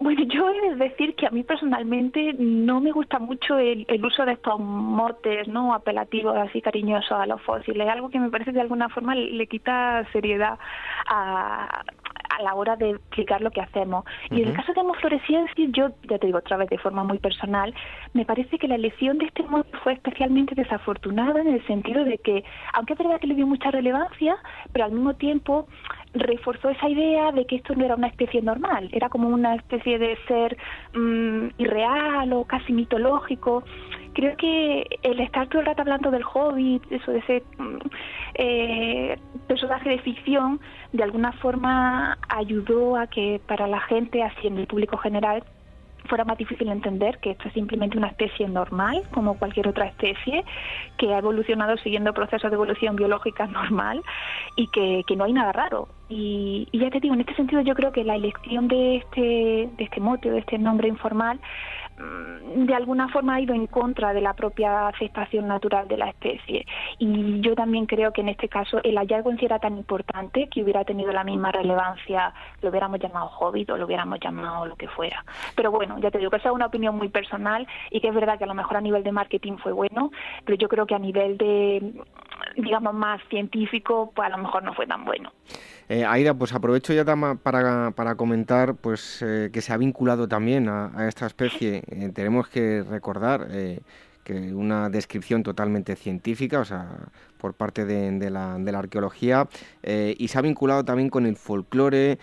Bueno, 0.00 0.22
yo 0.32 0.48
he 0.48 0.70
de 0.70 0.76
decir 0.76 1.14
que 1.14 1.26
a 1.26 1.30
mí 1.30 1.42
personalmente 1.42 2.34
no 2.38 2.80
me 2.80 2.90
gusta 2.90 3.18
mucho 3.18 3.58
el, 3.58 3.86
uso 4.02 4.24
de 4.24 4.32
estos 4.32 4.58
motes 4.58 5.46
no 5.46 5.74
apelativos 5.74 6.34
así 6.38 6.62
cariñosos 6.62 7.12
a 7.12 7.26
los 7.26 7.42
fósiles, 7.42 7.86
algo 7.86 8.08
que 8.08 8.18
me 8.18 8.30
parece 8.30 8.52
de 8.52 8.62
alguna 8.62 8.88
forma 8.88 9.14
le 9.14 9.46
quita 9.46 10.06
seriedad 10.10 10.58
a, 11.06 11.84
a 12.40 12.42
la 12.42 12.54
hora 12.54 12.76
de 12.76 12.90
explicar 12.90 13.40
lo 13.40 13.50
que 13.50 13.60
hacemos. 13.60 14.04
Y 14.30 14.42
en 14.42 14.48
el 14.48 14.54
caso 14.54 14.72
de 14.72 14.80
hemofluorescencia, 14.80 15.66
yo 15.72 15.90
ya 16.08 16.18
te 16.18 16.26
digo 16.26 16.38
otra 16.38 16.56
vez 16.56 16.68
de 16.70 16.78
forma 16.78 17.04
muy 17.04 17.18
personal, 17.18 17.74
me 18.14 18.24
parece 18.24 18.58
que 18.58 18.68
la 18.68 18.74
elección 18.74 19.18
de 19.18 19.26
este 19.26 19.42
mote 19.44 19.70
fue 19.82 19.92
especialmente 19.92 20.54
desafortunada 20.54 21.40
en 21.40 21.48
el 21.48 21.66
sentido 21.66 22.04
de 22.04 22.18
que, 22.18 22.44
aunque 22.74 22.94
es 22.94 22.98
verdad 22.98 23.20
que 23.20 23.26
le 23.26 23.34
dio 23.34 23.46
mucha 23.46 23.70
relevancia, 23.70 24.36
pero 24.72 24.86
al 24.86 24.92
mismo 24.92 25.14
tiempo 25.14 25.66
reforzó 26.12 26.70
esa 26.70 26.88
idea 26.88 27.30
de 27.32 27.46
que 27.46 27.56
esto 27.56 27.74
no 27.74 27.84
era 27.84 27.94
una 27.94 28.08
especie 28.08 28.42
normal, 28.42 28.88
era 28.92 29.08
como 29.08 29.28
una 29.28 29.54
especie 29.54 29.98
de 29.98 30.16
ser 30.26 30.56
mm, 30.94 31.48
irreal 31.58 32.32
o 32.32 32.44
casi 32.44 32.72
mitológico. 32.72 33.62
Creo 34.12 34.36
que 34.36 34.84
el 35.02 35.20
estar 35.20 35.48
todo 35.48 35.60
el 35.60 35.66
rato 35.66 35.82
hablando 35.82 36.10
del 36.10 36.24
hobbit, 36.24 36.82
eso 36.90 37.12
de 37.12 37.18
ese 37.18 37.42
mm, 37.58 37.76
eh, 38.34 39.18
personaje 39.46 39.90
de 39.90 39.98
ficción, 40.00 40.60
de 40.92 41.02
alguna 41.02 41.32
forma 41.32 42.18
ayudó 42.28 42.96
a 42.96 43.06
que 43.06 43.40
para 43.46 43.66
la 43.66 43.80
gente, 43.80 44.22
así 44.22 44.46
en 44.46 44.58
el 44.58 44.66
público 44.66 44.96
general, 44.96 45.44
fuera 46.08 46.24
más 46.24 46.38
difícil 46.38 46.68
entender 46.68 47.18
que 47.18 47.30
esto 47.30 47.48
es 47.48 47.54
simplemente 47.54 47.96
una 47.96 48.08
especie 48.08 48.48
normal, 48.48 49.02
como 49.12 49.38
cualquier 49.38 49.68
otra 49.68 49.86
especie, 49.86 50.44
que 50.96 51.14
ha 51.14 51.18
evolucionado 51.18 51.76
siguiendo 51.78 52.12
procesos 52.12 52.50
de 52.50 52.54
evolución 52.54 52.96
biológica 52.96 53.46
normal 53.60 54.02
y 54.56 54.66
que, 54.68 55.04
que 55.06 55.16
no 55.16 55.24
hay 55.24 55.32
nada 55.32 55.52
raro. 55.52 55.88
Y, 56.08 56.68
y, 56.72 56.78
ya 56.80 56.90
te 56.90 57.00
digo, 57.00 57.14
en 57.14 57.20
este 57.20 57.36
sentido 57.36 57.62
yo 57.62 57.74
creo 57.74 57.92
que 57.92 58.04
la 58.04 58.16
elección 58.16 58.66
de 58.68 58.96
este, 58.96 59.70
de 59.76 59.84
este 59.84 60.00
mote, 60.00 60.30
de 60.30 60.40
este 60.40 60.58
nombre 60.58 60.88
informal, 60.88 61.40
de 62.54 62.74
alguna 62.74 63.08
forma 63.08 63.34
ha 63.34 63.40
ido 63.40 63.54
en 63.54 63.66
contra 63.66 64.12
de 64.12 64.20
la 64.20 64.34
propia 64.34 64.88
aceptación 64.88 65.46
natural 65.46 65.86
de 65.86 65.96
la 65.96 66.08
especie. 66.08 66.66
Y 66.98 67.40
yo 67.40 67.54
también 67.54 67.86
creo 67.86 68.12
que 68.12 68.22
en 68.22 68.28
este 68.28 68.48
caso 68.48 68.80
el 68.82 68.96
hallazgo 68.96 69.30
en 69.30 69.38
sí 69.38 69.44
era 69.44 69.58
tan 69.58 69.76
importante 69.76 70.48
que 70.48 70.62
hubiera 70.62 70.84
tenido 70.84 71.12
la 71.12 71.24
misma 71.24 71.52
relevancia, 71.52 72.32
lo 72.60 72.70
hubiéramos 72.70 72.98
llamado 73.00 73.30
hobbit 73.38 73.70
o 73.70 73.76
lo 73.76 73.86
hubiéramos 73.86 74.18
llamado 74.20 74.66
lo 74.66 74.76
que 74.76 74.88
fuera. 74.88 75.24
Pero 75.54 75.70
bueno, 75.70 75.98
ya 76.00 76.10
te 76.10 76.18
digo 76.18 76.30
que 76.30 76.38
esa 76.38 76.48
es 76.48 76.54
una 76.54 76.66
opinión 76.66 76.96
muy 76.96 77.08
personal 77.08 77.66
y 77.90 78.00
que 78.00 78.08
es 78.08 78.14
verdad 78.14 78.38
que 78.38 78.44
a 78.44 78.48
lo 78.48 78.54
mejor 78.54 78.76
a 78.76 78.80
nivel 78.80 79.04
de 79.04 79.12
marketing 79.12 79.56
fue 79.58 79.72
bueno, 79.72 80.10
pero 80.44 80.58
yo 80.58 80.68
creo 80.68 80.86
que 80.86 80.94
a 80.94 80.98
nivel 80.98 81.38
de, 81.38 81.92
digamos, 82.56 82.94
más 82.94 83.20
científico, 83.28 84.12
pues 84.14 84.26
a 84.26 84.36
lo 84.36 84.42
mejor 84.42 84.62
no 84.62 84.74
fue 84.74 84.86
tan 84.86 85.04
bueno. 85.04 85.32
Eh, 85.90 86.04
Aida, 86.04 86.34
pues 86.34 86.52
aprovecho 86.52 86.92
ya 86.92 87.04
para, 87.04 87.90
para 87.90 88.14
comentar 88.14 88.76
pues 88.76 89.22
eh, 89.22 89.50
que 89.52 89.60
se 89.60 89.72
ha 89.72 89.76
vinculado 89.76 90.28
también 90.28 90.68
a, 90.68 91.08
esta 91.08 91.26
especie. 91.26 91.82
Eh, 91.88 92.12
tenemos 92.14 92.46
que 92.48 92.84
recordar 92.88 93.48
que 94.22 94.54
una 94.54 94.88
descripción 94.88 95.42
totalmente 95.42 95.96
científica, 95.96 96.60
o 96.60 96.64
sea, 96.64 96.86
por 97.38 97.54
parte 97.54 97.84
de, 97.84 98.30
la, 98.30 98.56
de 98.58 98.70
la, 98.70 98.78
arqueología, 98.78 99.48
y 99.82 100.28
se 100.28 100.38
ha 100.38 100.42
vinculado 100.42 100.84
también 100.84 101.08
con 101.08 101.26
el 101.26 101.34
folclore, 101.34 102.18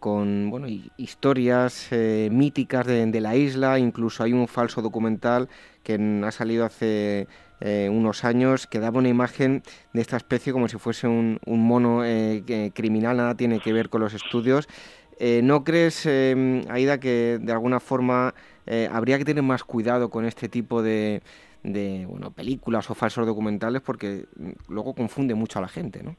con 0.00 0.50
bueno, 0.50 0.66
historias 0.96 1.90
míticas 1.92 2.86
de 2.86 3.20
la 3.20 3.36
isla, 3.36 3.78
incluso 3.78 4.24
hay 4.24 4.32
un 4.32 4.48
falso 4.48 4.82
documental 4.82 5.48
que 5.84 6.22
ha 6.24 6.30
salido 6.32 6.64
hace 6.64 7.28
eh, 7.60 7.88
unos 7.90 8.24
años 8.24 8.66
que 8.66 8.80
daba 8.80 8.98
una 8.98 9.08
imagen 9.08 9.62
de 9.92 10.00
esta 10.00 10.16
especie 10.16 10.52
como 10.52 10.68
si 10.68 10.78
fuese 10.78 11.06
un, 11.06 11.38
mono 11.46 12.04
eh, 12.04 12.72
criminal, 12.74 13.16
nada 13.16 13.36
tiene 13.36 13.60
que 13.60 13.72
ver 13.72 13.88
con 13.88 14.00
los 14.00 14.14
estudios. 14.14 14.68
Eh, 15.18 15.42
¿No 15.42 15.64
crees, 15.64 16.06
Aida, 16.06 16.98
que 16.98 17.38
de 17.40 17.52
alguna 17.52 17.80
forma 17.80 18.34
habría 18.92 19.18
que 19.18 19.24
tener 19.24 19.42
más 19.42 19.64
cuidado 19.64 20.10
con 20.10 20.24
este 20.24 20.48
tipo 20.48 20.80
de, 20.82 21.22
bueno, 21.62 22.30
películas 22.30 22.90
o 22.90 22.94
falsos 22.94 23.26
documentales 23.26 23.82
porque 23.82 24.26
mm, 24.36 24.72
luego 24.72 24.94
confunde 24.94 25.34
mucho 25.34 25.58
a 25.58 25.62
la 25.62 25.68
gente, 25.68 26.02
¿no? 26.02 26.16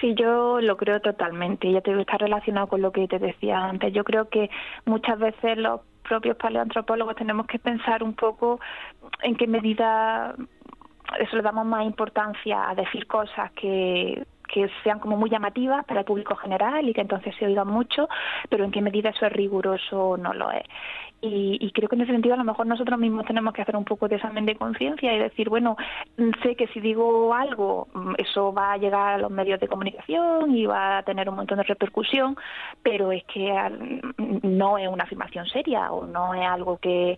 Sí, 0.00 0.14
yo 0.14 0.60
lo 0.60 0.76
creo 0.76 1.00
totalmente. 1.00 1.70
Ya 1.70 1.80
te 1.80 1.98
está 2.00 2.18
relacionado 2.18 2.66
con 2.66 2.82
lo 2.82 2.90
que 2.90 3.06
te 3.06 3.18
decía 3.18 3.64
antes. 3.64 3.92
Yo 3.92 4.02
creo 4.02 4.28
que 4.28 4.50
muchas 4.84 5.18
veces 5.18 5.58
los 5.58 5.80
propios 6.02 6.36
paleoantropólogos 6.36 7.16
tenemos 7.16 7.46
que 7.46 7.58
pensar 7.58 8.02
un 8.02 8.14
poco 8.14 8.60
en 9.22 9.36
qué 9.36 9.46
medida 9.46 10.34
eso 11.18 11.36
le 11.36 11.42
damos 11.42 11.66
más 11.66 11.84
importancia 11.84 12.68
a 12.70 12.74
decir 12.74 13.06
cosas 13.06 13.50
que 13.52 14.26
que 14.52 14.68
sean 14.84 15.00
como 15.00 15.16
muy 15.16 15.30
llamativas 15.30 15.84
para 15.86 16.00
el 16.00 16.06
público 16.06 16.36
general 16.36 16.88
y 16.88 16.92
que 16.92 17.00
entonces 17.00 17.34
se 17.36 17.46
oigan 17.46 17.66
mucho, 17.66 18.08
pero 18.50 18.64
en 18.64 18.70
qué 18.70 18.82
medida 18.82 19.08
eso 19.08 19.26
es 19.26 19.32
riguroso 19.32 20.10
o 20.10 20.16
no 20.16 20.32
lo 20.34 20.50
es. 20.52 20.64
Y, 21.24 21.70
creo 21.70 21.88
que 21.88 21.94
en 21.94 22.02
ese 22.02 22.10
sentido 22.10 22.34
a 22.34 22.38
lo 22.38 22.42
mejor 22.42 22.66
nosotros 22.66 22.98
mismos 22.98 23.24
tenemos 23.24 23.54
que 23.54 23.62
hacer 23.62 23.76
un 23.76 23.84
poco 23.84 24.08
de 24.08 24.16
examen 24.16 24.44
de 24.44 24.56
conciencia 24.56 25.14
y 25.14 25.20
decir, 25.20 25.48
bueno, 25.48 25.76
sé 26.42 26.56
que 26.56 26.66
si 26.68 26.80
digo 26.80 27.32
algo, 27.32 27.86
mm, 27.94 28.14
eso 28.18 28.52
va 28.52 28.72
a 28.72 28.76
llegar 28.76 29.14
a 29.14 29.18
los 29.18 29.30
medios 29.30 29.60
de 29.60 29.68
comunicación 29.68 30.52
y 30.56 30.66
va 30.66 30.98
a 30.98 31.02
tener 31.04 31.28
un 31.28 31.36
montón 31.36 31.58
de 31.58 31.62
repercusión, 31.62 32.36
pero 32.82 33.12
es 33.12 33.22
que 33.32 33.52
mm, 33.52 34.40
no 34.42 34.78
es 34.78 34.88
una 34.88 35.04
afirmación 35.04 35.46
seria 35.46 35.92
o 35.92 36.06
no 36.06 36.34
es 36.34 36.44
algo 36.44 36.78
que, 36.78 37.16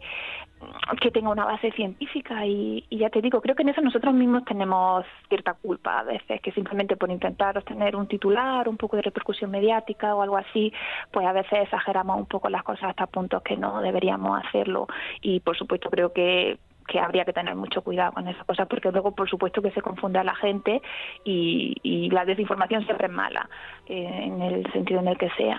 que 1.00 1.10
tenga 1.10 1.30
una 1.30 1.44
base 1.44 1.70
científica 1.72 2.46
y, 2.46 2.84
ya 2.90 3.10
te 3.10 3.20
digo, 3.20 3.40
creo 3.40 3.54
que 3.54 3.62
en 3.62 3.70
eso 3.70 3.80
nosotros 3.80 4.14
mismos 4.14 4.44
tenemos 4.44 5.04
cierta 5.28 5.54
culpa 5.54 6.00
a 6.00 6.02
veces, 6.02 6.40
que 6.40 6.52
simplemente 6.52 6.96
por 6.96 7.10
intentar 7.10 7.56
obtener 7.56 7.96
un 7.96 8.06
titular, 8.06 8.68
un 8.68 8.76
poco 8.76 8.96
de 8.96 9.02
repercusión 9.02 9.50
mediática 9.50 10.14
o 10.14 10.22
algo 10.22 10.36
así, 10.36 10.72
pues 11.10 11.26
a 11.26 11.32
veces 11.32 11.60
exageramos 11.62 12.18
un 12.18 12.26
poco 12.26 12.48
las 12.48 12.62
cosas 12.62 12.90
hasta 12.90 13.06
puntos 13.06 13.42
que 13.42 13.56
no 13.56 13.80
deberíamos 13.80 14.42
hacerlo 14.44 14.86
y 15.20 15.40
por 15.40 15.56
supuesto 15.56 15.90
creo 15.90 16.12
que 16.12 16.58
que 16.86 17.00
habría 17.00 17.24
que 17.24 17.32
tener 17.32 17.54
mucho 17.54 17.82
cuidado 17.82 18.12
con 18.12 18.28
esas 18.28 18.44
cosas 18.44 18.66
porque 18.68 18.90
luego 18.90 19.12
por 19.12 19.28
supuesto 19.28 19.62
que 19.62 19.70
se 19.70 19.82
confunde 19.82 20.18
a 20.18 20.24
la 20.24 20.34
gente 20.34 20.82
y, 21.24 22.10
la 22.10 22.24
desinformación 22.24 22.84
siempre 22.84 23.06
es 23.08 23.12
mala 23.12 23.48
eh, 23.86 24.24
en 24.24 24.40
el 24.40 24.70
sentido 24.72 25.00
en 25.00 25.08
el 25.08 25.18
que 25.18 25.30
sea. 25.30 25.58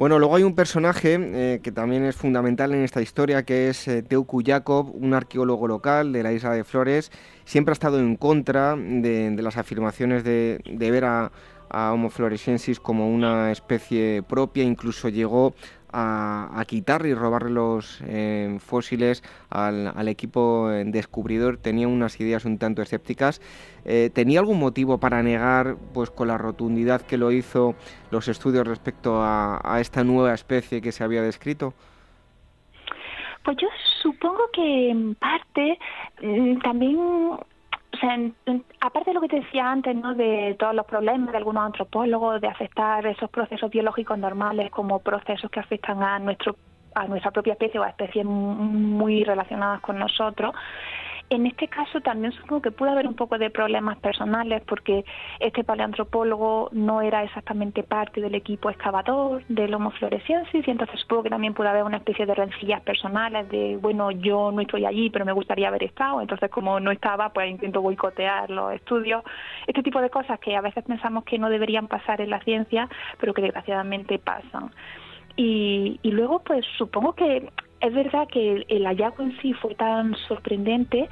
Bueno, 0.00 0.18
luego 0.18 0.34
hay 0.34 0.44
un 0.44 0.54
personaje 0.54 1.18
eh, 1.20 1.60
que 1.62 1.72
también 1.72 2.06
es 2.06 2.16
fundamental 2.16 2.72
en 2.72 2.84
esta 2.84 3.02
historia, 3.02 3.42
que 3.42 3.68
es 3.68 3.86
eh, 3.86 4.00
Teuku 4.02 4.42
Jacob, 4.42 4.90
un 4.94 5.12
arqueólogo 5.12 5.68
local 5.68 6.10
de 6.14 6.22
la 6.22 6.32
isla 6.32 6.52
de 6.54 6.64
Flores. 6.64 7.12
Siempre 7.44 7.72
ha 7.72 7.74
estado 7.74 7.98
en 7.98 8.16
contra 8.16 8.76
de, 8.76 9.36
las 9.42 9.58
afirmaciones 9.58 10.24
de, 10.24 10.62
de 10.64 10.90
ver 10.90 11.04
a, 11.04 11.30
a 11.68 11.92
Homo 11.92 12.08
florescensis 12.08 12.80
como 12.80 13.10
una 13.10 13.52
especie 13.52 14.22
propia, 14.22 14.64
incluso 14.64 15.10
llegó 15.10 15.54
a, 15.92 16.64
quitar 16.66 17.06
y 17.06 17.14
robarle 17.14 17.50
los 17.50 18.02
eh, 18.06 18.58
fósiles 18.60 19.22
al, 19.48 20.08
equipo 20.08 20.70
eh, 20.70 20.84
descubridor 20.84 21.56
tenía 21.56 21.88
unas 21.88 22.20
ideas 22.20 22.44
un 22.44 22.58
tanto 22.58 22.82
escépticas. 22.82 23.40
Eh, 23.84 24.10
¿Tenía 24.12 24.40
algún 24.40 24.58
motivo 24.58 24.98
para 24.98 25.22
negar, 25.22 25.76
pues 25.94 26.10
con 26.10 26.28
la 26.28 26.38
rotundidad 26.38 27.00
que 27.02 27.16
lo 27.16 27.32
hizo, 27.32 27.74
los 28.10 28.28
estudios 28.28 28.66
respecto 28.66 29.22
a, 29.22 29.60
a 29.64 29.80
esta 29.80 30.04
nueva 30.04 30.34
especie 30.34 30.80
que 30.80 30.92
se 30.92 31.02
había 31.02 31.22
descrito? 31.22 31.74
Pues 33.44 33.56
yo 33.56 33.68
supongo 34.02 34.48
que 34.52 34.90
en 34.90 35.14
parte 35.14 35.78
mm, 36.22 36.58
también 36.58 36.98
aparte 38.80 39.10
de 39.10 39.14
lo 39.14 39.20
que 39.20 39.28
te 39.28 39.40
decía 39.40 39.70
antes, 39.70 39.94
¿no? 39.94 40.14
De 40.14 40.56
todos 40.58 40.74
los 40.74 40.86
problemas 40.86 41.30
de 41.32 41.38
algunos 41.38 41.64
antropólogos 41.64 42.40
de 42.40 42.48
aceptar 42.48 43.06
esos 43.06 43.30
procesos 43.30 43.70
biológicos 43.70 44.18
normales 44.18 44.70
como 44.70 45.00
procesos 45.00 45.50
que 45.50 45.60
afectan 45.60 46.02
a 46.02 46.18
nuestro 46.18 46.56
a 46.94 47.06
nuestra 47.06 47.30
propia 47.30 47.52
especie 47.52 47.78
o 47.78 47.84
a 47.84 47.90
especies 47.90 48.24
muy 48.24 49.22
relacionadas 49.22 49.80
con 49.80 49.96
nosotros, 49.98 50.54
en 51.30 51.46
este 51.46 51.68
caso 51.68 52.00
también 52.00 52.32
supongo 52.32 52.60
que 52.60 52.72
pudo 52.72 52.90
haber 52.90 53.06
un 53.06 53.14
poco 53.14 53.38
de 53.38 53.50
problemas 53.50 53.96
personales 53.98 54.62
porque 54.66 55.04
este 55.38 55.62
paleantropólogo 55.62 56.70
no 56.72 57.02
era 57.02 57.22
exactamente 57.22 57.84
parte 57.84 58.20
del 58.20 58.34
equipo 58.34 58.68
excavador 58.68 59.44
del 59.46 59.72
Homo 59.72 59.92
floresiensis 59.92 60.66
y 60.66 60.70
entonces 60.70 60.98
supongo 61.00 61.22
que 61.22 61.30
también 61.30 61.54
pudo 61.54 61.68
haber 61.68 61.84
una 61.84 61.98
especie 61.98 62.26
de 62.26 62.34
rencillas 62.34 62.82
personales 62.82 63.48
de, 63.48 63.78
bueno, 63.80 64.10
yo 64.10 64.50
no 64.50 64.60
estoy 64.60 64.84
allí 64.84 65.08
pero 65.08 65.24
me 65.24 65.32
gustaría 65.32 65.68
haber 65.68 65.84
estado, 65.84 66.20
entonces 66.20 66.50
como 66.50 66.80
no 66.80 66.90
estaba 66.90 67.28
pues 67.28 67.48
intento 67.48 67.80
boicotear 67.80 68.50
los 68.50 68.72
estudios. 68.72 69.22
Este 69.68 69.84
tipo 69.84 70.00
de 70.00 70.10
cosas 70.10 70.40
que 70.40 70.56
a 70.56 70.60
veces 70.60 70.82
pensamos 70.82 71.22
que 71.22 71.38
no 71.38 71.48
deberían 71.48 71.86
pasar 71.86 72.20
en 72.20 72.30
la 72.30 72.40
ciencia 72.40 72.88
pero 73.20 73.32
que 73.34 73.42
desgraciadamente 73.42 74.18
pasan. 74.18 74.72
Y, 75.36 76.00
y 76.02 76.10
luego 76.10 76.40
pues 76.40 76.66
supongo 76.76 77.14
que 77.14 77.48
es 77.80 77.94
verdad 77.94 78.28
que 78.28 78.64
el 78.68 78.86
hallazgo 78.86 79.22
en 79.22 79.38
sí 79.40 79.52
fue 79.54 79.74
tan 79.74 80.14
sorprendente 80.28 81.08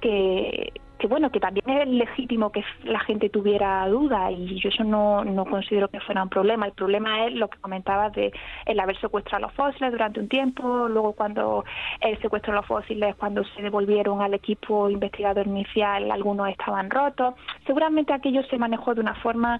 que, 0.00 0.72
que 1.00 1.06
bueno, 1.06 1.30
que 1.30 1.40
también 1.40 1.68
es 1.70 1.88
legítimo 1.88 2.52
que 2.52 2.62
la 2.84 3.00
gente 3.00 3.30
tuviera 3.30 3.88
duda 3.88 4.30
y 4.30 4.60
yo 4.60 4.68
eso 4.68 4.84
no, 4.84 5.24
no 5.24 5.46
considero 5.46 5.88
que 5.88 5.98
fuera 6.00 6.22
un 6.22 6.28
problema. 6.28 6.66
El 6.66 6.72
problema 6.72 7.26
es 7.26 7.32
lo 7.32 7.48
que 7.48 7.58
comentaba 7.58 8.10
de 8.10 8.32
el 8.66 8.78
haber 8.78 9.00
secuestrado 9.00 9.46
los 9.46 9.54
fósiles 9.54 9.92
durante 9.92 10.20
un 10.20 10.28
tiempo, 10.28 10.88
luego 10.88 11.14
cuando 11.14 11.64
él 12.00 12.18
secuestró 12.20 12.52
los 12.52 12.66
fósiles, 12.66 13.16
cuando 13.16 13.42
se 13.44 13.62
devolvieron 13.62 14.20
al 14.20 14.34
equipo 14.34 14.90
investigador 14.90 15.46
inicial, 15.46 16.10
algunos 16.10 16.50
estaban 16.50 16.90
rotos. 16.90 17.34
Seguramente 17.66 18.12
aquello 18.12 18.42
se 18.44 18.58
manejó 18.58 18.94
de 18.94 19.00
una 19.00 19.14
forma 19.14 19.58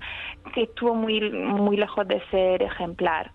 que 0.54 0.64
estuvo 0.64 0.94
muy, 0.94 1.22
muy 1.30 1.78
lejos 1.78 2.06
de 2.06 2.20
ser 2.30 2.62
ejemplar 2.62 3.30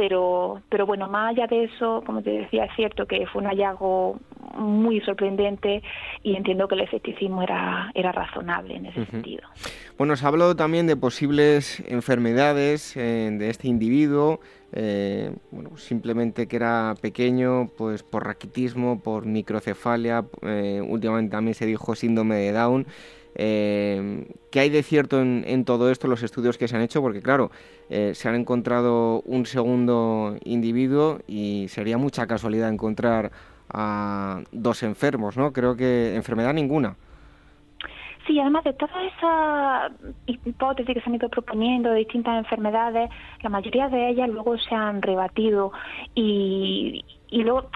pero, 0.00 0.62
pero 0.70 0.86
bueno, 0.86 1.08
más 1.08 1.36
allá 1.36 1.46
de 1.46 1.64
eso, 1.64 2.02
como 2.06 2.22
te 2.22 2.30
decía, 2.30 2.64
es 2.64 2.74
cierto 2.74 3.04
que 3.04 3.26
fue 3.26 3.42
un 3.42 3.48
hallazgo 3.48 4.18
muy 4.56 4.98
sorprendente 5.02 5.82
y 6.22 6.36
entiendo 6.36 6.68
que 6.68 6.74
el 6.74 6.80
escepticismo 6.80 7.42
era, 7.42 7.90
era 7.94 8.10
razonable 8.10 8.76
en 8.76 8.86
ese 8.86 9.04
sentido. 9.04 9.42
Bueno, 9.98 10.16
se 10.16 10.24
ha 10.24 10.28
hablado 10.28 10.56
también 10.56 10.86
de 10.86 10.96
posibles 10.96 11.80
enfermedades 11.86 12.96
eh, 12.96 13.28
de 13.30 13.50
este 13.50 13.68
individuo, 13.68 14.40
eh, 14.72 15.34
bueno, 15.50 15.76
simplemente 15.76 16.48
que 16.48 16.56
era 16.56 16.94
pequeño, 17.02 17.68
pues 17.76 18.02
por 18.02 18.24
raquitismo, 18.24 19.02
por 19.02 19.26
microcefalia, 19.26 20.24
eh, 20.40 20.80
últimamente 20.82 21.32
también 21.32 21.54
se 21.54 21.66
dijo 21.66 21.94
síndrome 21.94 22.36
de 22.36 22.52
Down. 22.52 22.86
Eh, 23.34 24.26
¿Qué 24.50 24.60
hay 24.60 24.70
de 24.70 24.82
cierto 24.82 25.20
en, 25.20 25.64
todo 25.64 25.90
esto, 25.90 26.08
los 26.08 26.22
estudios 26.22 26.58
que 26.58 26.68
se 26.68 26.76
han 26.76 26.82
hecho? 26.82 27.00
Porque 27.00 27.22
claro, 27.22 27.50
eh, 27.88 28.12
se 28.14 28.28
han 28.28 28.34
encontrado 28.34 29.22
un 29.22 29.46
segundo 29.46 30.36
individuo 30.44 31.20
y 31.26 31.66
sería 31.68 31.98
mucha 31.98 32.26
casualidad 32.26 32.68
encontrar 32.68 33.30
a 33.72 34.42
dos 34.52 34.82
enfermos, 34.82 35.36
¿no? 35.36 35.52
Creo 35.52 35.76
que 35.76 36.14
enfermedad 36.14 36.52
ninguna. 36.52 36.96
Sí, 38.26 38.38
además 38.38 38.64
de 38.64 38.72
todas 38.74 38.94
esas 39.16 39.92
hipótesis 40.26 40.94
que 40.94 41.00
se 41.00 41.08
han 41.08 41.16
ido 41.16 41.28
proponiendo 41.28 41.90
de 41.90 42.00
distintas 42.00 42.36
enfermedades, 42.38 43.10
la 43.42 43.48
mayoría 43.48 43.88
de 43.88 44.10
ellas 44.10 44.28
luego 44.28 44.58
se 44.58 44.74
han 44.74 45.02
rebatido 45.02 45.72
y, 46.14 47.04
y 47.28 47.42
luego 47.42 47.70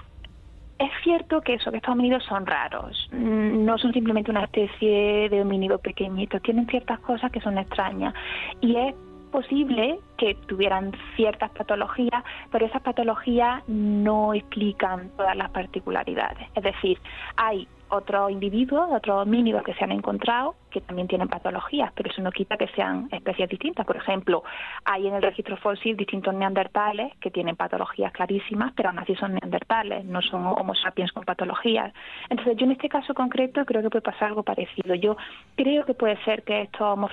es 0.77 0.91
cierto 1.03 1.41
que 1.41 1.53
eso, 1.55 1.71
que 1.71 1.77
estos 1.77 1.93
homínidos 1.93 2.23
son 2.25 2.45
raros, 2.45 3.09
mm, 3.11 3.63
no 3.63 3.77
son 3.77 3.93
simplemente 3.93 4.31
una 4.31 4.43
especie 4.43 5.29
de 5.29 5.41
homínido 5.41 5.79
pequeñito, 5.79 6.39
tienen 6.41 6.67
ciertas 6.67 6.99
cosas 6.99 7.31
que 7.31 7.39
son 7.39 7.57
extrañas. 7.57 8.13
Y 8.61 8.75
es 8.75 8.95
posible 9.31 9.99
que 10.17 10.35
tuvieran 10.47 10.91
ciertas 11.15 11.51
patologías, 11.51 12.23
pero 12.51 12.65
esas 12.65 12.81
patologías 12.81 13.63
no 13.67 14.33
explican 14.33 15.09
todas 15.17 15.35
las 15.35 15.49
particularidades. 15.51 16.47
Es 16.55 16.63
decir, 16.63 16.99
hay 17.35 17.67
otros 17.89 18.31
individuos, 18.31 18.89
otros 18.91 19.23
homínidos 19.23 19.63
que 19.63 19.73
se 19.73 19.83
han 19.83 19.91
encontrado 19.91 20.55
que 20.75 20.81
también 20.81 21.07
tienen 21.07 21.29
patologías, 21.29 21.93
pero 21.95 22.11
eso 22.11 22.21
no 22.21 22.31
quita 22.31 22.57
que 22.57 22.67
sean 22.75 23.07
especies 23.09 23.47
distintas. 23.47 23.85
Por 23.85 23.95
ejemplo, 23.95 24.43
hay 24.83 25.07
en 25.07 25.15
el 25.15 25.21
registro 25.21 25.55
fósil 25.55 25.95
distintos 25.95 26.33
neandertales 26.33 27.15
que 27.21 27.31
tienen 27.31 27.55
patologías 27.55 28.11
clarísimas, 28.11 28.73
pero 28.75 28.89
aún 28.89 28.99
así 28.99 29.15
son 29.15 29.35
neandertales, 29.35 30.03
no 30.03 30.21
son 30.21 30.45
homo 30.45 30.75
sapiens 30.75 31.13
con 31.13 31.23
patologías. 31.23 31.93
Entonces, 32.29 32.57
yo 32.57 32.65
en 32.65 32.73
este 32.73 32.89
caso 32.89 33.13
concreto 33.13 33.63
creo 33.63 33.83
que 33.83 33.89
puede 33.89 34.01
pasar 34.01 34.27
algo 34.27 34.43
parecido. 34.43 34.95
Yo 34.95 35.15
creo 35.55 35.85
que 35.85 35.93
puede 35.93 36.21
ser 36.25 36.43
que 36.43 36.63
estos 36.63 36.81
homo 36.81 37.07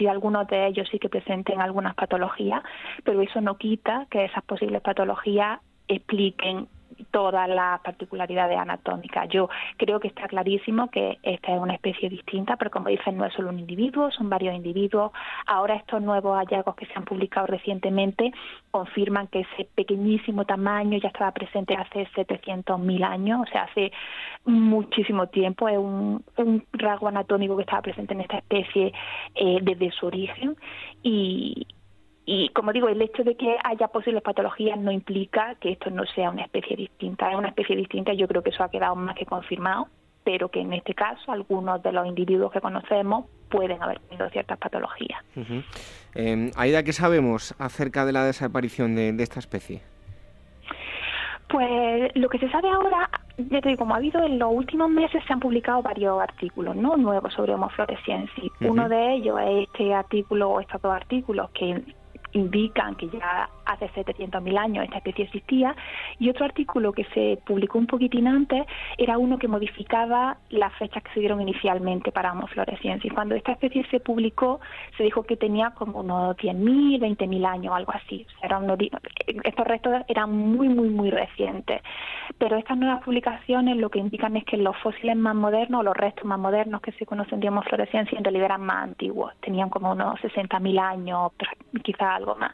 y 0.00 0.06
algunos 0.06 0.46
de 0.46 0.68
ellos 0.68 0.88
sí 0.90 0.98
que 0.98 1.10
presenten 1.10 1.60
algunas 1.60 1.94
patologías, 1.94 2.62
pero 3.04 3.20
eso 3.20 3.42
no 3.42 3.58
quita 3.58 4.06
que 4.10 4.24
esas 4.24 4.42
posibles 4.44 4.80
patologías 4.80 5.60
expliquen 5.86 6.68
todas 7.10 7.48
las 7.48 7.80
particularidades 7.80 8.58
anatómicas. 8.58 9.28
Yo 9.28 9.48
creo 9.76 10.00
que 10.00 10.08
está 10.08 10.28
clarísimo 10.28 10.90
que 10.90 11.18
esta 11.22 11.54
es 11.54 11.60
una 11.60 11.74
especie 11.74 12.08
distinta, 12.08 12.56
pero 12.56 12.70
como 12.70 12.88
dicen, 12.88 13.16
no 13.16 13.26
es 13.26 13.34
solo 13.34 13.50
un 13.50 13.58
individuo, 13.58 14.10
son 14.10 14.28
varios 14.28 14.54
individuos. 14.54 15.12
Ahora 15.46 15.74
estos 15.76 16.02
nuevos 16.02 16.36
hallazgos 16.36 16.76
que 16.76 16.86
se 16.86 16.92
han 16.94 17.04
publicado 17.04 17.46
recientemente 17.46 18.32
confirman 18.70 19.26
que 19.28 19.40
ese 19.40 19.68
pequeñísimo 19.74 20.44
tamaño 20.44 20.98
ya 20.98 21.08
estaba 21.08 21.32
presente 21.32 21.74
hace 21.74 22.06
700.000 22.14 23.04
años, 23.04 23.40
o 23.42 23.50
sea, 23.50 23.64
hace 23.64 23.92
muchísimo 24.44 25.26
tiempo. 25.28 25.68
Es 25.68 25.78
un, 25.78 26.22
rasgo 26.72 27.08
anatómico 27.08 27.56
que 27.56 27.62
estaba 27.62 27.82
presente 27.82 28.14
en 28.14 28.22
esta 28.22 28.38
especie 28.38 28.92
eh, 29.34 29.58
desde 29.62 29.90
su 29.92 30.06
origen 30.06 30.56
y, 31.02 31.66
y 32.24 32.50
como 32.50 32.72
digo, 32.72 32.88
el 32.88 33.02
hecho 33.02 33.24
de 33.24 33.36
que 33.36 33.56
haya 33.64 33.88
posibles 33.88 34.22
patologías 34.22 34.78
no 34.78 34.92
implica 34.92 35.56
que 35.56 35.72
esto 35.72 35.90
no 35.90 36.04
sea 36.06 36.30
una 36.30 36.42
especie 36.42 36.76
distinta. 36.76 37.30
Es 37.30 37.36
una 37.36 37.48
especie 37.48 37.74
distinta, 37.74 38.12
yo 38.12 38.28
creo 38.28 38.42
que 38.42 38.50
eso 38.50 38.62
ha 38.62 38.70
quedado 38.70 38.94
más 38.94 39.16
que 39.16 39.26
confirmado, 39.26 39.88
pero 40.22 40.48
que 40.48 40.60
en 40.60 40.72
este 40.72 40.94
caso 40.94 41.32
algunos 41.32 41.82
de 41.82 41.90
los 41.90 42.06
individuos 42.06 42.52
que 42.52 42.60
conocemos 42.60 43.26
pueden 43.50 43.82
haber 43.82 43.98
tenido 44.00 44.28
ciertas 44.30 44.56
patologías. 44.58 45.20
Uh 45.36 46.50
Aida, 46.56 46.82
¿qué 46.84 46.92
sabemos 46.92 47.54
acerca 47.58 48.04
de 48.04 48.12
la 48.12 48.24
desaparición 48.24 48.94
de, 48.94 49.10
esta 49.20 49.40
especie? 49.40 49.82
Pues 51.48 52.12
lo 52.14 52.28
que 52.28 52.38
se 52.38 52.48
sabe 52.50 52.70
ahora, 52.70 53.10
ya 53.36 53.60
te 53.60 53.70
digo, 53.70 53.80
como 53.80 53.94
ha 53.94 53.98
habido 53.98 54.22
en 54.22 54.38
los 54.38 54.50
últimos 54.52 54.88
meses, 54.88 55.22
se 55.26 55.32
han 55.32 55.40
publicado 55.40 55.82
varios 55.82 56.20
artículos 56.20 56.76
¿no? 56.76 56.96
nuevos 56.96 57.34
sobre 57.34 57.52
Homo 57.52 57.68
floresiensis. 57.70 58.52
Uno 58.60 58.88
de 58.88 59.14
ellos 59.14 59.38
es 59.40 59.68
este 59.68 59.92
artículo 59.92 60.50
o 60.50 60.60
estos 60.60 60.80
dos 60.80 60.92
artículos 60.92 61.50
que 61.50 61.82
indican 62.32 62.94
que 62.96 63.08
ya 63.08 63.48
hace 63.72 63.88
700.000 63.90 64.58
años 64.58 64.84
esta 64.84 64.98
especie 64.98 65.24
existía, 65.24 65.74
y 66.18 66.30
otro 66.30 66.44
artículo 66.44 66.92
que 66.92 67.04
se 67.14 67.38
publicó 67.44 67.78
un 67.78 67.86
poquitín 67.86 68.26
antes 68.26 68.66
era 68.98 69.18
uno 69.18 69.38
que 69.38 69.48
modificaba 69.48 70.36
las 70.50 70.72
fechas 70.74 71.02
que 71.02 71.12
se 71.12 71.20
dieron 71.20 71.40
inicialmente 71.40 72.12
para 72.12 72.32
Homo 72.32 72.46
y 73.02 73.10
Cuando 73.10 73.34
esta 73.34 73.52
especie 73.52 73.84
se 73.90 74.00
publicó, 74.00 74.60
se 74.96 75.04
dijo 75.04 75.22
que 75.22 75.36
tenía 75.36 75.70
como 75.70 76.00
unos 76.00 76.36
10.000, 76.36 76.98
20.000 77.00 77.46
años, 77.46 77.74
algo 77.74 77.92
así. 77.92 78.26
estos 79.44 79.66
restos 79.66 80.02
eran 80.08 80.30
muy, 80.30 80.68
muy, 80.68 80.88
muy 80.88 81.10
recientes. 81.10 81.82
Pero 82.38 82.56
estas 82.56 82.78
nuevas 82.78 83.02
publicaciones 83.02 83.76
lo 83.76 83.90
que 83.90 83.98
indican 83.98 84.36
es 84.36 84.44
que 84.44 84.56
los 84.56 84.76
fósiles 84.78 85.16
más 85.16 85.34
modernos, 85.34 85.84
los 85.84 85.96
restos 85.96 86.24
más 86.24 86.38
modernos 86.38 86.80
que 86.80 86.92
se 86.92 87.06
conocen 87.06 87.40
de 87.40 87.48
Homo 87.48 87.62
floresiensis, 87.62 88.18
en 88.18 88.24
realidad 88.24 88.46
eran 88.46 88.62
más 88.62 88.84
antiguos. 88.84 89.32
Tenían 89.40 89.70
como 89.70 89.92
unos 89.92 90.20
60.000 90.20 90.80
años, 90.80 91.32
quizás 91.82 92.16
algo 92.16 92.36
más. 92.36 92.52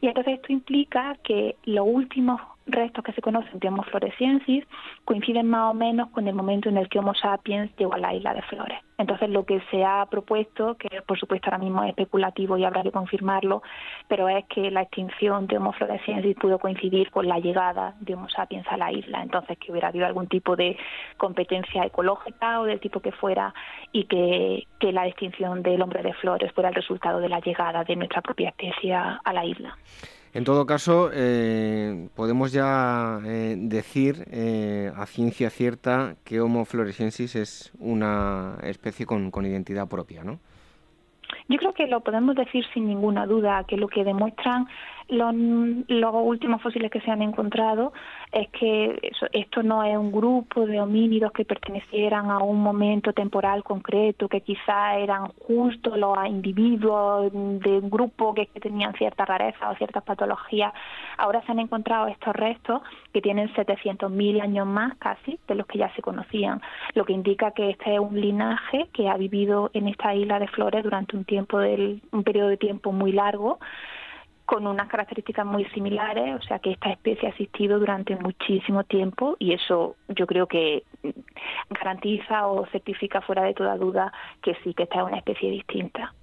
Y 0.00 0.06
entonces 0.06 0.34
esto 0.34 0.52
implica 0.52 1.16
que 1.22 1.56
los 1.64 1.86
últimos 1.86 2.40
restos 2.68 3.04
que 3.04 3.12
se 3.12 3.22
conocen 3.22 3.58
de 3.58 3.68
Homo 3.68 3.82
floresiensis 3.82 4.64
coinciden 5.04 5.48
más 5.48 5.70
o 5.70 5.74
menos 5.74 6.10
con 6.10 6.28
el 6.28 6.34
momento 6.34 6.68
en 6.68 6.76
el 6.76 6.88
que 6.88 6.98
Homo 6.98 7.14
sapiens 7.14 7.74
llegó 7.76 7.94
a 7.94 7.98
la 7.98 8.14
isla 8.14 8.34
de 8.34 8.42
Flores. 8.42 8.78
Entonces 8.98 9.30
lo 9.30 9.44
que 9.44 9.60
se 9.70 9.84
ha 9.84 10.04
propuesto, 10.06 10.76
que 10.76 11.02
por 11.02 11.18
supuesto 11.18 11.46
ahora 11.46 11.58
mismo 11.58 11.82
es 11.84 11.90
especulativo 11.90 12.58
y 12.58 12.64
habrá 12.64 12.82
que 12.82 12.90
confirmarlo, 12.90 13.62
pero 14.08 14.28
es 14.28 14.44
que 14.46 14.70
la 14.70 14.82
extinción 14.82 15.46
de 15.46 15.56
Homo 15.56 15.72
floresiensis 15.72 16.36
pudo 16.36 16.58
coincidir 16.58 17.10
con 17.10 17.28
la 17.28 17.38
llegada 17.38 17.94
de 18.00 18.14
Homo 18.14 18.28
sapiens 18.28 18.66
a 18.68 18.76
la 18.76 18.92
isla, 18.92 19.22
entonces 19.22 19.56
que 19.58 19.70
hubiera 19.70 19.88
habido 19.88 20.06
algún 20.06 20.26
tipo 20.26 20.56
de 20.56 20.76
competencia 21.16 21.84
ecológica 21.84 22.60
o 22.60 22.64
del 22.64 22.80
tipo 22.80 23.00
que 23.00 23.12
fuera 23.12 23.54
y 23.92 24.04
que, 24.04 24.66
que 24.80 24.92
la 24.92 25.06
extinción 25.06 25.62
del 25.62 25.80
hombre 25.80 26.02
de 26.02 26.14
flores 26.14 26.52
fuera 26.52 26.70
el 26.70 26.74
resultado 26.74 27.20
de 27.20 27.28
la 27.28 27.40
llegada 27.40 27.84
de 27.84 27.96
nuestra 27.96 28.20
propia 28.20 28.48
especie 28.48 28.94
a 28.94 29.32
la 29.32 29.44
isla. 29.44 29.76
En 30.38 30.44
todo 30.44 30.66
caso, 30.66 31.10
eh, 31.12 32.10
podemos 32.14 32.52
ya 32.52 33.18
eh, 33.26 33.56
decir 33.58 34.24
eh, 34.30 34.92
a 34.94 35.04
ciencia 35.06 35.50
cierta 35.50 36.14
que 36.24 36.40
Homo 36.40 36.64
floresiensis 36.64 37.34
es 37.34 37.72
una 37.80 38.56
especie 38.62 39.04
con, 39.04 39.32
con 39.32 39.46
identidad 39.46 39.88
propia, 39.88 40.22
¿no? 40.22 40.38
Yo 41.48 41.58
creo 41.58 41.72
que 41.72 41.88
lo 41.88 42.02
podemos 42.02 42.36
decir 42.36 42.64
sin 42.72 42.86
ninguna 42.86 43.26
duda, 43.26 43.64
que 43.64 43.76
lo 43.76 43.88
que 43.88 44.04
demuestran 44.04 44.68
los, 45.08 45.34
últimos 46.14 46.60
fósiles 46.60 46.90
que 46.90 47.00
se 47.00 47.10
han 47.10 47.22
encontrado 47.22 47.92
es 48.30 48.48
que 48.50 48.98
esto 49.32 49.62
no 49.62 49.82
es 49.82 49.96
un 49.96 50.12
grupo 50.12 50.66
de 50.66 50.80
homínidos 50.80 51.32
que 51.32 51.44
pertenecieran 51.44 52.30
a 52.30 52.38
un 52.38 52.60
momento 52.60 53.12
temporal 53.12 53.64
concreto, 53.64 54.28
que 54.28 54.42
quizá 54.42 54.96
eran 54.98 55.28
justo 55.46 55.96
los 55.96 56.16
individuos 56.26 57.32
de 57.32 57.78
un 57.78 57.90
grupo 57.90 58.34
que, 58.34 58.46
tenían 58.58 58.92
cierta 58.94 59.24
rareza 59.24 59.70
o 59.70 59.76
ciertas 59.76 60.02
patologías. 60.02 60.72
Ahora 61.16 61.42
se 61.42 61.52
han 61.52 61.60
encontrado 61.60 62.08
estos 62.08 62.34
restos 62.34 62.82
que 63.12 63.22
tienen 63.22 63.48
700.000 63.54 64.42
años 64.42 64.66
más 64.66 64.96
casi 64.98 65.38
de 65.46 65.54
los 65.54 65.66
que 65.66 65.78
ya 65.78 65.94
se 65.94 66.02
conocían, 66.02 66.60
lo 66.94 67.04
que 67.04 67.12
indica 67.12 67.52
que 67.52 67.70
este 67.70 67.94
es 67.94 68.00
un 68.00 68.20
linaje 68.20 68.88
que 68.92 69.08
ha 69.08 69.16
vivido 69.16 69.70
en 69.72 69.88
esta 69.88 70.14
isla 70.14 70.38
de 70.38 70.48
Flores 70.48 70.82
durante 70.82 71.16
un 71.16 71.24
tiempo 71.24 71.58
del, 71.58 72.02
un 72.10 72.24
periodo 72.24 72.48
de 72.48 72.56
tiempo 72.56 72.92
muy 72.92 73.12
largo 73.12 73.58
con 74.48 74.66
unas 74.66 74.88
características 74.88 75.44
muy 75.44 75.66
similares, 75.74 76.34
o 76.34 76.40
sea 76.40 76.58
que 76.58 76.70
esta 76.70 76.88
especie 76.88 77.28
ha 77.28 77.32
existido 77.32 77.78
durante 77.78 78.16
muchísimo 78.16 78.82
tiempo 78.82 79.36
y 79.38 79.52
eso 79.52 79.96
yo 80.08 80.26
creo 80.26 80.46
que 80.46 80.84
garantiza 81.68 82.46
o 82.46 82.64
certifica 82.68 83.20
fuera 83.20 83.42
de 83.42 83.52
toda 83.52 83.76
duda 83.76 84.10
que 84.42 84.56
sí, 84.64 84.72
que 84.72 84.84
esta 84.84 85.00
es 85.00 85.04
una 85.04 85.18
especie 85.18 85.50
distinta. 85.50 86.14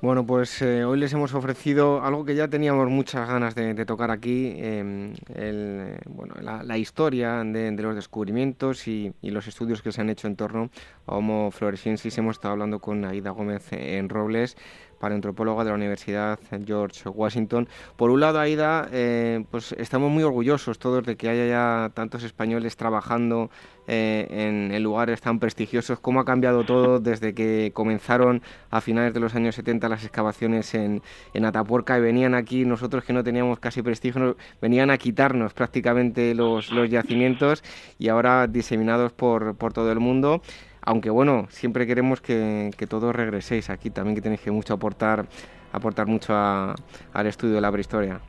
Bueno, 0.00 0.24
pues 0.24 0.62
eh, 0.62 0.84
hoy 0.84 0.98
les 0.98 1.12
hemos 1.14 1.34
ofrecido 1.34 2.04
algo 2.04 2.24
que 2.24 2.36
ya 2.36 2.46
teníamos 2.46 2.88
muchas 2.88 3.26
ganas 3.26 3.56
de, 3.56 3.74
tocar 3.84 4.12
aquí, 4.12 4.52
em, 4.56 5.14
el, 5.34 5.96
bueno, 6.06 6.34
la, 6.40 6.78
historia 6.78 7.42
de, 7.42 7.72
los 7.72 7.96
descubrimientos 7.96 8.86
y, 8.86 9.12
los 9.22 9.48
estudios 9.48 9.82
que 9.82 9.90
se 9.90 10.00
han 10.02 10.10
hecho 10.10 10.28
en 10.28 10.36
torno 10.36 10.70
a 11.06 11.16
Homo 11.16 11.50
floresiensis. 11.50 12.16
Hemos 12.18 12.36
estado 12.36 12.52
hablando 12.52 12.78
con 12.78 13.04
Aida 13.06 13.30
Gómez 13.30 13.72
en 13.72 14.08
Robles 14.08 14.56
paleoantropóloga 14.98 15.64
de 15.64 15.70
la 15.70 15.76
Universidad 15.76 16.38
George 16.66 17.08
Washington. 17.08 17.68
Por 17.96 18.10
un 18.10 18.20
lado, 18.20 18.40
Aida, 18.40 18.88
eh, 18.92 19.44
pues 19.50 19.72
estamos 19.72 20.10
muy 20.10 20.22
orgullosos 20.22 20.78
todos 20.78 21.04
de 21.04 21.16
que 21.16 21.28
haya 21.28 21.46
ya 21.46 21.90
tantos 21.94 22.22
españoles 22.22 22.76
trabajando 22.76 23.50
eh, 23.90 24.26
en, 24.30 24.82
lugares 24.82 25.22
tan 25.22 25.38
prestigiosos. 25.38 25.98
¿Cómo 25.98 26.20
ha 26.20 26.24
cambiado 26.26 26.64
todo 26.64 27.00
desde 27.00 27.32
que 27.34 27.72
comenzaron 27.72 28.42
a 28.70 28.82
finales 28.82 29.14
de 29.14 29.20
los 29.20 29.34
años 29.34 29.54
70 29.54 29.88
las 29.88 30.04
excavaciones 30.04 30.74
en, 30.74 31.02
en 31.32 31.44
Atapuerca 31.46 31.96
y 31.96 32.02
venían 32.02 32.34
aquí 32.34 32.66
nosotros 32.66 33.02
que 33.04 33.14
no 33.14 33.24
teníamos 33.24 33.58
casi 33.60 33.80
prestigio, 33.80 34.36
venían 34.60 34.90
a 34.90 34.98
quitarnos 34.98 35.54
prácticamente 35.54 36.34
los, 36.34 36.70
los 36.70 36.90
yacimientos 36.90 37.64
y 37.98 38.08
ahora 38.08 38.46
diseminados 38.46 39.12
por, 39.12 39.56
por 39.56 39.72
todo 39.72 39.90
el 39.90 40.00
mundo? 40.00 40.42
Aunque 40.88 41.10
bueno, 41.10 41.46
siempre 41.50 41.86
queremos 41.86 42.22
que, 42.22 42.72
todos 42.88 43.14
regreséis 43.14 43.68
aquí, 43.68 43.90
también 43.90 44.14
que 44.14 44.22
tenéis 44.22 44.40
que 44.40 44.50
mucho 44.50 44.72
aportar, 44.72 45.26
aportar 45.70 46.06
mucho 46.06 46.34
al 46.34 47.26
estudio 47.26 47.56
de 47.56 47.60
la 47.60 47.70
prehistoria. 47.70 48.22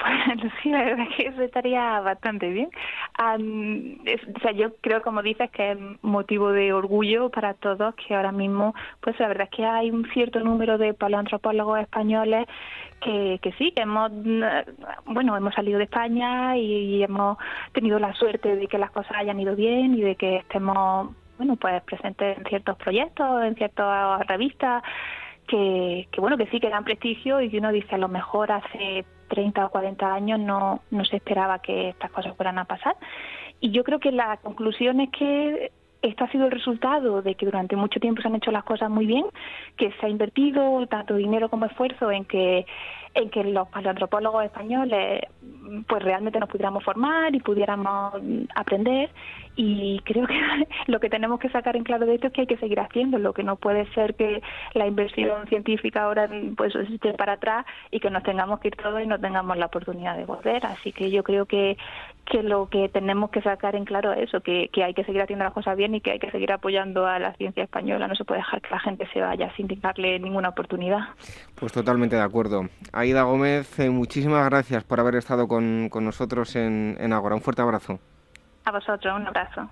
Bueno, 0.00 0.50
sí, 0.62 0.70
la 0.70 0.84
verdad 0.84 1.06
es 1.10 1.16
que 1.16 1.28
eso 1.28 1.42
estaría 1.42 2.00
bastante 2.00 2.48
bien. 2.48 2.70
o 3.18 4.40
sea, 4.40 4.52
yo 4.52 4.74
creo, 4.80 5.02
como 5.02 5.22
dices, 5.22 5.50
que 5.50 5.72
es 5.72 5.78
motivo 6.02 6.52
de 6.52 6.72
orgullo 6.72 7.30
para 7.30 7.54
todos 7.54 7.94
que 7.94 8.14
ahora 8.14 8.32
mismo, 8.32 8.74
pues 9.00 9.18
la 9.20 9.28
verdad 9.28 9.48
es 9.50 9.56
que 9.56 9.64
hay 9.64 9.90
un 9.90 10.08
cierto 10.12 10.40
número 10.40 10.78
de 10.78 10.94
paleoantropólogos 10.94 11.80
españoles 11.80 12.46
que, 13.00 13.38
que 13.42 13.52
sí, 13.52 13.72
que 13.72 13.82
hemos, 13.82 14.10
bueno, 15.06 15.36
hemos 15.36 15.54
salido 15.54 15.78
de 15.78 15.84
España 15.84 16.56
y, 16.56 17.02
hemos 17.02 17.38
tenido 17.72 17.98
la 17.98 18.12
suerte 18.14 18.56
de 18.56 18.66
que 18.66 18.76
las 18.78 18.90
cosas 18.90 19.12
hayan 19.16 19.40
ido 19.40 19.56
bien 19.56 19.94
y 19.94 20.02
de 20.02 20.16
que 20.16 20.36
estemos, 20.36 21.14
bueno, 21.38 21.56
pues 21.56 21.82
presentes 21.84 22.36
en 22.36 22.44
ciertos 22.44 22.76
proyectos, 22.76 23.42
en 23.42 23.54
ciertas 23.54 24.26
revistas, 24.26 24.82
que, 25.46 26.08
que 26.12 26.20
bueno, 26.20 26.36
que 26.36 26.46
sí 26.46 26.60
que 26.60 26.68
dan 26.68 26.84
prestigio 26.84 27.40
y 27.40 27.50
que 27.50 27.58
uno 27.58 27.72
dice 27.72 27.94
a 27.94 27.98
lo 27.98 28.08
mejor 28.08 28.52
hace 28.52 29.04
30 29.30 29.64
o 29.64 29.70
40 29.70 30.12
años 30.12 30.38
no, 30.38 30.82
no 30.90 31.04
se 31.06 31.16
esperaba 31.16 31.60
que 31.60 31.88
estas 31.90 32.10
cosas 32.10 32.36
fueran 32.36 32.58
a 32.58 32.66
pasar. 32.66 32.96
Y 33.60 33.70
yo 33.70 33.84
creo 33.84 34.00
que 34.00 34.12
la 34.12 34.36
conclusión 34.38 35.00
es 35.00 35.10
que 35.10 35.72
esto 36.02 36.24
ha 36.24 36.30
sido 36.30 36.46
el 36.46 36.50
resultado 36.50 37.20
de 37.22 37.34
que 37.34 37.46
durante 37.46 37.76
mucho 37.76 38.00
tiempo 38.00 38.22
se 38.22 38.28
han 38.28 38.34
hecho 38.34 38.50
las 38.50 38.64
cosas 38.64 38.90
muy 38.90 39.06
bien, 39.06 39.26
que 39.76 39.92
se 39.92 40.06
ha 40.06 40.08
invertido 40.08 40.86
tanto 40.86 41.14
dinero 41.14 41.48
como 41.48 41.66
esfuerzo 41.66 42.10
en 42.10 42.24
que 42.24 42.66
en 43.12 43.28
que 43.28 43.42
los 43.42 43.68
paleoantropólogos 43.68 44.44
españoles 44.44 45.22
pues 45.88 46.02
realmente 46.02 46.38
nos 46.38 46.48
pudiéramos 46.48 46.84
formar 46.84 47.34
y 47.34 47.40
pudiéramos 47.40 48.14
aprender 48.54 49.10
y 49.62 50.00
creo 50.04 50.26
que 50.26 50.34
lo 50.86 51.00
que 51.00 51.10
tenemos 51.10 51.38
que 51.38 51.50
sacar 51.50 51.76
en 51.76 51.84
claro 51.84 52.06
de 52.06 52.14
esto 52.14 52.28
es 52.28 52.32
que 52.32 52.40
hay 52.42 52.46
que 52.46 52.56
seguir 52.56 52.80
haciendo. 52.80 53.18
Lo 53.18 53.34
que 53.34 53.42
no 53.42 53.56
puede 53.56 53.86
ser 53.92 54.14
que 54.14 54.42
la 54.72 54.86
inversión 54.86 55.46
científica 55.48 56.04
ahora 56.04 56.30
pues 56.56 56.74
esté 56.74 57.12
para 57.12 57.34
atrás 57.34 57.66
y 57.90 58.00
que 58.00 58.08
nos 58.08 58.22
tengamos 58.22 58.60
que 58.60 58.68
ir 58.68 58.76
todos 58.76 59.02
y 59.02 59.06
no 59.06 59.20
tengamos 59.20 59.58
la 59.58 59.66
oportunidad 59.66 60.16
de 60.16 60.24
volver. 60.24 60.64
Así 60.64 60.92
que 60.92 61.10
yo 61.10 61.22
creo 61.22 61.44
que 61.44 61.76
que 62.24 62.42
lo 62.44 62.68
que 62.68 62.88
tenemos 62.88 63.30
que 63.30 63.42
sacar 63.42 63.74
en 63.74 63.84
claro 63.84 64.12
es 64.12 64.28
eso 64.28 64.40
que, 64.40 64.70
hay 64.82 64.94
que 64.94 65.04
seguir 65.04 65.20
haciendo 65.20 65.44
las 65.44 65.52
cosas 65.52 65.76
bien 65.76 65.94
y 65.96 66.00
que 66.00 66.12
hay 66.12 66.20
que 66.20 66.30
seguir 66.30 66.52
apoyando 66.52 67.04
a 67.04 67.18
la 67.18 67.34
ciencia 67.34 67.64
española. 67.64 68.06
No 68.06 68.14
se 68.14 68.24
puede 68.24 68.40
dejar 68.40 68.62
que 68.62 68.70
la 68.70 68.78
gente 68.78 69.08
se 69.12 69.20
vaya 69.20 69.52
sin 69.56 69.66
darle 69.80 70.18
ninguna 70.20 70.50
oportunidad. 70.50 71.00
Pues 71.56 71.72
totalmente 71.72 72.14
de 72.14 72.22
acuerdo. 72.22 72.68
Aida 72.92 73.22
Gómez, 73.22 73.78
eh, 73.80 73.90
muchísimas 73.90 74.48
gracias 74.48 74.84
por 74.84 75.00
haber 75.00 75.16
estado 75.16 75.48
con, 75.48 75.88
nosotros 75.88 76.54
en, 76.54 76.96
en 77.00 77.12
Agora. 77.12 77.34
Un 77.34 77.42
fuerte 77.42 77.62
abrazo. 77.62 77.98
A 78.64 78.70
vosotros, 78.70 79.14
un 79.16 79.26
abrazo. 79.26 79.70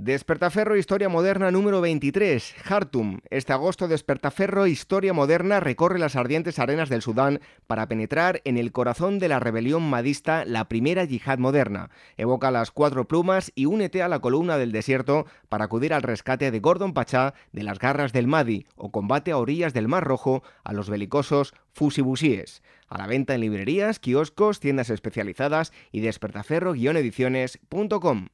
Despertaferro 0.00 0.76
Historia 0.76 1.08
Moderna 1.08 1.50
número 1.50 1.80
23, 1.80 2.54
Hartum. 2.68 3.18
Este 3.30 3.52
agosto 3.52 3.88
Despertaferro 3.88 4.68
Historia 4.68 5.12
Moderna 5.12 5.58
recorre 5.58 5.98
las 5.98 6.14
ardientes 6.14 6.60
arenas 6.60 6.88
del 6.88 7.02
Sudán 7.02 7.40
para 7.66 7.88
penetrar 7.88 8.40
en 8.44 8.58
el 8.58 8.70
corazón 8.70 9.18
de 9.18 9.26
la 9.26 9.40
rebelión 9.40 9.82
madista, 9.82 10.44
la 10.44 10.68
primera 10.68 11.04
yihad 11.04 11.38
moderna. 11.38 11.90
Evoca 12.16 12.52
las 12.52 12.70
cuatro 12.70 13.08
plumas 13.08 13.50
y 13.56 13.66
únete 13.66 14.00
a 14.00 14.08
la 14.08 14.20
columna 14.20 14.56
del 14.56 14.70
desierto 14.70 15.26
para 15.48 15.64
acudir 15.64 15.92
al 15.92 16.04
rescate 16.04 16.52
de 16.52 16.60
Gordon 16.60 16.94
Pachá 16.94 17.34
de 17.50 17.64
las 17.64 17.80
garras 17.80 18.12
del 18.12 18.28
Mahdi 18.28 18.66
o 18.76 18.92
combate 18.92 19.32
a 19.32 19.38
orillas 19.38 19.74
del 19.74 19.88
Mar 19.88 20.04
Rojo 20.04 20.44
a 20.62 20.72
los 20.72 20.88
belicosos 20.88 21.54
fusibusíes. 21.72 22.62
A 22.86 22.98
la 22.98 23.08
venta 23.08 23.34
en 23.34 23.40
librerías, 23.40 23.98
kioscos, 23.98 24.60
tiendas 24.60 24.90
especializadas 24.90 25.72
y 25.90 26.02
despertaferro-ediciones.com. 26.02 28.28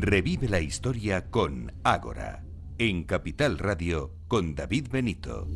Revive 0.00 0.48
la 0.48 0.60
historia 0.60 1.26
con 1.28 1.70
Ágora, 1.84 2.44
en 2.78 3.04
Capital 3.04 3.58
Radio 3.58 4.14
con 4.26 4.54
David 4.54 4.88
Benito. 4.90 5.46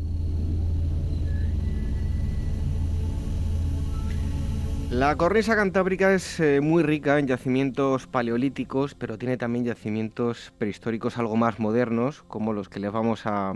La 4.91 5.17
cornisa 5.17 5.57
cantábrica 5.57 6.13
es 6.13 6.39
eh, 6.39 6.61
muy 6.61 6.83
rica 6.83 7.19
en 7.19 7.27
yacimientos 7.27 8.07
paleolíticos, 8.07 8.95
pero 8.95 9.17
tiene 9.17 9.39
también 9.39 9.65
yacimientos 9.65 10.53
prehistóricos 10.59 11.17
algo 11.17 11.39
más 11.39 11.59
modernos, 11.59 12.23
como 12.25 12.53
los 12.53 12.69
que 12.69 12.79
les 12.79 12.93
vamos 12.93 13.25
a, 13.25 13.55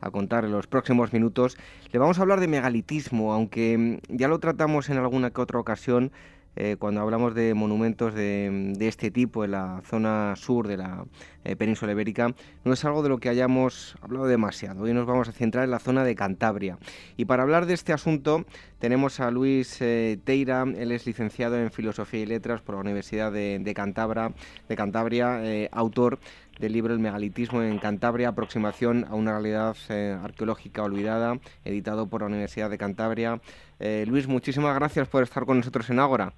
a 0.00 0.10
contar 0.10 0.46
en 0.46 0.52
los 0.52 0.66
próximos 0.66 1.12
minutos. 1.12 1.58
Le 1.92 1.98
vamos 1.98 2.18
a 2.18 2.22
hablar 2.22 2.40
de 2.40 2.48
megalitismo, 2.48 3.34
aunque 3.34 4.00
mm, 4.08 4.16
ya 4.16 4.28
lo 4.28 4.40
tratamos 4.40 4.88
en 4.88 4.96
alguna 4.96 5.30
que 5.30 5.42
otra 5.42 5.60
ocasión 5.60 6.10
eh, 6.56 6.76
cuando 6.78 7.00
hablamos 7.00 7.34
de 7.34 7.54
monumentos 7.54 8.14
de, 8.14 8.74
este 8.80 9.10
tipo 9.10 9.44
en 9.44 9.52
la 9.52 9.82
zona 9.84 10.34
sur 10.36 10.68
de 10.68 10.76
la 10.76 11.04
eh, 11.44 11.56
península 11.56 11.92
ibérica, 11.92 12.34
no 12.64 12.72
es 12.72 12.84
algo 12.84 13.02
de 13.02 13.08
lo 13.08 13.18
que 13.18 13.28
hayamos 13.28 13.96
hablado 14.02 14.26
demasiado. 14.26 14.82
Hoy 14.82 14.92
nos 14.92 15.06
vamos 15.06 15.28
a 15.28 15.32
centrar 15.32 15.64
en 15.64 15.70
la 15.70 15.78
zona 15.78 16.04
de 16.04 16.14
Cantabria. 16.14 16.78
Y 17.16 17.24
para 17.24 17.42
hablar 17.42 17.66
de 17.66 17.74
este 17.74 17.92
asunto 17.92 18.44
tenemos 18.82 19.20
a 19.20 19.30
Luis 19.30 19.80
eh, 19.80 20.18
Teira, 20.24 20.64
él 20.64 20.90
es 20.90 21.06
licenciado 21.06 21.56
en 21.56 21.70
Filosofía 21.70 22.18
y 22.18 22.26
Letras 22.26 22.62
por 22.62 22.74
la 22.74 22.80
Universidad 22.80 23.30
de, 23.30 23.72
Cantabria, 23.76 24.32
de 24.68 24.74
Cantabria 24.74 25.40
autor 25.70 26.18
del 26.58 26.72
libro 26.72 26.92
El 26.92 26.98
megalitismo 26.98 27.62
en 27.62 27.78
Cantabria, 27.78 28.30
aproximación 28.30 29.06
a 29.08 29.14
una 29.14 29.38
realidad 29.38 29.76
arqueológica 30.24 30.82
olvidada, 30.82 31.38
editado 31.64 32.08
por 32.08 32.22
la 32.22 32.26
Universidad 32.26 32.70
de 32.70 32.78
Cantabria. 32.78 33.40
Luis, 33.78 34.26
muchísimas 34.26 34.74
gracias 34.74 35.06
por 35.06 35.22
estar 35.22 35.46
con 35.46 35.58
nosotros 35.58 35.88
en 35.88 36.00
Ágora. 36.00 36.32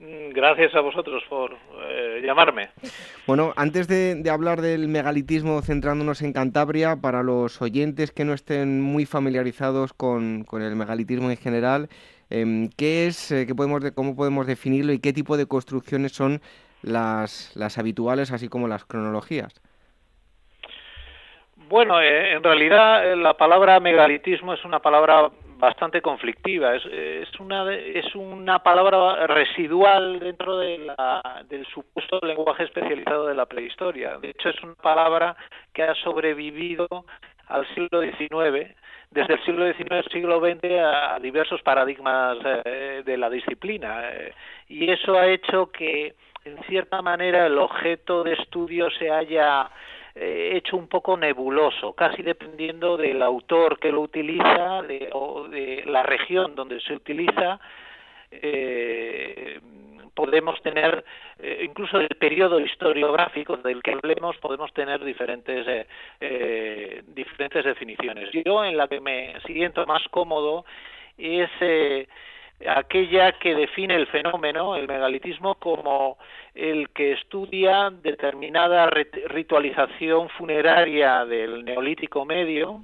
Mm, 0.00 0.30
gracias 0.30 0.72
a 0.76 0.80
vosotros 0.80 1.24
por 1.28 1.56
eh, 1.88 2.20
llamarme. 2.24 2.68
Bueno, 3.26 3.52
antes 3.56 3.88
de, 3.88 4.22
hablar 4.30 4.60
del 4.60 4.86
megalitismo 4.86 5.60
centrándonos 5.60 6.22
en 6.22 6.32
Cantabria, 6.32 6.96
para 7.02 7.24
los 7.24 7.60
oyentes 7.60 8.12
que 8.12 8.24
no 8.24 8.32
estén 8.32 8.80
muy 8.80 9.06
familiarizados 9.06 9.92
con, 9.92 10.46
el 10.52 10.76
megalitismo 10.76 11.30
en 11.30 11.36
general, 11.36 11.88
em, 12.30 12.70
¿qué 12.76 13.08
es, 13.08 13.32
eh, 13.32 13.44
qué 13.46 13.56
podemos 13.56 13.82
cómo 13.96 14.14
podemos 14.14 14.46
definirlo 14.46 14.92
y 14.92 15.00
qué 15.00 15.12
tipo 15.12 15.36
de 15.36 15.46
construcciones 15.46 16.12
son 16.12 16.40
las, 16.82 17.56
las 17.56 17.76
habituales, 17.76 18.30
así 18.30 18.48
como 18.48 18.68
las 18.68 18.84
cronologías? 18.84 19.60
Bueno, 21.68 22.00
eh, 22.00 22.34
en 22.34 22.44
realidad 22.44 23.16
la 23.16 23.34
palabra 23.34 23.80
megalitismo 23.80 24.54
es 24.54 24.64
una 24.64 24.78
palabra 24.78 25.28
bastante 25.58 26.00
conflictiva. 26.00 26.74
Es, 26.74 26.84
es, 26.86 27.40
una, 27.40 27.72
es 27.72 28.14
una 28.14 28.60
palabra 28.60 29.26
residual 29.26 30.20
dentro 30.20 30.58
de 30.58 30.78
la, 30.78 31.44
del 31.48 31.66
supuesto 31.66 32.18
lenguaje 32.22 32.64
especializado 32.64 33.26
de 33.26 33.34
la 33.34 33.46
prehistoria. 33.46 34.18
De 34.18 34.30
hecho, 34.30 34.48
es 34.48 34.62
una 34.62 34.74
palabra 34.74 35.36
que 35.72 35.82
ha 35.82 35.94
sobrevivido 35.96 36.86
al 37.48 37.66
siglo 37.74 38.02
XIX, 38.02 38.74
desde 39.10 39.34
el 39.34 39.44
siglo 39.44 39.72
XIX 39.72 40.04
siglo 40.12 40.40
XX 40.40 40.64
a 40.80 41.18
diversos 41.18 41.62
paradigmas 41.62 42.36
eh, 42.64 43.02
de 43.04 43.16
la 43.16 43.30
disciplina. 43.30 44.10
Eh, 44.10 44.32
y 44.68 44.90
eso 44.90 45.18
ha 45.18 45.26
hecho 45.26 45.70
que, 45.70 46.14
en 46.44 46.62
cierta 46.64 47.02
manera, 47.02 47.46
el 47.46 47.58
objeto 47.58 48.22
de 48.22 48.34
estudio 48.34 48.90
se 48.90 49.10
haya 49.10 49.70
hecho 50.20 50.76
un 50.76 50.88
poco 50.88 51.16
nebuloso, 51.16 51.92
casi 51.92 52.22
dependiendo 52.22 52.96
del 52.96 53.22
autor 53.22 53.78
que 53.78 53.92
lo 53.92 54.00
utiliza 54.00 54.82
de, 54.82 55.08
o 55.12 55.48
de 55.48 55.84
la 55.86 56.02
región 56.02 56.54
donde 56.54 56.80
se 56.80 56.94
utiliza. 56.94 57.60
Eh, 58.30 59.60
podemos 60.14 60.60
tener, 60.62 61.04
eh, 61.38 61.60
incluso 61.64 62.00
el 62.00 62.08
periodo 62.08 62.58
historiográfico 62.58 63.56
del 63.58 63.82
que 63.82 63.92
hablemos, 63.92 64.36
podemos 64.38 64.72
tener 64.72 65.02
diferentes, 65.04 65.86
diferentes 67.06 67.64
definiciones. 67.64 68.28
Yo 68.44 68.64
en 68.64 68.76
la 68.76 68.88
que 68.88 69.00
me 69.00 69.38
siento 69.46 69.86
más 69.86 70.02
cómodo 70.08 70.64
es 71.16 71.48
aquella 72.66 73.32
que 73.32 73.54
define 73.54 73.94
el 73.94 74.06
fenómeno, 74.08 74.76
el 74.76 74.88
megalitismo, 74.88 75.54
como 75.56 76.18
el 76.54 76.90
que 76.90 77.12
estudia 77.12 77.90
determinada 77.90 78.90
ritualización 78.90 80.28
funeraria 80.30 81.24
del 81.24 81.64
neolítico 81.64 82.24
medio 82.24 82.80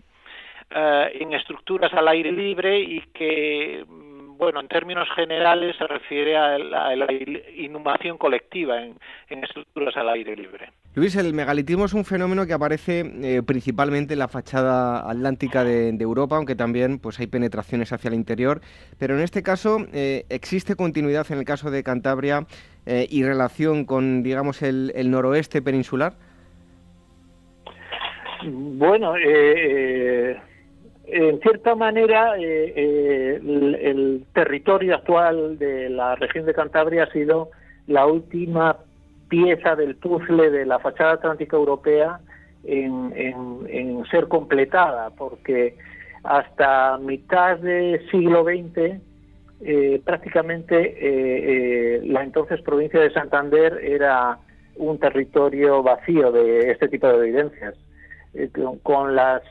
eh, 0.71 1.19
en 1.21 1.33
estructuras 1.33 1.93
al 1.93 2.09
aire 2.09 2.31
libre 2.31 2.79
y 2.79 3.01
que 3.13 3.85
bueno, 4.45 4.61
en 4.61 4.69
términos 4.69 5.09
generales 5.15 5.77
se 5.77 5.87
refiere 5.87 6.37
a 6.37 6.59
la, 6.59 6.95
inhumación 7.57 8.19
colectiva 8.19 8.81
en, 8.83 8.97
estructuras 9.43 9.97
al 9.97 10.09
aire 10.11 10.37
libre. 10.37 10.71
Luis, 10.95 11.17
el 11.17 11.35
megalitismo 11.35 11.87
es 11.87 11.93
un 11.93 12.05
fenómeno 12.05 12.47
que 12.47 12.53
aparece 12.53 13.01
eh, 13.01 13.43
principalmente 13.45 14.13
en 14.13 14.21
la 14.21 14.29
fachada 14.29 15.11
atlántica 15.11 15.65
de, 15.65 15.91
Europa, 15.99 16.37
aunque 16.37 16.55
también 16.55 16.99
pues, 16.99 17.19
hay 17.19 17.27
penetraciones 17.27 17.93
hacia 17.93 18.09
el 18.09 18.15
interior. 18.15 18.61
Pero 18.99 19.17
en 19.17 19.23
este 19.23 19.43
caso, 19.43 19.79
eh, 19.93 20.25
¿existe 20.29 20.77
continuidad 20.77 21.27
en 21.31 21.39
el 21.39 21.45
caso 21.45 21.71
de 21.71 21.83
Cantabria 21.83 22.47
eh, 22.87 23.07
y 23.11 23.25
relación 23.25 23.85
con, 23.85 24.23
digamos, 24.23 24.63
el, 24.63 24.93
el 24.95 25.11
noroeste 25.11 25.63
peninsular? 25.63 26.15
Bueno, 28.47 29.15
eh, 29.17 30.39
en 31.07 31.41
cierta 31.41 31.75
manera, 31.75 32.37
eh, 32.39 32.73
eh, 32.75 33.41
el, 33.43 34.25
territorio 34.33 34.97
actual 34.97 35.59
de 35.59 35.91
la 35.91 36.15
región 36.17 36.47
de 36.47 36.55
Cantabria 36.55 37.05
ha 37.05 37.13
sido 37.13 37.51
la 37.87 38.07
última 38.07 38.79
pieza 39.29 39.77
del 39.77 39.97
puzzle 39.97 40.51
de 40.51 40.65
la 40.65 40.79
fachada 40.79 41.13
atlántica 41.13 41.57
europea 41.57 42.21
en, 42.65 44.03
ser 44.11 44.29
completada, 44.29 45.11
porque 45.11 45.77
hasta 46.23 46.97
mitad 46.99 47.59
del 47.59 48.01
siglo 48.11 48.45
XX 48.45 49.01
eh, 49.61 50.01
prácticamente 50.05 52.01
la 52.05 52.23
entonces 52.23 52.63
provincia 52.63 53.01
de 53.01 53.13
Santander 53.13 53.79
era 53.83 54.39
un 54.77 54.99
territorio 54.99 55.83
vacío 55.83 56.33
de 56.33 56.71
este 56.71 56.89
tipo 56.89 57.09
de 57.09 57.29
evidencias. 57.29 57.75
con 58.83 59.15
las 59.15 59.43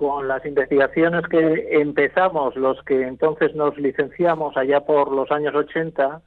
con 0.00 0.28
las 0.28 0.46
investigaciones 0.46 1.26
que 1.26 1.68
empezamos, 1.72 2.56
los 2.56 2.82
que 2.84 3.02
entonces 3.02 3.54
nos 3.54 3.76
licenciamos 3.76 4.56
allá 4.56 4.80
por 4.80 5.12
los 5.12 5.30
años 5.30 5.54
80, 5.54 6.22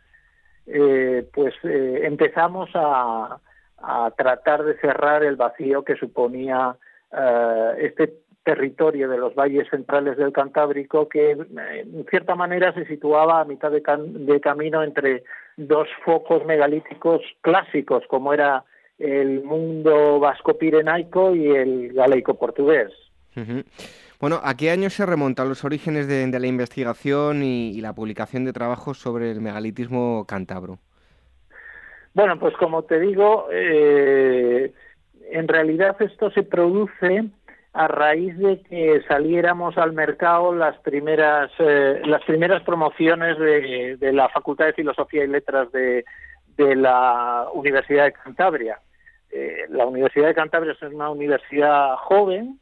eh, 0.67 1.27
pues 1.33 1.55
eh, 1.63 2.01
empezamos 2.03 2.69
a, 2.75 3.39
tratar 4.15 4.63
de 4.63 4.77
cerrar 4.77 5.23
el 5.23 5.35
vacío 5.37 5.83
que 5.83 5.95
suponía 5.95 6.77
eh, 7.11 7.73
este 7.79 8.13
territorio 8.43 9.09
de 9.09 9.17
los 9.17 9.33
valles 9.33 9.67
centrales 9.69 10.17
del 10.17 10.31
Cantábrico, 10.31 11.09
que 11.09 11.31
en 11.31 12.05
cierta 12.11 12.35
manera 12.35 12.73
se 12.73 12.85
situaba 12.85 13.41
a 13.41 13.45
mitad 13.45 13.71
de, 13.71 13.81
camino 14.39 14.83
entre 14.83 15.23
dos 15.57 15.89
focos 16.05 16.45
megalíticos 16.45 17.23
clásicos, 17.41 18.03
como 18.07 18.33
era 18.33 18.63
el 18.99 19.43
mundo 19.43 20.19
vasco-pirenaico 20.19 21.35
y 21.35 21.47
el 21.47 21.93
galeico-portugués. 21.93 22.93
Bueno, 24.19 24.39
¿a 24.41 24.55
qué 24.55 24.71
año 24.71 24.89
se 24.89 25.05
remontan 25.05 25.49
los 25.49 25.65
orígenes 25.65 26.07
de, 26.07 26.39
la 26.39 26.47
investigación 26.47 27.43
y, 27.43 27.81
la 27.81 27.93
publicación 27.93 28.45
de 28.45 28.53
trabajos 28.53 28.97
sobre 28.97 29.31
el 29.31 29.41
megalitismo 29.41 30.25
cántabro? 30.25 30.79
Bueno, 32.13 32.39
pues 32.39 32.55
como 32.55 32.83
te 32.83 32.99
digo, 32.99 33.47
eh, 33.51 34.71
en 35.31 35.47
realidad 35.47 36.01
esto 36.01 36.31
se 36.31 36.43
produce 36.43 37.25
a 37.73 37.87
raíz 37.87 38.37
de 38.37 38.61
que 38.61 39.01
saliéramos 39.07 39.77
al 39.77 39.93
mercado 39.93 40.53
las 40.53 40.77
primeras 40.77 41.51
eh, 41.57 42.01
las 42.05 42.23
primeras 42.23 42.61
promociones 42.61 43.37
de, 43.39 44.13
la 44.13 44.29
Facultad 44.29 44.67
de 44.67 44.73
Filosofía 44.73 45.23
y 45.23 45.27
Letras 45.27 45.71
de, 45.71 46.05
la 46.57 47.47
Universidad 47.53 48.05
de 48.05 48.13
Cantabria. 48.13 48.79
Eh, 49.31 49.65
la 49.69 49.87
Universidad 49.87 50.27
de 50.27 50.35
Cantabria 50.35 50.73
es 50.73 50.81
una 50.83 51.09
universidad 51.09 51.95
joven 51.95 52.59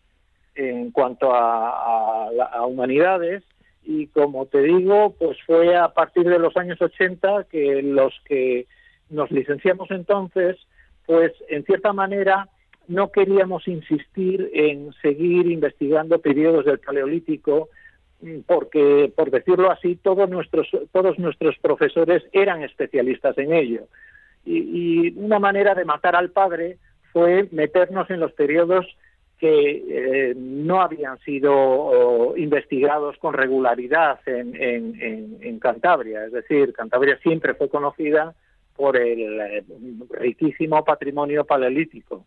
en 0.56 0.92
cuanto 0.92 1.34
a, 1.34 2.30
humanidades 2.66 3.44
y 3.84 4.08
como 4.08 4.46
te 4.46 4.62
digo, 4.62 5.16
pues 5.18 5.38
fue 5.46 5.76
a 5.76 5.90
partir 5.90 6.24
de 6.24 6.40
los 6.40 6.56
años 6.56 6.82
80 6.82 7.46
que 7.46 7.82
los 7.82 8.14
que 8.26 8.68
nos 9.10 9.32
licenciamos 9.32 9.90
entonces, 9.92 10.58
pues 11.06 11.34
en 11.50 11.64
cierta 11.66 11.92
manera 11.92 12.48
no 12.88 13.12
queríamos 13.12 13.68
insistir 13.68 14.50
en 14.54 14.94
seguir 15.02 15.48
investigando 15.48 16.20
periodos 16.20 16.66
del 16.66 16.80
Paleolítico 16.80 17.70
mm, 18.22 18.42
porque, 18.46 19.12
por 19.16 19.32
decirlo 19.32 19.72
así, 19.72 19.96
todos 19.96 20.30
nuestros, 20.30 20.68
todos 20.92 21.18
nuestros 21.18 21.58
profesores 21.60 22.24
eran 22.32 22.64
especialistas 22.64 23.38
en 23.38 23.54
ello. 23.54 23.88
Y, 24.46 24.58
y 24.58 25.14
una 25.18 25.40
manera 25.40 25.76
de 25.76 25.86
matar 25.86 26.16
al 26.16 26.30
padre 26.30 26.78
fue 27.12 27.48
meternos 27.52 28.10
en 28.10 28.20
los 28.20 28.32
periodos 28.34 28.86
que 29.42 29.86
eh, 29.90 30.34
no 30.38 30.82
habían 30.82 31.18
sido 31.22 32.38
investigados 32.38 33.18
con 33.18 33.34
regularidad 33.34 34.20
en, 34.28 35.58
Cantabria. 35.60 36.26
Es 36.26 36.32
decir, 36.32 36.72
Cantabria 36.74 37.18
siempre 37.24 37.56
fue 37.56 37.68
conocida 37.68 38.36
por 38.76 38.98
el 38.98 39.40
eh, 39.42 39.64
riquísimo 40.12 40.86
patrimonio 40.86 41.44
paleolítico. 41.44 42.24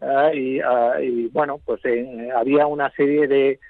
Ah, 0.00 0.30
ah, 0.64 1.02
y, 1.02 1.26
bueno, 1.26 1.60
pues 1.62 1.84
eh, 1.84 2.30
había 2.34 2.66
una 2.66 2.90
serie 2.92 3.28
de, 3.28 3.60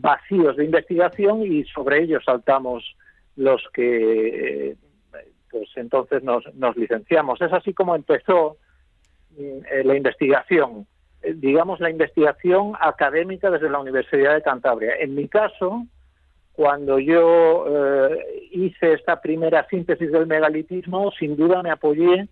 vacíos 0.00 0.56
de 0.56 0.66
investigación 0.66 1.42
y 1.42 1.64
sobre 1.64 2.04
ellos 2.04 2.22
saltamos 2.24 2.96
los 3.34 3.60
que 3.72 4.76
pues 5.50 5.68
entonces 5.74 6.22
nos, 6.22 6.44
nos 6.54 6.76
licenciamos. 6.76 7.40
Es 7.40 7.52
así 7.52 7.74
como 7.74 7.96
empezó 7.96 8.56
la 9.82 9.96
investigación 9.96 10.86
eh, 10.86 10.99
digamos, 11.22 11.80
la 11.80 11.90
investigación 11.90 12.72
académica 12.80 13.50
desde 13.50 13.70
la 13.70 13.78
Universidad 13.78 14.34
de 14.34 14.42
Cantabria. 14.42 14.94
En 14.98 15.14
mi 15.14 15.28
caso, 15.28 15.86
cuando 16.52 16.98
yo 16.98 17.64
eh, 17.68 18.48
hice 18.52 18.94
esta 18.94 19.20
primera 19.20 19.66
síntesis 19.68 20.10
del 20.10 20.26
megalitismo, 20.26 21.10
sin 21.12 21.36
duda 21.36 21.62
me 21.62 21.70
apoyé 21.70 22.28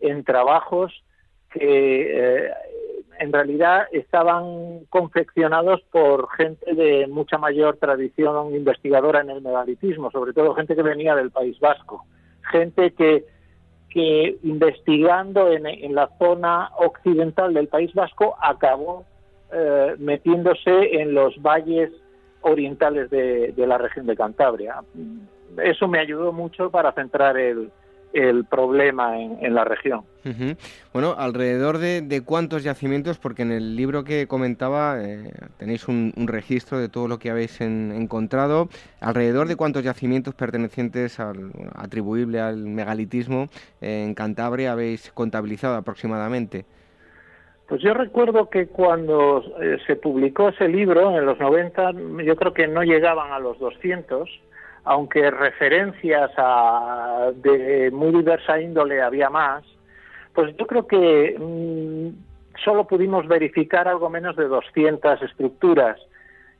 en 0.00 0.24
trabajos 0.24 1.04
que 1.50 2.46
eh, 2.46 2.50
en 3.18 3.32
realidad 3.32 3.86
estaban 3.92 4.86
confeccionados 4.88 5.82
por 5.92 6.30
gente 6.30 6.74
de 6.74 7.06
mucha 7.06 7.36
mayor 7.36 7.76
tradición 7.76 8.54
investigadora 8.54 9.20
en 9.20 9.30
el 9.30 9.42
megalitismo, 9.42 10.10
sobre 10.10 10.32
todo 10.32 10.54
gente 10.54 10.74
que 10.74 10.82
venía 10.82 11.14
del 11.14 11.30
País 11.30 11.58
Vasco, 11.60 12.06
gente 12.50 12.92
que 12.92 13.26
que 13.90 14.38
investigando 14.42 15.50
en, 15.50 15.94
la 15.94 16.08
zona 16.18 16.70
occidental 16.78 17.52
del 17.54 17.68
País 17.68 17.92
Vasco 17.92 18.36
acabó 18.40 19.04
eh, 19.52 19.96
metiéndose 19.98 21.00
en 21.00 21.12
los 21.12 21.40
valles 21.42 21.90
orientales 22.42 23.10
de, 23.10 23.52
la 23.56 23.78
región 23.78 24.06
de 24.06 24.16
Cantabria. 24.16 24.76
Eso 25.62 25.88
me 25.88 25.98
ayudó 25.98 26.32
mucho 26.32 26.70
para 26.70 26.92
centrar 26.92 27.36
el, 27.36 27.70
el 28.12 28.44
problema 28.44 29.18
en, 29.20 29.54
la 29.54 29.64
región. 29.64 30.02
Bueno, 30.92 31.14
alrededor 31.16 31.78
de, 31.78 32.22
cuántos 32.24 32.62
yacimientos, 32.64 33.18
porque 33.18 33.42
en 33.42 33.52
el 33.52 33.76
libro 33.76 34.04
que 34.04 34.26
comentaba 34.26 34.96
eh, 35.00 35.32
tenéis 35.58 35.88
un, 35.88 36.12
registro 36.26 36.78
de 36.78 36.88
todo 36.88 37.08
lo 37.08 37.18
que 37.18 37.30
habéis 37.30 37.60
encontrado, 37.60 38.68
alrededor 39.00 39.48
de 39.48 39.56
cuántos 39.56 39.84
yacimientos 39.84 40.34
pertenecientes 40.34 41.20
al, 41.20 41.52
atribuible 41.74 42.40
al 42.40 42.56
megalitismo 42.56 43.48
en 43.80 44.14
Cantabria 44.14 44.72
habéis 44.72 45.10
contabilizado 45.12 45.76
aproximadamente. 45.76 46.64
Pues 47.70 47.82
yo 47.82 47.94
recuerdo 47.94 48.50
que 48.50 48.66
cuando 48.66 49.44
eh, 49.62 49.78
se 49.86 49.94
publicó 49.94 50.48
ese 50.48 50.66
libro, 50.66 51.16
en 51.16 51.24
los 51.24 51.38
90, 51.38 51.92
yo 52.24 52.34
creo 52.34 52.52
que 52.52 52.66
no 52.66 52.82
llegaban 52.82 53.30
a 53.32 53.38
los 53.38 53.60
200, 53.60 54.28
aunque 54.84 55.30
referencias 55.30 56.30
a, 56.36 57.30
de 57.34 57.90
muy 57.92 58.12
diversa 58.12 58.60
índole 58.60 59.02
había 59.02 59.30
más, 59.30 59.64
pues 60.34 60.56
yo 60.56 60.66
creo 60.66 60.86
que 60.86 61.36
mm, 61.38 62.08
solo 62.64 62.86
pudimos 62.86 63.26
verificar 63.26 63.88
algo 63.88 64.10
menos 64.10 64.36
de 64.36 64.46
200 64.46 65.22
estructuras. 65.22 65.98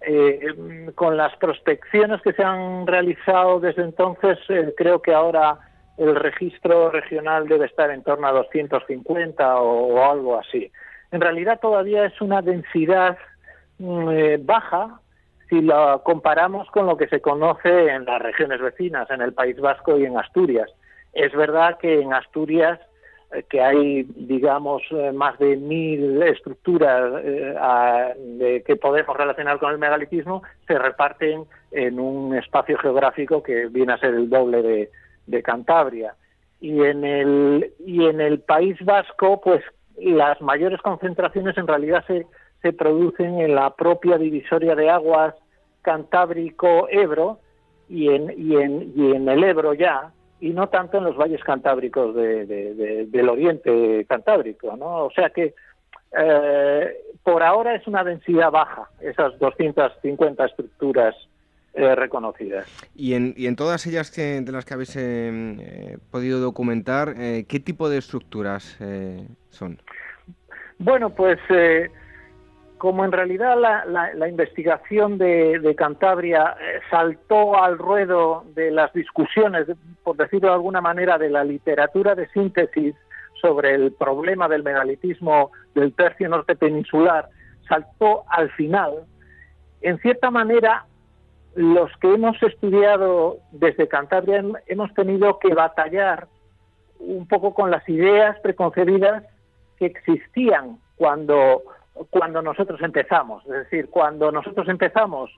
Eh, 0.03 0.55
con 0.95 1.19
las 1.19 1.37
prospecciones 1.37 2.23
que 2.23 2.33
se 2.33 2.43
han 2.43 2.87
realizado 2.87 3.61
desde 3.61 3.83
entonces, 3.83 4.39
eh, 4.49 4.73
creo 4.75 5.03
que 5.03 5.13
ahora 5.13 5.59
el 5.99 6.15
registro 6.15 6.91
regional 6.91 7.47
debe 7.47 7.67
estar 7.67 7.91
en 7.91 8.03
torno 8.03 8.27
a 8.27 8.33
250 8.33 9.61
o, 9.61 10.11
algo 10.11 10.39
así. 10.39 10.73
En 11.13 11.21
realidad 11.21 11.61
todavía 11.61 12.07
es 12.07 12.19
una 12.23 12.41
densidad 12.41 13.19
mm, 13.79 14.09
eh, 14.11 14.39
baja, 14.43 15.01
si 15.51 15.61
lo 15.61 16.03
comparamos 16.05 16.71
con 16.71 16.87
lo 16.87 16.97
que 16.97 17.09
se 17.09 17.21
conoce 17.21 17.89
en 17.89 18.05
las 18.05 18.23
regiones 18.23 18.61
vecinas, 18.61 19.11
en 19.11 19.21
el 19.21 19.35
País 19.35 19.61
Vasco 19.61 19.99
y 19.99 20.05
en 20.05 20.17
Asturias. 20.17 20.71
Es 21.13 21.33
verdad 21.33 21.77
que 21.79 22.01
en 22.01 22.15
Asturias, 22.15 22.79
eh, 23.33 23.43
que 23.51 23.61
hay, 23.61 24.05
digamos, 24.15 24.83
eh, 24.93 25.11
más 25.13 25.37
de 25.41 25.57
mil 25.57 26.23
estructuras 26.23 27.21
eh, 27.25 28.63
que 28.65 28.77
podemos 28.77 29.17
relacionar 29.17 29.59
con 29.59 29.73
el 29.73 29.79
megalitismo, 29.79 30.45
se 30.69 30.79
reparten 30.79 31.45
en 31.73 31.99
un 31.99 32.37
espacio 32.37 32.79
geográfico 32.79 33.43
que 33.43 33.67
viene 33.67 33.93
a 33.93 33.99
ser 33.99 34.15
el 34.15 34.31
doble 34.31 34.63
de, 34.63 34.91
de 35.27 35.43
Cantabria. 35.43 36.15
Y 36.61 36.85
en 36.85 37.05
el, 37.05 37.73
y 37.85 38.05
en 38.05 38.21
el 38.21 38.39
País 38.39 38.77
Vasco, 38.85 39.41
pues 39.41 39.65
las 39.99 40.41
mayores 40.41 40.81
concentraciones 40.81 41.59
en 41.59 41.67
realidad 41.67 42.05
se, 42.07 42.27
se 42.63 42.73
producen 42.73 43.41
en 43.41 43.55
la 43.55 43.75
propia 43.75 44.19
divisoria 44.19 44.75
de 44.75 44.91
aguas 44.91 45.35
Cantábrico-Ebro 45.83 47.39
y 47.89 48.09
en, 48.09 48.33
y, 48.37 48.57
en, 48.57 48.93
y 48.95 49.13
en 49.13 49.29
el 49.29 49.43
Ebro 49.43 49.75
ya, 49.75 50.13
y 50.41 50.51
no 50.51 50.69
tanto 50.69 50.99
en 50.99 51.05
los 51.05 51.17
valles 51.17 51.43
cantábricos 51.45 52.15
de, 52.15 53.07
del 53.07 53.29
oriente 53.29 54.05
cantábrico, 54.09 54.77
¿no? 54.77 55.05
O 55.05 55.11
sea 55.11 55.31
que 55.31 55.55
eh, 56.17 56.97
por 57.23 57.43
ahora 57.43 57.75
es 57.75 57.87
una 57.87 58.03
densidad 58.03 58.51
baja, 58.51 58.89
esas 59.01 59.39
250 59.39 60.45
estructuras 60.47 61.15
eh, 61.75 61.95
reconocidas. 61.95 62.67
Y 62.95 63.15
en, 63.15 63.35
y 63.37 63.47
en 63.47 63.57
todas 63.57 63.87
ellas 63.87 64.11
que, 64.11 64.41
de 64.41 64.53
las 64.53 64.65
que 64.65 64.75
habéis 64.75 64.97
eh, 64.97 65.99
podido 66.11 66.41
documentar, 66.41 67.15
¿qué 67.15 67.61
tipo 67.61 67.89
de 67.89 67.99
estructuras 67.99 68.79
son? 69.51 69.81
Bueno, 70.79 71.11
pues 71.11 71.39
como 72.81 73.05
en 73.05 73.13
realidad 73.13 73.59
la, 73.59 74.27
investigación 74.27 75.19
de, 75.19 75.75
Cantabria 75.77 76.57
eh, 76.59 76.81
saltó 76.91 77.63
al 77.63 77.77
ruedo 77.77 78.45
de 78.55 78.71
las 78.71 78.91
discusiones, 78.95 79.67
por 80.03 80.17
decirlo 80.17 80.49
de 80.49 80.55
alguna 80.55 80.81
manera, 80.81 81.19
de 81.19 81.29
la 81.29 81.45
literatura 81.45 82.15
de 82.15 82.27
síntesis 82.31 82.95
sobre 83.39 83.75
el 83.75 83.93
problema 83.93 84.49
del 84.49 84.63
megalitismo 84.63 85.51
del 85.75 85.93
tercio 85.93 86.31
norte 86.31 86.57
peninsular, 86.57 87.29
saltó 87.69 88.25
al 88.31 88.51
final, 88.53 89.05
en 89.83 89.99
cierta 89.99 90.31
manera 90.31 90.87
los 91.55 91.95
que 91.99 92.15
hemos 92.15 92.43
estudiado 92.43 93.41
desde 93.53 93.89
Cantabria 93.89 94.43
hemos 94.69 94.95
tenido 94.95 95.39
que 95.39 95.53
batallar 95.53 96.29
un 96.99 97.29
poco 97.29 97.53
con 97.53 97.71
las 97.71 97.87
ideas 97.91 98.41
preconcebidas 98.41 99.23
que 99.77 99.85
existían 99.85 100.79
cuando 100.97 101.63
cuando 102.09 102.41
nosotros 102.43 102.81
empezamos. 102.83 103.45
Es 103.45 103.53
decir, 103.53 103.89
cuando 103.91 104.33
nosotros 104.33 104.69
empezamos, 104.69 105.31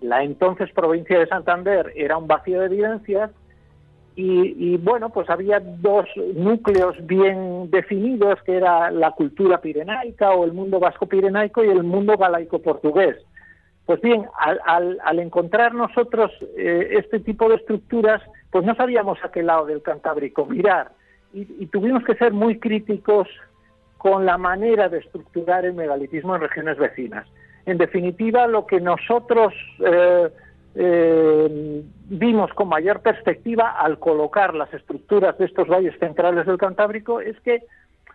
la 0.00 0.22
entonces 0.22 0.70
provincia 0.72 1.18
de 1.18 1.26
Santander 1.26 1.92
era 1.94 2.16
un 2.16 2.26
vacío 2.26 2.60
de 2.60 2.66
evidencias 2.66 3.30
y, 4.20 4.76
bueno, 4.78 5.10
pues 5.10 5.30
había 5.30 5.60
dos 5.60 6.06
núcleos 6.34 6.96
bien 7.06 7.70
definidos, 7.70 8.42
que 8.42 8.56
era 8.56 8.90
la 8.90 9.12
cultura 9.12 9.60
pirenaica 9.60 10.32
o 10.32 10.44
el 10.44 10.52
mundo 10.52 10.80
vasco-pirenaico 10.80 11.62
y 11.62 11.68
el 11.68 11.84
mundo 11.84 12.16
galaico-portugués. 12.16 13.16
Pues 13.86 14.00
bien, 14.00 14.26
al, 14.36 14.98
al, 15.04 15.18
encontrar 15.20 15.72
nosotros 15.72 16.32
eh, 16.56 16.96
este 16.98 17.20
tipo 17.20 17.48
de 17.48 17.54
estructuras, 17.54 18.20
pues 18.50 18.64
no 18.64 18.74
sabíamos 18.74 19.18
a 19.22 19.30
qué 19.30 19.44
lado 19.44 19.66
del 19.66 19.82
Cantábrico 19.82 20.46
mirar 20.46 20.90
y 21.32 21.66
tuvimos 21.66 22.02
que 22.02 22.16
ser 22.16 22.32
muy 22.32 22.58
críticos 22.58 23.28
con 23.98 24.24
la 24.24 24.38
manera 24.38 24.88
de 24.88 24.98
estructurar 24.98 25.64
el 25.64 25.74
megalitismo 25.74 26.34
en 26.36 26.42
regiones 26.42 26.78
vecinas. 26.78 27.26
En 27.66 27.76
definitiva, 27.76 28.46
lo 28.46 28.64
que 28.66 28.80
nosotros 28.80 29.52
eh, 29.84 30.28
eh, 30.74 31.82
vimos 32.08 32.52
con 32.54 32.68
mayor 32.68 33.00
perspectiva 33.00 33.72
al 33.72 33.98
colocar 33.98 34.54
las 34.54 34.72
estructuras 34.72 35.36
de 35.36 35.46
estos 35.46 35.68
valles 35.68 35.98
centrales 35.98 36.46
del 36.46 36.56
Cantábrico 36.56 37.20
es 37.20 37.38
que 37.40 37.64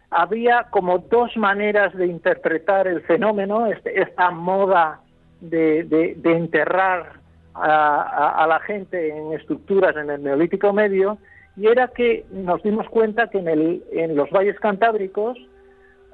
había 0.09 0.67
como 0.69 0.99
dos 0.99 1.35
maneras 1.35 1.93
de 1.93 2.07
interpretar 2.07 2.87
el 2.87 3.01
fenómeno, 3.01 3.67
este, 3.67 4.01
esta 4.01 4.31
moda 4.31 5.01
de, 5.41 6.17
enterrar 6.23 7.19
a, 7.53 8.45
la 8.47 8.59
gente 8.61 9.09
en 9.09 9.33
estructuras 9.33 9.95
en 9.97 10.09
el 10.09 10.23
Neolítico 10.23 10.71
Medio, 10.71 11.17
y 11.57 11.67
era 11.67 11.89
que 11.89 12.25
nos 12.31 12.63
dimos 12.63 12.87
cuenta 12.89 13.27
que 13.27 13.39
en, 13.39 13.81
en 13.91 14.15
los 14.15 14.29
valles 14.31 14.59
cantábricos 14.59 15.37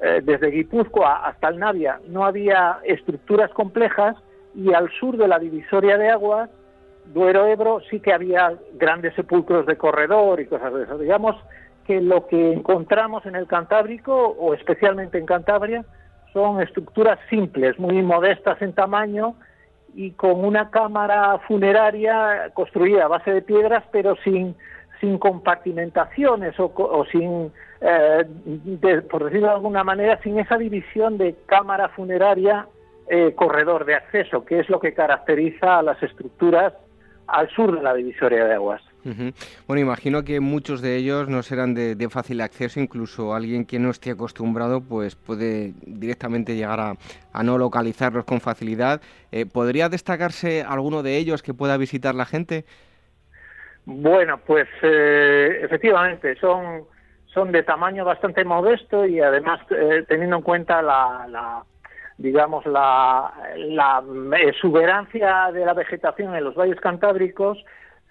eh, 0.02 0.22
desde 0.24 0.52
Guipúzcoa 0.52 1.28
hasta 1.28 1.50
el 1.50 1.60
Navia 1.60 2.00
no 2.08 2.24
había 2.24 2.80
estructuras 2.86 3.52
complejas 3.52 4.16
y 4.56 4.74
al 4.74 4.90
sur 4.92 5.18
de 5.18 5.28
la 5.28 5.40
divisoria 5.40 5.98
de 5.98 6.10
aguas, 6.10 6.50
Duero-Ebro, 7.14 7.82
sí 7.90 8.00
que 8.00 8.14
había 8.14 8.54
grandes 8.76 9.14
sepulcros 9.16 9.66
de 9.66 9.78
corredor 9.78 10.40
y 10.40 10.46
cosas 10.46 10.74
de 10.74 10.84
eso. 10.84 10.98
Digamos 10.98 11.36
que 11.86 12.00
lo 12.00 12.28
que 12.28 12.54
encontramos 12.54 13.26
en 13.26 13.36
el 13.36 13.48
Cantábrico, 13.48 14.16
o 14.16 14.54
especialmente 14.54 15.18
en 15.18 15.26
Cantabria, 15.26 15.84
son 16.32 16.62
estructuras 16.62 17.20
simples, 17.30 17.78
muy 17.78 18.02
modestas 18.02 18.62
en 18.62 18.74
tamaño 18.74 19.36
y 19.96 20.12
con 20.12 20.46
una 20.46 20.70
cámara 20.70 21.40
funeraria 21.48 22.52
construida 22.54 23.06
a 23.06 23.08
base 23.08 23.34
de 23.34 23.42
piedras, 23.42 23.84
pero 23.92 24.16
sin, 24.24 24.56
sin 25.02 25.18
compartimentaciones 25.18 26.54
o 26.58 27.06
sin 27.12 27.52
eh, 27.82 28.26
por 29.10 29.24
decirlo 29.26 29.48
de 29.48 29.54
alguna 29.54 29.84
manera, 29.84 30.20
sin 30.22 30.40
esa 30.40 30.58
división 30.58 31.18
de 31.18 31.36
cámara 31.46 31.90
funeraria, 31.90 32.68
eh, 33.08 33.34
corredor 33.36 33.86
de 33.86 33.96
acceso, 33.96 34.46
que 34.46 34.60
es 34.60 34.70
lo 34.70 34.80
que 34.80 34.94
caracteriza 34.94 35.80
a 35.80 35.84
las 35.84 36.02
estructuras 36.04 36.74
al 37.28 37.50
sur 37.50 37.76
de 37.76 37.82
la 37.82 37.94
divisoria 37.94 38.46
de 38.46 38.54
aguas. 38.56 38.82
Bueno, 39.66 39.82
imagino 39.82 40.24
que 40.24 40.40
muchos 40.42 40.82
de 40.82 40.98
ellos 40.98 41.30
no 41.30 41.42
serán 41.42 41.74
de, 41.74 42.10
fácil 42.10 42.42
acceso, 42.42 42.80
incluso 42.80 43.34
alguien 43.34 43.66
que 43.66 43.80
no 43.80 43.92
esté 43.92 44.12
acostumbrado 44.12 44.82
pues 44.82 45.16
puede 45.16 45.74
directamente 45.86 46.56
llegar 46.56 46.80
a, 46.80 47.44
no 47.44 47.58
localizarlos 47.58 48.26
con 48.26 48.42
facilidad. 48.42 49.02
Eh, 49.32 49.46
¿Podría 49.46 49.90
destacarse 49.90 50.64
alguno 50.64 51.02
de 51.02 51.18
ellos 51.18 51.42
que 51.42 51.54
pueda 51.54 51.78
visitar 51.78 52.14
la 52.14 52.26
gente? 52.26 52.66
Bueno, 53.86 54.40
pues 54.46 54.68
efectivamente, 54.82 56.36
son 56.36 56.84
son 57.34 57.52
de 57.52 57.64
tamaño 57.64 58.06
bastante 58.06 58.44
modesto 58.44 59.06
y 59.06 59.20
además 59.20 59.60
eh, 59.72 60.04
teniendo 60.08 60.38
en 60.38 60.42
cuenta 60.42 60.82
la, 60.82 61.64
digamos 62.18 62.66
la, 62.66 63.32
la, 63.56 64.04
exuberancia 64.40 65.52
de 65.54 65.66
la 65.66 65.74
vegetación 65.74 66.36
en 66.36 66.44
los 66.44 66.56
valles 66.56 66.80
cantábricos 66.80 67.64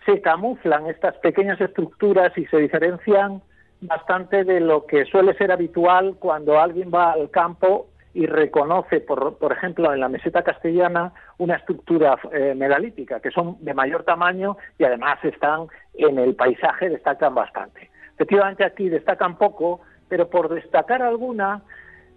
se 0.06 0.20
camuflan 0.20 0.86
estas 0.86 1.16
pequeñas 1.16 1.60
estructuras 1.60 2.36
y 2.38 2.46
se 2.46 2.58
diferencian 2.58 3.42
bastante 3.80 4.44
de 4.44 4.60
lo 4.60 4.86
que 4.86 5.04
suele 5.04 5.34
ser 5.34 5.52
habitual 5.52 6.16
cuando 6.18 6.58
alguien 6.60 6.90
va 6.92 7.12
al 7.12 7.30
campo 7.30 7.88
y 8.14 8.26
reconoce, 8.26 9.00
por, 9.00 9.36
por 9.36 9.52
ejemplo, 9.52 9.92
en 9.92 10.00
la 10.00 10.08
meseta 10.08 10.42
castellana, 10.42 11.12
una 11.36 11.56
estructura 11.56 12.18
eh, 12.32 12.54
megalítica, 12.56 13.20
que 13.20 13.30
son 13.30 13.56
de 13.60 13.74
mayor 13.74 14.04
tamaño 14.04 14.56
y 14.78 14.84
además 14.84 15.18
están 15.22 15.66
en 15.94 16.18
el 16.18 16.34
paisaje, 16.34 16.88
destacan 16.88 17.34
bastante. 17.34 17.90
Efectivamente 18.18 18.64
aquí 18.64 18.88
destacan 18.88 19.38
poco, 19.38 19.80
pero 20.08 20.28
por 20.28 20.52
destacar 20.52 21.02
alguna 21.02 21.62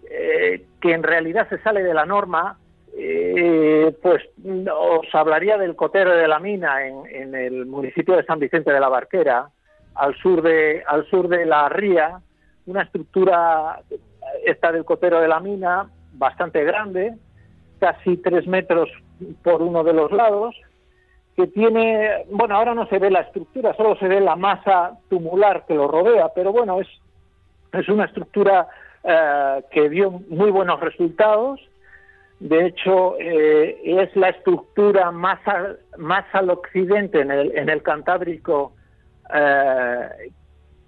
eh, 0.10 0.66
que 0.82 0.94
en 0.94 1.04
realidad 1.04 1.48
se 1.48 1.60
sale 1.60 1.84
de 1.84 1.94
la 1.94 2.08
norma, 2.08 2.58
eh, 2.98 3.96
pues 4.02 4.24
os 4.44 5.14
hablaría 5.14 5.60
del 5.60 5.76
cotero 5.76 6.16
de 6.16 6.28
la 6.28 6.40
mina 6.40 6.88
en, 6.88 7.36
el 7.36 7.68
municipio 7.68 8.16
de 8.16 8.26
San 8.26 8.40
Vicente 8.40 8.74
de 8.74 8.80
la 8.80 8.90
Barquera, 8.90 9.50
al 9.94 10.16
sur 10.16 10.42
de, 10.42 10.84
al 10.88 11.08
sur 11.08 11.28
de 11.28 11.46
la 11.46 11.70
ría, 11.70 12.20
una 12.66 12.82
estructura, 12.82 13.82
esta 14.44 14.72
del 14.72 14.86
cotero 14.86 15.22
de 15.22 15.28
la 15.28 15.40
mina, 15.40 15.88
bastante 16.14 16.64
grande, 16.64 17.14
casi 17.80 18.18
tres 18.18 18.48
metros 18.48 18.90
por 19.44 19.62
uno 19.62 19.84
de 19.84 19.94
los 19.94 20.12
lados, 20.12 20.56
que 21.36 21.48
tiene, 21.48 22.26
bueno, 22.30 22.56
ahora 22.56 22.74
no 22.74 22.88
se 22.88 23.00
ve 23.00 23.10
la 23.10 23.22
estructura, 23.22 23.74
solo 23.76 23.96
se 23.98 24.08
ve 24.08 24.20
la 24.20 24.36
masa 24.36 24.98
tumular 25.10 25.66
que 25.66 25.76
lo 25.76 25.88
rodea, 25.88 26.30
pero 26.36 26.52
bueno, 26.52 26.82
es, 26.82 26.88
es 27.74 27.88
una 27.88 28.06
estructura 28.06 28.68
eh, 29.04 29.64
que 29.72 29.90
dio 29.90 30.12
muy 30.12 30.52
buenos 30.52 30.80
resultados. 30.80 31.60
De 32.40 32.68
hecho, 32.68 33.16
eh, 33.20 33.80
es 33.84 34.16
la 34.16 34.30
estructura 34.30 35.12
más, 35.12 35.40
más 35.98 36.26
al 36.34 36.50
occidente 36.50 37.22
en 37.22 37.32
el, 37.32 37.56
en 37.56 37.70
el 37.70 37.84
Cantábrico 37.84 38.74
eh, 39.34 40.32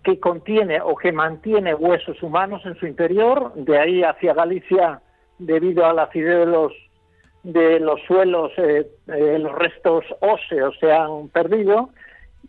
que 0.04 0.20
contiene 0.20 0.82
o 0.82 0.96
que 0.96 1.12
mantiene 1.12 1.74
huesos 1.74 2.22
humanos 2.22 2.66
en 2.66 2.76
su 2.76 2.88
interior. 2.88 3.54
De 3.56 3.78
ahí 3.78 4.04
hacia 4.04 4.34
Galicia, 4.34 5.02
debido 5.40 5.86
a 5.86 5.94
la 5.94 6.04
acidez 6.04 6.40
de 6.40 6.46
los 6.46 6.74
de 7.44 7.80
los 7.80 8.02
suelos, 8.08 8.52
eh, 8.58 8.88
eh, 9.08 9.38
los 9.40 9.54
restos 9.54 10.06
óseos 10.22 10.76
se 10.80 10.92
han 10.92 11.28
perdido 11.30 11.90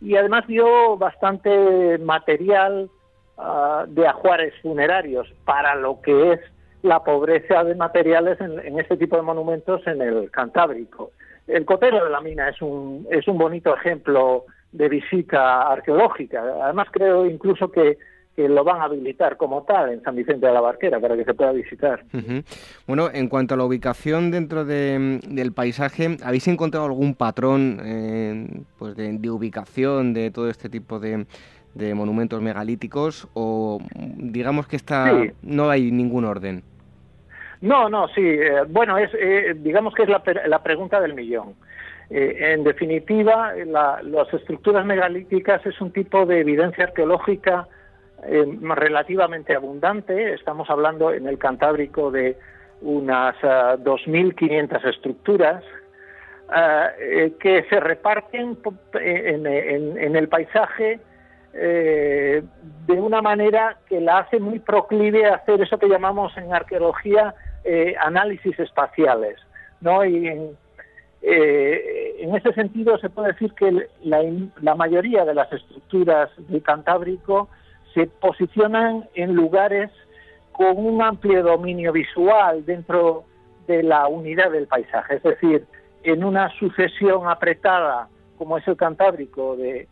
y 0.01 0.15
además 0.15 0.47
dio 0.47 0.97
bastante 0.97 1.97
material 1.97 2.89
ah, 3.37 3.85
de 3.87 4.07
ajuares 4.07 4.53
funerarios 4.61 5.27
para 5.43 5.75
lo 5.75 6.01
que 6.01 6.33
es 6.33 6.39
la 6.81 7.03
pobreza 7.03 7.63
de 7.63 7.75
materiales 7.75 8.39
en, 8.39 8.79
este 8.79 8.95
tipo 8.95 9.15
de 9.15 9.23
monumentos 9.23 9.85
en 9.87 10.01
el 10.01 10.29
Cantábrico. 10.31 11.11
El 11.47 11.65
cotero 11.65 12.03
de 12.03 12.09
la 12.09 12.21
mina 12.21 12.49
es 12.49 12.61
un, 12.61 13.07
es 13.09 13.27
un 13.27 13.37
bonito 13.37 13.75
ejemplo 13.75 14.45
de 14.71 14.89
visita 14.89 15.63
arqueológica. 15.63 16.43
Además 16.63 16.87
creo 16.91 17.25
incluso 17.25 17.71
que, 17.71 17.97
que 18.35 18.49
lo 18.49 18.63
van 18.63 18.81
a 18.81 18.85
habilitar 18.85 19.37
como 19.37 19.63
tal 19.63 19.93
en 19.93 20.03
San 20.03 20.15
Vicente 20.15 20.45
de 20.45 20.51
la 20.51 20.59
Barquera 20.59 20.99
para 20.99 21.15
que 21.15 21.23
se 21.23 21.33
pueda 21.33 21.53
visitar. 21.53 22.03
Bueno, 22.85 23.09
en 23.13 23.29
cuanto 23.29 23.53
a 23.53 23.57
la 23.57 23.63
ubicación 23.63 24.29
dentro 24.29 24.65
del 24.65 25.53
paisaje, 25.55 26.17
¿habéis 26.23 26.47
encontrado 26.47 26.85
algún 26.85 27.15
patrón 27.15 27.79
eh, 27.83 28.47
pues 28.77 28.95
de, 28.97 29.29
ubicación 29.29 30.13
de 30.13 30.31
todo 30.31 30.49
este 30.49 30.69
tipo 30.69 30.99
de, 30.99 31.25
monumentos 31.93 32.41
megalíticos 32.41 33.27
o 33.33 33.79
digamos 33.95 34.67
que 34.67 34.75
está, 34.75 35.13
no 35.41 35.69
hay 35.69 35.91
ningún 35.91 36.25
orden? 36.25 36.61
No, 37.61 37.89
no, 37.89 38.09
sí. 38.09 38.21
Eh, 38.21 38.63
bueno, 38.67 38.97
es, 38.97 39.11
eh, 39.17 39.55
digamos 39.57 39.93
que 39.93 40.03
es 40.03 40.09
la, 40.09 40.21
la 40.47 40.61
pregunta 40.61 40.99
del 40.99 41.13
millón. 41.13 41.55
en 42.09 42.65
definitiva, 42.65 43.53
las 43.65 44.33
estructuras 44.33 44.85
megalíticas 44.85 45.65
es 45.65 45.79
un 45.79 45.91
tipo 45.91 46.25
de 46.25 46.41
evidencia 46.41 46.83
arqueológica 46.83 47.67
eh, 48.23 48.45
relativamente 48.75 49.53
abundante. 49.53 50.33
Estamos 50.33 50.69
hablando 50.69 51.11
en 51.11 51.27
el 51.27 51.37
Cantábrico 51.37 52.11
de 52.11 52.37
unas 52.81 53.35
2.500 53.37 54.69
ah, 54.71 54.89
estructuras 54.89 55.63
ah, 56.49 56.89
eh, 56.99 57.33
que 57.39 57.63
se 57.69 57.79
reparten 57.79 58.57
en, 58.93 60.15
el 60.15 60.27
paisaje 60.29 60.99
eh, 61.53 62.41
de 62.87 62.93
una 62.93 63.21
manera 63.21 63.77
que 63.87 63.99
la 63.99 64.19
hace 64.19 64.39
muy 64.39 64.59
proclive 64.59 65.25
a 65.25 65.35
hacer 65.35 65.61
eso 65.61 65.77
que 65.77 65.87
llamamos 65.87 66.35
en 66.37 66.53
arqueología 66.53 67.35
análisis 67.99 68.59
espaciales. 68.59 69.39
¿no? 69.81 70.05
Y 70.05 70.27
en, 70.27 70.57
en 71.21 72.35
ese 72.35 72.53
sentido 72.53 72.97
se 72.99 73.09
puede 73.09 73.33
decir 73.33 73.53
que 73.53 73.87
la, 74.03 74.23
la 74.61 74.75
mayoría 74.75 75.25
de 75.25 75.33
las 75.33 75.51
estructuras 75.51 76.29
del 76.37 76.61
Cantábrico 76.61 77.49
se 77.95 78.07
posicionan 78.07 79.09
en 79.15 79.33
lugares 79.33 79.89
con 80.51 80.77
un 80.77 81.01
amplio 81.01 81.41
dominio 81.41 81.91
visual 81.91 82.63
dentro 82.65 83.23
de 83.67 83.81
la 83.81 84.07
unidad 84.07 84.51
del 84.51 84.67
paisaje, 84.67 85.15
es 85.15 85.23
decir, 85.23 85.65
en 86.03 86.23
una 86.23 86.49
sucesión 86.59 87.27
apretada, 87.27 88.07
como 88.37 88.57
es 88.57 88.67
el 88.67 88.77
Cantábrico, 88.77 89.55
de, 89.55 89.87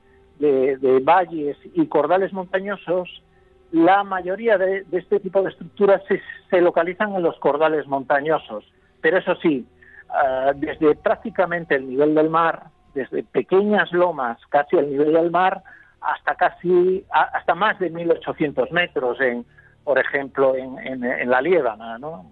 valles 1.01 1.57
y 1.73 1.87
cordales 1.87 2.33
montañosos, 2.33 3.23
la 3.71 4.03
mayoría 4.03 4.57
de, 4.57 4.85
este 4.91 5.19
tipo 5.19 5.41
de 5.41 5.49
estructuras 5.49 6.01
se, 6.49 6.61
localizan 6.61 7.15
en 7.15 7.23
los 7.23 7.37
cordales 7.39 7.87
montañosos. 7.87 8.63
Pero 9.01 9.17
eso 9.17 9.35
sí, 9.41 9.65
ah, 10.09 10.51
desde 10.55 10.95
prácticamente 10.95 11.75
el 11.75 11.89
nivel 11.89 12.13
del 12.13 12.29
mar, 12.29 12.65
desde 12.93 13.23
pequeñas 13.23 13.91
lomas 13.91 14.37
casi 14.49 14.77
al 14.77 14.91
nivel 14.91 15.13
del 15.13 15.31
mar, 15.31 15.63
hasta 16.03 16.35
casi, 16.35 17.05
hasta 17.09 17.55
más 17.55 17.79
de 17.79 17.91
1.800 17.91 18.71
metros, 18.71 19.19
en, 19.21 19.45
por 19.83 19.99
ejemplo, 19.99 20.55
en, 20.55 20.77
en, 21.03 21.29
la 21.29 21.41
Liébana, 21.41 21.97
¿no? 21.97 22.31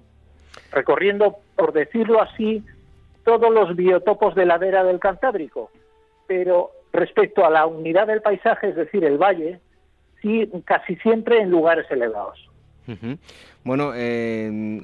recorriendo, 0.71 1.37
por 1.55 1.73
decirlo 1.73 2.21
así, 2.21 2.63
todos 3.23 3.51
los 3.53 3.75
biotopos 3.75 4.35
de 4.35 4.45
ladera 4.45 4.83
del 4.83 4.99
Cantábrico, 4.99 5.71
pero 6.27 6.71
respecto 6.91 7.45
a 7.45 7.49
la 7.49 7.65
unidad 7.65 8.07
del 8.07 8.21
paisaje, 8.21 8.69
es 8.69 8.75
decir, 8.75 9.03
el 9.03 9.17
valle, 9.17 9.59
sí, 10.21 10.49
casi 10.65 10.95
siempre 10.97 11.39
en 11.39 11.49
lugares 11.49 11.85
elevados. 11.89 12.47
Bueno, 13.63 13.93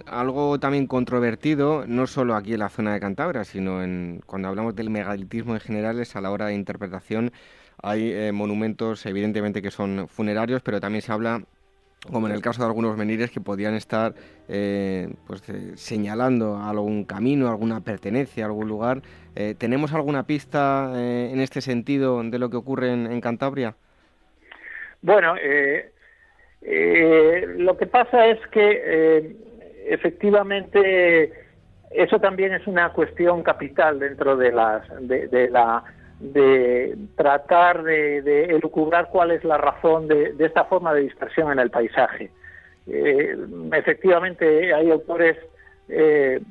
algo 0.06 0.60
también 0.60 0.88
controvertido, 0.88 1.86
no 1.88 2.08
solo 2.08 2.36
aquí 2.36 2.54
en 2.54 2.60
la 2.60 2.70
zona 2.70 2.94
de 2.94 3.00
Cantabria, 3.00 3.44
sino 3.44 3.84
en, 3.84 4.22
cuando 4.26 4.48
hablamos 4.48 4.76
del 4.76 4.90
megalitismo 4.90 5.56
en 5.56 5.60
general, 5.60 6.00
es 6.00 6.16
a 6.16 6.22
la 6.22 6.32
hora 6.32 6.48
de 6.48 6.54
interpretación 6.54 7.32
hay 7.82 8.12
eh, 8.12 8.32
monumentos, 8.32 9.06
evidentemente, 9.06 9.62
que 9.62 9.72
son 9.72 10.08
funerarios, 10.08 10.62
pero 10.62 10.80
también 10.80 11.02
se 11.02 11.12
habla 11.12 11.42
como 12.12 12.28
en 12.28 12.34
el 12.34 12.42
caso 12.42 12.62
de 12.62 12.68
algunos 12.68 12.96
menires 12.96 13.32
que 13.32 13.42
podían 13.42 13.74
estar 13.74 14.14
eh, 14.48 15.10
pues, 15.26 15.48
eh, 15.50 15.74
señalando 15.76 16.58
algún 16.58 17.06
camino, 17.06 17.50
alguna 17.50 17.82
pertenencia, 17.82 18.46
algún 18.46 18.68
lugar. 18.68 19.02
¿Tenemos 19.60 19.94
alguna 19.94 20.24
pista 20.24 20.94
en 20.96 21.40
este 21.42 21.62
sentido 21.62 22.24
de 22.24 22.40
lo 22.40 22.50
que 22.50 22.58
ocurre 22.58 22.92
en, 22.92 23.22
Cantabria? 23.22 23.76
Bueno, 25.04 25.36
lo 27.58 27.78
que 27.78 27.86
pasa 27.86 28.26
es 28.26 28.40
que 28.48 29.36
efectivamente 29.90 31.32
eso 31.92 32.20
también 32.20 32.52
es 32.54 32.66
una 32.66 32.92
cuestión 32.94 33.44
capital 33.44 34.00
dentro 34.00 34.36
de, 34.38 34.52
las, 34.52 34.88
de 35.08 35.50
la 35.52 35.84
de 36.20 36.98
tratar 37.16 37.84
de, 37.84 38.46
elucubrar 38.46 39.10
cuál 39.10 39.32
es 39.32 39.44
la 39.44 39.58
razón 39.58 40.08
de, 40.08 40.34
esta 40.40 40.66
forma 40.66 40.94
de 40.94 41.02
dispersión 41.02 41.52
en 41.52 41.60
el 41.60 41.70
paisaje. 41.70 42.32
Eh, 42.88 43.38
efectivamente, 43.74 44.74
hay 44.74 44.90
autores 44.90 45.38
eh, 45.90 46.42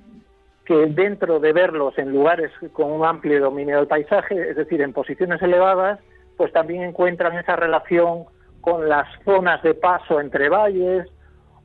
que 0.64 0.86
dentro 0.86 1.40
de 1.40 1.52
verlos 1.52 1.96
en 1.98 2.12
lugares 2.12 2.50
con 2.72 2.90
un 2.90 3.04
amplio 3.04 3.40
dominio 3.40 3.78
del 3.78 3.86
paisaje, 3.86 4.50
es 4.50 4.56
decir, 4.56 4.82
en 4.82 4.92
posiciones 4.92 5.40
elevadas, 5.42 6.00
pues 6.36 6.52
también 6.52 6.82
encuentran 6.82 7.36
esa 7.38 7.56
relación 7.56 8.24
con 8.60 8.88
las 8.88 9.06
zonas 9.24 9.62
de 9.62 9.74
paso 9.74 10.20
entre 10.20 10.48
valles 10.48 11.08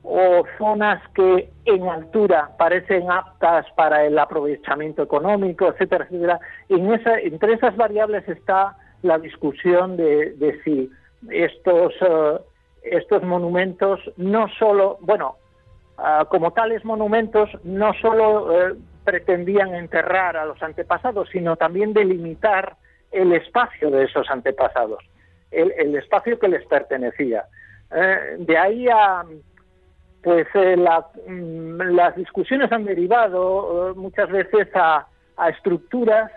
o 0.03 0.43
zonas 0.57 1.01
que 1.13 1.49
en 1.65 1.87
altura 1.87 2.51
parecen 2.57 3.09
aptas 3.11 3.65
para 3.75 4.03
el 4.05 4.17
aprovechamiento 4.17 5.03
económico, 5.03 5.67
etcétera, 5.67 6.05
etcétera. 6.05 6.39
En 6.69 6.91
esa, 6.93 7.19
entre 7.19 7.53
esas 7.53 7.75
variables 7.75 8.27
está 8.27 8.75
la 9.03 9.19
discusión 9.19 9.97
de, 9.97 10.59
si 10.63 10.89
estos, 11.29 11.93
eh, 12.01 12.39
estos 12.83 13.23
monumentos 13.23 13.99
no 14.17 14.47
solo, 14.57 14.97
bueno, 15.01 15.35
ah, 15.97 16.25
como 16.29 16.51
tales 16.51 16.83
monumentos 16.83 17.49
no 17.63 17.93
solo 18.01 18.69
eh, 18.69 18.75
pretendían 19.03 19.75
enterrar 19.75 20.35
a 20.35 20.45
los 20.45 20.61
antepasados, 20.63 21.29
sino 21.31 21.55
también 21.55 21.93
delimitar 21.93 22.75
el 23.11 23.33
espacio 23.33 23.91
de 23.91 24.05
esos 24.05 24.29
antepasados, 24.29 25.03
el, 25.51 25.71
el 25.77 25.95
espacio 25.95 26.39
que 26.39 26.47
les 26.47 26.65
pertenecía. 26.65 27.45
Eh, 27.93 28.37
de 28.39 28.57
ahí 28.57 28.87
a 28.87 29.25
pues 30.23 30.47
eh, 30.53 30.77
mm, 30.77 31.81
las 31.93 32.15
discusiones 32.15 32.71
han 32.71 32.85
derivado 32.85 33.91
eh, 33.91 33.93
muchas 33.95 34.29
veces 34.29 34.67
a, 34.75 35.07
estructuras 35.49 36.31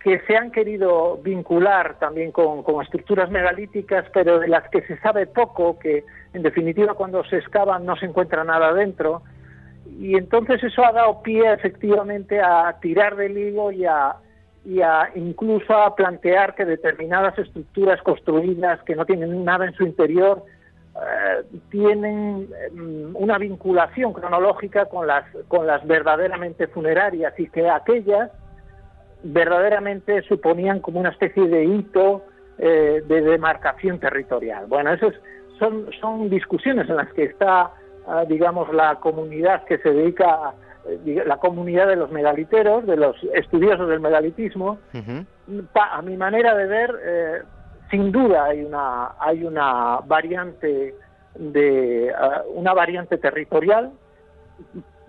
que 0.00 0.20
se 0.26 0.36
han 0.36 0.50
querido 0.50 1.16
vincular 1.22 1.98
también 1.98 2.32
con, 2.32 2.62
estructuras 2.82 3.30
megalíticas, 3.30 4.04
pero 4.12 4.38
de 4.38 4.48
las 4.48 4.68
que 4.68 4.82
se 4.82 4.98
sabe 4.98 5.26
poco, 5.26 5.78
que 5.78 6.04
en 6.34 6.42
definitiva 6.42 6.92
cuando 6.92 7.24
se 7.24 7.38
excavan 7.38 7.86
no 7.86 7.96
se 7.96 8.04
encuentra 8.04 8.44
nada 8.44 8.74
dentro. 8.74 9.22
Y 9.98 10.18
entonces 10.18 10.62
eso 10.62 10.84
ha 10.84 10.92
dado 10.92 11.22
pie 11.22 11.50
efectivamente 11.50 12.42
a 12.42 12.76
tirar 12.82 13.16
del 13.16 13.38
hilo 13.38 13.72
y 13.72 13.86
a, 13.86 14.16
y 14.66 14.82
a 14.82 15.10
incluso 15.14 15.72
a 15.72 15.94
plantear 15.94 16.54
que 16.54 16.66
determinadas 16.66 17.38
estructuras 17.38 18.02
construidas 18.02 18.82
que 18.82 18.96
no 18.96 19.06
tienen 19.06 19.42
nada 19.46 19.64
en 19.64 19.72
su 19.72 19.84
interior 19.84 20.44
eh, 20.94 21.44
tienen 21.70 22.48
mm, 22.72 23.16
una 23.16 23.36
vinculación 23.38 24.12
cronológica 24.12 24.86
con 24.86 25.08
las, 25.08 25.24
con 25.48 25.66
las 25.66 25.84
verdaderamente 25.86 26.68
funerarias 26.68 27.34
y 27.38 27.48
que 27.48 27.68
aquellas 27.68 28.30
verdaderamente 29.24 30.22
suponían 30.22 30.78
como 30.78 31.00
una 31.00 31.08
especie 31.08 31.48
de 31.48 31.64
hito 31.64 32.22
eh, 32.58 33.02
de 33.08 33.20
demarcación 33.22 33.98
territorial. 33.98 34.66
Bueno, 34.68 34.92
eso 34.92 35.10
son, 35.58 35.88
son 36.00 36.30
discusiones 36.30 36.88
en 36.88 36.96
las 36.96 37.12
que 37.12 37.24
está, 37.24 37.72
ah, 38.06 38.24
digamos, 38.28 38.72
la 38.72 38.94
comunidad 38.96 39.64
que 39.64 39.78
se 39.78 39.90
dedica, 39.90 40.26
a, 40.26 40.54
eh, 40.86 41.24
la 41.26 41.38
comunidad 41.38 41.88
de 41.88 41.96
los 41.96 42.12
megaliteros, 42.12 42.86
de 42.86 42.96
los 42.96 43.16
estudiosos 43.34 43.88
del 43.88 43.98
megalitismo. 43.98 44.78
a 45.74 46.02
mi 46.02 46.16
manera 46.16 46.54
de 46.54 46.66
ver, 46.66 47.44
sin 47.90 48.12
duda 48.12 48.44
hay 48.44 48.64
una 48.64 49.12
hay 49.18 49.44
una 49.44 50.00
variante 50.06 50.94
de 51.34 52.12
ah, 52.16 52.42
una 52.54 52.74
variante 52.74 53.18
territorial 53.18 53.92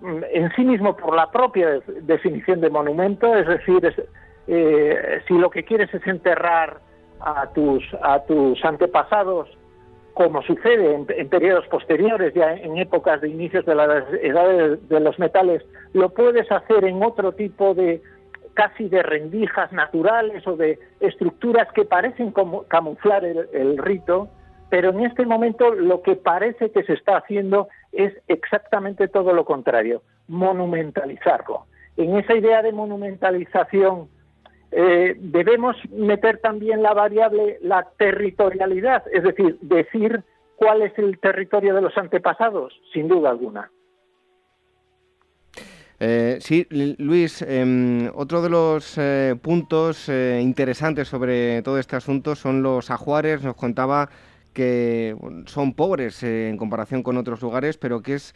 mm, 0.01 0.23
en 0.33 0.51
sí 0.55 0.63
mismo 0.63 0.95
por 0.95 1.15
la 1.15 1.31
propia 1.31 1.79
definición 2.01 2.61
de 2.61 2.69
monumento 2.69 3.35
es 3.35 3.47
decir 3.47 4.07
eh, 4.47 5.21
si 5.27 5.37
lo 5.37 5.49
que 5.49 5.63
quieres 5.63 5.93
es 5.93 6.05
enterrar 6.07 6.79
a 7.19 7.47
tus 7.53 7.83
a 8.01 8.19
tus 8.23 8.63
antepasados 8.63 9.49
como 10.15 10.41
sucede 10.43 10.95
en, 10.95 11.27
periodos 11.27 11.67
posteriores, 11.67 12.33
ya 12.33 12.53
en 12.53 12.77
épocas 12.77 13.19
de 13.19 13.27
inicios 13.27 13.65
de 13.65 13.75
la 13.75 14.05
edad 14.23 14.77
de 14.77 14.99
los 15.01 15.19
metales, 15.19 15.61
lo 15.91 16.07
puedes 16.07 16.49
hacer 16.49 16.85
en 16.85 17.03
otro 17.03 17.33
tipo 17.33 17.73
de, 17.73 18.01
casi 18.55 18.89
de 18.89 19.03
rendijas 19.03 19.71
naturales 19.71 20.47
o 20.47 20.55
de 20.55 20.79
estructuras 20.99 21.71
que 21.73 21.85
parecen 21.85 22.31
como 22.31 22.63
camuflar 22.63 23.23
el, 23.23 23.77
rito, 23.77 24.29
pero 24.69 24.89
en 24.89 25.01
este 25.01 25.25
momento 25.25 25.75
lo 25.75 26.01
que 26.01 26.15
parece 26.15 26.71
que 26.71 26.83
se 26.83 26.93
está 26.93 27.17
haciendo 27.17 27.67
es 27.91 28.11
exactamente 28.27 29.07
todo 29.07 29.33
lo 29.33 29.45
contrario, 29.45 30.01
monumentalizarlo. 30.27 31.67
En 31.97 32.17
esa 32.17 32.33
idea 32.33 32.63
de 32.63 32.71
monumentalización 32.71 34.07
eh, 34.71 35.15
debemos 35.19 35.75
meter 35.91 36.39
también 36.39 36.81
la 36.81 36.93
variable, 36.93 37.59
la 37.61 37.87
territorialidad, 37.97 39.03
es 39.13 39.23
decir, 39.23 39.59
decir 39.61 40.23
¿Cuál 40.55 40.81
es 40.83 40.97
el 40.97 41.19
territorio 41.19 41.75
de 41.75 41.81
los 41.81 41.97
antepasados? 41.97 42.73
Sin 42.93 43.07
duda 43.07 43.29
alguna. 43.29 43.69
Eh, 45.99 46.37
sí, 46.41 46.67
Luis, 46.97 47.41
em, 47.41 48.09
otro 48.15 48.41
de 48.41 48.49
los 48.49 48.97
eh, 48.97 49.35
puntos 49.41 50.09
eh, 50.09 50.39
interesantes 50.41 51.07
sobre 51.07 51.61
todo 51.61 51.79
este 51.79 51.95
asunto 51.95 52.35
son 52.35 52.61
los 52.61 52.91
ajuares. 52.91 53.43
Nos 53.43 53.55
contaba 53.55 54.09
que 54.53 55.15
son 55.45 55.73
pobres 55.73 56.23
en 56.23 56.57
comparación 56.57 57.03
con 57.03 57.17
otros 57.17 57.41
lugares, 57.41 57.77
pero 57.77 58.01
¿qué 58.01 58.13
es, 58.13 58.33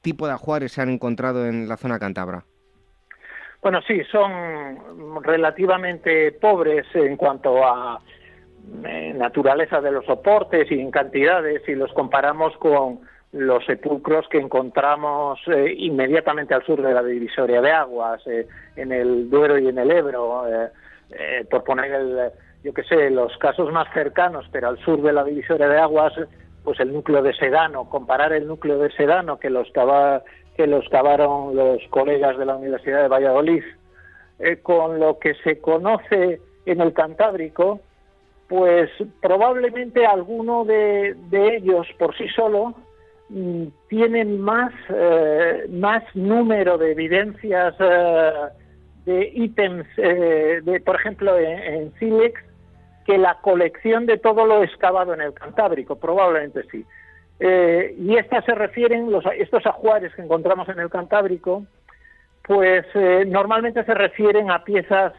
tipo 0.00 0.26
de 0.26 0.32
ajuares 0.32 0.72
se 0.72 0.80
han 0.80 0.88
encontrado 0.88 1.46
en 1.46 1.68
la 1.68 1.76
zona 1.76 1.98
cántabra? 1.98 2.44
Bueno, 3.60 3.80
sí, 3.86 4.02
son 4.10 5.22
relativamente 5.22 6.32
pobres 6.32 6.86
en 6.94 7.16
cuanto 7.18 7.62
a 7.62 8.00
naturaleza 9.14 9.82
de 9.82 9.92
los 9.92 10.06
soportes 10.06 10.70
y 10.70 10.80
en 10.80 10.90
cantidades 10.90 11.62
si 11.66 11.74
los 11.74 11.92
comparamos 11.92 12.56
con 12.56 13.00
los 13.34 13.64
sepulcros 13.66 14.28
que 14.28 14.38
encontramos 14.38 15.40
eh, 15.48 15.74
inmediatamente 15.76 16.54
al 16.54 16.64
sur 16.64 16.80
de 16.80 16.94
la 16.94 17.02
divisoria 17.02 17.60
de 17.60 17.72
aguas, 17.72 18.24
eh, 18.28 18.46
en 18.76 18.92
el 18.92 19.28
Duero 19.28 19.58
y 19.58 19.66
en 19.66 19.78
el 19.78 19.90
Ebro, 19.90 20.44
eh, 20.46 21.44
por 21.50 21.64
poner 21.64 21.92
el, 21.92 22.30
yo 22.62 22.72
qué 22.72 22.84
sé, 22.84 23.10
los 23.10 23.36
casos 23.38 23.72
más 23.72 23.92
cercanos, 23.92 24.46
pero 24.52 24.68
al 24.68 24.78
sur 24.78 25.02
de 25.02 25.12
la 25.12 25.24
divisoria 25.24 25.68
de 25.68 25.78
aguas, 25.78 26.12
pues 26.62 26.78
el 26.78 26.92
núcleo 26.92 27.22
de 27.22 27.34
Sedano, 27.34 27.90
comparar 27.90 28.32
el 28.32 28.46
núcleo 28.46 28.78
de 28.78 28.92
Sedano 28.92 29.38
que 29.38 29.50
los 29.50 29.68
que 30.56 30.68
los 30.68 30.88
cavaron 30.88 31.56
los 31.56 31.82
colegas 31.90 32.38
de 32.38 32.46
la 32.46 32.54
Universidad 32.54 33.02
de 33.02 33.08
Valladolid 33.08 33.64
con 34.62 35.00
lo 35.00 35.18
que 35.18 35.34
se 35.42 35.60
conoce 35.60 36.40
en 36.66 36.80
el 36.80 36.92
Cantábrico, 36.92 37.80
pues 38.48 38.88
probablemente 39.20 40.06
alguno 40.06 40.64
de, 40.64 41.14
de 41.30 41.56
ellos 41.56 41.86
por 41.98 42.16
sí 42.16 42.28
solo 42.28 42.74
tienen 43.88 44.40
más, 44.40 44.72
eh, 44.90 45.66
más 45.70 46.02
número 46.14 46.78
de 46.78 46.92
evidencias 46.92 47.74
eh, 47.78 48.32
de 49.06 49.32
ítems, 49.34 49.86
eh, 49.96 50.60
de, 50.62 50.80
por 50.80 50.96
ejemplo, 50.96 51.36
en, 51.38 51.92
Silex, 51.98 52.40
que 53.06 53.18
la 53.18 53.38
colección 53.40 54.06
de 54.06 54.18
todo 54.18 54.46
lo 54.46 54.62
excavado 54.62 55.14
en 55.14 55.20
el 55.20 55.34
Cantábrico, 55.34 55.96
probablemente 55.96 56.62
sí. 56.70 56.86
y 57.40 58.16
estas 58.16 58.44
se 58.46 58.54
refieren, 58.54 59.10
los, 59.10 59.24
estos 59.36 59.66
ajuares 59.66 60.14
que 60.14 60.22
encontramos 60.22 60.68
en 60.70 60.78
el 60.78 60.88
Cantábrico, 60.88 61.66
pues 62.42 62.86
normalmente 63.26 63.84
se 63.84 63.92
refieren 63.92 64.50
a 64.50 64.64
piezas, 64.64 65.12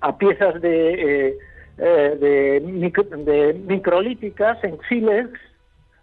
a 0.00 0.16
piezas 0.16 0.60
de, 0.62 1.36
de, 1.76 2.60
de 2.60 3.54
microlíticas 3.66 4.64
en 4.64 4.78
Silex, 4.88 5.38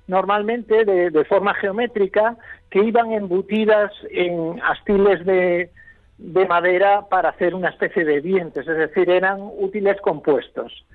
normalmente 0.08 0.86
de, 0.86 1.26
forma 1.26 1.54
geométrica 1.56 2.38
que 2.70 2.84
iban 2.84 3.12
embutidas 3.12 3.92
en 4.12 4.62
astiles 4.64 5.26
de, 5.26 5.70
madera 6.48 7.08
para 7.10 7.30
hacer 7.30 7.54
una 7.54 7.70
especie 7.70 8.06
de 8.06 8.22
dientes, 8.22 8.68
es 8.68 8.78
decir, 8.78 9.10
eran 9.10 9.40
útiles 9.42 10.00
compuestos. 10.02 10.86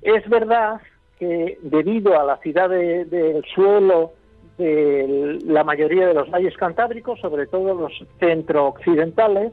Es 0.00 0.26
verdad 0.28 0.80
que 1.18 1.58
debido 1.62 2.18
a 2.18 2.24
la 2.24 2.34
acidez 2.34 3.10
del 3.10 3.44
suelo 3.54 4.12
de 4.58 5.38
la 5.44 5.64
mayoría 5.64 6.06
de 6.06 6.14
los 6.14 6.30
valles 6.30 6.56
cantábricos, 6.56 7.20
sobre 7.20 7.46
todo 7.46 7.74
los 7.74 7.92
centro-occidentales, 8.20 9.52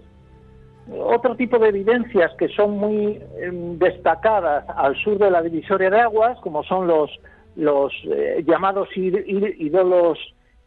otro 1.00 1.36
tipo 1.36 1.60
de 1.60 1.70
evidencias 1.70 2.32
que 2.38 2.50
son 2.50 2.78
muy 2.78 3.22
em, 3.40 3.78
destacadas 3.78 4.66
al 4.76 4.96
sur 4.98 5.18
de 5.18 5.32
la 5.32 5.42
divisoria 5.42 5.90
de 5.90 6.00
aguas, 6.00 6.40
como 6.42 6.64
son 6.64 6.88
los 6.88 7.10
los 7.56 7.94
eh, 8.06 8.44
llamados 8.46 8.90
ídolos, 8.96 10.18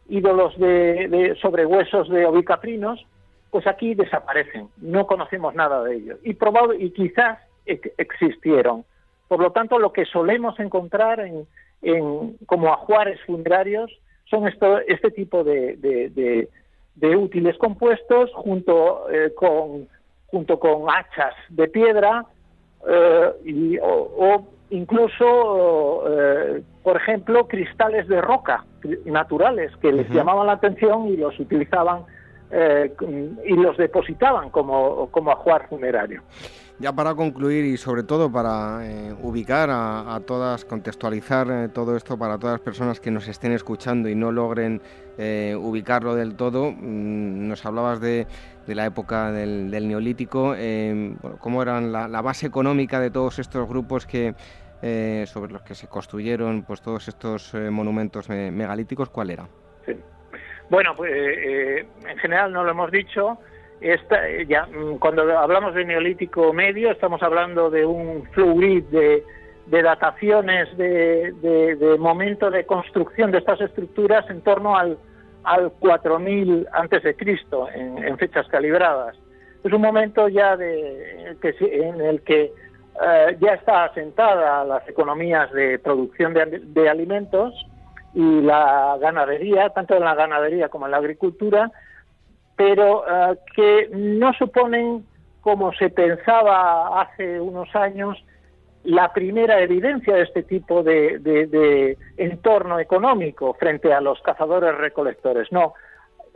ídolos 0.07 0.57
de, 0.57 1.07
de, 1.07 1.35
sobre 1.41 1.65
huesos 1.65 2.09
de 2.09 2.25
ovicaprinos, 2.25 3.05
pues 3.49 3.67
aquí 3.67 3.95
desaparecen, 3.95 4.67
no 4.77 5.07
conocemos 5.07 5.55
nada 5.55 5.83
de 5.83 5.95
ellos 5.95 6.19
y, 6.23 6.33
probable, 6.33 6.77
y 6.79 6.91
quizás 6.91 7.39
existieron. 7.65 8.83
Por 9.27 9.39
lo 9.39 9.51
tanto, 9.51 9.79
lo 9.79 9.91
que 9.91 10.05
solemos 10.05 10.59
encontrar 10.59 11.19
en, 11.19 11.47
en 11.81 12.37
como 12.45 12.71
ajuares 12.71 13.19
funerarios 13.25 13.91
son 14.29 14.47
esto, 14.47 14.79
este 14.87 15.11
tipo 15.11 15.43
de, 15.43 15.77
de, 15.77 17.15
útiles 17.15 17.57
compuestos 17.57 18.31
junto, 18.33 19.09
eh, 19.09 19.33
con, 19.35 19.87
junto 20.27 20.59
con 20.59 20.89
hachas 20.89 21.35
de 21.49 21.67
piedra 21.67 22.25
eh, 22.87 23.31
y, 23.45 23.77
o, 23.81 24.47
incluso, 24.69 26.03
eh, 26.09 26.63
por 26.85 26.97
ejemplo, 26.97 27.47
cristales 27.47 28.07
de 28.07 28.21
roca 28.21 28.63
naturales 29.05 29.75
que 29.81 29.91
les 29.91 30.07
llamaban 30.11 30.45
la 30.45 30.53
atención 30.53 31.07
y 31.07 31.17
los 31.17 31.37
utilizaban 31.39 32.03
eh, 32.51 32.93
y 33.43 33.53
los 33.55 33.75
depositaban 33.75 34.51
como, 34.51 35.09
como 35.09 35.31
ajuar 35.31 35.67
funerario. 35.67 36.21
Ya 36.77 36.93
para 36.93 37.15
concluir 37.15 37.65
y 37.65 37.77
sobre 37.77 38.03
todo 38.03 38.31
para 38.31 38.81
eh, 38.83 39.15
ubicar 39.19 39.69
a, 39.71 40.19
todas, 40.27 40.63
contextualizar 40.63 41.69
todo 41.69 41.97
esto 41.97 42.19
para 42.19 42.37
todas 42.37 42.55
las 42.55 42.61
personas 42.61 42.99
que 42.99 43.09
nos 43.09 43.27
estén 43.27 43.53
escuchando 43.53 44.07
y 44.07 44.13
no 44.13 44.31
logren 44.31 44.79
ubicarlo 45.17 46.13
del 46.13 46.35
todo, 46.35 46.71
mm, 46.71 47.47
nos 47.47 47.65
hablabas 47.65 47.99
de, 47.99 48.27
de, 48.67 48.75
la 48.75 48.85
época 48.85 49.31
del, 49.31 49.87
Neolítico, 49.87 50.53
cómo 51.39 51.61
era 51.63 51.81
la, 51.81 52.07
la, 52.09 52.21
base 52.21 52.45
económica 52.45 52.99
de 52.99 53.09
todos 53.09 53.39
estos 53.39 53.67
grupos 53.67 54.05
que, 54.05 54.35
eh, 54.87 55.25
sobre 55.25 55.51
los 55.51 55.63
que 55.63 55.73
se 55.73 55.87
construyeron 55.87 56.61
pues 56.61 56.79
todos 56.79 57.07
estos 57.07 57.55
eh, 57.55 57.71
monumentos 57.71 58.29
megalíticos, 58.29 59.09
¿cuál 59.09 59.31
era? 59.31 59.47
Bueno, 60.69 60.95
pues 60.95 61.11
eh, 61.11 61.87
en 62.07 62.17
general 62.19 62.53
no 62.53 62.63
lo 62.63 62.69
hemos 62.69 62.91
dicho. 62.91 63.39
Esta, 63.81 64.21
ya, 64.47 64.67
mm, 64.67 64.99
cuando 64.99 65.23
hablamos 65.39 65.73
de 65.73 65.85
neolítico 65.85 66.53
medio, 66.53 66.91
estamos 66.91 67.23
hablando 67.23 67.71
de 67.71 67.83
un 67.83 68.27
fluid 68.33 68.83
de, 68.83 69.23
dataciones 69.81 70.77
de, 70.77 71.95
momento 71.97 72.51
de 72.51 72.67
construcción 72.67 73.31
de 73.31 73.39
estas 73.39 73.61
estructuras 73.61 74.29
en 74.29 74.41
torno 74.41 74.77
al, 74.77 74.99
al 75.45 75.71
4000 75.71 76.67
antes 76.71 77.01
de 77.01 77.15
Cristo, 77.15 77.69
en, 77.73 78.15
fechas 78.19 78.47
calibradas. 78.49 79.17
Es 79.63 79.73
un 79.73 79.81
momento 79.81 80.27
ya 80.27 80.55
de, 80.55 81.35
que, 81.41 81.55
en 81.59 82.01
el 82.01 82.21
que 82.21 82.53
eh, 83.01 83.37
ya 83.41 83.55
está 83.55 83.85
asentada 83.85 84.63
las 84.63 84.87
economías 84.87 85.51
de 85.51 85.79
producción 85.79 86.33
de, 86.33 86.89
alimentos 86.89 87.53
y 88.13 88.41
la 88.41 88.97
ganadería, 89.01 89.69
tanto 89.69 89.95
en 89.95 90.03
la 90.03 90.15
ganadería 90.15 90.69
como 90.69 90.85
en 90.85 90.91
la 90.91 90.97
agricultura, 90.97 91.71
pero 92.55 93.03
eh, 93.07 93.37
que 93.53 93.89
no 93.93 94.31
suponen, 94.33 95.05
como 95.41 95.73
se 95.73 95.89
pensaba 95.89 97.01
hace 97.01 97.41
unos 97.41 97.75
años, 97.75 98.17
la 98.85 99.11
primera 99.11 99.59
evidencia 99.59 100.15
de 100.15 100.21
este 100.21 100.43
tipo 100.43 100.81
de, 100.83 101.97
entorno 102.17 102.79
económico 102.79 103.55
frente 103.55 103.91
a 103.91 103.99
los 103.99 104.21
cazadores 104.21 104.75
recolectores. 104.77 105.51
No, 105.51 105.73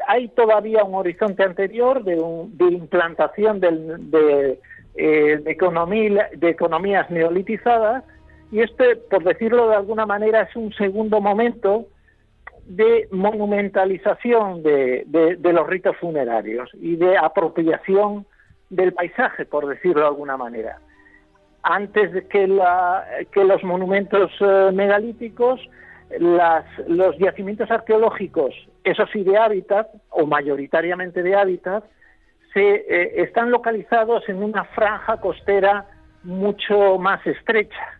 hay 0.08 0.30
todavía 0.30 0.84
un 0.84 0.96
horizonte 0.96 1.44
anterior 1.44 2.04
de, 2.04 2.16
implantación 2.60 3.60
de, 3.60 4.60
eh, 4.96 5.40
de, 5.44 5.52
economía, 5.52 6.30
de 6.36 6.50
economías 6.50 7.10
neolitizadas 7.10 8.04
y 8.52 8.62
este, 8.62 8.96
por 8.96 9.24
decirlo 9.24 9.70
de 9.70 9.76
alguna 9.76 10.06
manera, 10.06 10.42
es 10.42 10.56
un 10.56 10.74
segundo 10.74 11.22
momento 11.22 11.86
de 12.66 13.08
monumentalización 13.12 14.64
de, 14.64 15.38
los 15.42 15.68
ritos 15.68 15.98
funerarios 15.98 16.70
y 16.76 16.96
de 16.96 17.18
apropiación 17.18 18.26
del 18.70 18.94
paisaje, 18.94 19.46
por 19.46 19.68
decirlo 19.68 20.02
de 20.02 20.08
alguna 20.08 20.38
manera. 20.38 20.80
Antes 21.64 22.14
de 22.14 22.28
que, 22.28 22.48
la, 22.48 23.06
que 23.32 23.44
los 23.44 23.64
monumentos 23.64 24.32
eh, 24.40 24.70
megalíticos, 24.72 25.60
las, 26.20 26.66
los 26.88 27.18
yacimientos 27.18 27.70
arqueológicos, 27.70 28.54
esos 28.84 29.10
sí 29.12 29.24
de 29.24 29.38
hábitat, 29.38 29.88
o 30.10 30.26
mayoritariamente 30.26 31.24
de 31.24 31.36
hábitat, 31.36 31.84
se, 32.54 32.76
eh, 32.76 33.24
están 33.24 33.52
localizados 33.52 34.28
en 34.28 34.44
una 34.44 34.64
franja 34.66 35.18
costera 35.18 35.86
mucho 36.24 36.98
más 36.98 37.26
estrecha. 37.26 38.00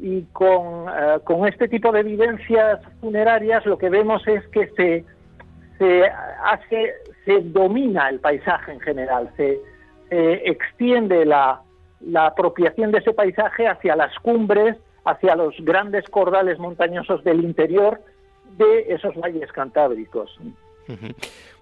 Y 0.00 0.22
con, 0.32 0.88
eh, 0.88 1.18
con 1.24 1.46
este 1.46 1.68
tipo 1.68 1.92
de 1.92 2.00
evidencias 2.00 2.80
funerarias 3.00 3.66
lo 3.66 3.76
que 3.76 3.90
vemos 3.90 4.26
es 4.26 4.46
que 4.48 4.68
se, 4.68 5.04
se 5.78 6.10
hace, 6.44 6.94
se 7.24 7.40
domina 7.40 8.08
el 8.08 8.20
paisaje 8.20 8.72
en 8.72 8.80
general, 8.80 9.30
se, 9.36 9.60
extiende 10.12 11.24
la, 11.24 11.62
la 12.00 12.26
apropiación 12.26 12.90
de 12.90 12.98
ese 12.98 13.12
paisaje 13.12 13.68
hacia 13.68 13.94
las 13.94 14.12
cumbres, 14.18 14.76
hacia 15.04 15.36
los 15.36 15.54
grandes 15.60 16.04
cordales 16.08 16.58
montañosos 16.58 17.22
del 17.22 17.44
interior 17.44 18.00
de 18.56 18.92
esos 18.92 19.14
valles 19.16 19.52
cantábricos. 19.52 20.36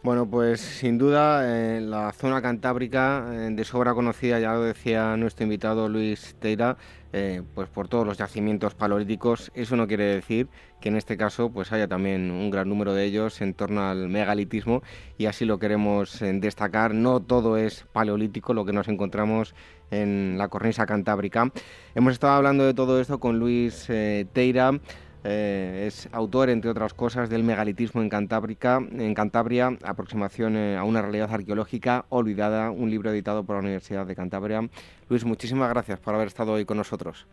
Bueno, 0.01 0.31
pues 0.31 0.61
sin 0.61 0.97
duda 0.97 1.43
eh, 1.45 1.81
la 1.81 2.12
zona 2.12 2.40
cantábrica 2.40 3.27
eh, 3.32 3.49
de 3.51 3.65
sobra 3.65 3.95
conocida, 3.95 4.39
ya 4.39 4.53
lo 4.53 4.62
decía 4.62 5.16
nuestro 5.16 5.43
invitado 5.43 5.89
Luis 5.89 6.36
Teira, 6.39 6.77
eh, 7.12 7.43
pues 7.55 7.69
por 7.69 7.89
todos 7.89 8.07
los 8.07 8.16
yacimientos 8.16 8.77
paleolíticos. 8.77 9.51
Eso 9.55 9.74
no 9.74 9.89
quiere 9.89 10.05
decir 10.05 10.47
que 10.81 10.89
en 10.89 10.97
este 10.97 11.16
caso 11.16 11.51
pues 11.51 11.73
haya 11.73 11.89
también 11.89 12.31
un 12.31 12.49
gran 12.49 12.69
número 12.69 12.95
de 12.95 13.05
ellos 13.07 13.40
en 13.40 13.55
torno 13.55 13.82
al 13.89 14.09
megalitismo 14.09 14.85
y 15.19 15.27
así 15.27 15.45
lo 15.45 15.59
queremos 15.59 16.20
destacar. 16.20 16.95
No 16.95 17.19
todo 17.20 17.57
es 17.57 17.85
paleolítico 17.93 18.55
lo 18.55 18.65
que 18.65 18.73
nos 18.73 18.86
encontramos 18.86 19.57
en 19.90 20.36
la 20.39 20.47
cornisa 20.47 20.86
cantábrica. 20.86 21.51
Hemos 21.97 22.12
estado 22.12 22.35
hablando 22.35 22.65
de 22.65 22.74
todo 22.74 23.01
esto 23.01 23.19
con 23.19 23.40
Luis 23.40 23.89
Teira. 24.32 24.78
Eh, 25.24 25.85
es 25.86 26.09
autor, 26.12 26.49
entre 26.49 26.70
otras 26.70 26.95
cosas, 26.95 27.28
del 27.28 27.43
megalitismo 27.43 28.01
en, 28.01 28.11
en 28.12 29.15
Cantabria, 29.15 29.70
aproximación 29.85 30.57
eh, 30.57 30.77
a 30.77 30.85
una 30.85 31.03
realidad 31.03 31.32
arqueológica 31.32 32.05
olvidada, 32.09 32.70
un 32.70 32.90
libro 32.90 33.11
editado 33.11 33.45
por 33.45 33.57
la 33.57 33.62
Universidad 33.62 34.07
de 34.07 34.15
Cantabria. 34.15 34.61
Luis, 35.09 35.24
muchísimas 35.24 35.70
gracias 35.70 35.99
por 36.01 36.15
haber 36.15 36.28
estado 36.28 36.53
hoy 36.53 36.65
con 36.65 36.77
nosotros. 36.77 37.27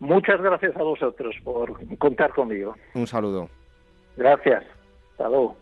Muchas 0.00 0.40
gracias 0.40 0.76
a 0.76 0.82
vosotros 0.82 1.36
por 1.44 1.78
contar 1.98 2.32
conmigo. 2.32 2.74
Un 2.94 3.06
saludo. 3.06 3.48
Gracias. 4.16 4.64
Hasta 5.12 5.28
luego. 5.28 5.61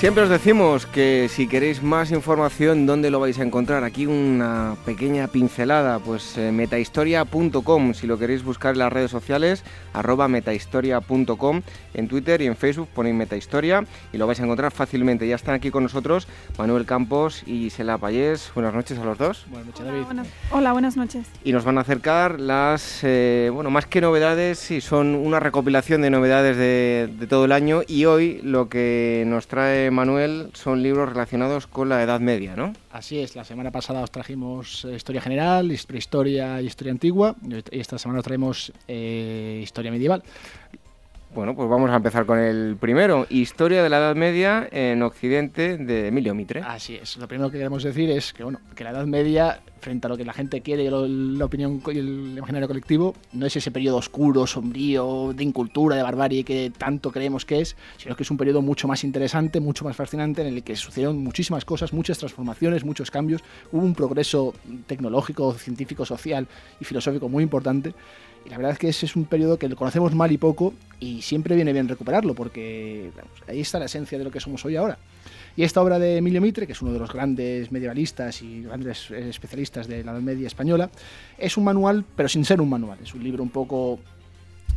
Siempre 0.00 0.22
os 0.22 0.30
decimos 0.30 0.86
que 0.86 1.28
si 1.28 1.46
queréis 1.46 1.82
más 1.82 2.10
información, 2.10 2.86
¿dónde 2.86 3.10
lo 3.10 3.20
vais 3.20 3.38
a 3.38 3.42
encontrar? 3.42 3.84
Aquí 3.84 4.06
una 4.06 4.74
pequeña 4.86 5.28
pincelada, 5.28 5.98
pues 5.98 6.38
eh, 6.38 6.52
metahistoria.com, 6.52 7.92
si 7.92 8.06
lo 8.06 8.18
queréis 8.18 8.42
buscar 8.42 8.72
en 8.72 8.78
las 8.78 8.90
redes 8.90 9.10
sociales, 9.10 9.62
arroba 9.92 10.26
metahistoria.com, 10.26 11.60
en 11.92 12.08
Twitter 12.08 12.40
y 12.40 12.46
en 12.46 12.56
Facebook 12.56 12.88
ponéis 12.94 13.14
metahistoria 13.14 13.84
y 14.10 14.16
lo 14.16 14.26
vais 14.26 14.40
a 14.40 14.44
encontrar 14.44 14.72
fácilmente. 14.72 15.28
Ya 15.28 15.34
están 15.34 15.54
aquí 15.54 15.70
con 15.70 15.82
nosotros 15.82 16.26
Manuel 16.56 16.86
Campos 16.86 17.42
y 17.46 17.68
Sela 17.68 17.98
Payés. 17.98 18.52
Buenas 18.54 18.72
noches 18.72 18.98
a 18.98 19.04
los 19.04 19.18
dos. 19.18 19.44
Buenas 19.50 19.66
noches, 19.66 19.84
David. 19.84 20.04
Hola, 20.50 20.72
buenas 20.72 20.96
noches. 20.96 21.26
Y 21.44 21.52
nos 21.52 21.66
van 21.66 21.76
a 21.76 21.82
acercar 21.82 22.40
las, 22.40 23.00
eh, 23.02 23.50
bueno, 23.52 23.68
más 23.68 23.84
que 23.84 24.00
novedades, 24.00 24.60
sí, 24.60 24.80
son 24.80 25.14
una 25.14 25.40
recopilación 25.40 26.00
de 26.00 26.08
novedades 26.08 26.56
de, 26.56 27.10
de 27.18 27.26
todo 27.26 27.44
el 27.44 27.52
año 27.52 27.82
y 27.86 28.06
hoy 28.06 28.40
lo 28.42 28.70
que 28.70 29.24
nos 29.26 29.46
trae 29.46 29.89
Manuel, 29.90 30.50
son 30.54 30.82
libros 30.82 31.08
relacionados 31.08 31.66
con 31.66 31.88
la 31.88 32.02
Edad 32.02 32.20
Media, 32.20 32.56
¿no? 32.56 32.72
Así 32.92 33.18
es, 33.18 33.36
la 33.36 33.44
semana 33.44 33.70
pasada 33.70 34.02
os 34.02 34.10
trajimos 34.10 34.84
eh, 34.84 34.94
historia 34.94 35.20
general, 35.20 35.72
prehistoria 35.86 36.60
y 36.60 36.66
historia 36.66 36.92
antigua, 36.92 37.36
y 37.42 37.78
esta 37.78 37.98
semana 37.98 38.20
os 38.20 38.24
traemos 38.24 38.72
eh, 38.88 39.60
historia 39.62 39.90
medieval. 39.90 40.22
Bueno, 41.32 41.54
pues 41.54 41.68
vamos 41.68 41.90
a 41.90 41.94
empezar 41.94 42.26
con 42.26 42.40
el 42.40 42.76
primero, 42.76 43.24
Historia 43.30 43.84
de 43.84 43.88
la 43.88 43.98
Edad 43.98 44.16
Media 44.16 44.68
en 44.72 45.00
Occidente 45.00 45.78
de 45.78 46.08
Emilio 46.08 46.34
Mitre. 46.34 46.60
Así 46.66 46.96
es, 46.96 47.16
lo 47.18 47.28
primero 47.28 47.52
que 47.52 47.58
queremos 47.58 47.84
decir 47.84 48.10
es 48.10 48.32
que, 48.32 48.42
bueno, 48.42 48.58
que 48.74 48.82
la 48.82 48.90
Edad 48.90 49.06
Media, 49.06 49.60
frente 49.80 50.08
a 50.08 50.10
lo 50.10 50.16
que 50.16 50.24
la 50.24 50.32
gente 50.32 50.60
quiere, 50.60 50.90
la 50.90 51.44
opinión 51.44 51.80
y 51.86 51.98
el 51.98 52.34
imaginario 52.36 52.66
colectivo, 52.66 53.14
no 53.32 53.46
es 53.46 53.54
ese 53.54 53.70
periodo 53.70 53.98
oscuro, 53.98 54.44
sombrío, 54.44 55.32
de 55.32 55.44
incultura, 55.44 55.94
de 55.94 56.02
barbarie 56.02 56.42
que 56.42 56.72
tanto 56.76 57.12
creemos 57.12 57.44
que 57.44 57.60
es, 57.60 57.76
sino 57.96 58.16
que 58.16 58.24
es 58.24 58.30
un 58.32 58.36
periodo 58.36 58.60
mucho 58.60 58.88
más 58.88 59.04
interesante, 59.04 59.60
mucho 59.60 59.84
más 59.84 59.94
fascinante, 59.94 60.42
en 60.42 60.48
el 60.48 60.64
que 60.64 60.74
sucedieron 60.74 61.18
muchísimas 61.18 61.64
cosas, 61.64 61.92
muchas 61.92 62.18
transformaciones, 62.18 62.84
muchos 62.84 63.08
cambios, 63.08 63.44
hubo 63.70 63.84
un 63.84 63.94
progreso 63.94 64.52
tecnológico, 64.88 65.54
científico, 65.54 66.04
social 66.04 66.48
y 66.80 66.84
filosófico 66.84 67.28
muy 67.28 67.44
importante 67.44 67.94
y 68.44 68.48
la 68.48 68.56
verdad 68.56 68.72
es 68.72 68.78
que 68.78 68.88
ese 68.88 69.06
es 69.06 69.16
un 69.16 69.24
periodo 69.24 69.58
que 69.58 69.68
conocemos 69.74 70.14
mal 70.14 70.32
y 70.32 70.38
poco 70.38 70.74
y 70.98 71.22
siempre 71.22 71.54
viene 71.54 71.72
bien 71.72 71.88
recuperarlo 71.88 72.34
porque 72.34 73.10
ahí 73.48 73.60
está 73.60 73.78
la 73.78 73.86
esencia 73.86 74.18
de 74.18 74.24
lo 74.24 74.30
que 74.30 74.40
somos 74.40 74.64
hoy 74.64 74.76
ahora. 74.76 74.98
Y 75.56 75.64
esta 75.64 75.82
obra 75.82 75.98
de 75.98 76.18
Emilio 76.18 76.40
Mitre, 76.40 76.66
que 76.66 76.72
es 76.72 76.82
uno 76.82 76.92
de 76.92 76.98
los 76.98 77.12
grandes 77.12 77.72
medievalistas 77.72 78.40
y 78.42 78.62
grandes 78.62 79.10
especialistas 79.10 79.88
de 79.88 80.04
la 80.04 80.12
Edad 80.12 80.20
Media 80.20 80.46
española, 80.46 80.90
es 81.36 81.56
un 81.56 81.64
manual, 81.64 82.04
pero 82.16 82.28
sin 82.28 82.44
ser 82.44 82.60
un 82.60 82.70
manual. 82.70 82.98
Es 83.02 83.14
un 83.14 83.24
libro 83.24 83.42
un 83.42 83.50
poco 83.50 83.98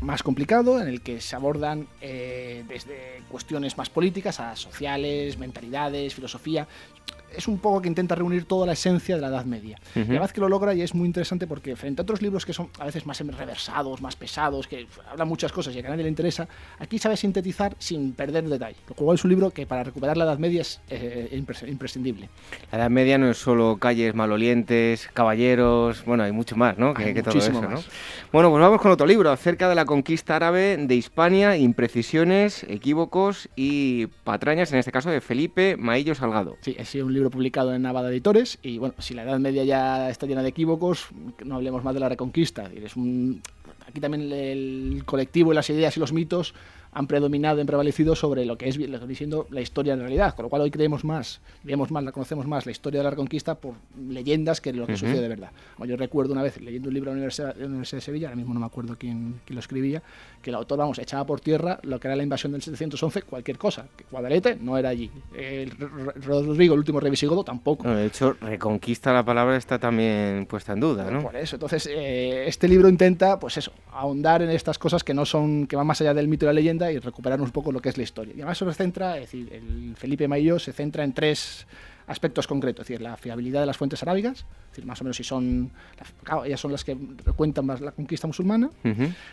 más 0.01 0.23
complicado 0.23 0.81
en 0.81 0.87
el 0.87 1.01
que 1.01 1.21
se 1.21 1.35
abordan 1.35 1.87
eh, 2.01 2.63
desde 2.67 3.21
cuestiones 3.29 3.77
más 3.77 3.89
políticas 3.89 4.39
a 4.39 4.55
sociales, 4.55 5.37
mentalidades, 5.37 6.13
filosofía 6.13 6.67
es 7.35 7.47
un 7.47 7.57
poco 7.57 7.81
que 7.81 7.87
intenta 7.87 8.15
reunir 8.15 8.45
toda 8.45 8.65
la 8.65 8.73
esencia 8.73 9.15
de 9.15 9.21
la 9.21 9.27
Edad 9.27 9.45
Media. 9.45 9.79
Y 9.95 10.01
además 10.01 10.33
que 10.33 10.41
lo 10.41 10.49
logra 10.49 10.73
y 10.73 10.81
es 10.81 10.93
muy 10.93 11.07
interesante 11.07 11.47
porque 11.47 11.75
frente 11.75 12.01
a 12.01 12.03
otros 12.03 12.21
libros 12.21 12.45
que 12.45 12.53
son 12.53 12.69
a 12.79 12.85
veces 12.85 13.05
más 13.05 13.19
reversados, 13.19 14.01
más 14.01 14.15
pesados, 14.15 14.67
que 14.67 14.87
hablan 15.09 15.27
muchas 15.27 15.51
cosas 15.51 15.75
y 15.75 15.79
a 15.79 15.83
nadie 15.83 16.03
le 16.03 16.09
interesa, 16.09 16.47
aquí 16.79 16.99
sabe 16.99 17.17
sintetizar 17.17 17.75
sin 17.79 18.13
perder 18.13 18.47
detalle. 18.47 18.77
Lo 18.87 18.95
cual 18.95 19.15
es 19.15 19.23
un 19.23 19.29
libro 19.29 19.51
que 19.51 19.65
para 19.65 19.83
recuperar 19.83 20.17
la 20.17 20.25
Edad 20.25 20.37
Media 20.37 20.61
es 20.61 20.81
eh, 20.89 21.29
imprescindible. 21.67 22.29
La 22.71 22.79
Edad 22.79 22.89
Media 22.89 23.17
no 23.17 23.29
es 23.29 23.37
solo 23.37 23.77
calles 23.77 24.13
malolientes, 24.15 25.09
caballeros, 25.13 26.05
bueno, 26.05 26.23
hay 26.23 26.31
mucho 26.31 26.55
más, 26.55 26.77
¿no? 26.77 26.93
Que, 26.93 27.23
todo 27.23 27.37
eso, 27.37 27.51
¿no? 27.51 27.81
Bueno, 28.31 28.49
pues 28.49 28.61
vamos 28.61 28.81
con 28.81 28.91
otro 28.91 29.05
libro 29.05 29.31
acerca 29.31 29.69
de 29.69 29.75
la 29.75 29.82
conquista 29.85 30.35
árabe 30.35 30.77
de 30.77 30.95
Hispania, 30.95 31.57
imprecisiones, 31.57 32.64
equívocos 32.69 33.49
y 33.55 34.07
patrañas, 34.23 34.72
en 34.72 34.80
este 34.80 34.91
caso 34.91 35.10
de 35.10 35.22
Felipe 35.22 35.77
Maillo 35.77 36.15
Salgado. 36.15 36.57
Sí, 36.61 36.76
es 36.77 36.93
un 36.95 37.14
libro 37.14 37.30
publicado 37.30 37.73
en 37.73 37.81
Navada 37.81 38.10
Editores 38.10 38.60
y 38.61 38.77
bueno, 38.77 38.95
si 38.99 39.14
la 39.14 39.23
Edad 39.23 39.39
Media 39.39 39.64
ya 39.64 40.10
está 40.10 40.26
llena 40.26 40.43
de 40.43 40.49
equívocos, 40.49 41.07
no 41.43 41.55
hablemos 41.55 41.84
más 41.84 41.93
de 41.93 41.99
la 41.99 42.10
Reconquista. 42.10 42.69
Es 42.76 42.95
un, 42.95 43.41
aquí 43.88 43.99
también 43.99 44.31
el 44.31 45.03
colectivo 45.05 45.51
y 45.51 45.55
las 45.55 45.69
ideas 45.69 45.95
y 45.97 45.99
los 45.99 46.14
mitos 46.14 46.53
han 46.93 47.07
predominado, 47.07 47.59
han 47.59 47.67
prevalecido 47.67 48.15
sobre 48.15 48.45
lo 48.45 48.57
que 48.57 48.69
es 48.69 48.77
lo 48.77 48.99
que 48.99 49.07
diciendo 49.07 49.47
la 49.49 49.61
historia 49.61 49.93
en 49.93 49.99
realidad, 49.99 50.35
con 50.35 50.43
lo 50.43 50.49
cual 50.49 50.61
hoy 50.61 50.71
creemos 50.71 51.03
más, 51.03 51.41
creemos 51.63 51.91
más, 51.91 52.03
la 52.03 52.11
conocemos 52.11 52.45
más 52.45 52.65
la 52.65 52.71
historia 52.71 52.99
de 52.99 53.03
la 53.05 53.09
Reconquista 53.09 53.55
por 53.55 53.73
leyendas 53.97 54.61
que 54.61 54.73
lo 54.73 54.85
que 54.85 54.97
sucede 54.97 55.21
de 55.21 55.27
verdad. 55.27 55.51
yo 55.85 55.97
recuerdo 55.97 56.33
una 56.33 56.43
vez 56.43 56.59
leyendo 56.61 56.89
un 56.89 56.93
libro 56.93 57.11
de 57.11 57.15
la 57.15 57.19
Universidad, 57.19 57.55
de, 57.55 58.01
Sevilla, 58.01 58.27
ahora 58.27 58.35
mismo 58.35 58.53
no 58.53 58.59
me 58.59 58.65
acuerdo 58.65 58.95
quién, 58.97 59.39
quién, 59.45 59.55
lo 59.55 59.59
escribía, 59.59 60.01
que 60.41 60.49
el 60.49 60.55
autor, 60.55 60.79
vamos, 60.79 60.99
echaba 60.99 61.25
por 61.25 61.39
tierra 61.39 61.79
lo 61.83 61.99
que 61.99 62.07
era 62.07 62.15
la 62.15 62.23
invasión 62.23 62.51
del 62.51 62.61
711, 62.61 63.23
cualquier 63.23 63.57
cosa, 63.57 63.87
que 63.95 64.05
Guadalete 64.11 64.57
no 64.59 64.77
era 64.77 64.89
allí, 64.89 65.09
el 65.35 65.71
Rodrigo, 65.71 66.73
el 66.73 66.79
último 66.79 66.99
rey 66.99 67.11
visigodo, 67.11 67.43
tampoco. 67.43 67.87
de 67.87 68.05
hecho, 68.05 68.33
Reconquista 68.41 69.13
la 69.13 69.23
palabra 69.23 69.57
está 69.57 69.79
también 69.79 70.45
puesta 70.47 70.73
en 70.73 70.79
duda, 70.79 71.09
¿no? 71.09 71.23
Por 71.23 71.35
eso, 71.35 71.55
entonces, 71.55 71.87
eh, 71.87 72.45
este 72.47 72.67
libro 72.67 72.89
intenta, 72.89 73.39
pues 73.39 73.57
eso, 73.57 73.71
ahondar 73.91 74.41
en 74.41 74.49
estas 74.49 74.77
cosas 74.77 75.03
que 75.03 75.13
no 75.13 75.25
son, 75.25 75.67
que 75.67 75.75
van 75.75 75.87
más 75.87 76.01
allá 76.01 76.13
del 76.13 76.27
mito 76.27 76.45
y 76.45 76.47
la 76.47 76.53
leyenda 76.53 76.82
y 76.91 76.99
recuperar 76.99 77.41
un 77.41 77.51
poco 77.51 77.72
lo 77.72 77.81
que 77.81 77.89
es 77.89 77.97
la 77.97 78.03
historia. 78.03 78.34
Y 78.34 78.41
además 78.41 78.57
se 78.57 78.73
centra, 78.73 79.15
es 79.15 79.22
decir, 79.22 79.51
el 79.51 79.95
Felipe 79.95 80.27
Mayo 80.27 80.60
se 80.60 80.73
centra 80.73 81.03
en 81.03 81.14
tres 81.14 81.65
aspectos 82.07 82.47
concretos, 82.47 82.84
es 82.84 82.88
decir, 82.89 83.01
la 83.01 83.15
fiabilidad 83.15 83.61
de 83.61 83.65
las 83.65 83.77
fuentes 83.77 84.01
arábigas, 84.03 84.39
es 84.39 84.72
decir, 84.72 84.85
más 84.85 84.99
o 84.99 85.03
menos 85.05 85.15
si 85.18 85.23
son, 85.23 85.72
ellas 86.45 86.60
son 86.60 86.72
las 86.72 86.84
que 86.84 86.97
cuentan 87.35 87.65
más 87.65 87.80
la 87.80 87.91
conquista 87.91 88.27
musulmana. 88.27 88.69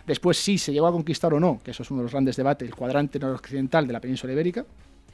Después, 0.06 0.38
si 0.38 0.56
se 0.58 0.72
llegó 0.72 0.86
a 0.86 0.92
conquistar 0.92 1.34
o 1.34 1.40
no, 1.40 1.60
que 1.64 1.72
eso 1.72 1.82
es 1.82 1.90
uno 1.90 2.00
de 2.00 2.04
los 2.04 2.12
grandes 2.12 2.36
debates, 2.36 2.68
el 2.68 2.74
cuadrante 2.74 3.18
noroccidental 3.18 3.86
de 3.86 3.92
la 3.92 4.00
península 4.00 4.32
ibérica, 4.32 4.64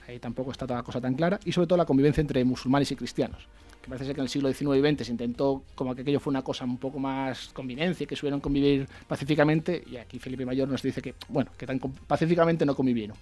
ahí 0.07 0.19
tampoco 0.19 0.53
está 0.53 0.67
toda 0.67 0.81
la 0.81 0.85
cosa 0.85 1.01
tan 1.01 1.15
clara, 1.15 1.41
y 1.45 1.53
sobre 1.53 1.67
todo 1.67 1.79
la 1.79 1.87
convivencia 1.87 2.21
entre 2.21 2.45
musulmanes 2.45 2.93
y 2.93 2.97
cristianos 2.97 3.49
parece 3.89 4.07
ser 4.07 4.15
que 4.15 4.21
en 4.21 4.25
el 4.25 4.29
siglo 4.29 4.53
XIX 4.53 4.77
y 4.77 4.95
XX 4.95 5.07
se 5.07 5.13
intentó 5.13 5.63
como 5.75 5.95
que 5.95 6.03
aquello 6.03 6.21
fue 6.21 6.31
una 6.31 6.43
cosa 6.43 6.65
un 6.65 6.79
poco 6.79 6.99
más 6.99 7.51
convivencia, 7.53 8.07
que 8.07 8.17
supieron 8.17 8.41
convivir 8.41 8.89
pacíficamente, 9.07 9.83
y 9.91 9.97
aquí 9.97 10.19
Felipe 10.19 10.45
Mayor 10.45 10.69
nos 10.69 10.83
dice 10.83 11.01
que, 11.03 11.15
bueno, 11.29 11.51
que 11.57 11.67
tan 11.67 11.79
pacíficamente 11.79 12.67
no 12.67 12.75
convivieron. 12.75 13.17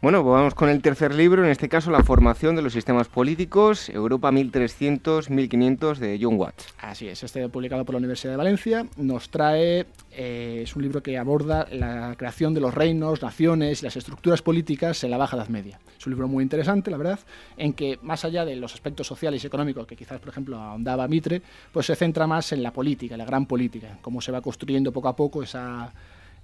Bueno, 0.00 0.22
pues 0.22 0.32
vamos 0.32 0.54
con 0.54 0.68
el 0.68 0.80
tercer 0.82 1.14
libro, 1.14 1.44
en 1.44 1.50
este 1.50 1.68
caso 1.68 1.90
La 1.90 2.02
formación 2.02 2.56
de 2.56 2.62
los 2.62 2.72
sistemas 2.72 3.08
políticos, 3.08 3.88
Europa 3.88 4.30
1300-1500 4.30 5.96
de 5.96 6.18
John 6.20 6.36
Watts. 6.36 6.66
Así 6.80 7.08
es, 7.08 7.22
este 7.22 7.48
publicado 7.48 7.84
por 7.84 7.94
la 7.94 7.98
Universidad 7.98 8.32
de 8.32 8.36
Valencia, 8.36 8.86
nos 8.96 9.30
trae, 9.30 9.86
eh, 10.12 10.60
es 10.64 10.74
un 10.74 10.82
libro 10.82 11.02
que 11.02 11.16
aborda 11.18 11.66
la 11.70 12.14
creación 12.16 12.52
de 12.54 12.60
los 12.60 12.74
reinos, 12.74 13.22
naciones 13.22 13.80
y 13.80 13.84
las 13.84 13.96
estructuras 13.96 14.42
políticas 14.42 15.04
en 15.04 15.10
la 15.10 15.16
Baja 15.16 15.36
Edad 15.36 15.48
Media. 15.48 15.78
Es 15.98 16.06
un 16.06 16.12
libro 16.12 16.28
muy 16.28 16.42
interesante, 16.42 16.90
la 16.90 16.96
verdad, 16.96 17.20
en 17.56 17.72
que 17.72 17.98
más 18.02 18.24
allá 18.24 18.44
de 18.44 18.56
los 18.56 18.74
aspectos 18.74 19.06
sociales 19.06 19.44
y 19.44 19.46
económicos 19.46 19.86
que 19.86 19.96
quizás, 19.96 20.20
por 20.20 20.30
ejemplo, 20.30 20.56
ahondaba 20.56 21.06
Mitre, 21.06 21.42
pues 21.72 21.86
se 21.86 21.94
centra 21.94 22.26
más 22.26 22.52
en 22.52 22.62
la 22.62 22.72
política, 22.72 23.16
la 23.16 23.24
gran 23.24 23.46
política, 23.46 23.98
cómo 24.00 24.20
se 24.20 24.32
va 24.32 24.40
construyendo 24.40 24.92
poco 24.92 25.08
a 25.08 25.16
poco 25.16 25.42
esa, 25.42 25.92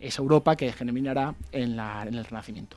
esa 0.06 0.22
Europa 0.22 0.56
que 0.56 0.72
germinará 0.72 1.34
en, 1.52 1.76
la, 1.76 2.04
en 2.06 2.14
el 2.14 2.24
Renacimiento. 2.24 2.76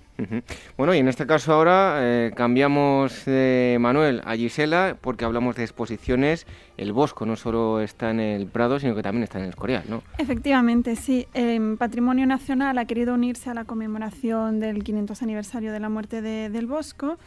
Bueno, 0.77 0.93
y 0.93 0.97
en 0.97 1.07
este 1.07 1.25
caso 1.25 1.53
ahora 1.53 1.99
eh, 2.01 2.31
cambiamos 2.35 3.25
de 3.25 3.77
Manuel 3.79 4.21
a 4.25 4.35
Gisela 4.35 4.97
porque 4.99 5.25
hablamos 5.25 5.55
de 5.55 5.63
exposiciones. 5.63 6.45
El 6.77 6.91
Bosco 6.91 7.25
no 7.25 7.35
solo 7.35 7.79
está 7.79 8.11
en 8.11 8.19
el 8.19 8.47
Prado, 8.47 8.79
sino 8.79 8.95
que 8.95 9.01
también 9.01 9.23
está 9.23 9.37
en 9.37 9.45
el 9.45 9.51
Escorial, 9.51 9.83
¿no? 9.87 10.03
Efectivamente, 10.17 10.95
sí. 10.95 11.27
El 11.33 11.77
Patrimonio 11.77 12.25
Nacional 12.25 12.77
ha 12.77 12.85
querido 12.85 13.13
unirse 13.13 13.49
a 13.49 13.53
la 13.53 13.65
conmemoración 13.65 14.59
del 14.59 14.83
500 14.83 15.21
aniversario 15.21 15.71
de 15.71 15.79
la 15.79 15.89
muerte 15.89 16.21
de, 16.21 16.49
del 16.49 16.67
Bosco 16.67 17.17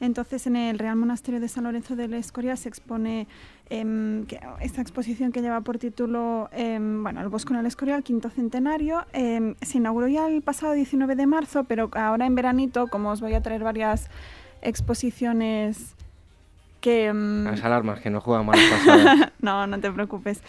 entonces, 0.00 0.46
en 0.46 0.56
el 0.56 0.78
Real 0.78 0.96
Monasterio 0.96 1.40
de 1.40 1.48
San 1.48 1.64
Lorenzo 1.64 1.96
de 1.96 2.08
la 2.08 2.18
Escoria 2.18 2.56
se 2.56 2.68
expone 2.68 3.26
em, 3.68 4.26
esta 4.60 4.80
exposición 4.80 5.32
que 5.32 5.42
lleva 5.42 5.60
por 5.62 5.78
título 5.78 6.48
em, 6.52 7.02
bueno, 7.02 7.20
El 7.20 7.28
Bosco 7.28 7.52
en 7.52 7.60
el 7.60 7.66
Escorial, 7.66 8.04
quinto 8.04 8.30
centenario. 8.30 9.04
Em, 9.12 9.56
se 9.60 9.78
inauguró 9.78 10.06
ya 10.06 10.28
el 10.28 10.42
pasado 10.42 10.72
19 10.72 11.16
de 11.16 11.26
marzo, 11.26 11.64
pero 11.64 11.90
ahora 11.94 12.26
en 12.26 12.34
veranito, 12.34 12.86
como 12.86 13.10
os 13.10 13.20
voy 13.20 13.34
a 13.34 13.42
traer 13.42 13.64
varias 13.64 14.08
exposiciones 14.62 15.94
que... 16.80 17.12
Las 17.12 17.64
alarmas 17.64 18.00
que 18.00 18.10
no 18.10 18.20
juegan 18.20 18.46
mal 18.46 18.58
pasado. 18.70 19.30
no, 19.40 19.66
no 19.66 19.80
te 19.80 19.90
preocupes 19.90 20.42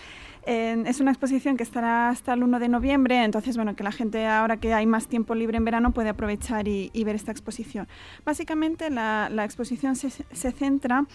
es 0.49 0.99
una 0.99 1.11
exposición 1.11 1.57
que 1.57 1.63
estará 1.63 2.09
hasta 2.09 2.33
el 2.33 2.41
1 2.41 2.59
de 2.59 2.69
noviembre, 2.69 3.23
entonces, 3.23 3.55
bueno, 3.55 3.75
que 3.75 3.83
la 3.83 3.91
gente 3.91 4.25
ahora 4.25 4.57
que 4.57 4.73
hay 4.73 4.87
más 4.87 5.07
tiempo 5.07 5.35
libre 5.35 5.57
en 5.57 5.65
verano 5.65 5.91
puede 5.91 6.09
aprovechar 6.09 6.67
y, 6.67 6.89
ver 7.03 7.15
esta 7.15 7.31
exposición. 7.31 7.87
Básicamente 8.25 8.89
la, 8.89 9.29
exposición 9.45 9.95
se, 9.95 10.09
se 10.09 10.51
centra 10.51 11.05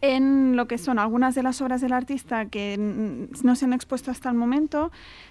en 0.00 0.56
lo 0.56 0.66
que 0.66 0.78
son 0.78 0.98
algunas 0.98 1.34
de 1.34 1.42
las 1.42 1.60
obras 1.60 1.80
del 1.80 1.92
artista 1.92 2.46
que 2.46 2.76
no 2.78 3.56
se 3.56 3.64
han 3.64 3.72
expuesto 3.72 4.10
hasta 4.10 4.30
el 4.30 4.36
momento, 4.36 4.90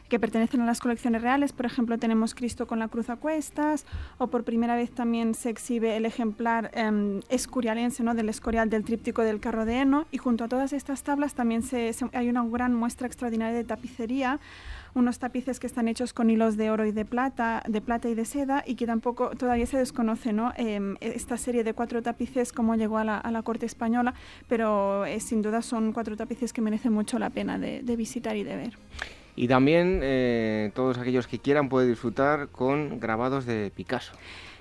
que 0.09 0.19
pertenecen 0.19 0.61
a 0.61 0.65
las 0.65 0.79
colecciones 0.79 1.21
reales. 1.21 1.53
Por 1.53 1.65
ejemplo, 1.65 1.97
tenemos 1.97 2.35
Cristo 2.35 2.67
con 2.67 2.79
la 2.79 2.87
cruz 2.87 3.09
a 3.09 3.15
cuestas, 3.15 3.85
o 4.17 4.27
por 4.27 4.43
primera 4.43 4.75
vez 4.75 4.91
también 4.91 5.33
se 5.33 5.49
exhibe 5.49 5.97
el 5.97 6.05
ejemplar 6.05 6.71
eh, 6.73 7.21
escurialense 7.29 8.03
¿no? 8.03 8.13
del 8.13 8.29
escorial 8.29 8.69
del 8.69 8.83
tríptico 8.83 9.23
del 9.23 9.39
carro 9.39 9.65
de 9.65 9.79
heno. 9.79 10.05
Y 10.11 10.17
junto 10.17 10.43
a 10.43 10.47
todas 10.47 10.73
estas 10.73 11.03
tablas 11.03 11.33
también 11.33 11.63
hay 12.13 12.29
una 12.29 12.45
gran 12.45 12.73
muestra 12.73 13.07
extraordinaria 13.07 13.57
de 13.57 13.63
tapicería 13.63 14.39
unos 14.95 15.19
tapices 15.19 15.59
que 15.59 15.67
están 15.67 15.87
hechos 15.87 16.13
con 16.13 16.29
hilos 16.29 16.57
de 16.57 16.71
oro 16.71 16.85
y 16.85 16.91
de 16.91 17.05
plata, 17.05 17.63
de 17.67 17.81
plata 17.81 18.09
y 18.09 18.15
de 18.15 18.25
seda, 18.25 18.63
y 18.65 18.75
que 18.75 18.85
tampoco 18.85 19.31
todavía 19.31 19.65
se 19.65 19.77
desconoce, 19.77 20.33
¿no? 20.33 20.53
Em, 20.57 20.95
esta 21.01 21.37
serie 21.37 21.63
de 21.63 21.73
cuatro 21.73 22.01
tapices, 22.01 22.51
cómo 22.51 22.75
llegó 22.75 22.97
a 22.97 23.03
la, 23.03 23.43
corte 23.43 23.65
española, 23.65 24.13
pero 24.47 25.05
eh, 25.05 25.19
sin 25.19 25.41
duda 25.41 25.61
son 25.61 25.91
cuatro 25.91 26.15
tapices 26.15 26.53
que 26.53 26.61
merecen 26.61 26.93
mucho 26.93 27.19
la 27.19 27.29
pena 27.29 27.59
de, 27.59 27.95
visitar 27.95 28.35
y 28.37 28.43
de 28.43 28.55
ver. 28.55 28.77
Y 29.35 29.47
también 29.47 29.99
eh, 30.01 30.71
todos 30.73 30.97
aquellos 30.97 31.27
que 31.27 31.39
quieran 31.39 31.67
pueden 31.67 31.89
disfrutar 31.89 32.49
con 32.49 32.99
grabados 32.99 33.45
de 33.45 33.71
Picasso. 33.75 34.13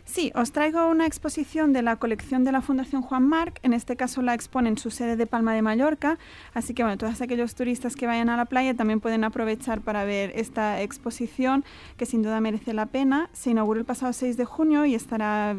Sí, 0.04 0.32
os 0.34 0.52
traigo 0.52 0.88
una 0.88 1.06
exposición 1.06 1.72
de 1.72 1.80
la 1.80 1.96
colección 1.96 2.44
de 2.44 2.52
la 2.52 2.60
Fundación 2.60 3.02
Juan 3.02 3.26
Marc. 3.26 3.60
En 3.62 3.72
este 3.72 3.96
caso 3.96 4.20
la 4.20 4.34
expone 4.34 4.68
en 4.68 4.76
su 4.76 4.90
sede 4.90 5.16
de 5.16 5.26
Palma 5.26 5.54
de 5.54 5.62
Mallorca. 5.62 6.18
Así 6.54 6.74
que, 6.74 6.82
bueno, 6.82 6.98
todos 6.98 7.20
aquellos 7.20 7.54
turistas 7.54 7.94
que 7.94 8.06
vayan 8.06 8.28
a 8.28 8.36
la 8.36 8.44
playa 8.46 8.74
también 8.74 9.00
pueden 9.00 9.24
aprovechar 9.24 9.80
para 9.80 10.04
ver 10.04 10.32
esta 10.34 10.82
exposición, 10.82 11.64
que 11.96 12.04
sin 12.04 12.22
duda 12.22 12.40
merece 12.40 12.74
la 12.74 12.86
pena. 12.86 13.30
Se 13.32 13.50
inauguró 13.50 13.80
el 13.80 13.86
pasado 13.86 14.12
6 14.12 14.36
de 14.36 14.44
junio 14.44 14.84
y 14.84 14.94
estará 14.94 15.56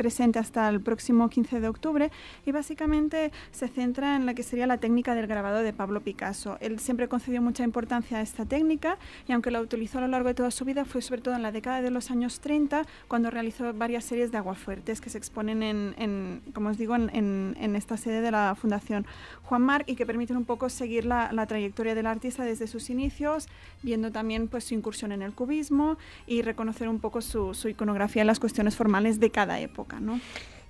presente 0.00 0.38
hasta 0.38 0.66
el 0.70 0.80
próximo 0.80 1.28
15 1.28 1.60
de 1.60 1.68
octubre 1.68 2.10
y 2.46 2.52
básicamente 2.52 3.32
se 3.50 3.68
centra 3.68 4.16
en 4.16 4.24
la 4.24 4.32
que 4.32 4.42
sería 4.42 4.66
la 4.66 4.78
técnica 4.78 5.14
del 5.14 5.26
grabado 5.26 5.58
de 5.58 5.74
Pablo 5.74 6.00
Picasso. 6.00 6.56
Él 6.62 6.78
siempre 6.78 7.06
concedió 7.06 7.42
mucha 7.42 7.64
importancia 7.64 8.16
a 8.16 8.22
esta 8.22 8.46
técnica 8.46 8.96
y 9.28 9.32
aunque 9.32 9.50
la 9.50 9.60
utilizó 9.60 9.98
a 9.98 10.00
lo 10.00 10.08
largo 10.08 10.28
de 10.28 10.34
toda 10.34 10.50
su 10.50 10.64
vida 10.64 10.86
fue 10.86 11.02
sobre 11.02 11.20
todo 11.20 11.34
en 11.34 11.42
la 11.42 11.52
década 11.52 11.82
de 11.82 11.90
los 11.90 12.10
años 12.10 12.40
30 12.40 12.86
cuando 13.08 13.30
realizó 13.30 13.74
varias 13.74 14.04
series 14.04 14.32
de 14.32 14.38
aguafuertes 14.38 15.02
que 15.02 15.10
se 15.10 15.18
exponen 15.18 15.62
en, 15.62 16.40
como 16.54 16.70
os 16.70 16.78
digo, 16.78 16.94
en, 16.96 17.10
en, 17.12 17.76
esta 17.76 17.98
sede 17.98 18.22
de 18.22 18.30
la 18.30 18.54
Fundación 18.54 19.04
Juan 19.42 19.60
Marc 19.60 19.84
y 19.86 19.96
que 19.96 20.06
permiten 20.06 20.38
un 20.38 20.46
poco 20.46 20.70
seguir 20.70 21.04
la, 21.04 21.30
la 21.32 21.44
trayectoria 21.46 21.94
del 21.94 22.06
artista 22.06 22.42
desde 22.42 22.66
sus 22.66 22.88
inicios, 22.88 23.48
viendo 23.82 24.10
también 24.10 24.48
pues 24.48 24.64
su 24.64 24.72
incursión 24.72 25.12
en 25.12 25.20
el 25.20 25.34
cubismo 25.34 25.98
y 26.26 26.40
reconocer 26.40 26.88
un 26.88 27.00
poco 27.00 27.20
su, 27.20 27.52
su 27.52 27.68
iconografía 27.68 28.22
en 28.22 28.28
las 28.28 28.40
cuestiones 28.40 28.76
formales 28.76 29.20
de 29.20 29.30
cada 29.30 29.60
época. 29.60 29.89
¿no? 29.98 30.20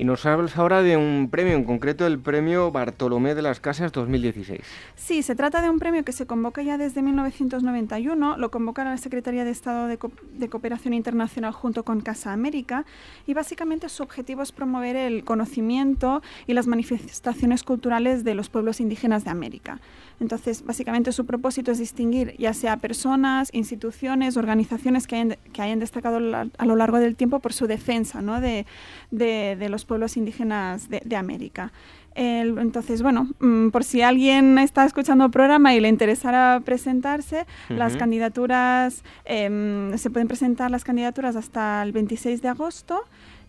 Y 0.01 0.05
nos 0.05 0.25
hablas 0.25 0.57
ahora 0.57 0.81
de 0.81 0.97
un 0.97 1.29
premio, 1.31 1.53
en 1.53 1.65
concreto 1.65 2.07
el 2.07 2.19
premio 2.19 2.71
Bartolomé 2.71 3.35
de 3.35 3.43
las 3.43 3.61
Casas 3.61 3.93
2016. 3.93 4.63
Sí, 4.97 5.23
se 5.23 5.35
trata 5.35 5.61
de 5.61 5.69
un 5.69 5.79
premio 5.79 6.05
que 6.05 6.13
se 6.13 6.25
convoca 6.25 6.63
ya 6.63 6.79
desde 6.79 7.03
1991, 7.03 8.39
lo 8.39 8.51
convoca 8.51 8.83
la 8.83 8.97
Secretaría 8.97 9.45
de 9.45 9.51
Estado 9.51 9.89
de, 9.89 9.99
de, 10.39 10.49
Cooperación 10.49 10.95
Internacional 10.95 11.53
junto 11.53 11.85
con 11.85 12.01
Casa 12.01 12.33
América 12.33 12.87
y 13.27 13.35
básicamente 13.35 13.91
su 13.91 14.03
objetivo 14.03 14.41
es 14.41 14.53
promover 14.53 14.97
el 14.97 15.23
conocimiento 15.23 16.23
y 16.47 16.55
las 16.55 16.67
manifestaciones 16.67 17.63
culturales 17.63 18.25
de 18.25 18.35
los 18.35 18.49
pueblos 18.49 18.81
indígenas 18.81 19.25
de 19.25 19.33
América. 19.33 19.81
Entonces, 20.21 20.65
básicamente 20.65 21.13
su 21.13 21.25
propósito 21.25 21.73
es 21.73 21.79
distinguir 21.79 22.37
ya 22.39 22.53
sea 22.53 22.77
personas, 22.77 23.49
instituciones, 23.53 24.37
organizaciones 24.37 25.07
que 25.07 25.17
hayan, 25.17 25.39
que 25.55 25.63
hayan 25.63 25.79
destacado 25.79 26.19
a 26.19 26.67
lo 26.67 26.77
largo 26.77 26.99
del 26.99 27.17
tiempo 27.17 27.41
por 27.41 27.55
su 27.55 27.67
defensa 27.67 28.21
¿no? 28.21 28.41
de, 28.41 28.67
de, 29.11 29.69
los 29.71 29.87
pueblos 29.91 30.17
indígenas 30.17 30.89
de, 30.89 31.17
América. 31.17 31.73
entonces, 32.15 33.03
bueno, 33.03 33.29
mm, 33.41 33.71
por 33.71 33.83
si 33.83 34.03
alguien 34.03 34.57
está 34.59 34.85
escuchando 34.85 35.25
el 35.25 35.33
programa 35.33 35.75
y 35.75 35.81
le 35.81 35.89
interesara 35.89 36.63
presentarse, 36.65 37.45
las 37.69 37.97
candidaturas, 37.97 39.03
em, 39.25 39.99
se 39.99 40.09
pueden 40.11 40.29
presentar 40.29 40.71
las 40.71 40.85
candidaturas 40.85 41.35
hasta 41.35 41.83
el 41.83 41.91
26 41.91 42.41
de 42.41 42.49
agosto 42.49 43.03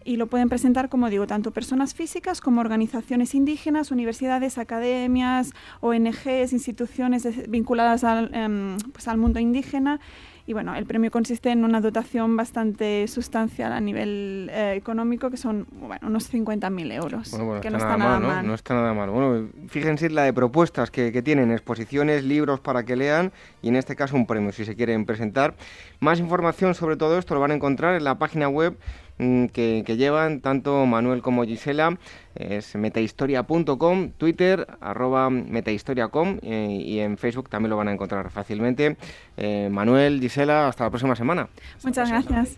y 0.04 0.16
lo 0.16 0.26
pueden 0.26 0.50
presentar, 0.50 0.90
como 0.90 1.12
digo, 1.12 1.28
tanto 1.28 1.52
personas 1.52 1.94
físicas 1.94 2.42
como 2.42 2.60
organizaciones 2.60 3.36
indígenas, 3.36 3.92
universidades, 3.92 4.58
academias, 4.58 5.54
ONGs, 5.82 6.54
instituciones 6.54 7.28
vinculadas 7.52 8.04
al, 8.04 8.34
em, 8.34 8.78
pues 8.94 9.08
al 9.08 9.18
mundo 9.20 9.40
indígena. 9.40 10.00
Y 10.46 10.54
bueno, 10.54 10.76
el 10.76 10.86
premio 10.86 11.12
consiste 11.12 11.52
en 11.52 11.64
una 11.64 11.82
dotación 11.82 12.36
bastante 12.36 13.08
sustancial 13.08 13.72
a 13.72 13.80
nivel 13.80 14.50
eh, 14.52 14.74
económico, 14.76 15.30
que 15.30 15.38
son 15.38 15.68
bueno, 15.72 16.08
unos 16.08 16.34
50.000 16.34 16.94
euros. 16.94 17.32
que 17.62 17.70
no 17.70 17.78
está 17.78 17.98
nada, 17.98 18.20
mal, 18.20 18.48
¿no? 18.48 18.54
está 18.54 18.74
nada 18.74 18.94
mal. 18.94 19.10
Bueno, 19.10 19.50
fíjense 19.68 20.10
la 20.10 20.24
de 20.24 20.34
propuestas 20.34 20.92
que, 20.92 21.12
que 21.12 21.22
tienen, 21.22 21.52
exposiciones, 21.52 22.24
libros 22.24 22.60
para 22.60 22.84
que 22.84 22.96
lean 22.96 23.32
y 23.62 23.70
en 23.70 23.76
este 23.76 23.96
caso 23.96 24.16
un 24.16 24.26
premio 24.26 24.52
si 24.52 24.66
se 24.66 24.76
quieren 24.76 25.06
presentar. 25.06 25.56
Más 26.00 26.20
información 26.20 26.76
sobre 26.76 26.98
todo 26.98 27.18
esto 27.18 27.34
lo 27.36 27.40
van 27.40 27.52
a 27.52 27.56
encontrar 27.56 27.96
en 27.96 28.04
la 28.04 28.18
página 28.18 28.50
web 28.50 28.78
Mm, 29.22 29.46
que, 29.50 29.84
llevan 29.98 30.42
tanto 30.42 30.84
Manuel 30.88 31.22
como 31.22 31.44
Gisela. 31.44 31.96
Es 32.34 32.76
metahistoria.com, 32.76 34.14
Twitter, 34.18 34.66
arroba 34.82 35.30
metahistoria.com 35.30 36.40
eh, 36.42 36.82
y 36.84 37.00
en 37.00 37.18
Facebook 37.20 37.48
también 37.48 37.70
lo 37.70 37.78
van 37.78 37.90
a 37.90 37.94
encontrar 37.94 38.32
fácilmente. 38.32 38.98
Eh, 39.38 39.70
Manuel, 39.72 40.20
Gisela, 40.20 40.68
hasta 40.68 40.86
la 40.86 40.90
próxima 40.90 41.16
semana. 41.16 41.50
Muchas 41.84 42.10
gracias. 42.10 42.58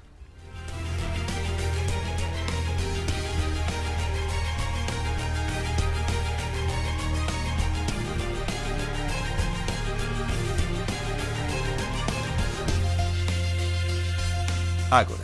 Ágora 14.90 15.23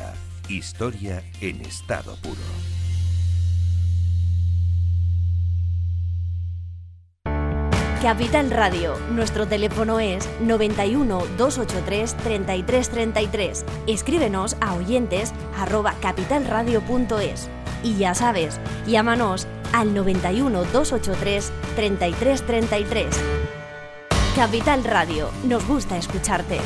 Historia 0.50 1.22
en 1.42 1.62
estado 1.62 2.16
puro. 2.24 2.42
Capital 8.02 8.50
Radio. 8.50 8.98
Nuestro 9.12 9.48
teléfono 9.48 10.00
es 10.00 10.28
91 10.42 11.20
283 11.38 12.18
3333. 12.18 13.66
Escríbenos 13.86 14.58
a 14.60 14.74
oyentes 14.74 15.34
arroba 15.56 15.94
capitalradio.es. 16.02 17.48
Y 17.84 17.98
ya 17.98 18.16
sabes, 18.16 18.60
llámanos 18.88 19.46
al 19.72 19.94
91 19.94 20.64
283 20.64 21.52
3333. 21.76 23.22
Capital 24.36 24.84
Radio. 24.84 25.30
Nos 25.44 25.68
gusta 25.68 25.98
escucharte. 25.98 26.60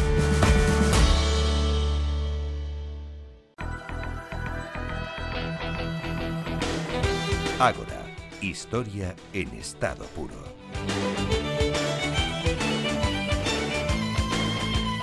Ágora, 7.64 8.03
historia 8.41 9.15
en 9.31 9.48
estado 9.57 10.03
puro. 10.07 10.35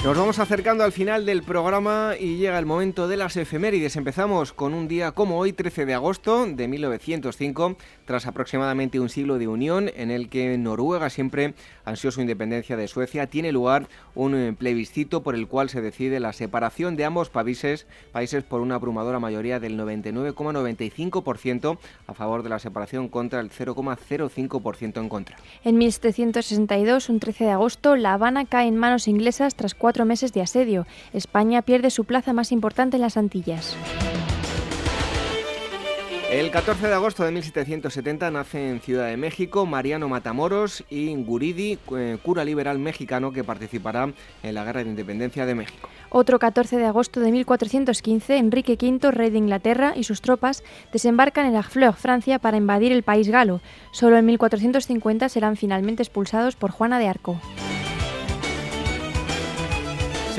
Nos 0.02 0.16
vamos 0.16 0.38
acercando 0.38 0.82
al 0.82 0.92
final 0.92 1.26
del 1.26 1.42
programa 1.42 2.14
y 2.18 2.38
llega 2.38 2.58
el 2.58 2.64
momento 2.64 3.06
de 3.06 3.18
las 3.18 3.36
efemérides. 3.36 3.96
Empezamos 3.96 4.54
con 4.54 4.72
un 4.72 4.88
día 4.88 5.12
como 5.12 5.38
hoy, 5.38 5.52
13 5.52 5.84
de 5.84 5.92
agosto 5.92 6.46
de 6.46 6.68
1905, 6.68 7.76
tras 8.06 8.26
aproximadamente 8.26 8.98
un 8.98 9.10
siglo 9.10 9.36
de 9.36 9.46
unión 9.46 9.90
en 9.94 10.10
el 10.10 10.30
que 10.30 10.56
Noruega 10.56 11.10
siempre 11.10 11.52
ansió 11.84 12.10
su 12.10 12.22
independencia 12.22 12.78
de 12.78 12.88
Suecia, 12.88 13.26
tiene 13.26 13.52
lugar 13.52 13.88
un 14.14 14.34
eh, 14.34 14.54
plebiscito 14.58 15.22
por 15.22 15.34
el 15.34 15.48
cual 15.48 15.68
se 15.68 15.82
decide 15.82 16.18
la 16.18 16.32
separación 16.32 16.96
de 16.96 17.04
ambos 17.04 17.28
países, 17.28 17.86
países 18.10 18.42
por 18.42 18.62
una 18.62 18.76
abrumadora 18.76 19.20
mayoría 19.20 19.60
del 19.60 19.78
99,95% 19.78 21.76
a 22.06 22.14
favor 22.14 22.42
de 22.42 22.48
la 22.48 22.58
separación 22.58 23.08
contra 23.08 23.40
el 23.40 23.50
0,05% 23.50 24.98
en 24.98 25.10
contra. 25.10 25.36
En 25.62 25.76
1762, 25.76 27.10
un 27.10 27.20
13 27.20 27.44
de 27.44 27.50
agosto, 27.50 27.96
La 27.96 28.14
Habana 28.14 28.46
cae 28.46 28.66
en 28.66 28.78
manos 28.78 29.06
inglesas 29.06 29.54
tras 29.54 29.74
cuatro 29.74 29.89
cuatro 29.90 30.04
meses 30.04 30.32
de 30.32 30.40
asedio. 30.40 30.86
España 31.12 31.62
pierde 31.62 31.90
su 31.90 32.04
plaza 32.04 32.32
más 32.32 32.52
importante 32.52 32.96
en 32.96 33.02
las 33.02 33.16
Antillas. 33.16 33.76
El 36.30 36.52
14 36.52 36.86
de 36.86 36.94
agosto 36.94 37.24
de 37.24 37.32
1770 37.32 38.30
nace 38.30 38.70
en 38.70 38.80
Ciudad 38.80 39.08
de 39.08 39.16
México 39.16 39.66
Mariano 39.66 40.08
Matamoros 40.08 40.84
y 40.88 41.12
Guridi, 41.16 41.76
eh, 41.96 42.18
cura 42.22 42.44
liberal 42.44 42.78
mexicano 42.78 43.32
que 43.32 43.42
participará 43.42 44.12
en 44.44 44.54
la 44.54 44.62
Guerra 44.62 44.84
de 44.84 44.90
Independencia 44.90 45.44
de 45.44 45.56
México. 45.56 45.88
Otro 46.08 46.38
14 46.38 46.76
de 46.76 46.86
agosto 46.86 47.18
de 47.18 47.32
1415, 47.32 48.36
Enrique 48.36 48.78
V, 48.80 49.10
rey 49.10 49.30
de 49.30 49.38
Inglaterra, 49.38 49.94
y 49.96 50.04
sus 50.04 50.20
tropas 50.20 50.62
desembarcan 50.92 51.46
en 51.46 51.56
Harfleur, 51.56 51.94
Francia, 51.94 52.38
para 52.38 52.58
invadir 52.58 52.92
el 52.92 53.02
país 53.02 53.28
galo. 53.28 53.60
Solo 53.90 54.16
en 54.16 54.26
1450 54.26 55.28
serán 55.28 55.56
finalmente 55.56 56.04
expulsados 56.04 56.54
por 56.54 56.70
Juana 56.70 57.00
de 57.00 57.08
Arco. 57.08 57.40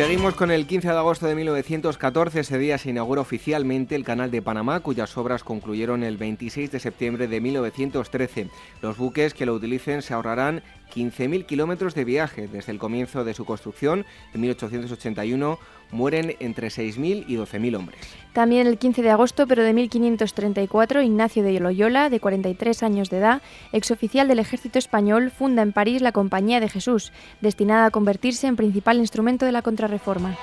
Seguimos 0.01 0.33
con 0.33 0.49
el 0.49 0.65
15 0.65 0.87
de 0.87 0.97
agosto 0.97 1.27
de 1.27 1.35
1914. 1.35 2.39
Ese 2.39 2.57
día 2.57 2.79
se 2.79 2.89
inaugura 2.89 3.21
oficialmente 3.21 3.93
el 3.93 4.03
Canal 4.03 4.31
de 4.31 4.41
Panamá, 4.41 4.79
cuyas 4.79 5.15
obras 5.15 5.43
concluyeron 5.43 6.01
el 6.01 6.17
26 6.17 6.71
de 6.71 6.79
septiembre 6.79 7.27
de 7.27 7.39
1913. 7.39 8.49
Los 8.81 8.97
buques 8.97 9.35
que 9.35 9.45
lo 9.45 9.53
utilicen 9.53 10.01
se 10.01 10.15
ahorrarán 10.15 10.63
15.000 10.95 11.45
kilómetros 11.45 11.93
de 11.93 12.03
viaje. 12.03 12.47
Desde 12.47 12.71
el 12.71 12.79
comienzo 12.79 13.23
de 13.23 13.35
su 13.35 13.45
construcción, 13.45 14.07
en 14.33 14.41
1881, 14.41 15.59
mueren 15.91 16.35
entre 16.39 16.67
6.000 16.67 17.25
y 17.27 17.35
12.000 17.35 17.77
hombres. 17.77 17.99
También 18.33 18.67
el 18.67 18.77
15 18.77 19.01
de 19.01 19.09
agosto, 19.09 19.45
pero 19.47 19.63
de 19.63 19.73
1534, 19.73 21.01
Ignacio 21.01 21.43
de 21.43 21.59
Loyola, 21.59 22.09
de 22.09 22.19
43 22.19 22.83
años 22.83 23.09
de 23.09 23.17
edad, 23.17 23.41
exoficial 23.73 24.27
del 24.27 24.39
ejército 24.39 24.79
español, 24.79 25.31
funda 25.31 25.61
en 25.61 25.73
París 25.73 26.01
la 26.01 26.11
Compañía 26.11 26.59
de 26.59 26.69
Jesús, 26.69 27.11
destinada 27.41 27.87
a 27.87 27.91
convertirse 27.91 28.47
en 28.47 28.55
principal 28.55 28.97
instrumento 28.97 29.45
de 29.45 29.51
la 29.51 29.61
contrarreforma. 29.61 30.37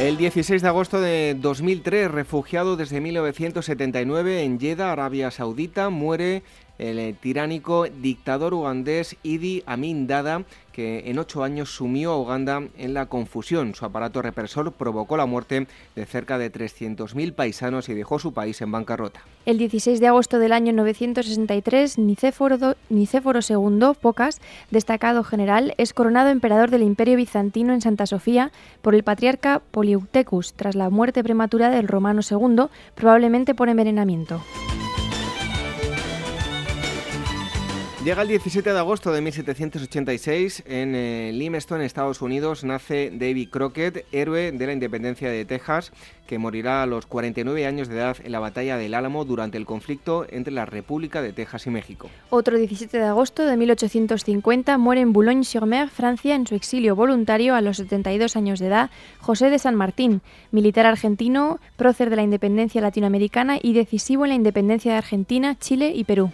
El 0.00 0.16
16 0.16 0.62
de 0.62 0.68
agosto 0.68 0.98
de 0.98 1.36
2003, 1.38 2.10
refugiado 2.10 2.76
desde 2.76 3.02
1979 3.02 4.44
en 4.44 4.58
Jeddah, 4.58 4.92
Arabia 4.92 5.30
Saudita, 5.30 5.90
muere 5.90 6.42
el 6.78 6.98
eh, 6.98 7.14
tiránico 7.20 7.84
dictador 7.84 8.54
ugandés 8.54 9.16
Idi 9.22 9.62
Amin 9.66 10.06
Dada, 10.06 10.44
en 10.80 11.18
ocho 11.18 11.42
años 11.42 11.74
sumió 11.74 12.12
a 12.12 12.18
Uganda 12.18 12.62
en 12.76 12.94
la 12.94 13.06
confusión. 13.06 13.74
Su 13.74 13.84
aparato 13.84 14.22
represor 14.22 14.72
provocó 14.72 15.16
la 15.16 15.26
muerte 15.26 15.66
de 15.94 16.06
cerca 16.06 16.38
de 16.38 16.52
300.000 16.52 17.32
paisanos 17.34 17.88
y 17.88 17.94
dejó 17.94 18.18
su 18.18 18.32
país 18.32 18.60
en 18.60 18.72
bancarrota. 18.72 19.22
El 19.46 19.58
16 19.58 20.00
de 20.00 20.06
agosto 20.06 20.38
del 20.38 20.52
año 20.52 20.72
963, 20.72 21.98
Nicéforo, 21.98 22.76
Nicéforo 22.88 23.40
II 23.48 23.92
Pocas, 24.00 24.40
destacado 24.70 25.24
general, 25.24 25.74
es 25.78 25.92
coronado 25.92 26.30
emperador 26.30 26.70
del 26.70 26.82
Imperio 26.82 27.16
Bizantino 27.16 27.72
en 27.72 27.80
Santa 27.80 28.06
Sofía 28.06 28.52
por 28.82 28.94
el 28.94 29.02
patriarca 29.02 29.62
Poliuctecus, 29.70 30.54
tras 30.54 30.74
la 30.74 30.90
muerte 30.90 31.22
prematura 31.22 31.70
del 31.70 31.88
romano 31.88 32.20
II, 32.28 32.66
probablemente 32.94 33.54
por 33.54 33.68
envenenamiento. 33.68 34.40
Llega 38.02 38.22
el 38.22 38.28
17 38.28 38.72
de 38.72 38.78
agosto 38.78 39.12
de 39.12 39.20
1786. 39.20 40.62
En 40.64 40.94
eh, 40.94 41.32
Limestone, 41.34 41.84
Estados 41.84 42.22
Unidos, 42.22 42.64
nace 42.64 43.10
David 43.12 43.50
Crockett, 43.50 44.06
héroe 44.10 44.52
de 44.52 44.66
la 44.66 44.72
independencia 44.72 45.28
de 45.28 45.44
Texas, 45.44 45.92
que 46.26 46.38
morirá 46.38 46.82
a 46.82 46.86
los 46.86 47.04
49 47.04 47.66
años 47.66 47.88
de 47.88 47.96
edad 47.96 48.16
en 48.24 48.32
la 48.32 48.40
batalla 48.40 48.78
del 48.78 48.94
Álamo 48.94 49.26
durante 49.26 49.58
el 49.58 49.66
conflicto 49.66 50.24
entre 50.30 50.50
la 50.50 50.64
República 50.64 51.20
de 51.20 51.34
Texas 51.34 51.66
y 51.66 51.70
México. 51.70 52.08
Otro 52.30 52.56
17 52.56 52.96
de 52.96 53.04
agosto 53.04 53.44
de 53.44 53.58
1850 53.58 54.78
muere 54.78 55.02
en 55.02 55.12
Boulogne-sur-Mer, 55.12 55.90
Francia, 55.90 56.34
en 56.34 56.46
su 56.46 56.54
exilio 56.54 56.96
voluntario 56.96 57.54
a 57.54 57.60
los 57.60 57.76
72 57.76 58.34
años 58.34 58.60
de 58.60 58.68
edad, 58.68 58.90
José 59.18 59.50
de 59.50 59.58
San 59.58 59.74
Martín, 59.74 60.22
militar 60.52 60.86
argentino, 60.86 61.60
prócer 61.76 62.08
de 62.08 62.16
la 62.16 62.22
independencia 62.22 62.80
latinoamericana 62.80 63.58
y 63.62 63.74
decisivo 63.74 64.24
en 64.24 64.30
la 64.30 64.36
independencia 64.36 64.92
de 64.92 64.98
Argentina, 64.98 65.58
Chile 65.58 65.92
y 65.94 66.04
Perú. 66.04 66.32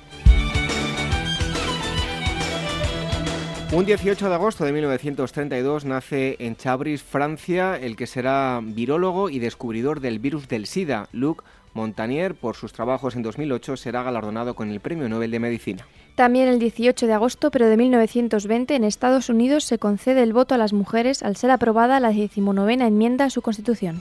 Un 3.73 3.85
18 3.85 4.29
de 4.29 4.35
agosto 4.35 4.65
de 4.65 4.73
1932 4.73 5.85
nace 5.85 6.37
en 6.39 6.55
Chabris, 6.55 7.03
Francia, 7.03 7.77
el 7.77 7.97
que 7.97 8.07
será 8.07 8.61
virólogo 8.63 9.29
y 9.29 9.41
descubridor 9.41 10.01
del 10.01 10.21
virus 10.21 10.47
del 10.47 10.67
SIDA, 10.67 11.09
Luc 11.11 11.43
Montagnier. 11.75 12.37
Por 12.37 12.55
sus 12.55 12.73
trabajos 12.73 13.17
en 13.17 13.23
2008 13.23 13.77
será 13.77 14.05
galardonado 14.05 14.55
con 14.55 14.71
el 14.71 14.79
Premio 14.79 15.09
Nobel 15.09 15.33
de 15.33 15.41
Medicina. 15.41 15.87
También 16.15 16.47
el 16.47 16.61
18 16.61 17.09
de 17.09 17.13
agosto, 17.13 17.51
pero 17.51 17.67
de 17.67 17.77
1920, 17.77 18.77
en 18.77 18.85
Estados 18.85 19.29
Unidos 19.29 19.65
se 19.65 19.79
concede 19.79 20.23
el 20.23 20.33
voto 20.33 20.55
a 20.55 20.59
las 20.59 20.73
mujeres 20.73 21.25
al 21.25 21.37
ser 21.37 21.51
aprobada 21.51 21.99
la 21.99 22.13
decimonovena 22.13 22.87
enmienda 22.87 23.25
a 23.25 23.31
su 23.31 23.43
Constitución. 23.43 24.01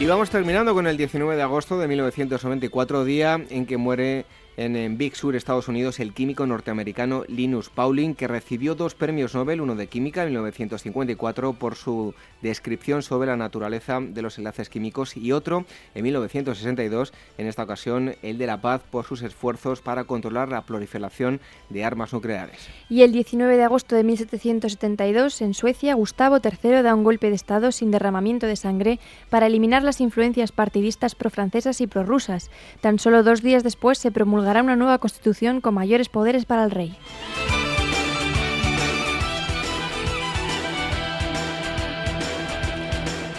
Y 0.00 0.06
vamos 0.06 0.30
terminando 0.30 0.74
con 0.74 0.88
el 0.88 0.96
19 0.96 1.36
de 1.36 1.42
agosto 1.42 1.78
de 1.78 1.88
1994, 1.88 3.04
día 3.04 3.40
en 3.48 3.64
que 3.64 3.76
muere 3.76 4.26
en, 4.58 4.98
Big 4.98 5.14
Sur, 5.14 5.36
Estados 5.36 5.68
Unidos, 5.68 6.00
el 6.00 6.12
químico 6.12 6.44
norteamericano 6.44 7.22
Linus 7.28 7.70
Pauling, 7.70 8.14
que 8.14 8.26
recibió 8.26 8.74
dos 8.74 8.94
premios 8.94 9.34
Nobel, 9.34 9.60
uno 9.60 9.76
de 9.76 9.86
química 9.86 10.24
en 10.24 10.30
1954 10.30 11.52
por 11.52 11.76
su 11.76 12.12
descripción 12.42 13.02
sobre 13.02 13.28
la 13.28 13.36
naturaleza 13.36 14.00
de 14.00 14.20
los 14.20 14.36
enlaces 14.36 14.68
químicos 14.68 15.16
y 15.16 15.30
otro 15.30 15.64
en 15.94 16.02
1962, 16.02 17.12
en 17.38 17.46
esta 17.46 17.62
ocasión 17.62 18.16
el 18.22 18.36
de 18.38 18.46
la 18.48 18.60
paz 18.60 18.82
por 18.90 19.04
sus 19.04 19.22
esfuerzos 19.22 19.80
para 19.80 20.04
controlar 20.04 20.48
la 20.48 20.62
proliferación 20.62 21.40
de 21.70 21.84
armas 21.84 22.12
nucleares. 22.12 22.68
Y 22.90 23.02
el 23.02 23.12
19 23.12 23.56
de 23.56 23.62
agosto 23.62 23.94
de 23.94 24.02
1772, 24.02 25.40
en 25.40 25.54
Suecia, 25.54 25.94
Gustavo 25.94 26.38
III 26.42 26.82
da 26.82 26.96
un 26.96 27.04
golpe 27.04 27.28
de 27.28 27.36
Estado 27.36 27.70
sin 27.70 27.92
derramamiento 27.92 28.46
de 28.46 28.56
sangre 28.56 28.98
para 29.30 29.46
eliminar 29.46 29.84
las 29.84 30.00
influencias 30.00 30.50
partidistas 30.50 31.14
pro-francesas 31.14 31.80
y 31.80 31.86
pro-rusas. 31.86 32.50
Tan 32.80 32.98
solo 32.98 33.22
dos 33.22 33.42
días 33.42 33.62
después 33.62 33.98
se 33.98 34.10
promulga 34.10 34.47
dará 34.48 34.62
una 34.62 34.76
nueva 34.76 34.96
constitución 34.96 35.60
con 35.60 35.74
mayores 35.74 36.08
poderes 36.08 36.46
para 36.46 36.64
el 36.64 36.70
rey. 36.70 36.96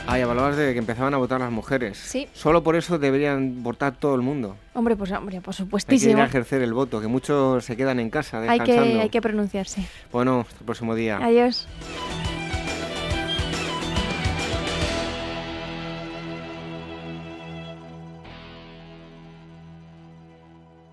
Ay, 0.05 0.21
hablabas 0.21 0.55
de 0.55 0.73
que 0.73 0.79
empezaban 0.79 1.15
a 1.15 1.17
votar 1.17 1.39
las 1.39 1.51
mujeres. 1.51 1.97
Sí. 1.97 2.27
Solo 2.33 2.61
por 2.63 2.75
eso 2.75 2.99
deberían 2.99 3.63
votar 3.63 3.95
todo 3.95 4.13
el 4.13 4.21
mundo. 4.21 4.55
Hombre, 4.75 4.95
pues 4.95 5.11
hombre, 5.11 5.41
por 5.41 5.55
supuestísimo. 5.55 6.11
Hay 6.11 6.15
que 6.15 6.19
ir 6.19 6.23
a 6.23 6.27
ejercer 6.27 6.61
el 6.61 6.73
voto, 6.73 7.01
que 7.01 7.07
muchos 7.07 7.65
se 7.65 7.75
quedan 7.75 7.99
en 7.99 8.11
casa 8.11 8.39
descansando. 8.39 8.81
Hay 8.83 8.91
que, 8.91 9.01
hay 9.01 9.09
que 9.09 9.21
pronunciarse. 9.21 9.83
Bueno, 10.11 10.41
hasta 10.41 10.59
el 10.59 10.65
próximo 10.65 10.93
día. 10.93 11.17
Adiós. 11.17 11.67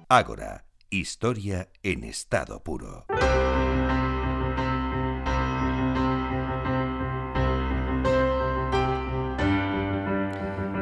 Ágora, 0.08 0.64
historia 0.88 1.68
en 1.82 2.04
estado 2.04 2.62
puro. 2.62 3.06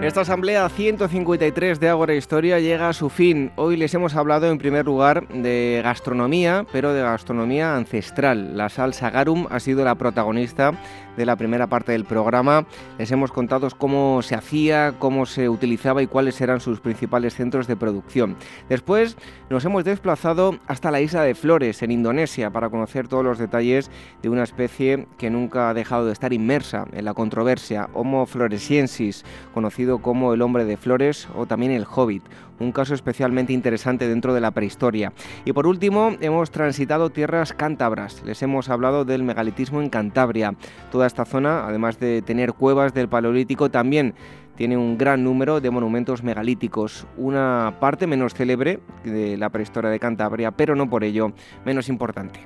Esta 0.04 0.20
asamblea 0.20 0.68
153 0.68 1.80
de 1.80 1.88
Ágora 1.88 2.14
Historia 2.14 2.60
llega 2.60 2.90
a 2.90 2.92
su 2.92 3.08
fin. 3.08 3.52
Hoy 3.56 3.78
les 3.78 3.94
hemos 3.94 4.14
hablado 4.14 4.50
en 4.50 4.58
primer 4.58 4.84
lugar 4.84 5.26
de 5.28 5.80
gastronomía, 5.82 6.66
pero 6.70 6.92
de 6.92 7.00
gastronomía 7.00 7.74
ancestral. 7.74 8.58
La 8.58 8.68
salsa 8.68 9.08
garum 9.08 9.46
ha 9.48 9.58
sido 9.60 9.82
la 9.82 9.94
protagonista 9.94 10.78
de 11.16 11.26
la 11.26 11.36
primera 11.36 11.66
parte 11.66 11.92
del 11.92 12.04
programa. 12.04 12.66
Les 12.98 13.10
hemos 13.10 13.32
contado 13.32 13.68
cómo 13.78 14.22
se 14.22 14.34
hacía, 14.34 14.94
cómo 14.98 15.26
se 15.26 15.48
utilizaba 15.48 16.02
y 16.02 16.06
cuáles 16.06 16.40
eran 16.40 16.60
sus 16.60 16.80
principales 16.80 17.34
centros 17.34 17.66
de 17.66 17.76
producción. 17.76 18.36
Después 18.68 19.16
nos 19.50 19.64
hemos 19.64 19.84
desplazado 19.84 20.58
hasta 20.66 20.90
la 20.90 21.00
isla 21.00 21.22
de 21.22 21.34
Flores, 21.34 21.82
en 21.82 21.90
Indonesia, 21.90 22.50
para 22.50 22.70
conocer 22.70 23.08
todos 23.08 23.24
los 23.24 23.38
detalles 23.38 23.90
de 24.22 24.28
una 24.28 24.42
especie 24.42 25.06
que 25.18 25.30
nunca 25.30 25.70
ha 25.70 25.74
dejado 25.74 26.06
de 26.06 26.12
estar 26.12 26.32
inmersa 26.32 26.86
en 26.92 27.04
la 27.04 27.14
controversia, 27.14 27.88
Homo 27.94 28.26
floresiensis, 28.26 29.24
conocido 29.52 29.98
como 29.98 30.34
el 30.34 30.42
hombre 30.42 30.64
de 30.64 30.76
flores 30.76 31.28
o 31.34 31.46
también 31.46 31.72
el 31.72 31.86
hobbit, 31.86 32.24
un 32.58 32.72
caso 32.72 32.94
especialmente 32.94 33.52
interesante 33.52 34.08
dentro 34.08 34.34
de 34.34 34.40
la 34.40 34.50
prehistoria. 34.50 35.12
Y 35.44 35.52
por 35.52 35.66
último, 35.66 36.16
hemos 36.20 36.50
transitado 36.50 37.10
tierras 37.10 37.52
cántabras. 37.52 38.22
Les 38.24 38.42
hemos 38.42 38.68
hablado 38.68 39.04
del 39.04 39.22
megalitismo 39.22 39.82
en 39.82 39.90
Cantabria. 39.90 40.54
Toda 40.90 41.06
esta 41.06 41.24
zona, 41.24 41.66
además 41.66 41.98
de 41.98 42.22
tener 42.22 42.52
cuevas 42.52 42.94
del 42.94 43.08
Paleolítico, 43.08 43.70
también 43.70 44.14
tiene 44.56 44.76
un 44.76 44.96
gran 44.96 45.24
número 45.24 45.60
de 45.60 45.70
monumentos 45.70 46.22
megalíticos, 46.22 47.06
una 47.16 47.74
parte 47.80 48.06
menos 48.06 48.34
célebre 48.34 48.80
de 49.04 49.36
la 49.36 49.50
prehistoria 49.50 49.90
de 49.90 49.98
Cantabria, 49.98 50.52
pero 50.52 50.76
no 50.76 50.88
por 50.88 51.04
ello 51.04 51.32
menos 51.64 51.88
importante. 51.88 52.40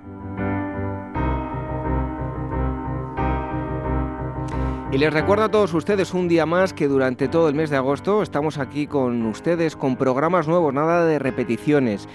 Y 4.90 4.96
les 4.96 5.12
recuerdo 5.12 5.44
a 5.44 5.50
todos 5.50 5.74
ustedes 5.74 6.14
un 6.14 6.28
día 6.28 6.46
más 6.46 6.72
que 6.72 6.88
durante 6.88 7.28
todo 7.28 7.50
el 7.50 7.54
mes 7.54 7.68
de 7.68 7.76
agosto 7.76 8.22
estamos 8.22 8.56
aquí 8.56 8.86
con 8.86 9.26
ustedes 9.26 9.76
con 9.76 9.96
programas 9.96 10.48
nuevos, 10.48 10.72
nada 10.72 11.04
de 11.04 11.18
repeticiones. 11.18 12.08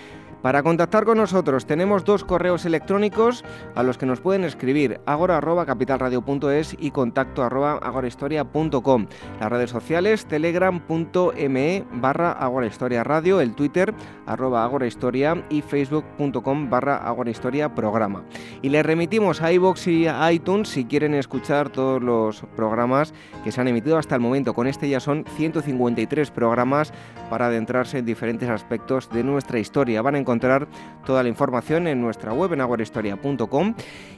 Para 0.44 0.61
contactar 0.61 1.06
con 1.06 1.20
nosotros 1.20 1.65
tenemos 1.65 2.03
dos 2.03 2.26
correos 2.26 2.65
electrónicos 2.65 3.45
a 3.76 3.82
los 3.82 3.98
que 3.98 4.06
nos 4.06 4.20
pueden 4.20 4.44
escribir 4.44 4.99
agora.capitalradio.es 5.06 6.76
y 6.78 6.91
contacto 6.91 7.44
agorahistoria.com. 7.44 9.07
Las 9.40 9.49
redes 9.49 9.70
sociales 9.70 10.26
telegram.me 10.26 11.86
barra 11.94 12.34
agorahistoriaradio, 12.34 13.40
el 13.40 13.56
Twitter 13.56 13.94
arroba 14.26 14.65
agorahistoria 14.65 15.45
y 15.49 15.61
facebook.com 15.61 16.70
barra 16.70 16.98
agorahistoria 16.98 17.74
programa. 17.74 18.26
Y 18.61 18.68
les 18.68 18.86
remitimos 18.86 19.41
a 19.41 19.53
iVoox 19.53 19.88
y 19.88 20.07
a 20.07 20.30
iTunes 20.30 20.68
si 20.68 20.84
quieren 20.84 21.14
escuchar 21.14 21.70
todos 21.70 22.03
los 22.03 22.41
programas 22.57 23.14
que 23.45 23.53
se 23.53 23.61
han 23.61 23.70
emitido 23.70 23.98
hasta 23.98 24.15
el 24.15 24.22
momento. 24.22 24.53
Con 24.53 24.68
este 24.68 24.90
ya 24.90 24.99
son 24.99 25.24
153 25.38 26.32
programas 26.32 26.91
para 27.30 27.45
adentrarse 27.45 27.99
en 27.99 28.06
diferentes 28.06 28.49
aspectos 28.49 29.10
de 29.10 29.24
nuestra 29.24 29.57
historia. 29.57 30.02
Van 30.02 30.15
a 30.15 30.18
encontrar 30.18 30.33
toda 30.40 31.24
la 31.24 31.30
información 31.30 31.88
en 31.88 32.02
nuestra 32.02 32.34
web 32.34 32.54
en 32.54 32.62
aguarehistoria.com 32.62 33.74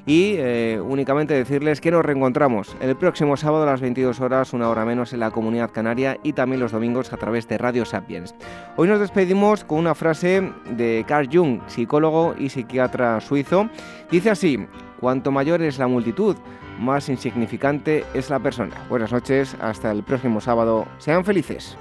y 0.05 0.35
eh, 0.37 0.79
únicamente 0.83 1.33
decirles 1.33 1.81
que 1.81 1.91
nos 1.91 2.05
reencontramos 2.05 2.75
el 2.79 2.95
próximo 2.95 3.37
sábado 3.37 3.63
a 3.63 3.67
las 3.67 3.81
22 3.81 4.19
horas, 4.19 4.53
una 4.53 4.69
hora 4.69 4.85
menos 4.85 5.13
en 5.13 5.19
la 5.19 5.31
comunidad 5.31 5.71
canaria 5.71 6.17
y 6.23 6.33
también 6.33 6.59
los 6.59 6.71
domingos 6.71 7.11
a 7.13 7.17
través 7.17 7.47
de 7.47 7.57
Radio 7.57 7.85
Sapiens. 7.85 8.35
Hoy 8.75 8.87
nos 8.87 8.99
despedimos 8.99 9.63
con 9.63 9.79
una 9.79 9.95
frase 9.95 10.51
de 10.69 11.03
Carl 11.07 11.29
Jung, 11.31 11.61
psicólogo 11.67 12.35
y 12.37 12.49
psiquiatra 12.49 13.19
suizo. 13.21 13.69
Dice 14.11 14.29
así, 14.29 14.65
cuanto 14.99 15.31
mayor 15.31 15.61
es 15.61 15.79
la 15.79 15.87
multitud, 15.87 16.35
más 16.79 17.09
insignificante 17.09 18.05
es 18.13 18.29
la 18.29 18.39
persona. 18.39 18.75
Buenas 18.89 19.11
noches, 19.11 19.55
hasta 19.59 19.91
el 19.91 20.03
próximo 20.03 20.41
sábado. 20.41 20.85
Sean 20.97 21.23
felices. 21.23 21.77